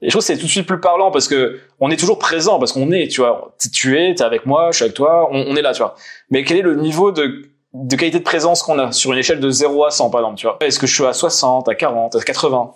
Et 0.02 0.06
je 0.06 0.10
trouve 0.10 0.20
que 0.20 0.26
c'est 0.26 0.36
tout 0.36 0.46
de 0.46 0.50
suite 0.50 0.66
plus 0.66 0.80
parlant 0.80 1.10
parce 1.10 1.26
que 1.26 1.58
on 1.80 1.90
est 1.90 1.96
toujours 1.96 2.18
présent 2.18 2.58
parce 2.58 2.72
qu'on 2.72 2.92
est, 2.92 3.08
tu 3.08 3.20
vois, 3.20 3.54
tu 3.72 3.98
es, 3.98 4.14
t'es 4.14 4.22
avec 4.22 4.44
moi, 4.44 4.68
je 4.70 4.76
suis 4.76 4.84
avec 4.84 4.94
toi, 4.94 5.28
on, 5.30 5.46
on 5.48 5.56
est 5.56 5.62
là, 5.62 5.72
tu 5.72 5.78
vois. 5.78 5.94
Mais 6.30 6.44
quel 6.44 6.58
est 6.58 6.62
le 6.62 6.76
niveau 6.76 7.12
de 7.12 7.50
de 7.72 7.96
qualité 7.96 8.18
de 8.18 8.24
présence 8.24 8.62
qu'on 8.62 8.78
a 8.78 8.92
sur 8.92 9.12
une 9.12 9.18
échelle 9.18 9.40
de 9.40 9.50
0 9.50 9.84
à 9.84 9.90
100 9.90 10.10
par 10.10 10.20
exemple, 10.20 10.38
tu 10.38 10.46
vois? 10.46 10.56
Est-ce 10.60 10.78
que 10.78 10.86
je 10.86 10.94
suis 10.94 11.04
à 11.04 11.12
60, 11.12 11.68
à 11.68 11.74
40, 11.74 12.16
à 12.16 12.20
80 12.20 12.74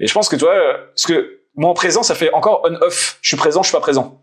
Et 0.00 0.06
je 0.06 0.12
pense 0.12 0.28
que 0.28 0.36
tu 0.36 0.44
vois, 0.44 0.54
parce 0.94 1.06
que 1.06 1.40
moi 1.54 1.70
en 1.70 1.74
présent, 1.74 2.02
ça 2.02 2.14
fait 2.14 2.32
encore 2.32 2.62
on-off. 2.64 3.18
Je 3.22 3.28
suis 3.28 3.36
présent, 3.36 3.62
je 3.62 3.68
suis 3.68 3.76
pas 3.76 3.80
présent. 3.80 4.20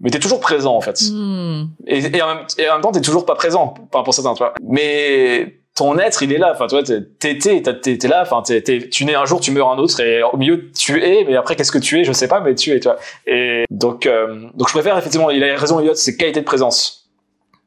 Mais 0.00 0.10
t'es 0.10 0.20
toujours 0.20 0.40
présent 0.40 0.76
en 0.76 0.80
fait. 0.80 1.00
Hmm. 1.10 1.66
Et, 1.86 2.16
et, 2.16 2.22
en 2.22 2.34
même, 2.34 2.46
et 2.56 2.68
en 2.68 2.74
même 2.74 2.82
temps, 2.82 2.92
t'es 2.92 3.00
toujours 3.00 3.26
pas 3.26 3.34
présent 3.34 3.74
à 3.92 4.12
certains, 4.12 4.34
tu 4.34 4.38
vois. 4.38 4.54
Mais 4.62 5.60
ton 5.78 5.98
être, 5.98 6.22
il 6.22 6.32
est 6.32 6.38
là. 6.38 6.52
Enfin, 6.52 6.66
tu 6.66 6.74
vois, 6.74 6.82
t'es 6.82 8.08
là. 8.08 8.22
Enfin, 8.22 8.42
t'es 8.42 8.88
tu 8.90 9.04
nais 9.04 9.14
un 9.14 9.24
jour, 9.24 9.40
tu 9.40 9.50
meurs 9.52 9.70
un 9.70 9.78
autre, 9.78 10.00
et 10.00 10.22
au 10.22 10.36
milieu 10.36 10.70
tu 10.72 11.02
es. 11.02 11.24
Mais 11.24 11.36
après, 11.36 11.56
qu'est-ce 11.56 11.72
que 11.72 11.78
tu 11.78 11.98
es? 12.00 12.04
Je 12.04 12.12
sais 12.12 12.28
pas, 12.28 12.40
mais 12.40 12.54
tu 12.54 12.72
es. 12.72 12.80
Et 13.26 13.64
donc, 13.70 14.06
euh, 14.06 14.48
donc 14.54 14.68
je 14.68 14.72
préfère 14.72 14.98
effectivement. 14.98 15.30
Il 15.30 15.42
a 15.44 15.56
raison, 15.56 15.80
Elliot. 15.80 15.94
C'est 15.94 16.16
qualité 16.16 16.40
de 16.40 16.44
présence. 16.44 17.10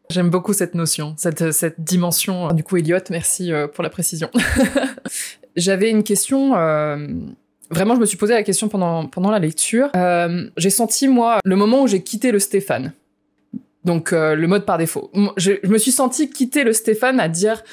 J'aime 0.10 0.30
beaucoup 0.30 0.52
cette 0.52 0.76
notion, 0.76 1.16
cette, 1.18 1.52
cette 1.54 1.82
dimension. 1.82 2.52
Du 2.52 2.64
coup, 2.64 2.78
Elliot, 2.78 2.98
merci 3.10 3.54
euh, 3.54 3.68
pour 3.68 3.82
la 3.84 3.90
précision. 3.90 4.30
J'avais 5.56 5.90
une 5.90 6.04
question. 6.04 6.56
Euh, 6.56 7.08
vraiment, 7.70 7.96
je 7.96 8.02
me 8.02 8.06
suis 8.06 8.18
posé 8.18 8.34
la 8.34 8.44
question 8.44 8.68
pendant, 8.68 9.08
pendant 9.08 9.32
la 9.32 9.40
lecture. 9.40 9.90
Euh, 9.96 10.50
j'ai 10.58 10.70
senti, 10.70 11.08
moi, 11.08 11.40
le 11.44 11.56
moment 11.56 11.84
où 11.84 11.88
j'ai 11.88 12.04
quitté 12.04 12.32
le 12.32 12.40
Stéphane. 12.40 12.94
Donc, 13.84 14.14
euh, 14.14 14.36
le 14.36 14.48
mode 14.48 14.66
par 14.66 14.78
défaut. 14.78 15.12
Je, 15.38 15.54
je, 15.64 15.70
me 15.70 15.78
suis 15.78 15.92
senti 15.92 16.30
quitter 16.30 16.64
le 16.64 16.74
Stéphane 16.74 17.20
à 17.20 17.28
dire 17.28 17.64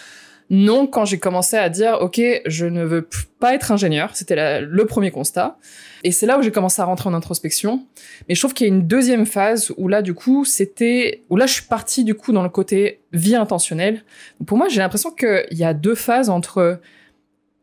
non 0.50 0.86
quand 0.86 1.04
j'ai 1.04 1.18
commencé 1.18 1.56
à 1.56 1.68
dire, 1.68 1.98
OK, 2.00 2.20
je 2.46 2.66
ne 2.66 2.82
veux 2.82 3.08
pas 3.38 3.54
être 3.54 3.70
ingénieur. 3.70 4.16
C'était 4.16 4.60
le 4.60 4.86
premier 4.86 5.10
constat. 5.10 5.58
Et 6.04 6.12
c'est 6.12 6.26
là 6.26 6.38
où 6.38 6.42
j'ai 6.42 6.50
commencé 6.50 6.80
à 6.80 6.84
rentrer 6.84 7.08
en 7.08 7.14
introspection. 7.14 7.84
Mais 8.28 8.34
je 8.34 8.40
trouve 8.40 8.54
qu'il 8.54 8.66
y 8.66 8.70
a 8.70 8.74
une 8.74 8.86
deuxième 8.86 9.26
phase 9.26 9.72
où 9.76 9.88
là, 9.88 10.00
du 10.00 10.14
coup, 10.14 10.44
c'était, 10.44 11.22
où 11.28 11.36
là, 11.36 11.46
je 11.46 11.54
suis 11.54 11.64
partie, 11.64 12.04
du 12.04 12.14
coup, 12.14 12.32
dans 12.32 12.42
le 12.42 12.48
côté 12.48 13.00
vie 13.12 13.36
intentionnelle. 13.36 14.04
Pour 14.46 14.56
moi, 14.56 14.68
j'ai 14.68 14.78
l'impression 14.80 15.10
qu'il 15.10 15.46
y 15.52 15.64
a 15.64 15.74
deux 15.74 15.94
phases 15.94 16.30
entre, 16.30 16.80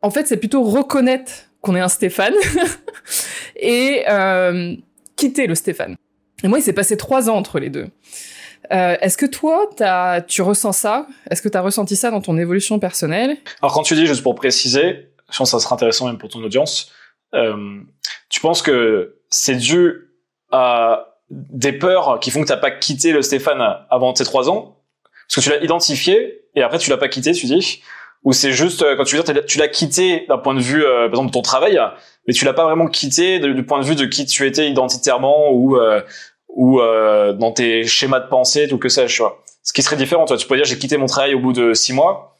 en 0.02 0.12
fait, 0.12 0.28
c'est 0.28 0.38
plutôt 0.38 0.64
reconnaître 0.64 1.50
qu'on 1.62 1.76
est 1.76 1.82
un 1.82 1.90
Stéphane 1.90 2.36
et 3.56 4.04
euh, 4.08 4.76
quitter 5.16 5.48
le 5.48 5.56
Stéphane. 5.56 5.96
Et 6.44 6.48
moi, 6.48 6.60
il 6.60 6.62
s'est 6.62 6.74
passé 6.74 6.98
trois 6.98 7.30
ans 7.30 7.36
entre 7.36 7.60
les 7.60 7.70
deux. 7.70 7.88
Euh, 8.72 8.96
Est-ce 9.02 9.18
que 9.18 9.26
toi, 9.26 9.70
as, 9.80 10.22
tu 10.22 10.42
ressens 10.42 10.74
ça? 10.74 11.08
Est-ce 11.30 11.42
que 11.42 11.50
tu 11.50 11.58
as 11.58 11.62
ressenti 11.62 11.96
ça 11.96 12.12
dans 12.12 12.22
ton 12.22 12.38
évolution 12.38 12.80
personnelle? 12.80 13.38
Alors, 13.62 13.74
quand 13.74 13.84
tu 13.84 13.96
dis, 13.96 14.08
juste 14.08 14.24
pour 14.24 14.36
préciser, 14.36 15.10
je 15.32 15.38
pense 15.38 15.52
que 15.52 15.58
ça 15.58 15.64
sera 15.64 15.76
intéressant 15.76 16.08
même 16.08 16.18
pour 16.18 16.30
ton 16.30 16.44
audience, 16.44 16.92
euh, 17.34 17.80
tu 18.30 18.40
penses 18.40 18.62
que 18.62 19.18
c'est 19.30 19.56
dû 19.56 20.12
à 20.52 21.18
des 21.30 21.74
peurs 21.74 22.20
qui 22.20 22.32
font 22.32 22.42
que 22.42 22.48
t'as 22.48 22.58
pas 22.58 22.72
quitté 22.72 23.12
le 23.12 23.22
Stéphane 23.22 23.62
avant 23.90 24.14
tes 24.14 24.24
trois 24.24 24.50
ans? 24.50 24.78
Parce 25.28 25.36
que 25.36 25.42
tu 25.42 25.50
l'as 25.50 25.64
identifié 25.64 26.44
et 26.56 26.62
après 26.62 26.78
tu 26.78 26.90
l'as 26.90 26.98
pas 26.98 27.08
quitté, 27.08 27.32
tu 27.34 27.48
dis? 27.48 27.82
Ou 28.24 28.34
c'est 28.34 28.52
juste, 28.52 28.82
euh, 28.82 28.96
quand 28.96 29.04
tu 29.04 29.16
veux 29.16 29.24
dire, 29.24 29.46
tu 29.46 29.60
l'as 29.60 29.68
quitté 29.68 30.26
d'un 30.28 30.40
point 30.40 30.56
de 30.56 30.60
vue, 30.60 30.84
euh, 30.84 31.06
par 31.06 31.12
exemple, 31.12 31.28
de 31.28 31.34
ton 31.34 31.42
travail, 31.42 31.80
mais 32.28 32.34
tu 32.34 32.44
l'as 32.46 32.54
pas 32.54 32.64
vraiment 32.64 32.88
quitté 32.88 33.40
du 33.40 33.66
point 33.66 33.80
de 33.80 33.86
vue 33.86 33.96
de 33.96 34.06
qui 34.06 34.26
tu 34.26 34.48
étais 34.48 34.70
identitairement 34.70 35.52
ou 35.52 35.78
euh, 35.78 36.02
ou 36.56 36.80
euh, 36.80 37.34
dans 37.34 37.52
tes 37.52 37.86
schémas 37.86 38.22
de 38.22 38.28
pensée, 38.28 38.68
tout 38.68 38.78
que 38.78 38.90
sais-je, 38.90 39.16
tu 39.16 39.22
vois. 39.22 39.44
Ce 39.62 39.74
qui 39.74 39.82
serait 39.82 39.96
différent, 39.96 40.26
toi, 40.26 40.38
tu 40.38 40.46
pourrais 40.48 40.60
dire 40.60 40.66
j'ai 40.66 40.78
quitté 40.78 40.98
mon 40.98 41.06
travail 41.06 41.34
au 41.36 41.40
bout 41.40 41.54
de 41.54 41.74
six 41.74 41.94
mois, 41.94 42.36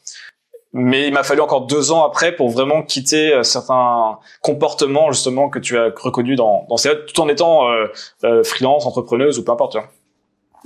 mais 0.72 1.06
il 1.06 1.12
m'a 1.12 1.22
fallu 1.22 1.40
encore 1.40 1.66
deux 1.66 1.90
ans 1.90 2.04
après 2.04 2.32
pour 2.36 2.50
vraiment 2.50 2.82
quitter 2.82 3.32
euh, 3.32 3.42
certains 3.42 4.18
comportements 4.42 5.10
justement 5.10 5.48
que 5.48 5.58
tu 5.58 5.78
as 5.78 5.90
reconnus 5.96 6.36
dans, 6.36 6.66
dans 6.68 6.76
ces 6.76 6.90
tout 7.06 7.20
en 7.20 7.28
étant 7.28 7.68
euh, 7.68 7.86
euh, 8.24 8.44
freelance, 8.44 8.84
entrepreneuse 8.86 9.38
ou 9.38 9.44
peu 9.44 9.52
importe. 9.52 9.76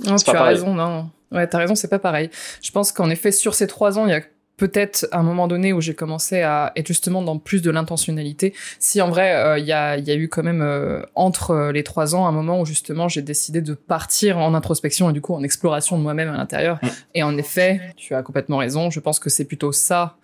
Non, 0.03 0.15
tu 0.15 0.29
as 0.29 0.33
pareil. 0.33 0.55
raison, 0.55 0.73
non. 0.73 1.09
Ouais, 1.31 1.47
t'as 1.47 1.59
raison, 1.59 1.75
c'est 1.75 1.87
pas 1.87 1.99
pareil. 1.99 2.29
Je 2.61 2.71
pense 2.71 2.91
qu'en 2.91 3.09
effet, 3.09 3.31
sur 3.31 3.53
ces 3.53 3.67
trois 3.67 3.97
ans, 3.97 4.05
il 4.05 4.11
y 4.11 4.15
a 4.15 4.21
peut-être 4.61 5.07
un 5.11 5.23
moment 5.23 5.47
donné 5.47 5.73
où 5.73 5.81
j'ai 5.81 5.95
commencé 5.95 6.43
à 6.43 6.71
être 6.75 6.85
justement 6.85 7.23
dans 7.23 7.39
plus 7.39 7.63
de 7.63 7.71
l'intentionnalité. 7.71 8.53
Si 8.77 9.01
en 9.01 9.09
vrai, 9.09 9.31
il 9.31 9.35
euh, 9.35 9.57
y, 9.57 9.71
a, 9.71 9.97
y, 9.97 10.11
a, 10.11 10.15
eu 10.15 10.29
quand 10.29 10.43
même 10.43 10.61
euh, 10.61 11.01
entre 11.15 11.49
euh, 11.49 11.71
les 11.71 11.83
trois 11.83 12.13
ans 12.13 12.27
un 12.27 12.31
moment 12.31 12.61
où 12.61 12.65
justement 12.67 13.07
j'ai 13.07 13.23
décidé 13.23 13.61
de 13.61 13.73
partir 13.73 14.37
en 14.37 14.53
introspection 14.53 15.09
et 15.09 15.13
du 15.13 15.21
coup 15.21 15.33
en 15.33 15.41
exploration 15.41 15.97
de 15.97 16.03
moi-même 16.03 16.29
à 16.29 16.37
l'intérieur. 16.37 16.79
Et 17.15 17.23
en 17.23 17.35
effet, 17.37 17.81
tu 17.95 18.13
as 18.13 18.21
complètement 18.21 18.57
raison. 18.57 18.91
Je 18.91 18.99
pense 18.99 19.17
que 19.17 19.31
c'est 19.31 19.45
plutôt 19.45 19.71
ça 19.71 20.17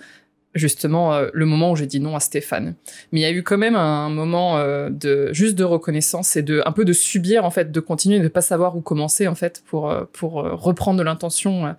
justement 0.53 1.13
euh, 1.13 1.29
le 1.33 1.45
moment 1.45 1.71
où 1.71 1.75
j'ai 1.75 1.87
dit 1.87 1.99
non 1.99 2.15
à 2.15 2.19
Stéphane. 2.19 2.75
Mais 3.11 3.21
il 3.21 3.23
y 3.23 3.25
a 3.25 3.31
eu 3.31 3.43
quand 3.43 3.57
même 3.57 3.75
un 3.75 4.09
moment 4.09 4.57
euh, 4.57 4.89
de 4.89 5.33
juste 5.33 5.55
de 5.55 5.63
reconnaissance 5.63 6.35
et 6.35 6.43
de 6.43 6.61
un 6.65 6.71
peu 6.71 6.85
de 6.85 6.93
subir 6.93 7.43
en 7.43 7.51
fait, 7.51 7.71
de 7.71 7.79
continuer, 7.79 8.19
de 8.19 8.23
ne 8.25 8.29
pas 8.29 8.41
savoir 8.41 8.75
où 8.77 8.81
commencer 8.81 9.27
en 9.27 9.35
fait 9.35 9.63
pour 9.65 9.93
pour 10.13 10.33
reprendre 10.33 10.99
de 10.99 11.03
l'intention 11.03 11.75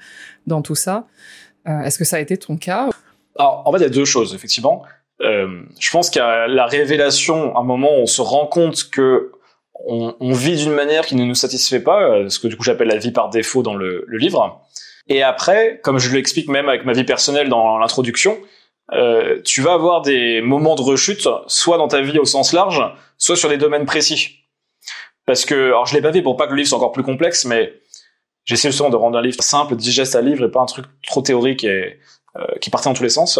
dans 0.46 0.62
tout 0.62 0.74
ça. 0.74 1.06
Euh, 1.68 1.80
est-ce 1.82 1.98
que 1.98 2.04
ça 2.04 2.16
a 2.16 2.20
été 2.20 2.36
ton 2.36 2.56
cas 2.56 2.88
Alors, 3.38 3.62
en 3.64 3.72
fait, 3.72 3.78
il 3.78 3.82
y 3.82 3.86
a 3.86 3.90
deux 3.90 4.04
choses, 4.04 4.34
effectivement. 4.34 4.84
Euh, 5.20 5.62
je 5.80 5.90
pense 5.90 6.16
a 6.16 6.46
la 6.46 6.66
révélation, 6.66 7.56
un 7.56 7.64
moment 7.64 7.90
on 7.92 8.06
se 8.06 8.22
rend 8.22 8.46
compte 8.46 8.88
que 8.90 9.32
on, 9.86 10.14
on 10.20 10.32
vit 10.32 10.56
d'une 10.56 10.72
manière 10.72 11.06
qui 11.06 11.16
ne 11.16 11.24
nous 11.24 11.34
satisfait 11.34 11.80
pas, 11.80 12.02
euh, 12.02 12.28
ce 12.28 12.38
que 12.38 12.46
du 12.46 12.56
coup 12.56 12.62
j'appelle 12.62 12.88
la 12.88 12.98
vie 12.98 13.10
par 13.10 13.28
défaut 13.28 13.62
dans 13.62 13.74
le, 13.74 14.04
le 14.06 14.18
livre. 14.18 14.60
Et 15.08 15.22
après, 15.22 15.80
comme 15.82 15.98
je 15.98 16.14
l'explique 16.14 16.48
même 16.48 16.68
avec 16.68 16.84
ma 16.84 16.92
vie 16.92 17.04
personnelle 17.04 17.48
dans 17.48 17.78
l'introduction, 17.78 18.38
euh, 18.92 19.40
tu 19.44 19.60
vas 19.60 19.72
avoir 19.72 20.02
des 20.02 20.40
moments 20.40 20.74
de 20.74 20.82
rechute, 20.82 21.28
soit 21.46 21.78
dans 21.78 21.88
ta 21.88 22.00
vie 22.00 22.18
au 22.18 22.24
sens 22.24 22.52
large, 22.52 22.82
soit 23.16 23.36
sur 23.36 23.48
des 23.48 23.58
domaines 23.58 23.86
précis. 23.86 24.44
Parce 25.26 25.44
que, 25.44 25.54
alors 25.54 25.86
je 25.86 25.94
l'ai 25.94 26.00
pas 26.00 26.12
fait 26.12 26.22
pour 26.22 26.36
pas 26.36 26.46
que 26.46 26.52
le 26.52 26.58
livre 26.58 26.68
soit 26.68 26.78
encore 26.78 26.92
plus 26.92 27.02
complexe, 27.02 27.44
mais 27.44 27.72
J'essaie 28.48 28.70
justement 28.70 28.88
de 28.88 28.96
rendre 28.96 29.18
un 29.18 29.22
livre 29.22 29.42
simple, 29.42 29.76
digeste 29.76 30.16
à 30.16 30.22
livre 30.22 30.46
et 30.46 30.50
pas 30.50 30.60
un 30.60 30.66
truc 30.66 30.86
trop 31.06 31.20
théorique 31.20 31.64
et 31.64 31.98
euh, 32.36 32.44
qui 32.62 32.70
partait 32.70 32.88
dans 32.88 32.94
tous 32.94 33.02
les 33.02 33.10
sens. 33.10 33.38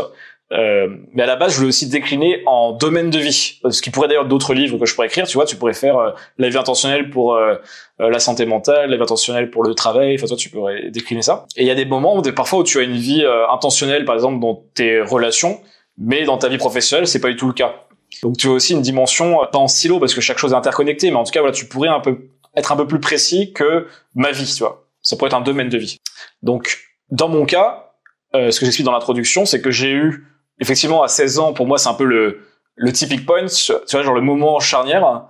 Euh, 0.53 0.89
mais 1.15 1.23
à 1.23 1.27
la 1.27 1.37
base, 1.37 1.53
je 1.53 1.57
voulais 1.57 1.69
aussi 1.69 1.89
décliner 1.89 2.43
en 2.45 2.73
domaine 2.73 3.09
de 3.09 3.19
vie, 3.19 3.59
ce 3.71 3.81
qui 3.81 3.89
pourrait 3.89 4.09
d'ailleurs 4.09 4.27
d'autres 4.27 4.53
livres 4.53 4.77
que 4.77 4.85
je 4.85 4.95
pourrais 4.95 5.07
écrire. 5.07 5.27
Tu 5.27 5.39
vois, 5.39 5.47
tu 5.47 5.57
pourrais 5.57 5.73
faire 5.73 5.97
euh, 5.97 6.11
la 6.37 6.51
vie 6.51 6.59
intentionnelle 6.59 7.09
pour 7.09 7.35
euh, 7.35 7.55
euh, 8.03 8.11
la 8.11 8.19
santé 8.19 8.45
mentale, 8.45 8.91
la 8.91 8.97
vie 8.97 9.03
intentionnelle 9.03 9.51
pour 9.51 9.65
le 9.65 9.75
travail. 9.75 10.15
Enfin, 10.15 10.27
toi, 10.27 10.37
tu 10.37 10.51
pourrais 10.51 10.91
décliner 10.91 11.23
ça. 11.23 11.47
Et 11.57 11.63
il 11.63 11.67
y 11.67 11.71
a 11.71 11.75
des 11.75 11.87
moments, 11.87 12.15
où, 12.19 12.23
parfois, 12.33 12.59
où 12.59 12.65
tu 12.65 12.79
as 12.79 12.83
une 12.83 12.97
vie 12.97 13.25
intentionnelle, 13.51 14.05
par 14.05 14.15
exemple, 14.15 14.41
dans 14.41 14.63
tes 14.75 15.01
relations, 15.01 15.59
mais 15.97 16.25
dans 16.25 16.37
ta 16.37 16.49
vie 16.49 16.59
professionnelle, 16.59 17.07
c'est 17.07 17.21
pas 17.21 17.29
du 17.29 17.37
tout 17.37 17.47
le 17.47 17.55
cas. 17.55 17.87
Donc, 18.23 18.37
tu 18.37 18.49
as 18.49 18.51
aussi 18.51 18.75
une 18.75 18.83
dimension 18.83 19.39
pas 19.51 19.59
en 19.59 19.69
silo 19.69 19.99
parce 19.99 20.13
que 20.13 20.21
chaque 20.21 20.39
chose 20.39 20.53
est 20.53 20.57
interconnectée, 20.57 21.11
mais 21.11 21.17
en 21.17 21.25
tout 21.25 21.33
cas, 21.33 21.41
voilà, 21.41 21.55
tu 21.55 21.65
pourrais 21.67 21.89
un 21.89 22.01
peu 22.01 22.29
être 22.55 22.73
un 22.73 22.77
peu 22.77 22.87
plus 22.87 23.01
précis 23.01 23.53
que 23.55 23.87
ma 24.15 24.33
vie, 24.33 24.53
tu 24.53 24.63
vois 24.63 24.88
ça 25.03 25.17
pourrait 25.17 25.29
être 25.29 25.37
un 25.37 25.41
domaine 25.41 25.69
de 25.69 25.79
vie. 25.79 25.99
Donc, 26.43 26.79
dans 27.11 27.29
mon 27.29 27.47
cas, 27.47 27.93
euh, 28.35 28.51
ce 28.51 28.61
que 28.61 28.67
j'explique 28.67 28.85
dans 28.85 28.93
l'introduction, 28.93 29.47
c'est 29.47 29.61
que 29.61 29.71
j'ai 29.71 29.91
eu, 29.91 30.27
effectivement, 30.61 31.03
à 31.03 31.09
16 31.09 31.39
ans, 31.39 31.53
pour 31.53 31.67
moi, 31.67 31.79
c'est 31.79 31.89
un 31.89 31.95
peu 31.95 32.05
le, 32.05 32.47
le 32.75 32.93
typic 32.93 33.25
point, 33.27 33.47
tu 33.47 33.73
vois, 33.91 34.03
genre 34.03 34.15
le 34.15 34.21
moment 34.21 34.61
charnière. 34.61 35.29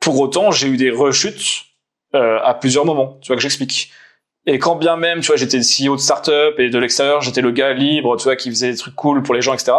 Pour 0.00 0.18
autant, 0.20 0.50
j'ai 0.50 0.68
eu 0.68 0.76
des 0.76 0.90
rechutes 0.90 1.64
euh, 2.14 2.38
à 2.42 2.54
plusieurs 2.54 2.84
moments, 2.84 3.18
tu 3.20 3.28
vois, 3.28 3.36
que 3.36 3.42
j'explique. 3.42 3.92
Et 4.46 4.58
quand 4.58 4.76
bien 4.76 4.96
même, 4.96 5.20
tu 5.20 5.26
vois, 5.26 5.36
j'étais 5.36 5.58
CEO 5.58 5.96
de 5.96 6.00
startup 6.00 6.58
et 6.58 6.70
de 6.70 6.78
l'extérieur, 6.78 7.20
j'étais 7.20 7.42
le 7.42 7.50
gars 7.50 7.72
libre, 7.72 8.16
tu 8.16 8.24
vois, 8.24 8.36
qui 8.36 8.48
faisait 8.48 8.72
des 8.72 8.78
trucs 8.78 8.96
cool 8.96 9.22
pour 9.22 9.34
les 9.34 9.42
gens, 9.42 9.52
etc. 9.52 9.72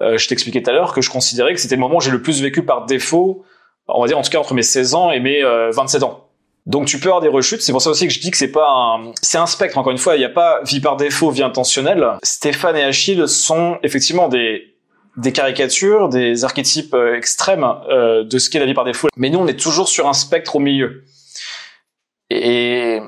Euh, 0.00 0.18
je 0.18 0.26
t'expliquais 0.26 0.62
tout 0.62 0.70
à 0.70 0.72
l'heure 0.72 0.92
que 0.92 1.00
je 1.00 1.10
considérais 1.10 1.54
que 1.54 1.60
c'était 1.60 1.76
le 1.76 1.80
moment 1.80 1.96
où 1.96 2.00
j'ai 2.00 2.10
le 2.10 2.20
plus 2.20 2.42
vécu 2.42 2.64
par 2.64 2.86
défaut, 2.86 3.44
on 3.86 4.00
va 4.00 4.08
dire 4.08 4.18
en 4.18 4.22
tout 4.22 4.30
cas 4.30 4.38
entre 4.38 4.54
mes 4.54 4.62
16 4.62 4.94
ans 4.94 5.10
et 5.10 5.20
mes 5.20 5.42
27 5.42 6.02
euh, 6.02 6.06
ans. 6.06 6.23
Donc 6.66 6.86
tu 6.86 6.98
peux 6.98 7.08
avoir 7.08 7.20
des 7.20 7.28
rechutes. 7.28 7.62
C'est 7.62 7.72
pour 7.72 7.82
ça 7.82 7.90
aussi 7.90 8.06
que 8.06 8.12
je 8.12 8.20
dis 8.20 8.30
que 8.30 8.36
c'est 8.36 8.52
pas 8.52 8.68
un, 8.68 9.12
c'est 9.20 9.38
un 9.38 9.46
spectre. 9.46 9.76
Encore 9.76 9.92
une 9.92 9.98
fois, 9.98 10.16
il 10.16 10.20
n'y 10.20 10.24
a 10.24 10.30
pas 10.30 10.62
vie 10.64 10.80
par 10.80 10.96
défaut, 10.96 11.30
vie 11.30 11.42
intentionnelle. 11.42 12.06
Stéphane 12.22 12.76
et 12.76 12.82
Achille 12.82 13.28
sont 13.28 13.78
effectivement 13.82 14.28
des 14.28 14.70
des 15.16 15.30
caricatures, 15.30 16.08
des 16.08 16.44
archétypes 16.44 16.94
euh, 16.94 17.16
extrêmes 17.16 17.64
euh, 17.88 18.24
de 18.24 18.38
ce 18.38 18.50
qu'est 18.50 18.58
la 18.58 18.66
vie 18.66 18.74
par 18.74 18.84
défaut. 18.84 19.06
Mais 19.16 19.30
nous, 19.30 19.38
on 19.38 19.46
est 19.46 19.58
toujours 19.58 19.88
sur 19.88 20.08
un 20.08 20.12
spectre 20.12 20.56
au 20.56 20.58
milieu. 20.58 21.04
Et 22.30 23.00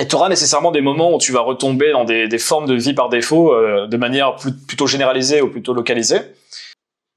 et 0.00 0.08
tu 0.08 0.16
auras 0.16 0.28
nécessairement 0.28 0.72
des 0.72 0.80
moments 0.80 1.14
où 1.14 1.18
tu 1.18 1.30
vas 1.30 1.40
retomber 1.40 1.92
dans 1.92 2.04
des, 2.04 2.26
des 2.26 2.38
formes 2.38 2.66
de 2.66 2.74
vie 2.74 2.94
par 2.94 3.08
défaut 3.08 3.52
euh, 3.52 3.86
de 3.86 3.96
manière 3.96 4.34
plutôt 4.66 4.88
généralisée 4.88 5.40
ou 5.40 5.48
plutôt 5.48 5.72
localisée. 5.72 6.20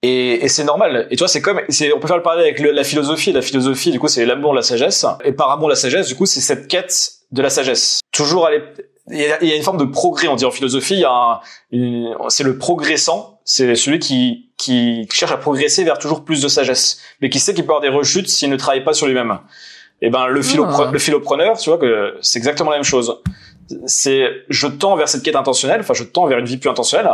Et, 0.07 0.45
et 0.45 0.47
c'est 0.47 0.63
normal. 0.63 1.07
Et 1.09 1.15
tu 1.15 1.19
vois, 1.19 1.27
c'est 1.27 1.41
comme, 1.41 1.59
on 1.59 1.99
peut 1.99 2.07
faire 2.07 2.17
le 2.17 2.23
parallèle 2.23 2.45
avec 2.45 2.59
le, 2.59 2.71
la 2.71 2.83
philosophie. 2.83 3.31
La 3.33 3.41
philosophie, 3.41 3.91
du 3.91 3.99
coup, 3.99 4.07
c'est 4.07 4.25
l'amour, 4.25 4.53
la 4.53 4.61
sagesse. 4.61 5.05
Et 5.23 5.33
par 5.33 5.51
amour, 5.51 5.69
la 5.69 5.75
sagesse, 5.75 6.07
du 6.07 6.15
coup, 6.15 6.25
c'est 6.25 6.39
cette 6.39 6.67
quête 6.67 7.11
de 7.31 7.41
la 7.41 7.49
sagesse. 7.49 7.99
Toujours 8.11 8.45
aller, 8.45 8.61
il 9.09 9.19
y, 9.19 9.51
a, 9.51 9.55
une 9.55 9.63
forme 9.63 9.77
de 9.77 9.85
progrès, 9.85 10.27
on 10.27 10.35
dit 10.35 10.45
en 10.45 10.51
philosophie. 10.51 11.03
C'est 12.29 12.43
le 12.43 12.57
progressant, 12.57 13.39
c'est 13.43 13.75
celui 13.75 13.99
qui 13.99 14.47
qui 14.57 15.07
cherche 15.11 15.31
à 15.31 15.37
progresser 15.37 15.83
vers 15.83 15.99
toujours 15.99 16.25
plus 16.25 16.41
de 16.41 16.47
sagesse, 16.47 16.99
mais 17.21 17.29
qui 17.29 17.39
sait 17.39 17.53
qu'il 17.53 17.63
peut 17.63 17.73
avoir 17.73 17.81
des 17.81 17.95
rechutes 17.95 18.27
s'il 18.27 18.49
ne 18.49 18.55
travaille 18.55 18.83
pas 18.83 18.93
sur 18.93 19.05
lui-même. 19.05 19.39
Et 20.01 20.07
eh 20.07 20.09
ben 20.09 20.27
le, 20.27 20.41
ah. 20.41 20.89
le 20.91 20.99
philopreneur, 20.99 21.57
tu 21.57 21.69
vois 21.69 21.77
que 21.77 22.17
c'est 22.21 22.39
exactement 22.39 22.71
la 22.71 22.77
même 22.77 22.83
chose. 22.83 23.21
C'est 23.85 24.27
je 24.49 24.67
tends 24.67 24.95
vers 24.95 25.07
cette 25.07 25.23
quête 25.23 25.35
intentionnelle, 25.35 25.81
enfin 25.81 25.93
je 25.93 26.03
tends 26.03 26.25
vers 26.25 26.39
une 26.39 26.45
vie 26.45 26.57
plus 26.57 26.69
intentionnelle, 26.69 27.09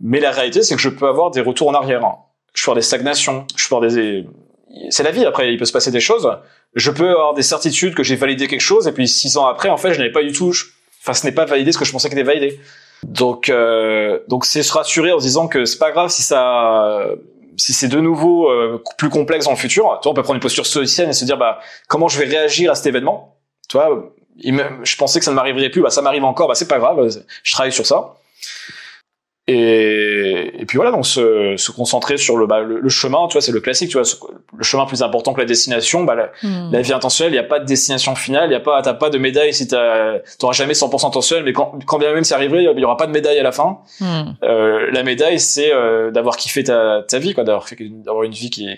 mais 0.00 0.20
la 0.20 0.30
réalité 0.30 0.62
c'est 0.62 0.74
que 0.74 0.80
je 0.80 0.88
peux 0.88 1.06
avoir 1.06 1.30
des 1.30 1.40
retours 1.40 1.68
en 1.68 1.74
arrière. 1.74 2.00
Je 2.54 2.62
peux 2.62 2.70
avoir 2.70 2.76
des 2.76 2.82
stagnations, 2.82 3.46
je 3.56 3.68
peux 3.68 3.76
avoir 3.76 3.90
des 3.90 4.26
c'est 4.90 5.02
la 5.02 5.10
vie. 5.10 5.24
Après 5.24 5.52
il 5.52 5.58
peut 5.58 5.64
se 5.64 5.72
passer 5.72 5.90
des 5.90 6.00
choses. 6.00 6.30
Je 6.74 6.90
peux 6.90 7.10
avoir 7.10 7.34
des 7.34 7.42
certitudes 7.42 7.94
que 7.94 8.02
j'ai 8.02 8.16
validé 8.16 8.46
quelque 8.46 8.60
chose 8.60 8.86
et 8.86 8.92
puis 8.92 9.08
six 9.08 9.36
ans 9.36 9.46
après 9.46 9.68
en 9.68 9.76
fait 9.76 9.94
je 9.94 9.98
n'avais 9.98 10.12
pas 10.12 10.22
du 10.22 10.32
tout 10.32 10.52
enfin 11.02 11.14
ce 11.14 11.24
n'est 11.24 11.32
pas 11.32 11.44
validé 11.44 11.72
ce 11.72 11.78
que 11.78 11.84
je 11.84 11.92
pensais 11.92 12.08
qu'il 12.08 12.18
était 12.18 12.26
validé. 12.26 12.60
Donc 13.04 13.48
euh, 13.48 14.20
donc 14.28 14.44
c'est 14.44 14.62
se 14.62 14.72
rassurer 14.72 15.12
en 15.12 15.18
se 15.18 15.24
disant 15.24 15.48
que 15.48 15.64
c'est 15.64 15.78
pas 15.78 15.92
grave 15.92 16.10
si 16.10 16.22
ça 16.22 17.06
si 17.56 17.72
c'est 17.72 17.88
de 17.88 18.00
nouveau 18.00 18.50
euh, 18.50 18.82
plus 18.98 19.08
complexe 19.08 19.46
dans 19.46 19.52
le 19.52 19.56
futur. 19.56 19.98
Toi 20.02 20.12
on 20.12 20.14
peut 20.14 20.22
prendre 20.22 20.36
une 20.36 20.42
posture 20.42 20.66
stoïcienne 20.66 21.08
et 21.08 21.14
se 21.14 21.24
dire 21.24 21.38
bah 21.38 21.58
comment 21.88 22.08
je 22.08 22.18
vais 22.18 22.26
réagir 22.26 22.70
à 22.70 22.74
cet 22.74 22.86
événement? 22.86 23.36
Tu 23.68 23.76
vois 23.78 24.12
je 24.38 24.96
pensais 24.96 25.18
que 25.18 25.24
ça 25.24 25.30
ne 25.30 25.36
m'arriverait 25.36 25.70
plus. 25.70 25.80
Bah 25.80 25.90
ça 25.90 26.02
m'arrive 26.02 26.24
encore. 26.24 26.48
Bah 26.48 26.54
c'est 26.54 26.68
pas 26.68 26.78
grave. 26.78 27.08
Je 27.42 27.52
travaille 27.52 27.72
sur 27.72 27.86
ça 27.86 28.16
et, 29.48 30.60
et 30.60 30.66
puis 30.66 30.76
voilà, 30.76 30.90
donc 30.90 31.06
se, 31.06 31.54
se 31.56 31.70
concentrer 31.70 32.16
sur 32.16 32.36
le, 32.36 32.46
bah, 32.46 32.60
le, 32.62 32.88
chemin, 32.88 33.28
tu 33.28 33.34
vois, 33.34 33.40
c'est 33.40 33.52
le 33.52 33.60
classique, 33.60 33.90
tu 33.90 33.98
vois, 33.98 34.06
le 34.56 34.64
chemin 34.64 34.86
plus 34.86 35.02
important 35.02 35.34
que 35.34 35.40
la 35.40 35.46
destination. 35.46 36.02
Bah, 36.02 36.16
la, 36.16 36.32
hmm. 36.42 36.72
la 36.72 36.82
vie 36.82 36.92
intentionnelle, 36.92 37.32
il 37.32 37.36
n'y 37.36 37.44
a 37.44 37.48
pas 37.48 37.60
de 37.60 37.64
destination 37.64 38.16
finale, 38.16 38.50
il 38.50 38.52
y 38.52 38.56
a 38.56 38.60
pas, 38.60 38.82
t'as 38.82 38.94
pas 38.94 39.08
de 39.08 39.18
médaille 39.18 39.54
si 39.54 39.68
t'auras 39.68 40.52
jamais 40.52 40.72
100% 40.72 41.06
intentionnel, 41.06 41.44
mais 41.44 41.52
quand, 41.52 41.78
quand 41.86 41.98
bien 41.98 42.12
même 42.12 42.24
c'est 42.24 42.34
arrivé, 42.34 42.64
il 42.64 42.80
y 42.80 42.84
aura 42.84 42.96
pas 42.96 43.06
de 43.06 43.12
médaille 43.12 43.38
à 43.38 43.44
la 43.44 43.52
fin. 43.52 43.78
Hmm. 44.00 44.32
Euh, 44.42 44.90
la 44.90 45.04
médaille, 45.04 45.38
c'est 45.38 45.72
euh, 45.72 46.10
d'avoir 46.10 46.36
kiffé 46.36 46.64
ta, 46.64 47.04
ta 47.06 47.20
vie, 47.20 47.32
quoi, 47.32 47.44
d'avoir 47.44 47.68
fait, 47.68 47.76
d'avoir 47.80 48.24
une 48.24 48.32
vie 48.32 48.50
qui, 48.50 48.68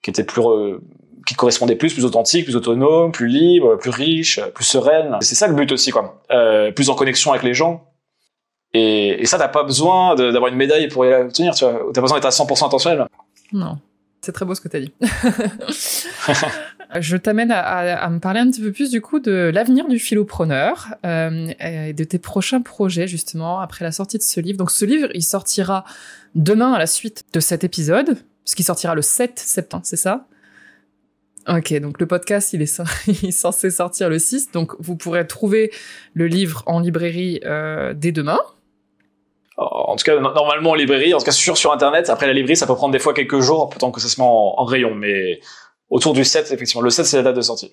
qui 0.00 0.10
était 0.10 0.24
plus 0.24 0.40
qui 1.26 1.34
correspondait 1.34 1.74
plus, 1.74 1.92
plus 1.92 2.04
authentique, 2.04 2.44
plus 2.44 2.56
autonome, 2.56 3.10
plus 3.10 3.26
libre, 3.26 3.76
plus 3.76 3.90
riche, 3.90 4.40
plus 4.54 4.64
sereine. 4.64 5.16
C'est 5.20 5.34
ça 5.34 5.48
le 5.48 5.54
but 5.54 5.72
aussi, 5.72 5.90
quoi. 5.90 6.22
Euh, 6.30 6.70
plus 6.70 6.88
en 6.88 6.94
connexion 6.94 7.32
avec 7.32 7.42
les 7.42 7.52
gens 7.52 7.84
et, 8.76 9.22
et 9.22 9.26
ça, 9.26 9.38
t'as 9.38 9.48
pas 9.48 9.62
besoin 9.62 10.14
d'avoir 10.14 10.48
une 10.48 10.56
médaille 10.56 10.88
pour 10.88 11.04
y 11.04 11.12
obtenir, 11.12 11.54
tu 11.54 11.64
vois. 11.64 11.80
T'as 11.92 12.00
besoin 12.00 12.18
d'être 12.18 12.26
à 12.26 12.30
100% 12.30 12.66
intentionnel. 12.66 13.06
Non. 13.52 13.78
C'est 14.20 14.32
très 14.32 14.44
beau 14.44 14.54
ce 14.54 14.60
que 14.60 14.68
t'as 14.68 14.80
dit. 14.80 14.92
Je 17.00 17.16
t'amène 17.16 17.52
à, 17.52 18.08
me 18.10 18.18
parler 18.18 18.40
un 18.40 18.50
petit 18.50 18.60
peu 18.60 18.72
plus 18.72 18.90
du 18.90 19.00
coup 19.00 19.20
de 19.20 19.50
l'avenir 19.52 19.88
du 19.88 19.98
philopreneur 19.98 20.88
euh, 21.04 21.52
et 21.60 21.92
de 21.92 22.04
tes 22.04 22.18
prochains 22.18 22.60
projets 22.60 23.06
justement 23.06 23.60
après 23.60 23.84
la 23.84 23.92
sortie 23.92 24.18
de 24.18 24.22
ce 24.22 24.40
livre. 24.40 24.58
Donc 24.58 24.70
ce 24.70 24.84
livre, 24.84 25.08
il 25.14 25.22
sortira 25.22 25.84
demain 26.34 26.72
à 26.72 26.78
la 26.78 26.86
suite 26.86 27.24
de 27.32 27.40
cet 27.40 27.64
épisode, 27.64 28.18
qui 28.44 28.62
sortira 28.62 28.94
le 28.94 29.02
7 29.02 29.38
septembre, 29.38 29.84
c'est 29.86 29.96
ça? 29.96 30.26
Ok, 31.48 31.72
donc 31.80 32.00
le 32.00 32.06
podcast, 32.06 32.52
il 32.52 32.62
est, 32.62 32.82
il 33.06 33.28
est, 33.28 33.30
censé 33.30 33.70
sortir 33.70 34.08
le 34.08 34.18
6, 34.18 34.50
donc 34.50 34.72
vous 34.80 34.96
pourrez 34.96 35.26
trouver 35.26 35.70
le 36.14 36.26
livre 36.26 36.62
en 36.66 36.80
librairie 36.80 37.40
euh, 37.44 37.94
dès 37.94 38.10
demain 38.10 38.40
en 39.56 39.96
tout 39.96 40.04
cas 40.04 40.18
normalement 40.20 40.70
en 40.70 40.74
librairie, 40.74 41.14
en 41.14 41.18
tout 41.18 41.24
cas 41.24 41.32
sur 41.32 41.56
sur 41.56 41.72
internet. 41.72 42.10
Après 42.10 42.26
la 42.26 42.32
librairie, 42.32 42.56
ça 42.56 42.66
peut 42.66 42.74
prendre 42.74 42.92
des 42.92 42.98
fois 42.98 43.14
quelques 43.14 43.40
jours, 43.40 43.70
tant 43.78 43.90
que 43.90 44.00
ça 44.00 44.08
se 44.08 44.20
met 44.20 44.26
en, 44.26 44.64
rayon, 44.64 44.94
mais 44.94 45.40
autour 45.88 46.12
du 46.12 46.24
7 46.24 46.52
effectivement. 46.52 46.82
Le 46.82 46.90
7 46.90 47.06
c'est 47.06 47.16
la 47.16 47.22
date 47.22 47.36
de 47.36 47.40
sortie. 47.40 47.72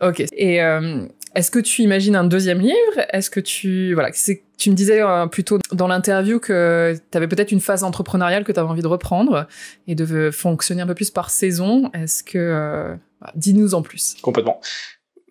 Ok. 0.00 0.24
Et 0.32 0.62
euh, 0.62 1.06
est-ce 1.34 1.50
que 1.50 1.58
tu 1.58 1.82
imagines 1.82 2.16
un 2.16 2.24
deuxième 2.24 2.60
livre? 2.60 3.06
Est-ce 3.10 3.30
que 3.30 3.40
tu 3.40 3.94
voilà, 3.94 4.10
tu 4.58 4.70
me 4.70 4.74
disais 4.74 5.00
euh, 5.00 5.26
plutôt 5.26 5.58
dans 5.72 5.88
l'interview 5.88 6.38
que 6.38 6.94
tu 7.10 7.16
avais 7.16 7.28
peut-être 7.28 7.52
une 7.52 7.60
phase 7.60 7.84
entrepreneuriale 7.84 8.44
que 8.44 8.52
tu 8.52 8.60
avais 8.60 8.68
envie 8.68 8.82
de 8.82 8.88
reprendre 8.88 9.46
et 9.88 9.94
de 9.94 10.30
fonctionner 10.30 10.82
un 10.82 10.86
peu 10.86 10.94
plus 10.94 11.10
par 11.10 11.30
saison. 11.30 11.90
Est-ce 11.94 12.22
que 12.22 12.38
euh, 12.38 12.94
bah, 13.20 13.32
dis-nous 13.34 13.74
en 13.74 13.82
plus 13.82 14.16
Complètement. 14.22 14.60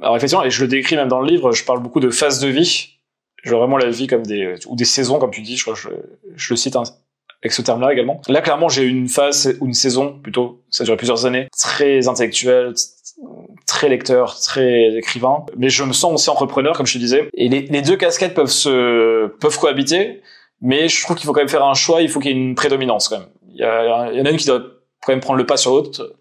Alors 0.01 0.17
effectivement, 0.17 0.43
et 0.43 0.49
je 0.49 0.61
le 0.63 0.67
décris 0.67 0.95
même 0.95 1.07
dans 1.07 1.22
le 1.22 1.28
livre, 1.28 1.51
je 1.51 1.63
parle 1.63 1.82
beaucoup 1.82 1.99
de 1.99 2.09
phases 2.09 2.39
de 2.39 2.47
vie 2.47 2.97
je 3.42 3.50
vois 3.50 3.60
vraiment 3.60 3.78
la 3.78 3.89
vie 3.89 4.08
comme 4.08 4.26
des 4.26 4.56
ou 4.68 4.76
des 4.76 4.86
saisons 4.86 5.20
comme 5.20 5.32
tu 5.32 5.42
dis 5.42 5.58
je 5.58 5.64
crois 5.64 5.76
je, 5.76 5.89
je 6.36 6.54
le 6.54 6.58
cite 6.58 6.76
avec 6.76 7.54
ce 7.54 7.62
terme-là 7.62 7.92
également. 7.92 8.22
Là 8.28 8.42
clairement 8.42 8.70
j'ai 8.70 8.84
une 8.84 9.08
phase 9.08 9.58
ou 9.60 9.68
une 9.68 9.74
saison 9.74 10.20
plutôt 10.22 10.62
ça 10.70 10.84
dure 10.84 10.98
plusieurs 10.98 11.26
années 11.26 11.48
très 11.58 12.08
intellectuelle 12.08 12.74
très 13.68 13.89
lecteur 13.89 14.39
très 14.39 14.96
écrivain 14.96 15.46
mais 15.58 15.70
je 15.70 15.84
me 15.84 15.94
sens 15.94 16.14
aussi 16.14 16.30
entrepreneur 16.30 16.76
comme 16.76 16.86
je 16.86 16.94
te 16.94 17.00
disais 17.00 17.30
et 17.34 17.50
les, 17.50 17.82
deux 17.82 17.98
casquettes 17.98 18.34
peuvent 18.34 18.48
se 18.48 19.28
peuvent 19.39 19.60
cohabiter 19.60 20.22
mais 20.62 20.88
je 20.88 21.02
trouve 21.02 21.16
qu'il 21.16 21.26
faut 21.26 21.34
quand 21.34 21.42
même 21.42 21.50
faire 21.50 21.66
un 21.66 21.74
choix 21.74 22.02
il 22.02 22.10
faut 22.10 22.20
qu'il 22.20 22.32
y 22.32 22.34
ait 22.34 22.38
une 22.38 22.56
prédominance 22.56 23.10
quand 23.10 23.20
même. 23.20 23.30
Il 23.54 23.60
y, 23.60 23.64
a, 23.64 24.12
il 24.12 24.18
y 24.18 24.22
en 24.22 24.26
a 24.26 24.30
une 24.30 24.38
qui 24.38 24.46
doit 24.46 24.62
quand 25.02 25.12
même 25.12 25.20
prendre 25.20 25.38
le 25.38 25.46
pas 25.46 25.58
sur 25.58 25.72
l'autre 25.72 26.16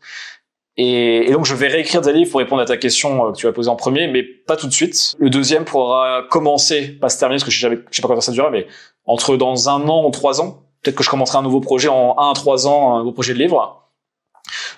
et, 0.83 1.29
et, 1.29 1.33
donc 1.33 1.45
je 1.45 1.55
vais 1.55 1.69
réécrire 1.69 2.01
des 2.01 2.13
livres 2.13 2.31
pour 2.31 2.41
répondre 2.41 2.63
à 2.63 2.65
ta 2.65 2.79
question 2.79 3.27
euh, 3.27 3.33
que 3.33 3.37
tu 3.37 3.47
as 3.47 3.53
posée 3.53 3.69
en 3.69 3.77
premier, 3.77 4.07
mais 4.07 4.23
pas 4.23 4.57
tout 4.57 4.67
de 4.67 4.73
suite. 4.73 5.15
Le 5.19 5.29
deuxième 5.29 5.65
pourra 5.65 6.23
commencer, 6.31 6.89
pas 6.89 7.11
se 7.11 7.19
terminer, 7.19 7.37
parce 7.37 7.45
que 7.45 7.51
je 7.51 7.61
sais, 7.61 7.79
je 7.91 7.97
sais 7.97 8.01
pas 8.01 8.09
quand 8.09 8.21
ça 8.23 8.33
durera, 8.33 8.51
mais 8.51 8.67
entre 9.05 9.37
dans 9.37 9.69
un 9.69 9.87
an 9.89 10.07
ou 10.07 10.11
trois 10.11 10.41
ans, 10.41 10.63
peut-être 10.83 10.97
que 10.97 11.05
je 11.05 11.11
commencerai 11.11 11.37
un 11.37 11.43
nouveau 11.43 11.61
projet 11.61 11.89
en 11.89 12.17
un 12.19 12.31
à 12.31 12.35
trois 12.35 12.67
ans, 12.67 12.95
un 12.95 12.99
nouveau 13.01 13.13
projet 13.13 13.35
de 13.35 13.39
livre. 13.39 13.80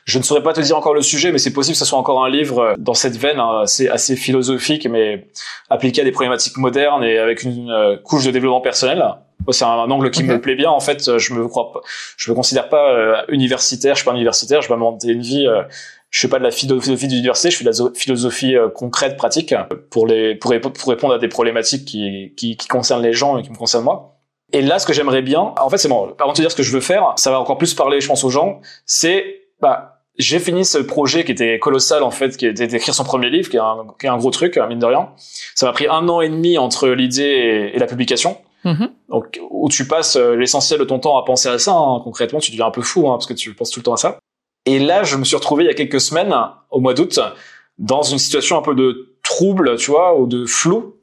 Je 0.04 0.18
ne 0.18 0.22
saurais 0.22 0.42
pas 0.42 0.52
te 0.52 0.60
dire 0.60 0.76
encore 0.76 0.94
le 0.94 1.02
sujet, 1.02 1.32
mais 1.32 1.38
c'est 1.38 1.52
possible 1.52 1.74
que 1.74 1.78
ce 1.78 1.84
soit 1.84 1.98
encore 1.98 2.24
un 2.24 2.30
livre 2.30 2.74
dans 2.78 2.94
cette 2.94 3.16
veine 3.16 3.40
hein, 3.40 3.60
assez, 3.62 3.88
assez 3.88 4.16
philosophique, 4.16 4.86
mais 4.88 5.28
appliqué 5.70 6.00
à 6.00 6.04
des 6.04 6.12
problématiques 6.12 6.56
modernes 6.56 7.04
et 7.04 7.18
avec 7.18 7.42
une 7.42 7.70
euh, 7.70 7.96
couche 7.96 8.24
de 8.24 8.30
développement 8.30 8.60
personnel 8.60 9.02
c'est 9.50 9.64
un, 9.64 9.90
angle 9.90 10.10
qui 10.10 10.22
me 10.22 10.40
plaît 10.40 10.54
bien. 10.54 10.70
En 10.70 10.80
fait, 10.80 11.18
je 11.18 11.34
me 11.34 11.48
crois 11.48 11.72
pas, 11.72 11.80
je 12.16 12.30
me 12.30 12.36
considère 12.36 12.68
pas 12.68 12.92
euh, 12.92 13.22
universitaire. 13.28 13.94
Je 13.94 14.00
suis 14.00 14.08
pas 14.08 14.14
universitaire. 14.14 14.62
Je 14.62 14.68
vais 14.68 14.76
monter 14.76 15.08
une 15.08 15.22
vie. 15.22 15.46
Euh, 15.46 15.62
je 16.10 16.20
fais 16.20 16.28
pas 16.28 16.38
de 16.38 16.44
la 16.44 16.50
philosophie 16.50 17.08
d'université. 17.08 17.50
Je 17.50 17.56
fais 17.56 17.64
de 17.64 17.70
la 17.70 17.90
philosophie 17.94 18.54
euh, 18.54 18.68
concrète, 18.68 19.16
pratique, 19.16 19.54
pour 19.90 20.06
les 20.06 20.36
pour, 20.36 20.52
pour, 20.60 20.88
répondre 20.88 21.14
à 21.14 21.18
des 21.18 21.28
problématiques 21.28 21.86
qui, 21.86 22.32
qui, 22.36 22.56
qui 22.56 22.68
concernent 22.68 23.02
les 23.02 23.14
gens 23.14 23.38
et 23.38 23.42
qui 23.42 23.50
me 23.50 23.56
concernent 23.56 23.84
moi. 23.84 24.20
Et 24.52 24.60
là, 24.60 24.78
ce 24.78 24.86
que 24.86 24.92
j'aimerais 24.92 25.22
bien, 25.22 25.54
en 25.58 25.70
fait, 25.70 25.78
c'est 25.78 25.88
bon. 25.88 26.14
Avant 26.20 26.32
de 26.32 26.36
te 26.36 26.42
dire 26.42 26.50
ce 26.50 26.56
que 26.56 26.62
je 26.62 26.72
veux 26.72 26.82
faire, 26.82 27.14
ça 27.16 27.30
va 27.30 27.40
encore 27.40 27.56
plus 27.56 27.72
parler, 27.72 28.02
je 28.02 28.06
pense, 28.06 28.22
aux 28.22 28.30
gens. 28.30 28.60
C'est 28.84 29.41
bah 29.62 29.92
j'ai 30.18 30.38
fini 30.38 30.64
ce 30.64 30.78
projet 30.78 31.24
qui 31.24 31.32
était 31.32 31.58
colossal 31.58 32.02
en 32.02 32.10
fait, 32.10 32.36
qui 32.36 32.46
était 32.46 32.66
d'écrire 32.66 32.94
son 32.94 33.04
premier 33.04 33.30
livre, 33.30 33.48
qui 33.48 33.56
est 33.56 33.60
un, 33.60 33.86
qui 33.98 34.06
est 34.06 34.10
un 34.10 34.18
gros 34.18 34.30
truc, 34.30 34.58
mine 34.68 34.78
de 34.78 34.86
rien. 34.86 35.10
Ça 35.54 35.66
m'a 35.66 35.72
pris 35.72 35.86
un 35.88 36.06
an 36.08 36.20
et 36.20 36.28
demi 36.28 36.58
entre 36.58 36.88
l'idée 36.88 37.70
et, 37.74 37.78
la 37.78 37.86
publication. 37.86 38.36
Mm-hmm. 38.64 38.90
Donc, 39.08 39.40
où 39.50 39.68
tu 39.70 39.88
passes 39.88 40.16
euh, 40.16 40.36
l'essentiel 40.36 40.78
de 40.78 40.84
ton 40.84 40.98
temps 40.98 41.18
à 41.18 41.24
penser 41.24 41.48
à 41.48 41.58
ça, 41.58 41.72
hein. 41.72 42.00
concrètement, 42.04 42.38
tu 42.38 42.52
deviens 42.52 42.66
un 42.66 42.70
peu 42.70 42.82
fou, 42.82 43.08
hein, 43.08 43.14
parce 43.14 43.26
que 43.26 43.32
tu 43.32 43.54
penses 43.54 43.70
tout 43.70 43.80
le 43.80 43.84
temps 43.84 43.94
à 43.94 43.96
ça. 43.96 44.18
Et 44.66 44.78
là, 44.78 45.02
je 45.02 45.16
me 45.16 45.24
suis 45.24 45.34
retrouvé 45.34 45.64
il 45.64 45.66
y 45.66 45.70
a 45.70 45.74
quelques 45.74 46.00
semaines, 46.00 46.32
au 46.70 46.78
mois 46.78 46.94
d'août, 46.94 47.18
dans 47.78 48.02
une 48.02 48.18
situation 48.18 48.56
un 48.56 48.62
peu 48.62 48.76
de 48.76 49.16
trouble, 49.24 49.76
tu 49.76 49.90
vois, 49.90 50.16
ou 50.16 50.26
de 50.26 50.46
flou, 50.46 50.94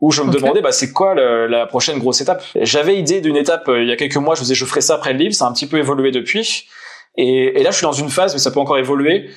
où 0.00 0.10
je 0.12 0.22
me 0.22 0.30
demandais, 0.30 0.60
bah, 0.60 0.72
c'est 0.72 0.92
quoi 0.92 1.14
la 1.14 1.66
prochaine 1.66 1.98
grosse 1.98 2.20
étape? 2.20 2.42
J'avais 2.60 2.98
idée 2.98 3.22
d'une 3.22 3.36
étape 3.36 3.68
euh, 3.68 3.82
il 3.82 3.88
y 3.88 3.92
a 3.92 3.96
quelques 3.96 4.16
mois, 4.16 4.34
je 4.34 4.40
me 4.40 4.44
disais, 4.44 4.54
je 4.54 4.64
ferai 4.64 4.80
ça 4.80 4.94
après 4.96 5.12
le 5.12 5.18
livre, 5.18 5.34
ça 5.34 5.46
a 5.46 5.48
un 5.48 5.52
petit 5.52 5.66
peu 5.66 5.78
évolué 5.78 6.10
depuis. 6.10 6.66
Et, 7.16 7.60
et 7.60 7.62
là, 7.62 7.70
je 7.70 7.76
suis 7.76 7.84
dans 7.84 7.92
une 7.92 8.10
phase, 8.10 8.32
mais 8.32 8.38
ça 8.38 8.50
peut 8.50 8.60
encore 8.60 8.78
évoluer, 8.78 9.30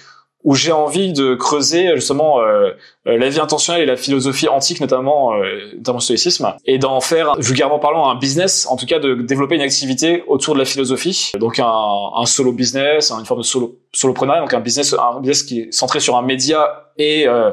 où 0.43 0.55
j'ai 0.55 0.71
envie 0.71 1.13
de 1.13 1.36
creuser 1.36 1.91
justement 1.95 2.41
euh, 2.41 2.71
euh, 3.07 3.17
la 3.17 3.30
vie 3.30 3.39
intentionnelle 3.39 3.82
et 3.82 3.86
la 3.86 3.95
philosophie 3.95 4.47
antique 4.47 4.82
notamment 4.82 5.34
euh, 5.34 5.71
dans 5.78 5.93
le 5.93 5.99
stoïcisme 5.99 6.53
et 6.65 6.78
d'en 6.78 6.99
faire 6.99 7.36
vulgairement 7.38 7.80
parlant 7.80 8.09
un 8.09 8.15
business 8.15 8.67
en 8.67 8.76
tout 8.76 8.86
cas 8.86 8.99
de 8.99 9.15
développer 9.15 9.55
une 9.55 9.61
activité 9.61 10.24
autour 10.28 10.53
de 10.53 10.59
la 10.59 10.65
philosophie 10.65 11.32
donc 11.39 11.59
un, 11.59 12.11
un 12.15 12.26
solo 12.26 12.51
business 12.51 13.11
une 13.11 13.26
forme 13.26 13.41
de 13.41 13.45
solo 13.45 13.80
donc 14.03 14.53
un 14.53 14.59
business 14.59 14.93
un 14.93 15.19
business 15.19 15.43
qui 15.43 15.61
est 15.61 15.71
centré 15.71 15.99
sur 15.99 16.17
un 16.17 16.21
média 16.21 16.91
et 16.97 17.28
euh, 17.28 17.51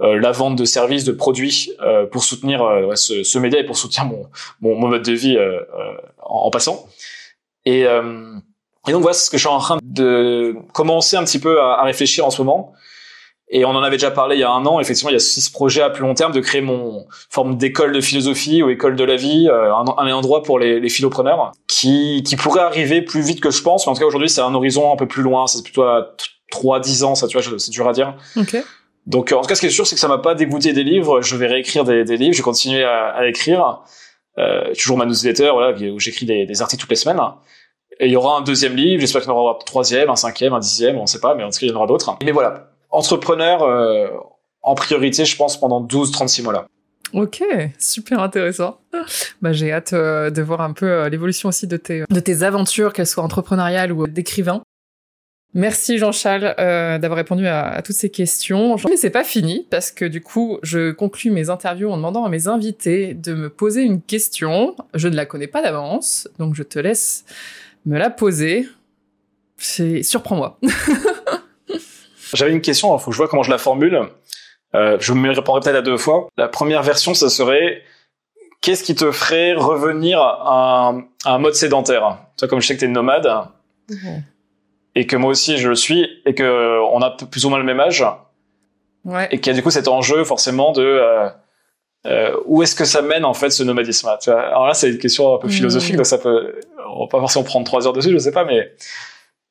euh 0.00 0.18
la 0.18 0.32
vente 0.32 0.56
de 0.56 0.64
services, 0.64 1.04
de 1.04 1.12
produits 1.12 1.72
pour 2.10 2.24
soutenir 2.24 2.62
ce, 2.94 3.22
ce, 3.22 3.38
média 3.38 3.60
et 3.60 3.64
pour 3.64 3.76
soutenir 3.76 4.06
mon, 4.06 4.22
mon, 4.62 4.74
mon 4.74 4.88
mode 4.88 5.02
de 5.02 5.12
vie 5.12 5.36
en, 6.22 6.46
en, 6.46 6.50
passant. 6.50 6.86
Et 7.66 7.84
et 8.88 8.92
donc 8.92 9.02
voilà, 9.02 9.14
c'est 9.14 9.26
ce 9.26 9.30
que 9.30 9.36
je 9.36 9.42
suis 9.42 9.54
en 9.54 9.58
train 9.58 9.78
de 9.82 10.56
commencer 10.72 11.16
un 11.16 11.24
petit 11.24 11.38
peu 11.38 11.60
à, 11.60 11.82
réfléchir 11.82 12.24
en 12.26 12.30
ce 12.30 12.40
moment. 12.40 12.72
Et 13.52 13.64
on 13.64 13.70
en 13.70 13.82
avait 13.82 13.96
déjà 13.96 14.12
parlé 14.12 14.36
il 14.36 14.38
y 14.38 14.44
a 14.44 14.50
un 14.50 14.64
an. 14.64 14.78
Effectivement, 14.80 15.10
il 15.10 15.14
y 15.14 15.16
a 15.16 15.20
six 15.20 15.50
projets 15.50 15.82
à 15.82 15.90
plus 15.90 16.02
long 16.02 16.14
terme 16.14 16.32
de 16.32 16.40
créer 16.40 16.60
mon 16.60 17.06
forme 17.30 17.56
d'école 17.56 17.92
de 17.92 18.00
philosophie 18.00 18.62
ou 18.62 18.70
école 18.70 18.94
de 18.94 19.02
la 19.02 19.16
vie, 19.16 19.48
euh, 19.48 19.74
un, 19.74 19.84
un, 19.98 20.12
endroit 20.12 20.44
pour 20.44 20.60
les, 20.60 20.78
les 20.78 20.88
philopreneurs 20.88 21.50
qui, 21.66 22.22
qui 22.24 22.36
pourrait 22.36 22.60
arriver 22.60 23.02
plus 23.02 23.22
vite 23.22 23.40
que 23.40 23.50
je 23.50 23.60
pense. 23.62 23.86
Mais 23.86 23.90
en 23.90 23.94
tout 23.94 24.00
cas, 24.00 24.06
aujourd'hui, 24.06 24.30
c'est 24.30 24.40
un 24.40 24.54
horizon 24.54 24.92
un 24.92 24.96
peu 24.96 25.08
plus 25.08 25.22
loin. 25.22 25.48
C'est 25.48 25.64
plutôt 25.64 25.82
à 25.82 26.14
3-10 26.52 27.04
ans, 27.04 27.14
ça, 27.16 27.26
tu 27.26 27.38
vois, 27.38 27.58
c'est 27.58 27.72
dur 27.72 27.88
à 27.88 27.92
dire. 27.92 28.14
Okay. 28.36 28.62
Donc, 29.06 29.32
en 29.32 29.40
tout 29.40 29.48
cas, 29.48 29.56
ce 29.56 29.60
qui 29.60 29.66
est 29.66 29.70
sûr, 29.70 29.86
c'est 29.86 29.96
que 29.96 30.00
ça 30.00 30.08
m'a 30.08 30.18
pas 30.18 30.36
dégoûté 30.36 30.72
des 30.72 30.84
livres. 30.84 31.20
Je 31.20 31.34
vais 31.34 31.48
réécrire 31.48 31.84
des, 31.84 32.04
des 32.04 32.16
livres. 32.16 32.34
Je 32.34 32.38
vais 32.38 32.44
continuer 32.44 32.84
à, 32.84 33.08
à 33.08 33.26
écrire. 33.26 33.82
Euh, 34.38 34.72
toujours 34.74 34.96
ma 34.96 35.06
newsletter, 35.06 35.50
voilà, 35.52 35.76
où 35.76 35.98
j'écris 35.98 36.24
des, 36.24 36.46
des 36.46 36.62
articles 36.62 36.80
toutes 36.80 36.90
les 36.90 36.96
semaines. 36.96 37.20
Et 38.00 38.06
il 38.06 38.12
y 38.12 38.16
aura 38.16 38.38
un 38.38 38.40
deuxième 38.40 38.76
livre, 38.76 39.02
j'espère 39.02 39.20
qu'il 39.20 39.30
y 39.30 39.34
en 39.34 39.36
aura 39.36 39.52
un 39.52 39.64
troisième, 39.64 40.08
un 40.08 40.16
cinquième, 40.16 40.54
un 40.54 40.58
dixième, 40.58 40.96
on 40.96 41.04
sait 41.04 41.20
pas, 41.20 41.34
mais 41.34 41.44
en 41.44 41.50
tout 41.50 41.60
cas, 41.60 41.66
il 41.66 41.68
y 41.68 41.72
en 41.72 41.76
aura 41.76 41.86
d'autres. 41.86 42.16
Mais 42.24 42.32
voilà, 42.32 42.70
entrepreneur 42.88 43.62
euh, 43.62 44.08
en 44.62 44.74
priorité, 44.74 45.26
je 45.26 45.36
pense, 45.36 45.60
pendant 45.60 45.84
12-36 45.84 46.42
mois 46.42 46.52
là. 46.54 46.66
Ok, 47.12 47.42
super 47.78 48.20
intéressant. 48.20 48.80
Bah, 49.42 49.52
j'ai 49.52 49.72
hâte 49.72 49.92
euh, 49.92 50.30
de 50.30 50.42
voir 50.42 50.62
un 50.62 50.72
peu 50.72 50.86
euh, 50.86 51.08
l'évolution 51.08 51.48
aussi 51.50 51.66
de 51.66 51.76
tes, 51.76 52.04
de 52.08 52.20
tes 52.20 52.42
aventures, 52.42 52.92
qu'elles 52.94 53.06
soient 53.06 53.24
entrepreneuriales 53.24 53.92
ou 53.92 54.06
d'écrivain. 54.06 54.62
Merci 55.52 55.98
Jean-Charles 55.98 56.54
d'avoir 56.56 57.16
répondu 57.16 57.48
à, 57.48 57.82
toutes 57.84 57.96
ces 57.96 58.10
questions. 58.10 58.76
Mais 58.88 58.96
c'est 58.96 59.10
pas 59.10 59.24
fini 59.24 59.66
parce 59.68 59.90
que 59.90 60.04
du 60.04 60.22
coup, 60.22 60.58
je 60.62 60.92
conclus 60.92 61.32
mes 61.32 61.50
interviews 61.50 61.90
en 61.90 61.96
demandant 61.96 62.24
à 62.24 62.28
mes 62.28 62.46
invités 62.46 63.14
de 63.14 63.34
me 63.34 63.50
poser 63.50 63.82
une 63.82 64.00
question. 64.00 64.76
Je 64.94 65.08
ne 65.08 65.16
la 65.16 65.26
connais 65.26 65.48
pas 65.48 65.60
d'avance, 65.60 66.28
donc 66.38 66.54
je 66.54 66.62
te 66.62 66.78
laisse 66.78 67.24
me 67.86 67.98
la 67.98 68.10
poser. 68.10 68.66
C'est 69.56 70.02
surprends-moi. 70.02 70.58
J'avais 72.34 72.52
une 72.52 72.60
question, 72.60 72.96
il 72.96 73.00
faut 73.00 73.10
que 73.10 73.12
je 73.12 73.16
vois 73.16 73.28
comment 73.28 73.42
je 73.42 73.50
la 73.50 73.58
formule. 73.58 74.00
Euh, 74.74 74.96
je 75.00 75.12
me 75.12 75.30
répondrai 75.30 75.60
peut-être 75.60 75.76
à 75.76 75.82
deux 75.82 75.96
fois. 75.96 76.28
La 76.36 76.48
première 76.48 76.82
version, 76.82 77.12
ça 77.14 77.28
serait 77.28 77.82
qu'est-ce 78.60 78.84
qui 78.84 78.94
te 78.94 79.10
ferait 79.10 79.54
revenir 79.54 80.20
à 80.20 80.94
un, 81.24 81.38
mode 81.38 81.54
sédentaire? 81.54 82.18
Toi, 82.36 82.48
comme 82.48 82.60
je 82.60 82.68
sais 82.68 82.74
que 82.74 82.80
tu 82.80 82.86
es 82.86 82.88
nomade 82.88 83.28
et 84.94 85.06
que 85.06 85.16
moi 85.16 85.30
aussi 85.30 85.58
je 85.58 85.68
le 85.68 85.74
suis 85.74 86.08
et 86.26 86.34
que 86.34 86.80
on 86.92 87.00
a 87.02 87.10
plus 87.10 87.44
ou 87.44 87.48
moins 87.48 87.58
le 87.58 87.64
même 87.64 87.80
âge 87.80 88.04
ouais. 89.04 89.28
et 89.30 89.40
qu'il 89.40 89.52
y 89.52 89.54
a 89.54 89.56
du 89.56 89.62
coup 89.62 89.70
cet 89.70 89.88
enjeu 89.88 90.24
forcément 90.24 90.72
de 90.72 90.82
euh, 90.82 91.28
euh, 92.06 92.34
où 92.46 92.62
est-ce 92.62 92.74
que 92.74 92.84
ça 92.84 93.02
mène 93.02 93.24
en 93.24 93.34
fait 93.34 93.50
ce 93.50 93.62
nomadisme 93.62 94.08
Alors 94.26 94.66
là, 94.66 94.74
c'est 94.74 94.90
une 94.90 94.98
question 94.98 95.34
un 95.34 95.38
peu 95.38 95.48
philosophique, 95.48 95.94
mmh. 95.94 95.98
donc 95.98 96.06
ça 96.06 96.18
peut, 96.18 96.54
on 96.94 97.00
va 97.00 97.08
pas 97.08 97.18
forcément 97.18 97.44
prendre 97.44 97.66
trois 97.66 97.86
heures 97.86 97.92
dessus, 97.92 98.10
je 98.10 98.18
sais 98.18 98.32
pas, 98.32 98.44
mais 98.44 98.72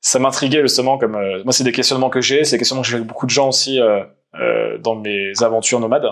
ça 0.02 0.18
m'intriguait 0.18 0.62
justement 0.62 0.98
comme 0.98 1.18
moi, 1.44 1.54
c'est 1.54 1.64
des 1.64 1.72
questionnements 1.72 2.10
que 2.10 2.22
j'ai, 2.22 2.44
c'est 2.44 2.56
des 2.56 2.60
questionnements 2.60 2.82
que 2.82 2.88
j'ai 2.88 2.96
avec 2.96 3.08
beaucoup 3.08 3.26
de 3.26 3.32
gens 3.32 3.50
aussi 3.50 3.80
euh, 4.36 4.78
dans 4.78 4.96
mes 4.96 5.34
aventures 5.42 5.80
nomades 5.80 6.06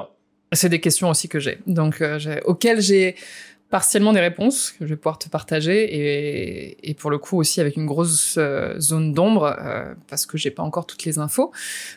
C'est 0.51 0.69
des 0.69 0.81
questions 0.81 1.09
aussi 1.09 1.29
que 1.29 1.39
j'ai, 1.39 1.59
donc 1.67 2.01
euh, 2.01 2.39
auxquelles 2.45 2.81
j'ai 2.81 3.15
partiellement 3.69 4.11
des 4.11 4.19
réponses 4.19 4.71
que 4.71 4.85
je 4.85 4.89
vais 4.89 4.95
pouvoir 4.95 5.19
te 5.19 5.29
partager 5.29 5.83
et, 5.83 6.89
et 6.89 6.93
pour 6.95 7.11
le 7.11 7.19
coup 7.19 7.37
aussi 7.37 7.61
avec 7.61 7.77
une 7.77 7.85
grosse 7.85 8.35
euh, 8.39 8.79
zone 8.79 9.13
d'ombre 9.13 9.55
parce 10.07 10.25
que 10.25 10.35
j'ai 10.37 10.49
pas 10.49 10.63
encore 10.63 10.87
toutes 10.87 11.03
les 11.05 11.19
infos. 11.19 11.51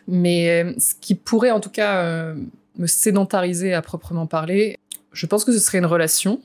Mais 0.09 0.75
ce 0.79 0.95
qui 1.01 1.15
pourrait 1.15 1.53
en 1.53 1.61
tout 1.61 1.71
cas 1.71 2.35
me 2.77 2.87
sédentariser 2.87 3.75
à 3.75 3.83
proprement 3.83 4.27
parler, 4.27 4.79
je 5.13 5.27
pense 5.27 5.45
que 5.45 5.53
ce 5.53 5.59
serait 5.59 5.79
une 5.79 5.87
relation 5.87 6.41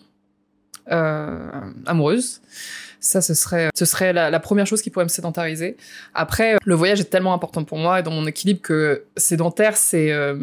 amoureuse 0.88 2.42
ça, 3.06 3.22
ce 3.22 3.34
serait, 3.34 3.70
ce 3.76 3.86
serait 3.86 4.14
la, 4.14 4.40
première 4.40 4.66
chose 4.66 4.82
qui 4.82 4.90
pourrait 4.90 5.06
me 5.06 5.10
sédentariser. 5.10 5.78
Après, 6.14 6.58
le 6.64 6.76
voyage 6.76 7.00
est 7.00 7.06
tellement 7.06 7.34
important 7.34 7.64
pour 7.64 7.78
moi 7.78 8.00
et 8.00 8.04
dans 8.04 8.12
mon 8.12 8.26
équilibre 8.26 8.62
que 8.62 9.04
sédentaire, 9.16 9.78
c'est, 9.78 10.12
euh... 10.12 10.36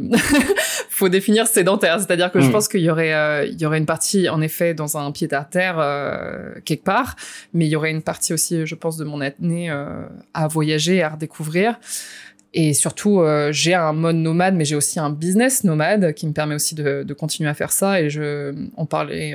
faut 0.89 1.09
définir 1.09 1.47
sédentaire. 1.47 1.99
C'est-à-dire 1.99 2.31
que 2.31 2.41
je 2.41 2.49
mm. 2.49 2.53
pense 2.53 2.69
qu'il 2.69 2.81
y 2.81 2.91
aurait, 2.91 3.15
euh, 3.15 3.45
il 3.45 3.61
y 3.61 3.67
aurait 3.67 3.79
une 3.79 3.87
partie, 3.87 4.29
en 4.29 4.41
effet, 4.41 4.75
dans 4.75 4.97
un 4.97 5.11
pied 5.11 5.33
à 5.33 5.45
terre 5.45 5.77
euh, 5.79 6.53
quelque 6.65 6.85
part, 6.85 7.17
mais 7.53 7.67
il 7.67 7.69
y 7.69 7.77
aurait 7.77 7.91
une 7.91 8.03
partie 8.03 8.33
aussi, 8.33 8.65
je 8.67 8.75
pense, 8.75 8.97
de 8.97 9.05
mon 9.05 9.21
année 9.21 9.71
euh, 9.71 10.07
à 10.33 10.47
voyager, 10.47 11.03
à 11.03 11.11
redécouvrir. 11.11 11.79
Et 12.55 12.75
surtout, 12.75 13.23
j'ai 13.51 13.75
un 13.75 13.93
mode 13.93 14.17
nomade, 14.17 14.55
mais 14.55 14.65
j'ai 14.65 14.77
aussi 14.77 15.01
un 15.01 15.11
business 15.11 15.65
nomade 15.65 16.13
qui 16.13 16.27
me 16.27 16.33
permet 16.33 16.55
aussi 16.55 16.75
de, 16.75 17.03
de 17.03 17.15
continuer 17.15 17.49
à 17.49 17.55
faire 17.55 17.73
ça. 17.73 18.01
Et 18.01 18.11
je, 18.11 18.55
on 18.77 18.85
parlait 18.85 19.35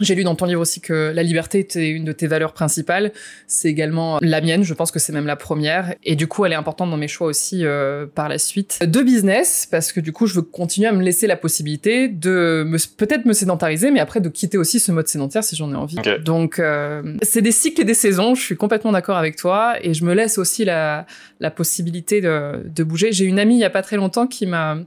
j'ai 0.00 0.14
lu 0.14 0.24
dans 0.24 0.34
ton 0.34 0.46
livre 0.46 0.60
aussi 0.60 0.80
que 0.80 1.12
la 1.14 1.22
liberté 1.22 1.58
était 1.58 1.88
une 1.88 2.04
de 2.04 2.12
tes 2.12 2.26
valeurs 2.26 2.52
principales. 2.52 3.12
C'est 3.46 3.68
également 3.68 4.18
la 4.20 4.40
mienne. 4.40 4.62
Je 4.62 4.74
pense 4.74 4.90
que 4.90 4.98
c'est 4.98 5.12
même 5.12 5.26
la 5.26 5.36
première. 5.36 5.94
Et 6.04 6.16
du 6.16 6.26
coup, 6.26 6.44
elle 6.44 6.52
est 6.52 6.56
importante 6.56 6.90
dans 6.90 6.96
mes 6.96 7.08
choix 7.08 7.26
aussi 7.26 7.64
euh, 7.64 8.06
par 8.06 8.28
la 8.28 8.38
suite. 8.38 8.78
De 8.84 9.02
business, 9.02 9.66
parce 9.70 9.92
que 9.92 10.00
du 10.00 10.12
coup, 10.12 10.26
je 10.26 10.34
veux 10.34 10.42
continuer 10.42 10.88
à 10.88 10.92
me 10.92 11.02
laisser 11.02 11.26
la 11.26 11.36
possibilité 11.36 12.08
de 12.08 12.66
peut-être 12.96 13.24
me 13.24 13.32
sédentariser, 13.32 13.90
mais 13.90 14.00
après 14.00 14.20
de 14.20 14.28
quitter 14.28 14.58
aussi 14.58 14.80
ce 14.80 14.92
mode 14.92 15.08
sédentaire 15.08 15.44
si 15.44 15.56
j'en 15.56 15.72
ai 15.72 15.76
envie. 15.76 15.96
Donc, 16.24 16.58
euh, 16.58 17.16
c'est 17.22 17.42
des 17.42 17.52
cycles 17.52 17.80
et 17.80 17.84
des 17.84 17.94
saisons. 17.94 18.34
Je 18.34 18.42
suis 18.42 18.56
complètement 18.56 18.92
d'accord 18.92 19.16
avec 19.16 19.36
toi. 19.36 19.76
Et 19.82 19.94
je 19.94 20.04
me 20.04 20.14
laisse 20.14 20.38
aussi 20.38 20.64
la, 20.64 21.06
la 21.40 21.50
possibilité 21.50 22.20
de, 22.20 22.62
de 22.64 22.84
bouger. 22.84 23.12
J'ai 23.12 23.24
une 23.24 23.38
amie 23.38 23.56
il 23.56 23.60
y 23.60 23.64
a 23.64 23.70
pas 23.70 23.82
très 23.82 23.96
longtemps 23.96 24.26
qui 24.26 24.46
m'a 24.46 24.78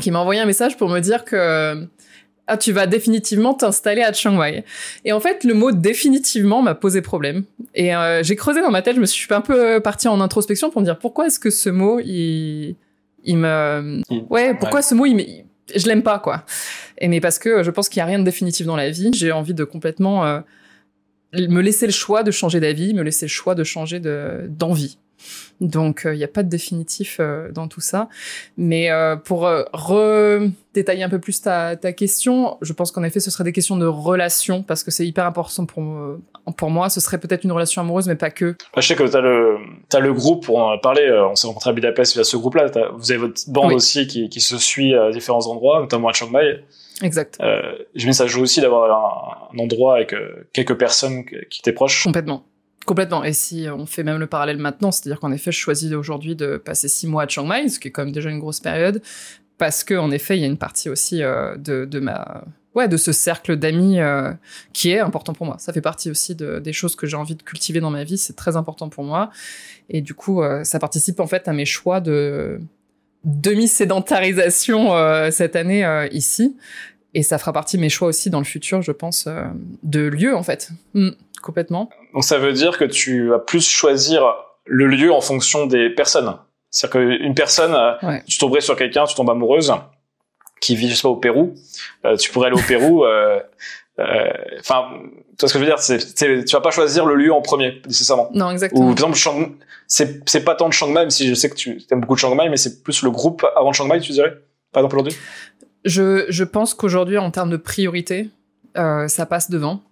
qui 0.00 0.10
m'a 0.10 0.20
envoyé 0.20 0.40
un 0.40 0.46
message 0.46 0.76
pour 0.78 0.88
me 0.88 1.00
dire 1.00 1.24
que 1.24 1.86
ah, 2.52 2.56
tu 2.56 2.72
vas 2.72 2.86
définitivement 2.86 3.54
t'installer 3.54 4.02
à 4.02 4.12
Chiang 4.12 4.36
Mai. 4.36 4.64
Et 5.04 5.12
en 5.12 5.20
fait, 5.20 5.44
le 5.44 5.54
mot 5.54 5.72
définitivement 5.72 6.62
m'a 6.62 6.74
posé 6.74 7.02
problème. 7.02 7.44
Et 7.74 7.94
euh, 7.94 8.22
j'ai 8.22 8.36
creusé 8.36 8.60
dans 8.60 8.70
ma 8.70 8.82
tête, 8.82 8.96
je 8.96 9.00
me 9.00 9.06
suis 9.06 9.26
un 9.32 9.40
peu 9.40 9.80
partie 9.80 10.08
en 10.08 10.20
introspection 10.20 10.70
pour 10.70 10.80
me 10.80 10.86
dire 10.86 10.98
pourquoi 10.98 11.26
est-ce 11.26 11.38
que 11.38 11.50
ce 11.50 11.70
mot, 11.70 12.00
il, 12.00 12.76
il 13.24 13.36
me, 13.38 14.00
ouais, 14.30 14.54
pourquoi 14.54 14.82
ce 14.82 14.94
mot, 14.94 15.06
il, 15.06 15.44
je 15.74 15.86
l'aime 15.86 16.02
pas, 16.02 16.18
quoi. 16.18 16.44
Et 16.98 17.08
mais 17.08 17.20
parce 17.20 17.38
que 17.38 17.62
je 17.62 17.70
pense 17.70 17.88
qu'il 17.88 17.98
y 17.98 18.02
a 18.02 18.06
rien 18.06 18.18
de 18.18 18.24
définitif 18.24 18.66
dans 18.66 18.76
la 18.76 18.90
vie. 18.90 19.10
J'ai 19.14 19.32
envie 19.32 19.54
de 19.54 19.64
complètement 19.64 20.24
euh, 20.24 20.40
me 21.34 21.60
laisser 21.60 21.86
le 21.86 21.92
choix 21.92 22.22
de 22.22 22.30
changer 22.30 22.60
d'avis, 22.60 22.94
me 22.94 23.02
laisser 23.02 23.26
le 23.26 23.30
choix 23.30 23.54
de 23.54 23.64
changer 23.64 24.00
de 24.00 24.46
d'envie. 24.48 24.98
Donc, 25.62 26.02
il 26.04 26.08
euh, 26.08 26.16
n'y 26.16 26.24
a 26.24 26.28
pas 26.28 26.42
de 26.42 26.48
définitif 26.48 27.18
euh, 27.20 27.50
dans 27.52 27.68
tout 27.68 27.80
ça. 27.80 28.08
Mais 28.56 28.90
euh, 28.90 29.16
pour 29.16 29.48
redétailler 29.72 31.04
un 31.04 31.08
peu 31.08 31.20
plus 31.20 31.40
ta, 31.40 31.76
ta 31.76 31.92
question, 31.92 32.58
je 32.60 32.72
pense 32.72 32.90
qu'en 32.90 33.04
effet, 33.04 33.20
ce 33.20 33.30
serait 33.30 33.44
des 33.44 33.52
questions 33.52 33.76
de 33.76 33.86
relation, 33.86 34.62
parce 34.62 34.82
que 34.82 34.90
c'est 34.90 35.06
hyper 35.06 35.24
important 35.24 35.64
pour, 35.64 35.84
pour 36.56 36.70
moi. 36.70 36.90
Ce 36.90 37.00
serait 37.00 37.18
peut-être 37.18 37.44
une 37.44 37.52
relation 37.52 37.80
amoureuse, 37.80 38.08
mais 38.08 38.16
pas 38.16 38.30
que. 38.30 38.56
Je 38.76 38.80
sais 38.82 38.96
que 38.96 39.04
tu 39.04 39.16
as 39.16 39.20
le, 39.20 39.58
as 39.92 40.00
le 40.00 40.12
groupe 40.12 40.44
pour 40.44 40.58
en 40.58 40.76
parler. 40.78 41.08
On 41.30 41.36
s'est 41.36 41.46
rencontré 41.46 41.70
à 41.70 41.72
Budapest 41.72 42.14
via 42.14 42.24
ce 42.24 42.36
groupe-là. 42.36 42.66
Vous 42.96 43.12
avez 43.12 43.20
votre 43.20 43.40
bande 43.48 43.72
aussi 43.72 44.06
qui, 44.06 44.28
qui 44.28 44.40
se 44.40 44.58
suit 44.58 44.94
à 44.94 45.10
différents 45.10 45.46
endroits, 45.46 45.80
notamment 45.80 46.08
à 46.08 46.12
Chiang 46.12 46.30
Mai. 46.30 46.64
Exact. 47.02 47.38
Euh, 47.40 47.60
je 47.94 48.06
me 48.06 48.12
ça 48.12 48.26
joue 48.26 48.42
aussi 48.42 48.60
d'avoir 48.60 49.48
un, 49.52 49.58
endroit 49.58 49.96
avec 49.96 50.14
quelques 50.52 50.76
personnes 50.76 51.24
qui 51.50 51.62
t'es 51.62 51.72
proches. 51.72 52.04
Complètement. 52.04 52.44
Complètement. 52.84 53.22
Et 53.22 53.32
si 53.32 53.66
on 53.70 53.86
fait 53.86 54.02
même 54.02 54.18
le 54.18 54.26
parallèle 54.26 54.58
maintenant, 54.58 54.90
c'est-à-dire 54.90 55.20
qu'en 55.20 55.32
effet, 55.32 55.52
je 55.52 55.58
choisis 55.58 55.92
aujourd'hui 55.92 56.34
de 56.34 56.56
passer 56.56 56.88
six 56.88 57.06
mois 57.06 57.24
à 57.24 57.28
Chiang 57.28 57.46
Mai, 57.46 57.68
ce 57.68 57.78
qui 57.78 57.88
est 57.88 57.90
quand 57.90 58.04
même 58.04 58.12
déjà 58.12 58.30
une 58.30 58.40
grosse 58.40 58.60
période, 58.60 59.02
parce 59.58 59.84
que 59.84 59.94
en 59.94 60.10
effet, 60.10 60.36
il 60.36 60.40
y 60.40 60.44
a 60.44 60.48
une 60.48 60.58
partie 60.58 60.88
aussi 60.88 61.22
euh, 61.22 61.56
de, 61.56 61.84
de, 61.84 62.00
ma 62.00 62.44
ouais 62.74 62.88
de 62.88 62.96
ce 62.96 63.12
cercle 63.12 63.56
d'amis 63.56 64.00
euh, 64.00 64.32
qui 64.72 64.90
est 64.90 64.98
important 64.98 65.34
pour 65.34 65.46
moi. 65.46 65.56
Ça 65.58 65.72
fait 65.72 65.80
partie 65.80 66.10
aussi 66.10 66.34
de, 66.34 66.58
des 66.58 66.72
choses 66.72 66.96
que 66.96 67.06
j'ai 67.06 67.16
envie 67.16 67.36
de 67.36 67.42
cultiver 67.42 67.78
dans 67.78 67.90
ma 67.90 68.02
vie. 68.02 68.18
C'est 68.18 68.34
très 68.34 68.56
important 68.56 68.88
pour 68.88 69.04
moi. 69.04 69.30
Et 69.88 70.00
du 70.00 70.14
coup, 70.14 70.42
euh, 70.42 70.64
ça 70.64 70.78
participe 70.80 71.20
en 71.20 71.26
fait 71.26 71.46
à 71.46 71.52
mes 71.52 71.66
choix 71.66 72.00
de 72.00 72.60
demi-sédentarisation 73.24 74.90
cette 75.30 75.54
année 75.54 76.08
ici. 76.10 76.56
Et 77.14 77.22
ça 77.22 77.38
fera 77.38 77.52
partie 77.52 77.76
de 77.76 77.82
mes 77.82 77.90
choix 77.90 78.08
aussi 78.08 78.30
dans 78.30 78.38
le 78.38 78.44
futur, 78.44 78.82
je 78.82 78.92
pense, 78.92 79.28
de 79.82 80.00
lieu 80.00 80.34
en 80.34 80.42
fait. 80.42 80.70
Mm 80.94 81.10
complètement. 81.42 81.90
Donc 82.14 82.24
ça 82.24 82.38
veut 82.38 82.54
dire 82.54 82.78
que 82.78 82.84
tu 82.84 83.28
vas 83.28 83.38
plus 83.38 83.68
choisir 83.68 84.24
le 84.64 84.86
lieu 84.86 85.12
en 85.12 85.20
fonction 85.20 85.66
des 85.66 85.90
personnes. 85.90 86.34
C'est-à-dire 86.70 87.18
qu'une 87.18 87.34
personne, 87.34 87.74
euh, 87.74 88.18
tu 88.26 88.38
tomberais 88.38 88.62
sur 88.62 88.76
quelqu'un, 88.76 89.04
tu 89.04 89.14
tombes 89.14 89.28
amoureuse, 89.28 89.74
qui 90.62 90.74
vit, 90.74 90.88
je 90.88 90.94
sais 90.94 91.02
pas, 91.02 91.10
au 91.10 91.16
Pérou, 91.16 91.54
euh, 92.06 92.16
tu 92.16 92.30
pourrais 92.30 92.46
aller 92.46 92.58
au 92.58 92.66
Pérou, 92.66 93.04
euh, 93.04 93.40
enfin, 94.58 94.88
tu 94.92 95.40
vois 95.40 95.48
ce 95.48 95.52
que 95.52 95.58
je 95.58 95.64
veux 95.64 95.66
dire, 95.66 95.78
c'est, 95.80 96.14
tu 96.46 96.52
vas 96.52 96.62
pas 96.62 96.70
choisir 96.70 97.04
le 97.04 97.14
lieu 97.14 97.32
en 97.32 97.42
premier, 97.42 97.82
nécessairement. 97.86 98.30
Non, 98.32 98.50
exactement. 98.50 98.88
Ou 98.88 98.94
par 98.94 99.10
exemple, 99.10 99.50
c'est, 99.86 100.26
c'est 100.26 100.44
pas 100.44 100.54
tant 100.54 100.68
de 100.68 100.72
Chiang 100.72 100.88
Mai, 100.88 101.00
même 101.00 101.10
si 101.10 101.28
je 101.28 101.34
sais 101.34 101.50
que 101.50 101.56
tu 101.56 101.82
aimes 101.90 102.00
beaucoup 102.00 102.14
de 102.14 102.20
Chiang 102.20 102.34
Mai, 102.34 102.48
mais 102.48 102.56
c'est 102.56 102.82
plus 102.82 103.02
le 103.02 103.10
groupe 103.10 103.44
avant 103.54 103.70
de 103.70 103.74
Chiang 103.74 103.86
Mai, 103.86 104.00
tu 104.00 104.12
dirais, 104.12 104.32
par 104.72 104.80
exemple 104.80 104.96
aujourd'hui? 104.96 105.18
Je, 105.84 106.26
je 106.28 106.44
pense 106.44 106.74
qu'aujourd'hui, 106.74 107.18
en 107.18 107.30
termes 107.30 107.50
de 107.50 107.56
priorité, 107.56 108.28
euh, 108.78 109.08
ça 109.08 109.26
passe 109.26 109.50
devant. 109.50 109.82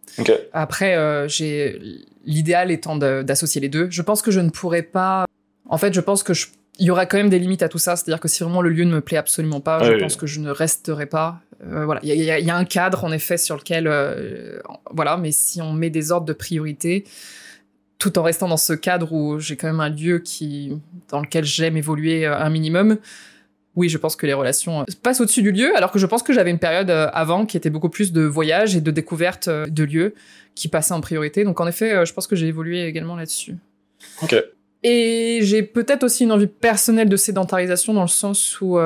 Après, 0.53 0.97
euh, 0.97 1.29
j'ai 1.29 1.81
l'idéal 2.25 2.71
étant 2.71 2.97
d'associer 2.97 3.61
les 3.61 3.69
deux. 3.69 3.89
Je 3.91 4.03
pense 4.03 4.23
que 4.23 4.31
je 4.31 4.41
ne 4.41 4.51
pourrais 4.51 4.83
pas. 4.83 5.27
En 5.69 5.79
fait, 5.79 5.93
je 5.95 6.01
pense 6.01 6.23
que 6.23 6.33
il 6.79 6.87
y 6.87 6.91
aura 6.91 7.05
quand 7.05 7.19
même 7.19 7.29
des 7.29 7.39
limites 7.39 7.63
à 7.63 7.69
tout 7.69 7.79
ça. 7.79 7.97
C'est-à-dire 7.97 8.21
que 8.21 8.29
si 8.29 8.43
vraiment 8.43 8.63
le 8.63 8.71
lieu 8.71 8.85
ne 8.85 8.93
me 8.93 9.01
plaît 9.01 9.19
absolument 9.19 9.61
pas, 9.61 9.83
je 9.83 9.93
pense 10.01 10.17
que 10.17 10.27
je 10.27 10.41
ne 10.41 10.51
resterai 10.51 11.07
pas. 11.07 11.41
Euh, 11.63 11.85
voilà, 11.85 12.01
il 12.03 12.09
y 12.09 12.31
a, 12.31 12.39
y 12.39 12.51
a, 12.51 12.57
un 12.57 12.65
cadre 12.65 13.05
en 13.05 13.13
effet 13.13 13.37
sur 13.37 13.57
lequel, 13.57 13.91
voilà. 14.91 15.17
Mais 15.17 15.33
si 15.33 15.61
on 15.61 15.73
met 15.73 15.91
des 15.91 16.11
ordres 16.11 16.27
de 16.27 16.33
priorité, 16.33 17.05
tout 17.99 18.19
en 18.19 18.23
restant 18.23 18.49
dans 18.49 18.57
ce 18.57 18.73
cadre 18.73 19.13
où 19.13 19.39
j'ai 19.39 19.57
quand 19.57 19.67
même 19.67 19.81
un 19.81 19.91
lieu 19.91 20.21
qui 20.21 20.73
dans 21.11 21.21
lequel 21.21 21.45
j'aime 21.45 21.77
évoluer 21.77 22.25
un 22.25 22.49
minimum, 22.49 22.97
oui, 23.81 23.89
je 23.89 23.97
pense 23.97 24.15
que 24.15 24.27
les 24.27 24.35
relations 24.35 24.83
euh, 24.83 24.85
passent 25.03 25.23
au-dessus 25.23 25.41
du 25.41 25.53
lieu, 25.53 25.75
alors 25.75 25.91
que 25.91 25.99
je 25.99 26.05
pense 26.05 26.23
que 26.23 26.35
j'avais 26.35 26.51
une 26.51 26.59
période 26.59 26.91
euh, 26.91 27.09
avant 27.15 27.47
qui 27.47 27.57
était 27.57 27.71
beaucoup 27.71 27.89
plus 27.89 28.13
de 28.13 28.21
voyage 28.21 28.77
et 28.77 28.83
de 28.83 28.91
découverte 28.91 29.49
euh, 29.49 29.67
de 29.67 29.85
lieux 29.85 30.15
qui 30.55 30.69
passaient 30.69 30.93
en 30.93 31.01
priorité. 31.01 31.45
Donc 31.45 31.61
en 31.61 31.67
effet, 31.67 32.05
je 32.05 32.13
pense 32.13 32.27
que 32.27 32.37
j'ai 32.37 32.47
évolué 32.47 32.85
également 32.85 33.17
là-dessus. 33.17 33.57
Ok. 34.23 34.37
Et 34.83 35.39
j'ai 35.43 35.63
peut-être 35.63 36.05
aussi 36.05 36.25
une 36.25 36.33
envie 36.33 36.47
personnelle 36.47 37.09
de 37.09 37.17
sédentarisation 37.17 37.95
dans 37.95 38.03
le 38.03 38.09
sens 38.09 38.61
où 38.61 38.79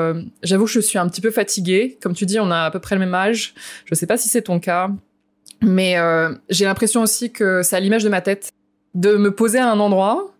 j'avoue 0.43 0.67
que 0.67 0.71
je 0.71 0.81
suis 0.81 0.99
un 0.99 1.09
petit 1.09 1.21
peu 1.21 1.31
fatiguée. 1.31 1.99
Comme 2.03 2.15
tu 2.15 2.27
dis, 2.27 2.39
on 2.39 2.51
a 2.51 2.65
à 2.65 2.71
peu 2.71 2.81
près 2.81 2.95
le 2.95 3.01
même 3.01 3.15
âge. 3.15 3.55
Je 3.87 3.95
sais 3.95 4.07
pas 4.07 4.17
si 4.17 4.29
c'est 4.29 4.43
ton 4.43 4.61
cas, 4.61 4.91
mais 5.63 5.97
j'ai 6.51 6.65
l'impression 6.67 7.03
aussi 7.03 7.33
que 7.33 7.63
c'est 7.63 7.77
à 7.77 7.81
l'image 7.81 8.05
de 8.05 8.09
ma 8.09 8.21
tête. 8.21 8.51
De 8.95 9.17
me 9.17 9.35
poser 9.35 9.59
à 9.59 9.71
un 9.71 9.81
endroit, 9.81 10.35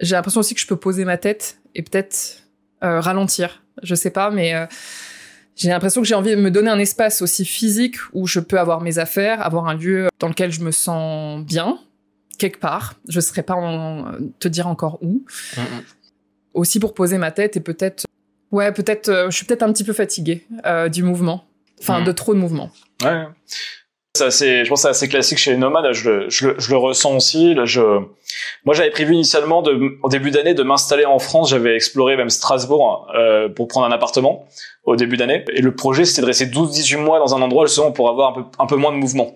j'ai 0.00 0.14
l'impression 0.14 0.40
aussi 0.40 0.54
que 0.54 0.60
je 0.60 0.66
peux 0.66 0.76
poser 0.76 1.04
ma 1.04 1.18
tête 1.18 1.58
et 1.74 1.82
peut-être 1.82 2.44
ralentir 2.80 3.63
je 3.82 3.94
sais 3.94 4.10
pas, 4.10 4.30
mais 4.30 4.54
euh, 4.54 4.66
j'ai 5.56 5.68
l'impression 5.68 6.00
que 6.00 6.06
j'ai 6.06 6.14
envie 6.14 6.30
de 6.30 6.40
me 6.40 6.50
donner 6.50 6.70
un 6.70 6.78
espace 6.78 7.22
aussi 7.22 7.44
physique 7.44 7.96
où 8.12 8.26
je 8.26 8.40
peux 8.40 8.58
avoir 8.58 8.80
mes 8.80 8.98
affaires, 8.98 9.44
avoir 9.44 9.68
un 9.68 9.74
lieu 9.74 10.08
dans 10.18 10.28
lequel 10.28 10.50
je 10.52 10.60
me 10.60 10.70
sens 10.70 11.44
bien, 11.44 11.78
quelque 12.38 12.58
part. 12.58 12.94
Je 13.08 13.18
ne 13.18 13.20
saurais 13.20 13.42
pas 13.42 13.54
en 13.54 14.12
te 14.38 14.48
dire 14.48 14.66
encore 14.66 14.98
où. 15.02 15.24
Aussi 16.54 16.78
pour 16.80 16.94
poser 16.94 17.18
ma 17.18 17.30
tête 17.30 17.56
et 17.56 17.60
peut-être, 17.60 18.06
ouais, 18.52 18.72
peut-être, 18.72 19.08
euh, 19.08 19.30
je 19.30 19.36
suis 19.36 19.44
peut-être 19.46 19.64
un 19.64 19.72
petit 19.72 19.84
peu 19.84 19.92
fatiguée 19.92 20.46
euh, 20.66 20.88
du 20.88 21.02
mouvement, 21.02 21.44
enfin 21.80 22.00
mm. 22.00 22.04
de 22.04 22.12
trop 22.12 22.32
de 22.32 22.38
mouvement. 22.38 22.70
Ouais. 23.02 23.24
C'est 24.16 24.26
assez, 24.26 24.64
je 24.64 24.68
pense 24.68 24.78
que 24.78 24.82
c'est 24.82 24.90
assez 24.90 25.08
classique 25.08 25.38
chez 25.38 25.50
les 25.50 25.56
nomades. 25.56 25.92
Je, 25.92 26.28
je, 26.28 26.50
je 26.56 26.70
le 26.70 26.76
ressens 26.76 27.16
aussi. 27.16 27.52
Là, 27.52 27.64
je, 27.64 27.80
moi, 28.64 28.72
j'avais 28.72 28.90
prévu 28.90 29.12
initialement 29.14 29.60
de, 29.60 29.98
au 30.04 30.08
début 30.08 30.30
d'année 30.30 30.54
de 30.54 30.62
m'installer 30.62 31.04
en 31.04 31.18
France. 31.18 31.50
J'avais 31.50 31.74
exploré 31.74 32.16
même 32.16 32.30
Strasbourg 32.30 33.08
euh, 33.16 33.48
pour 33.48 33.66
prendre 33.66 33.86
un 33.86 33.90
appartement 33.90 34.46
au 34.84 34.94
début 34.94 35.16
d'année. 35.16 35.44
Et 35.52 35.62
le 35.62 35.74
projet, 35.74 36.04
c'était 36.04 36.22
de 36.22 36.26
rester 36.26 36.46
12-18 36.46 36.98
mois 36.98 37.18
dans 37.18 37.34
un 37.34 37.42
endroit 37.42 37.66
justement 37.66 37.90
pour 37.90 38.08
avoir 38.08 38.30
un 38.30 38.32
peu, 38.34 38.42
un 38.60 38.66
peu 38.66 38.76
moins 38.76 38.92
de 38.92 38.98
mouvement. 38.98 39.32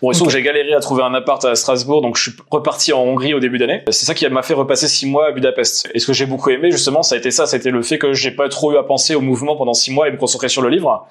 Bon, 0.00 0.10
il 0.10 0.18
que 0.18 0.30
j'ai 0.30 0.42
galéré 0.42 0.72
à 0.72 0.80
trouver 0.80 1.02
un 1.02 1.12
appart 1.12 1.44
à 1.44 1.54
Strasbourg, 1.54 2.02
donc 2.02 2.16
je 2.16 2.30
suis 2.30 2.32
reparti 2.50 2.92
en 2.92 3.00
Hongrie 3.00 3.34
au 3.34 3.40
début 3.40 3.58
d'année. 3.58 3.82
C'est 3.86 4.06
ça 4.06 4.14
qui 4.14 4.26
m'a 4.28 4.42
fait 4.42 4.54
repasser 4.54 4.88
six 4.88 5.06
mois 5.06 5.28
à 5.28 5.32
Budapest. 5.32 5.90
Et 5.94 5.98
ce 5.98 6.06
que 6.06 6.12
j'ai 6.12 6.26
beaucoup 6.26 6.50
aimé, 6.50 6.70
justement, 6.70 7.02
ça 7.02 7.14
a 7.14 7.18
été 7.18 7.30
ça, 7.30 7.46
ça 7.46 7.56
a 7.56 7.58
été 7.58 7.70
le 7.70 7.82
fait 7.82 7.98
que 7.98 8.12
j'ai 8.12 8.30
pas 8.30 8.48
trop 8.48 8.72
eu 8.72 8.76
à 8.78 8.82
penser 8.82 9.14
au 9.14 9.20
mouvement 9.20 9.56
pendant 9.56 9.74
six 9.74 9.90
mois 9.90 10.08
et 10.08 10.12
me 10.12 10.16
concentrer 10.16 10.48
sur 10.48 10.62
le 10.62 10.68
livre. 10.68 11.06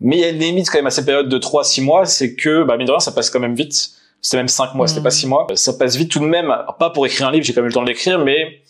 Mais 0.00 0.16
il 0.16 0.20
y 0.20 0.24
a 0.24 0.28
une 0.28 0.38
limite 0.38 0.70
quand 0.70 0.78
même 0.78 0.86
à 0.86 0.90
ces 0.90 1.04
périodes 1.04 1.28
de 1.28 1.38
3-6 1.38 1.82
mois, 1.82 2.06
c'est 2.06 2.34
que, 2.34 2.62
bah, 2.64 2.76
mine 2.76 2.86
de 2.86 2.92
rien, 2.92 3.00
ça 3.00 3.12
passe 3.12 3.30
quand 3.30 3.40
même 3.40 3.54
vite. 3.54 3.90
C'était 4.20 4.36
même 4.36 4.48
5 4.48 4.74
mois, 4.74 4.88
c'était 4.88 5.02
pas 5.02 5.10
6 5.10 5.26
mmh. 5.26 5.28
mois. 5.28 5.46
Ça 5.54 5.72
passe 5.72 5.96
vite 5.96 6.10
tout 6.10 6.20
de 6.20 6.24
même, 6.24 6.54
pas 6.78 6.90
pour 6.90 7.06
écrire 7.06 7.28
un 7.28 7.32
livre, 7.32 7.44
j'ai 7.44 7.52
quand 7.52 7.60
même 7.60 7.66
eu 7.66 7.68
le 7.68 7.74
temps 7.74 7.82
de 7.82 7.88
l'écrire, 7.88 8.18
mais 8.18 8.62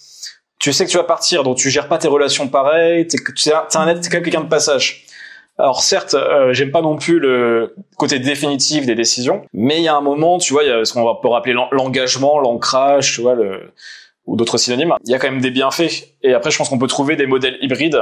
tu 0.58 0.72
sais 0.72 0.84
que 0.84 0.90
tu 0.90 0.96
vas 0.96 1.04
partir, 1.04 1.42
donc 1.44 1.56
tu 1.56 1.70
gères 1.70 1.88
pas 1.88 1.98
tes 1.98 2.08
relations 2.08 2.48
pareil, 2.48 3.06
t'es, 3.06 3.18
t'es, 3.18 3.52
un, 3.52 3.62
t'es 3.62 4.08
quand 4.08 4.14
même 4.14 4.22
quelqu'un 4.22 4.40
de 4.40 4.48
passage. 4.48 5.04
Alors 5.56 5.82
certes, 5.82 6.14
euh, 6.14 6.52
j'aime 6.52 6.70
pas 6.70 6.82
non 6.82 6.96
plus 6.96 7.18
le 7.18 7.74
côté 7.96 8.18
définitif 8.18 8.86
des 8.86 8.94
décisions, 8.94 9.44
mais 9.52 9.78
il 9.78 9.82
y 9.82 9.88
a 9.88 9.96
un 9.96 10.00
moment, 10.00 10.38
tu 10.38 10.52
vois, 10.52 10.62
il 10.62 10.68
y 10.68 10.72
a 10.72 10.84
ce 10.84 10.92
qu'on 10.92 11.14
peut 11.16 11.28
rappeler 11.28 11.54
l'engagement, 11.72 12.38
l'ancrage, 12.38 13.14
tu 13.14 13.20
vois, 13.20 13.34
le, 13.34 13.72
ou 14.26 14.36
d'autres 14.36 14.58
synonymes. 14.58 14.94
Il 15.04 15.10
y 15.10 15.14
a 15.14 15.18
quand 15.18 15.30
même 15.30 15.40
des 15.40 15.50
bienfaits. 15.50 16.14
Et 16.22 16.34
après, 16.34 16.50
je 16.50 16.58
pense 16.58 16.68
qu'on 16.68 16.78
peut 16.78 16.86
trouver 16.86 17.16
des 17.16 17.26
modèles 17.26 17.58
hybrides 17.60 18.00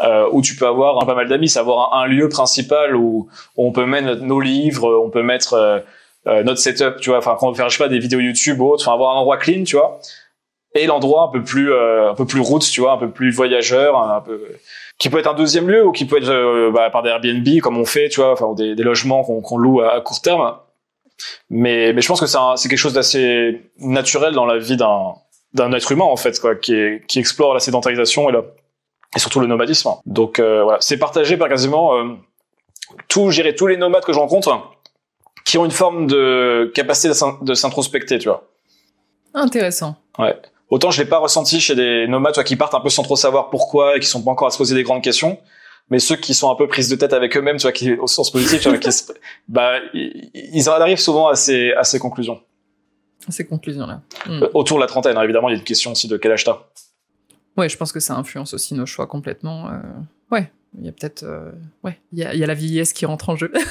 euh, 0.00 0.28
où 0.32 0.42
tu 0.42 0.56
peux 0.56 0.66
avoir 0.66 1.00
un, 1.02 1.06
pas 1.06 1.14
mal 1.14 1.28
d'amis, 1.28 1.48
c'est 1.48 1.58
avoir 1.58 1.94
un, 1.94 2.06
lieu 2.06 2.28
principal 2.28 2.96
où, 2.96 3.28
on 3.56 3.72
peut 3.72 3.86
mettre 3.86 4.22
nos 4.22 4.40
livres, 4.40 5.02
on 5.04 5.10
peut 5.10 5.22
mettre 5.22 5.54
euh, 5.54 5.78
euh, 6.26 6.42
notre 6.42 6.58
setup, 6.58 7.00
tu 7.00 7.10
vois, 7.10 7.18
enfin 7.18 7.36
quand 7.38 7.48
on 7.48 7.54
faire 7.54 7.68
je 7.68 7.76
sais 7.76 7.84
pas 7.84 7.88
des 7.88 7.98
vidéos 7.98 8.20
YouTube 8.20 8.60
ou 8.60 8.70
autre, 8.70 8.82
enfin 8.82 8.94
avoir 8.94 9.16
un 9.16 9.20
endroit 9.20 9.36
clean, 9.36 9.62
tu 9.64 9.76
vois, 9.76 10.00
et 10.74 10.86
l'endroit 10.86 11.24
un 11.24 11.28
peu 11.28 11.44
plus 11.44 11.72
euh, 11.72 12.10
un 12.10 12.14
peu 12.14 12.26
plus 12.26 12.40
route, 12.40 12.68
tu 12.68 12.80
vois, 12.80 12.92
un 12.92 12.96
peu 12.96 13.10
plus 13.10 13.30
voyageur, 13.30 13.96
un 13.96 14.20
peu 14.20 14.40
qui 14.98 15.10
peut 15.10 15.18
être 15.18 15.28
un 15.28 15.34
deuxième 15.34 15.68
lieu 15.68 15.86
ou 15.86 15.92
qui 15.92 16.06
peut 16.06 16.18
être 16.18 16.70
bah, 16.72 16.90
par 16.90 17.02
des 17.02 17.10
Airbnb 17.10 17.60
comme 17.60 17.78
on 17.78 17.84
fait, 17.84 18.08
tu 18.08 18.20
vois, 18.20 18.32
enfin 18.32 18.52
des, 18.54 18.74
des 18.74 18.82
logements 18.82 19.22
qu'on 19.22 19.58
loue 19.58 19.80
à, 19.80 20.00
court 20.00 20.20
terme. 20.20 20.56
Mais 21.50 21.92
mais 21.92 22.02
je 22.02 22.08
pense 22.08 22.20
que 22.20 22.26
c'est 22.26 22.68
quelque 22.68 22.78
chose 22.78 22.94
d'assez 22.94 23.62
naturel 23.78 24.34
dans 24.34 24.46
la 24.46 24.58
vie 24.58 24.76
d'un 24.76 25.14
d'un 25.52 25.72
être 25.72 25.92
humain 25.92 26.04
en 26.04 26.16
fait 26.16 26.40
quoi, 26.40 26.56
qui 26.56 26.74
qui 27.06 27.20
explore 27.20 27.54
la 27.54 27.60
sédentarisation 27.60 28.28
et 28.28 28.32
la 28.32 28.42
et 29.14 29.18
surtout 29.18 29.40
le 29.40 29.46
nomadisme. 29.46 29.90
Donc 30.06 30.38
euh, 30.38 30.62
voilà, 30.62 30.78
c'est 30.80 30.98
partagé 30.98 31.36
par 31.36 31.48
quasiment 31.48 31.94
euh, 31.96 32.14
tout, 33.08 33.30
gérer 33.30 33.54
tous 33.54 33.66
les 33.66 33.76
nomades 33.76 34.04
que 34.04 34.12
je 34.12 34.18
rencontre 34.18 34.70
qui 35.44 35.58
ont 35.58 35.64
une 35.64 35.70
forme 35.70 36.06
de 36.06 36.72
capacité 36.74 37.08
de 37.42 37.54
s'introspecter, 37.54 38.18
tu 38.18 38.28
vois. 38.28 38.48
Intéressant. 39.34 39.96
Ouais. 40.18 40.34
Autant 40.70 40.90
je 40.90 41.02
l'ai 41.02 41.08
pas 41.08 41.18
ressenti 41.18 41.60
chez 41.60 41.74
des 41.74 42.06
nomades 42.08 42.34
toi, 42.34 42.44
qui 42.44 42.56
partent 42.56 42.74
un 42.74 42.80
peu 42.80 42.88
sans 42.88 43.02
trop 43.02 43.16
savoir 43.16 43.50
pourquoi 43.50 43.96
et 43.96 44.00
qui 44.00 44.06
sont 44.06 44.22
pas 44.22 44.30
encore 44.30 44.48
à 44.48 44.50
se 44.50 44.58
poser 44.58 44.74
des 44.74 44.82
grandes 44.82 45.02
questions. 45.02 45.38
Mais 45.90 45.98
ceux 45.98 46.16
qui 46.16 46.32
sont 46.32 46.50
un 46.50 46.54
peu 46.54 46.66
prises 46.66 46.88
de 46.88 46.96
tête 46.96 47.12
avec 47.12 47.36
eux-mêmes, 47.36 47.58
tu 47.58 47.62
vois, 47.62 47.72
qui 47.72 47.92
au 47.92 48.06
sens 48.06 48.30
positif, 48.30 48.62
tu 48.62 48.70
vois, 48.70 48.78
qui, 48.78 48.88
bah, 49.48 49.80
ils 49.92 50.68
arrivent 50.68 50.98
souvent 50.98 51.28
à 51.28 51.34
ces, 51.34 51.72
à 51.72 51.84
ces 51.84 51.98
conclusions. 51.98 52.40
Ces 53.28 53.46
conclusions-là. 53.46 54.00
Hmm. 54.26 54.44
Autour 54.54 54.78
de 54.78 54.82
la 54.82 54.86
trentaine, 54.86 55.16
hein, 55.16 55.22
évidemment, 55.22 55.48
il 55.48 55.52
y 55.52 55.54
a 55.54 55.58
une 55.58 55.64
question 55.64 55.92
aussi 55.92 56.08
de 56.08 56.16
quel 56.16 56.32
âge 56.32 56.44
t'as. 56.44 56.60
Ouais, 57.56 57.68
je 57.68 57.76
pense 57.76 57.92
que 57.92 58.00
ça 58.00 58.14
influence 58.14 58.54
aussi 58.54 58.74
nos 58.74 58.86
choix 58.86 59.06
complètement. 59.06 59.68
Euh... 59.68 59.80
Ouais, 60.30 60.50
il 60.78 60.86
y 60.86 60.88
a 60.88 60.92
peut-être, 60.92 61.22
euh... 61.22 61.52
ouais, 61.82 61.98
il 62.12 62.18
y 62.18 62.24
a, 62.24 62.34
y 62.34 62.42
a, 62.42 62.46
la 62.46 62.54
vieillesse 62.54 62.92
qui 62.92 63.06
rentre 63.06 63.28
en 63.28 63.36
jeu. 63.36 63.52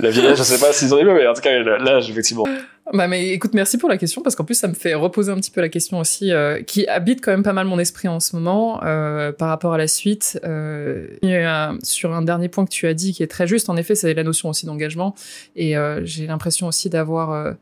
la 0.00 0.10
vieillesse, 0.10 0.38
je 0.38 0.42
sais 0.42 0.58
pas 0.58 0.72
s'ils 0.72 0.92
ont 0.94 0.98
dit, 0.98 1.04
mais 1.04 1.26
en 1.26 1.34
tout 1.34 1.40
cas 1.40 1.58
l'âge 1.58 2.10
effectivement. 2.10 2.44
Bah 2.92 3.08
mais 3.08 3.30
écoute, 3.30 3.54
merci 3.54 3.78
pour 3.78 3.88
la 3.88 3.96
question 3.96 4.20
parce 4.20 4.36
qu'en 4.36 4.44
plus 4.44 4.56
ça 4.56 4.68
me 4.68 4.74
fait 4.74 4.92
reposer 4.92 5.32
un 5.32 5.36
petit 5.36 5.50
peu 5.50 5.62
la 5.62 5.70
question 5.70 5.98
aussi 5.98 6.32
euh, 6.32 6.62
qui 6.62 6.86
habite 6.86 7.24
quand 7.24 7.30
même 7.30 7.42
pas 7.42 7.54
mal 7.54 7.66
mon 7.66 7.78
esprit 7.78 8.08
en 8.08 8.20
ce 8.20 8.36
moment 8.36 8.84
euh, 8.84 9.32
par 9.32 9.48
rapport 9.48 9.72
à 9.72 9.78
la 9.78 9.88
suite. 9.88 10.38
Euh, 10.44 11.08
sur 11.82 12.12
un 12.12 12.20
dernier 12.20 12.50
point 12.50 12.66
que 12.66 12.70
tu 12.70 12.86
as 12.86 12.92
dit 12.92 13.14
qui 13.14 13.22
est 13.22 13.26
très 13.26 13.46
juste, 13.46 13.70
en 13.70 13.76
effet, 13.76 13.94
c'est 13.94 14.12
la 14.12 14.22
notion 14.22 14.50
aussi 14.50 14.66
d'engagement 14.66 15.14
et 15.56 15.74
j'ai 16.02 16.26
l'impression 16.26 16.66
aussi 16.66 16.90
d'avoir 16.90 17.54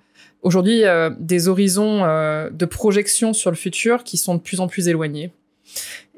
aujourd'hui 0.43 0.85
euh, 0.85 1.11
des 1.19 1.49
horizons 1.49 2.05
euh, 2.05 2.51
de 2.51 2.67
projection 2.67 3.33
sur 3.33 3.51
le 3.51 3.57
futur 3.57 4.05
qui 4.05 4.17
sont 4.17 4.35
de 4.35 4.41
plus 4.41 4.61
en 4.61 4.67
plus 4.67 4.89
éloignés. 4.89 5.33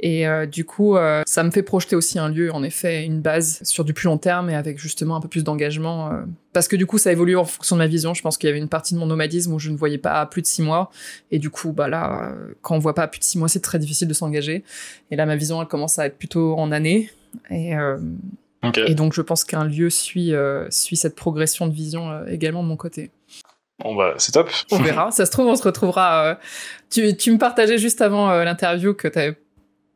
Et 0.00 0.26
euh, 0.26 0.44
du 0.44 0.64
coup, 0.64 0.96
ça 1.24 1.44
me 1.44 1.50
fait 1.50 1.62
projeter 1.62 1.96
aussi 1.96 2.18
un 2.18 2.28
lieu, 2.28 2.52
en 2.52 2.62
effet, 2.62 3.04
une 3.04 3.20
base 3.20 3.60
sur 3.62 3.84
du 3.84 3.94
plus 3.94 4.06
long 4.06 4.18
terme 4.18 4.50
et 4.50 4.54
avec 4.54 4.78
justement 4.78 5.16
un 5.16 5.20
peu 5.20 5.28
plus 5.28 5.44
d'engagement. 5.44 6.10
Parce 6.52 6.68
que 6.68 6.76
du 6.76 6.84
coup, 6.84 6.98
ça 6.98 7.12
évolue 7.12 7.36
en 7.36 7.44
fonction 7.44 7.76
de 7.76 7.78
ma 7.78 7.86
vision. 7.86 8.12
Je 8.12 8.20
pense 8.20 8.36
qu'il 8.36 8.48
y 8.48 8.50
avait 8.50 8.58
une 8.58 8.68
partie 8.68 8.92
de 8.92 8.98
mon 8.98 9.06
nomadisme 9.06 9.54
où 9.54 9.58
je 9.58 9.70
ne 9.70 9.76
voyais 9.76 9.96
pas 9.96 10.26
plus 10.26 10.42
de 10.42 10.46
six 10.46 10.60
mois. 10.60 10.90
Et 11.30 11.38
du 11.38 11.48
coup, 11.48 11.72
bah 11.72 11.88
là, 11.88 12.34
quand 12.60 12.74
on 12.74 12.80
voit 12.80 12.94
pas 12.94 13.06
plus 13.06 13.20
de 13.20 13.24
six 13.24 13.38
mois, 13.38 13.48
c'est 13.48 13.60
très 13.60 13.78
difficile 13.78 14.08
de 14.08 14.12
s'engager. 14.12 14.64
Et 15.10 15.16
là, 15.16 15.24
ma 15.24 15.36
vision, 15.36 15.62
elle 15.62 15.68
commence 15.68 15.98
à 15.98 16.06
être 16.06 16.18
plutôt 16.18 16.54
en 16.58 16.70
année. 16.70 17.10
Et, 17.50 17.72
okay. 18.62 18.90
et 18.90 18.94
donc, 18.94 19.14
je 19.14 19.22
pense 19.22 19.44
qu'un 19.44 19.64
lieu 19.64 19.88
suit, 19.88 20.32
suit 20.68 20.96
cette 20.96 21.14
progression 21.14 21.66
de 21.66 21.72
vision 21.72 22.26
également 22.26 22.62
de 22.62 22.68
mon 22.68 22.76
côté. 22.76 23.10
Bon 23.80 23.94
bah 23.94 24.14
c'est 24.18 24.32
top. 24.32 24.50
On 24.70 24.78
verra. 24.78 25.10
Ça 25.10 25.26
se 25.26 25.30
trouve, 25.30 25.46
on 25.46 25.56
se 25.56 25.62
retrouvera. 25.62 26.24
Euh... 26.24 26.34
Tu, 26.90 27.16
tu 27.16 27.32
me 27.32 27.38
partageais 27.38 27.78
juste 27.78 28.00
avant 28.00 28.30
euh, 28.30 28.44
l'interview 28.44 28.94
que 28.94 29.08
tu 29.08 29.18
avais 29.18 29.36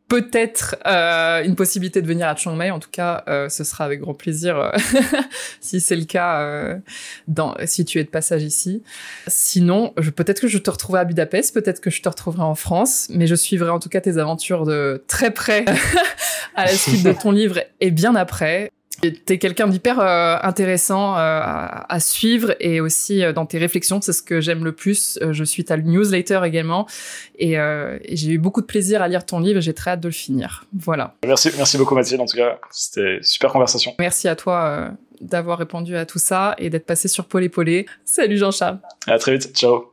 peut-être 0.09 0.77
euh, 0.87 1.45
une 1.45 1.55
possibilité 1.55 2.01
de 2.01 2.07
venir 2.07 2.27
à 2.27 2.35
Chiang 2.35 2.57
Mai. 2.57 2.71
En 2.71 2.79
tout 2.79 2.89
cas, 2.91 3.25
ce 3.51 3.63
sera 3.63 3.85
avec 3.85 4.01
grand 4.01 4.15
plaisir 4.15 4.73
si 5.61 5.81
c'est 5.81 5.97
le 5.97 6.07
cas, 6.07 6.81
dans, 7.29 7.55
si 7.67 7.85
tu 7.85 7.99
es 7.99 8.05
de 8.05 8.09
passage 8.09 8.43
ici. 8.43 8.83
Sinon, 9.27 9.93
peut-être 10.17 10.41
que 10.41 10.49
je 10.49 10.57
te 10.57 10.71
retrouverai 10.71 11.03
à 11.03 11.05
Budapest, 11.05 11.53
peut-être 11.53 11.81
que 11.81 11.91
je 11.91 12.01
te 12.01 12.09
retrouverai 12.09 12.43
en 12.43 12.55
France, 12.55 13.09
mais 13.11 13.27
je 13.27 13.35
suivrai 13.35 13.69
en 13.69 13.81
tout 13.81 13.91
cas 13.91 14.01
tes 14.01 14.17
aventures 14.17 14.65
de 14.65 15.05
très 15.09 15.31
près 15.31 15.67
à 16.55 16.65
la 16.65 16.73
suite 16.73 17.05
de 17.05 17.13
ton 17.13 17.31
livre 17.31 17.61
et 17.81 17.91
bien 17.91 18.15
après. 18.15 18.73
T'es 19.01 19.39
quelqu'un 19.39 19.69
d'hyper 19.69 20.01
euh, 20.01 20.37
intéressant 20.43 21.17
euh, 21.17 21.19
à, 21.19 22.01
suivre 22.01 22.57
et 22.59 22.81
aussi 22.81 23.23
euh, 23.23 23.33
dans 23.33 23.47
tes 23.47 23.59
réflexions, 23.59 24.01
c'est 24.01 24.13
ce 24.13 24.23
que 24.23 24.41
j'aime 24.41 24.65
le 24.65 24.73
plus. 24.73 25.21
Euh, 25.23 25.33
je 25.33 25.45
suis 25.45 25.65
ta 25.65 25.77
newsletter 25.77 26.41
également 26.45 26.89
et, 27.37 27.61
euh, 27.61 27.99
et 28.03 28.17
j'ai 28.17 28.33
eu 28.33 28.39
beaucoup 28.39 28.61
de 28.61 28.67
plaisir 28.67 29.01
à 29.01 29.07
lire 29.07 29.25
ton 29.25 29.39
livre 29.39 29.59
et 29.59 29.63
j'ai 29.63 29.73
très 29.73 29.93
hâte 29.93 30.01
de 30.01 30.09
le 30.09 30.13
finir. 30.13 30.67
Voilà. 30.73 31.15
Merci, 31.25 31.51
merci 31.57 31.79
beaucoup 31.79 31.95
Mathilde. 31.95 32.21
En 32.21 32.27
tout 32.27 32.37
cas, 32.37 32.59
c'était 32.73 33.21
super 33.23 33.53
conversation. 33.53 33.95
Merci 34.01 34.27
à 34.27 34.35
toi 34.35 34.91
d'avoir 35.21 35.59
répondu 35.59 35.97
à 35.97 36.05
tout 36.05 36.19
ça 36.19 36.57
et 36.59 36.69
d'être 36.69 36.87
passé 36.87 37.07
sur 37.07 37.27
Paul 37.27 37.45
et 37.45 37.49
Paulé. 37.49 37.87
Salut 38.05 38.37
Jean-Charles. 38.37 38.81
À 39.07 39.19
très 39.19 39.33
vite. 39.33 39.57
Ciao. 39.57 39.93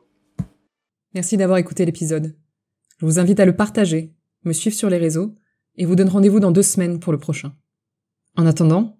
Merci 1.14 1.36
d'avoir 1.36 1.58
écouté 1.58 1.84
l'épisode. 1.84 2.34
Je 3.00 3.06
vous 3.06 3.20
invite 3.20 3.38
à 3.38 3.44
le 3.44 3.54
partager, 3.54 4.12
me 4.44 4.52
suivre 4.52 4.76
sur 4.76 4.90
les 4.90 4.98
réseaux 4.98 5.34
et 5.76 5.84
vous 5.84 5.94
donne 5.94 6.08
rendez-vous 6.08 6.40
dans 6.40 6.50
deux 6.50 6.62
semaines 6.62 6.98
pour 6.98 7.12
le 7.12 7.18
prochain. 7.18 7.52
En 8.36 8.46
attendant, 8.46 8.95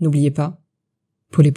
n'oubliez 0.00 0.30
pas, 0.30 0.60
Paul 1.30 1.46
et 1.46 1.52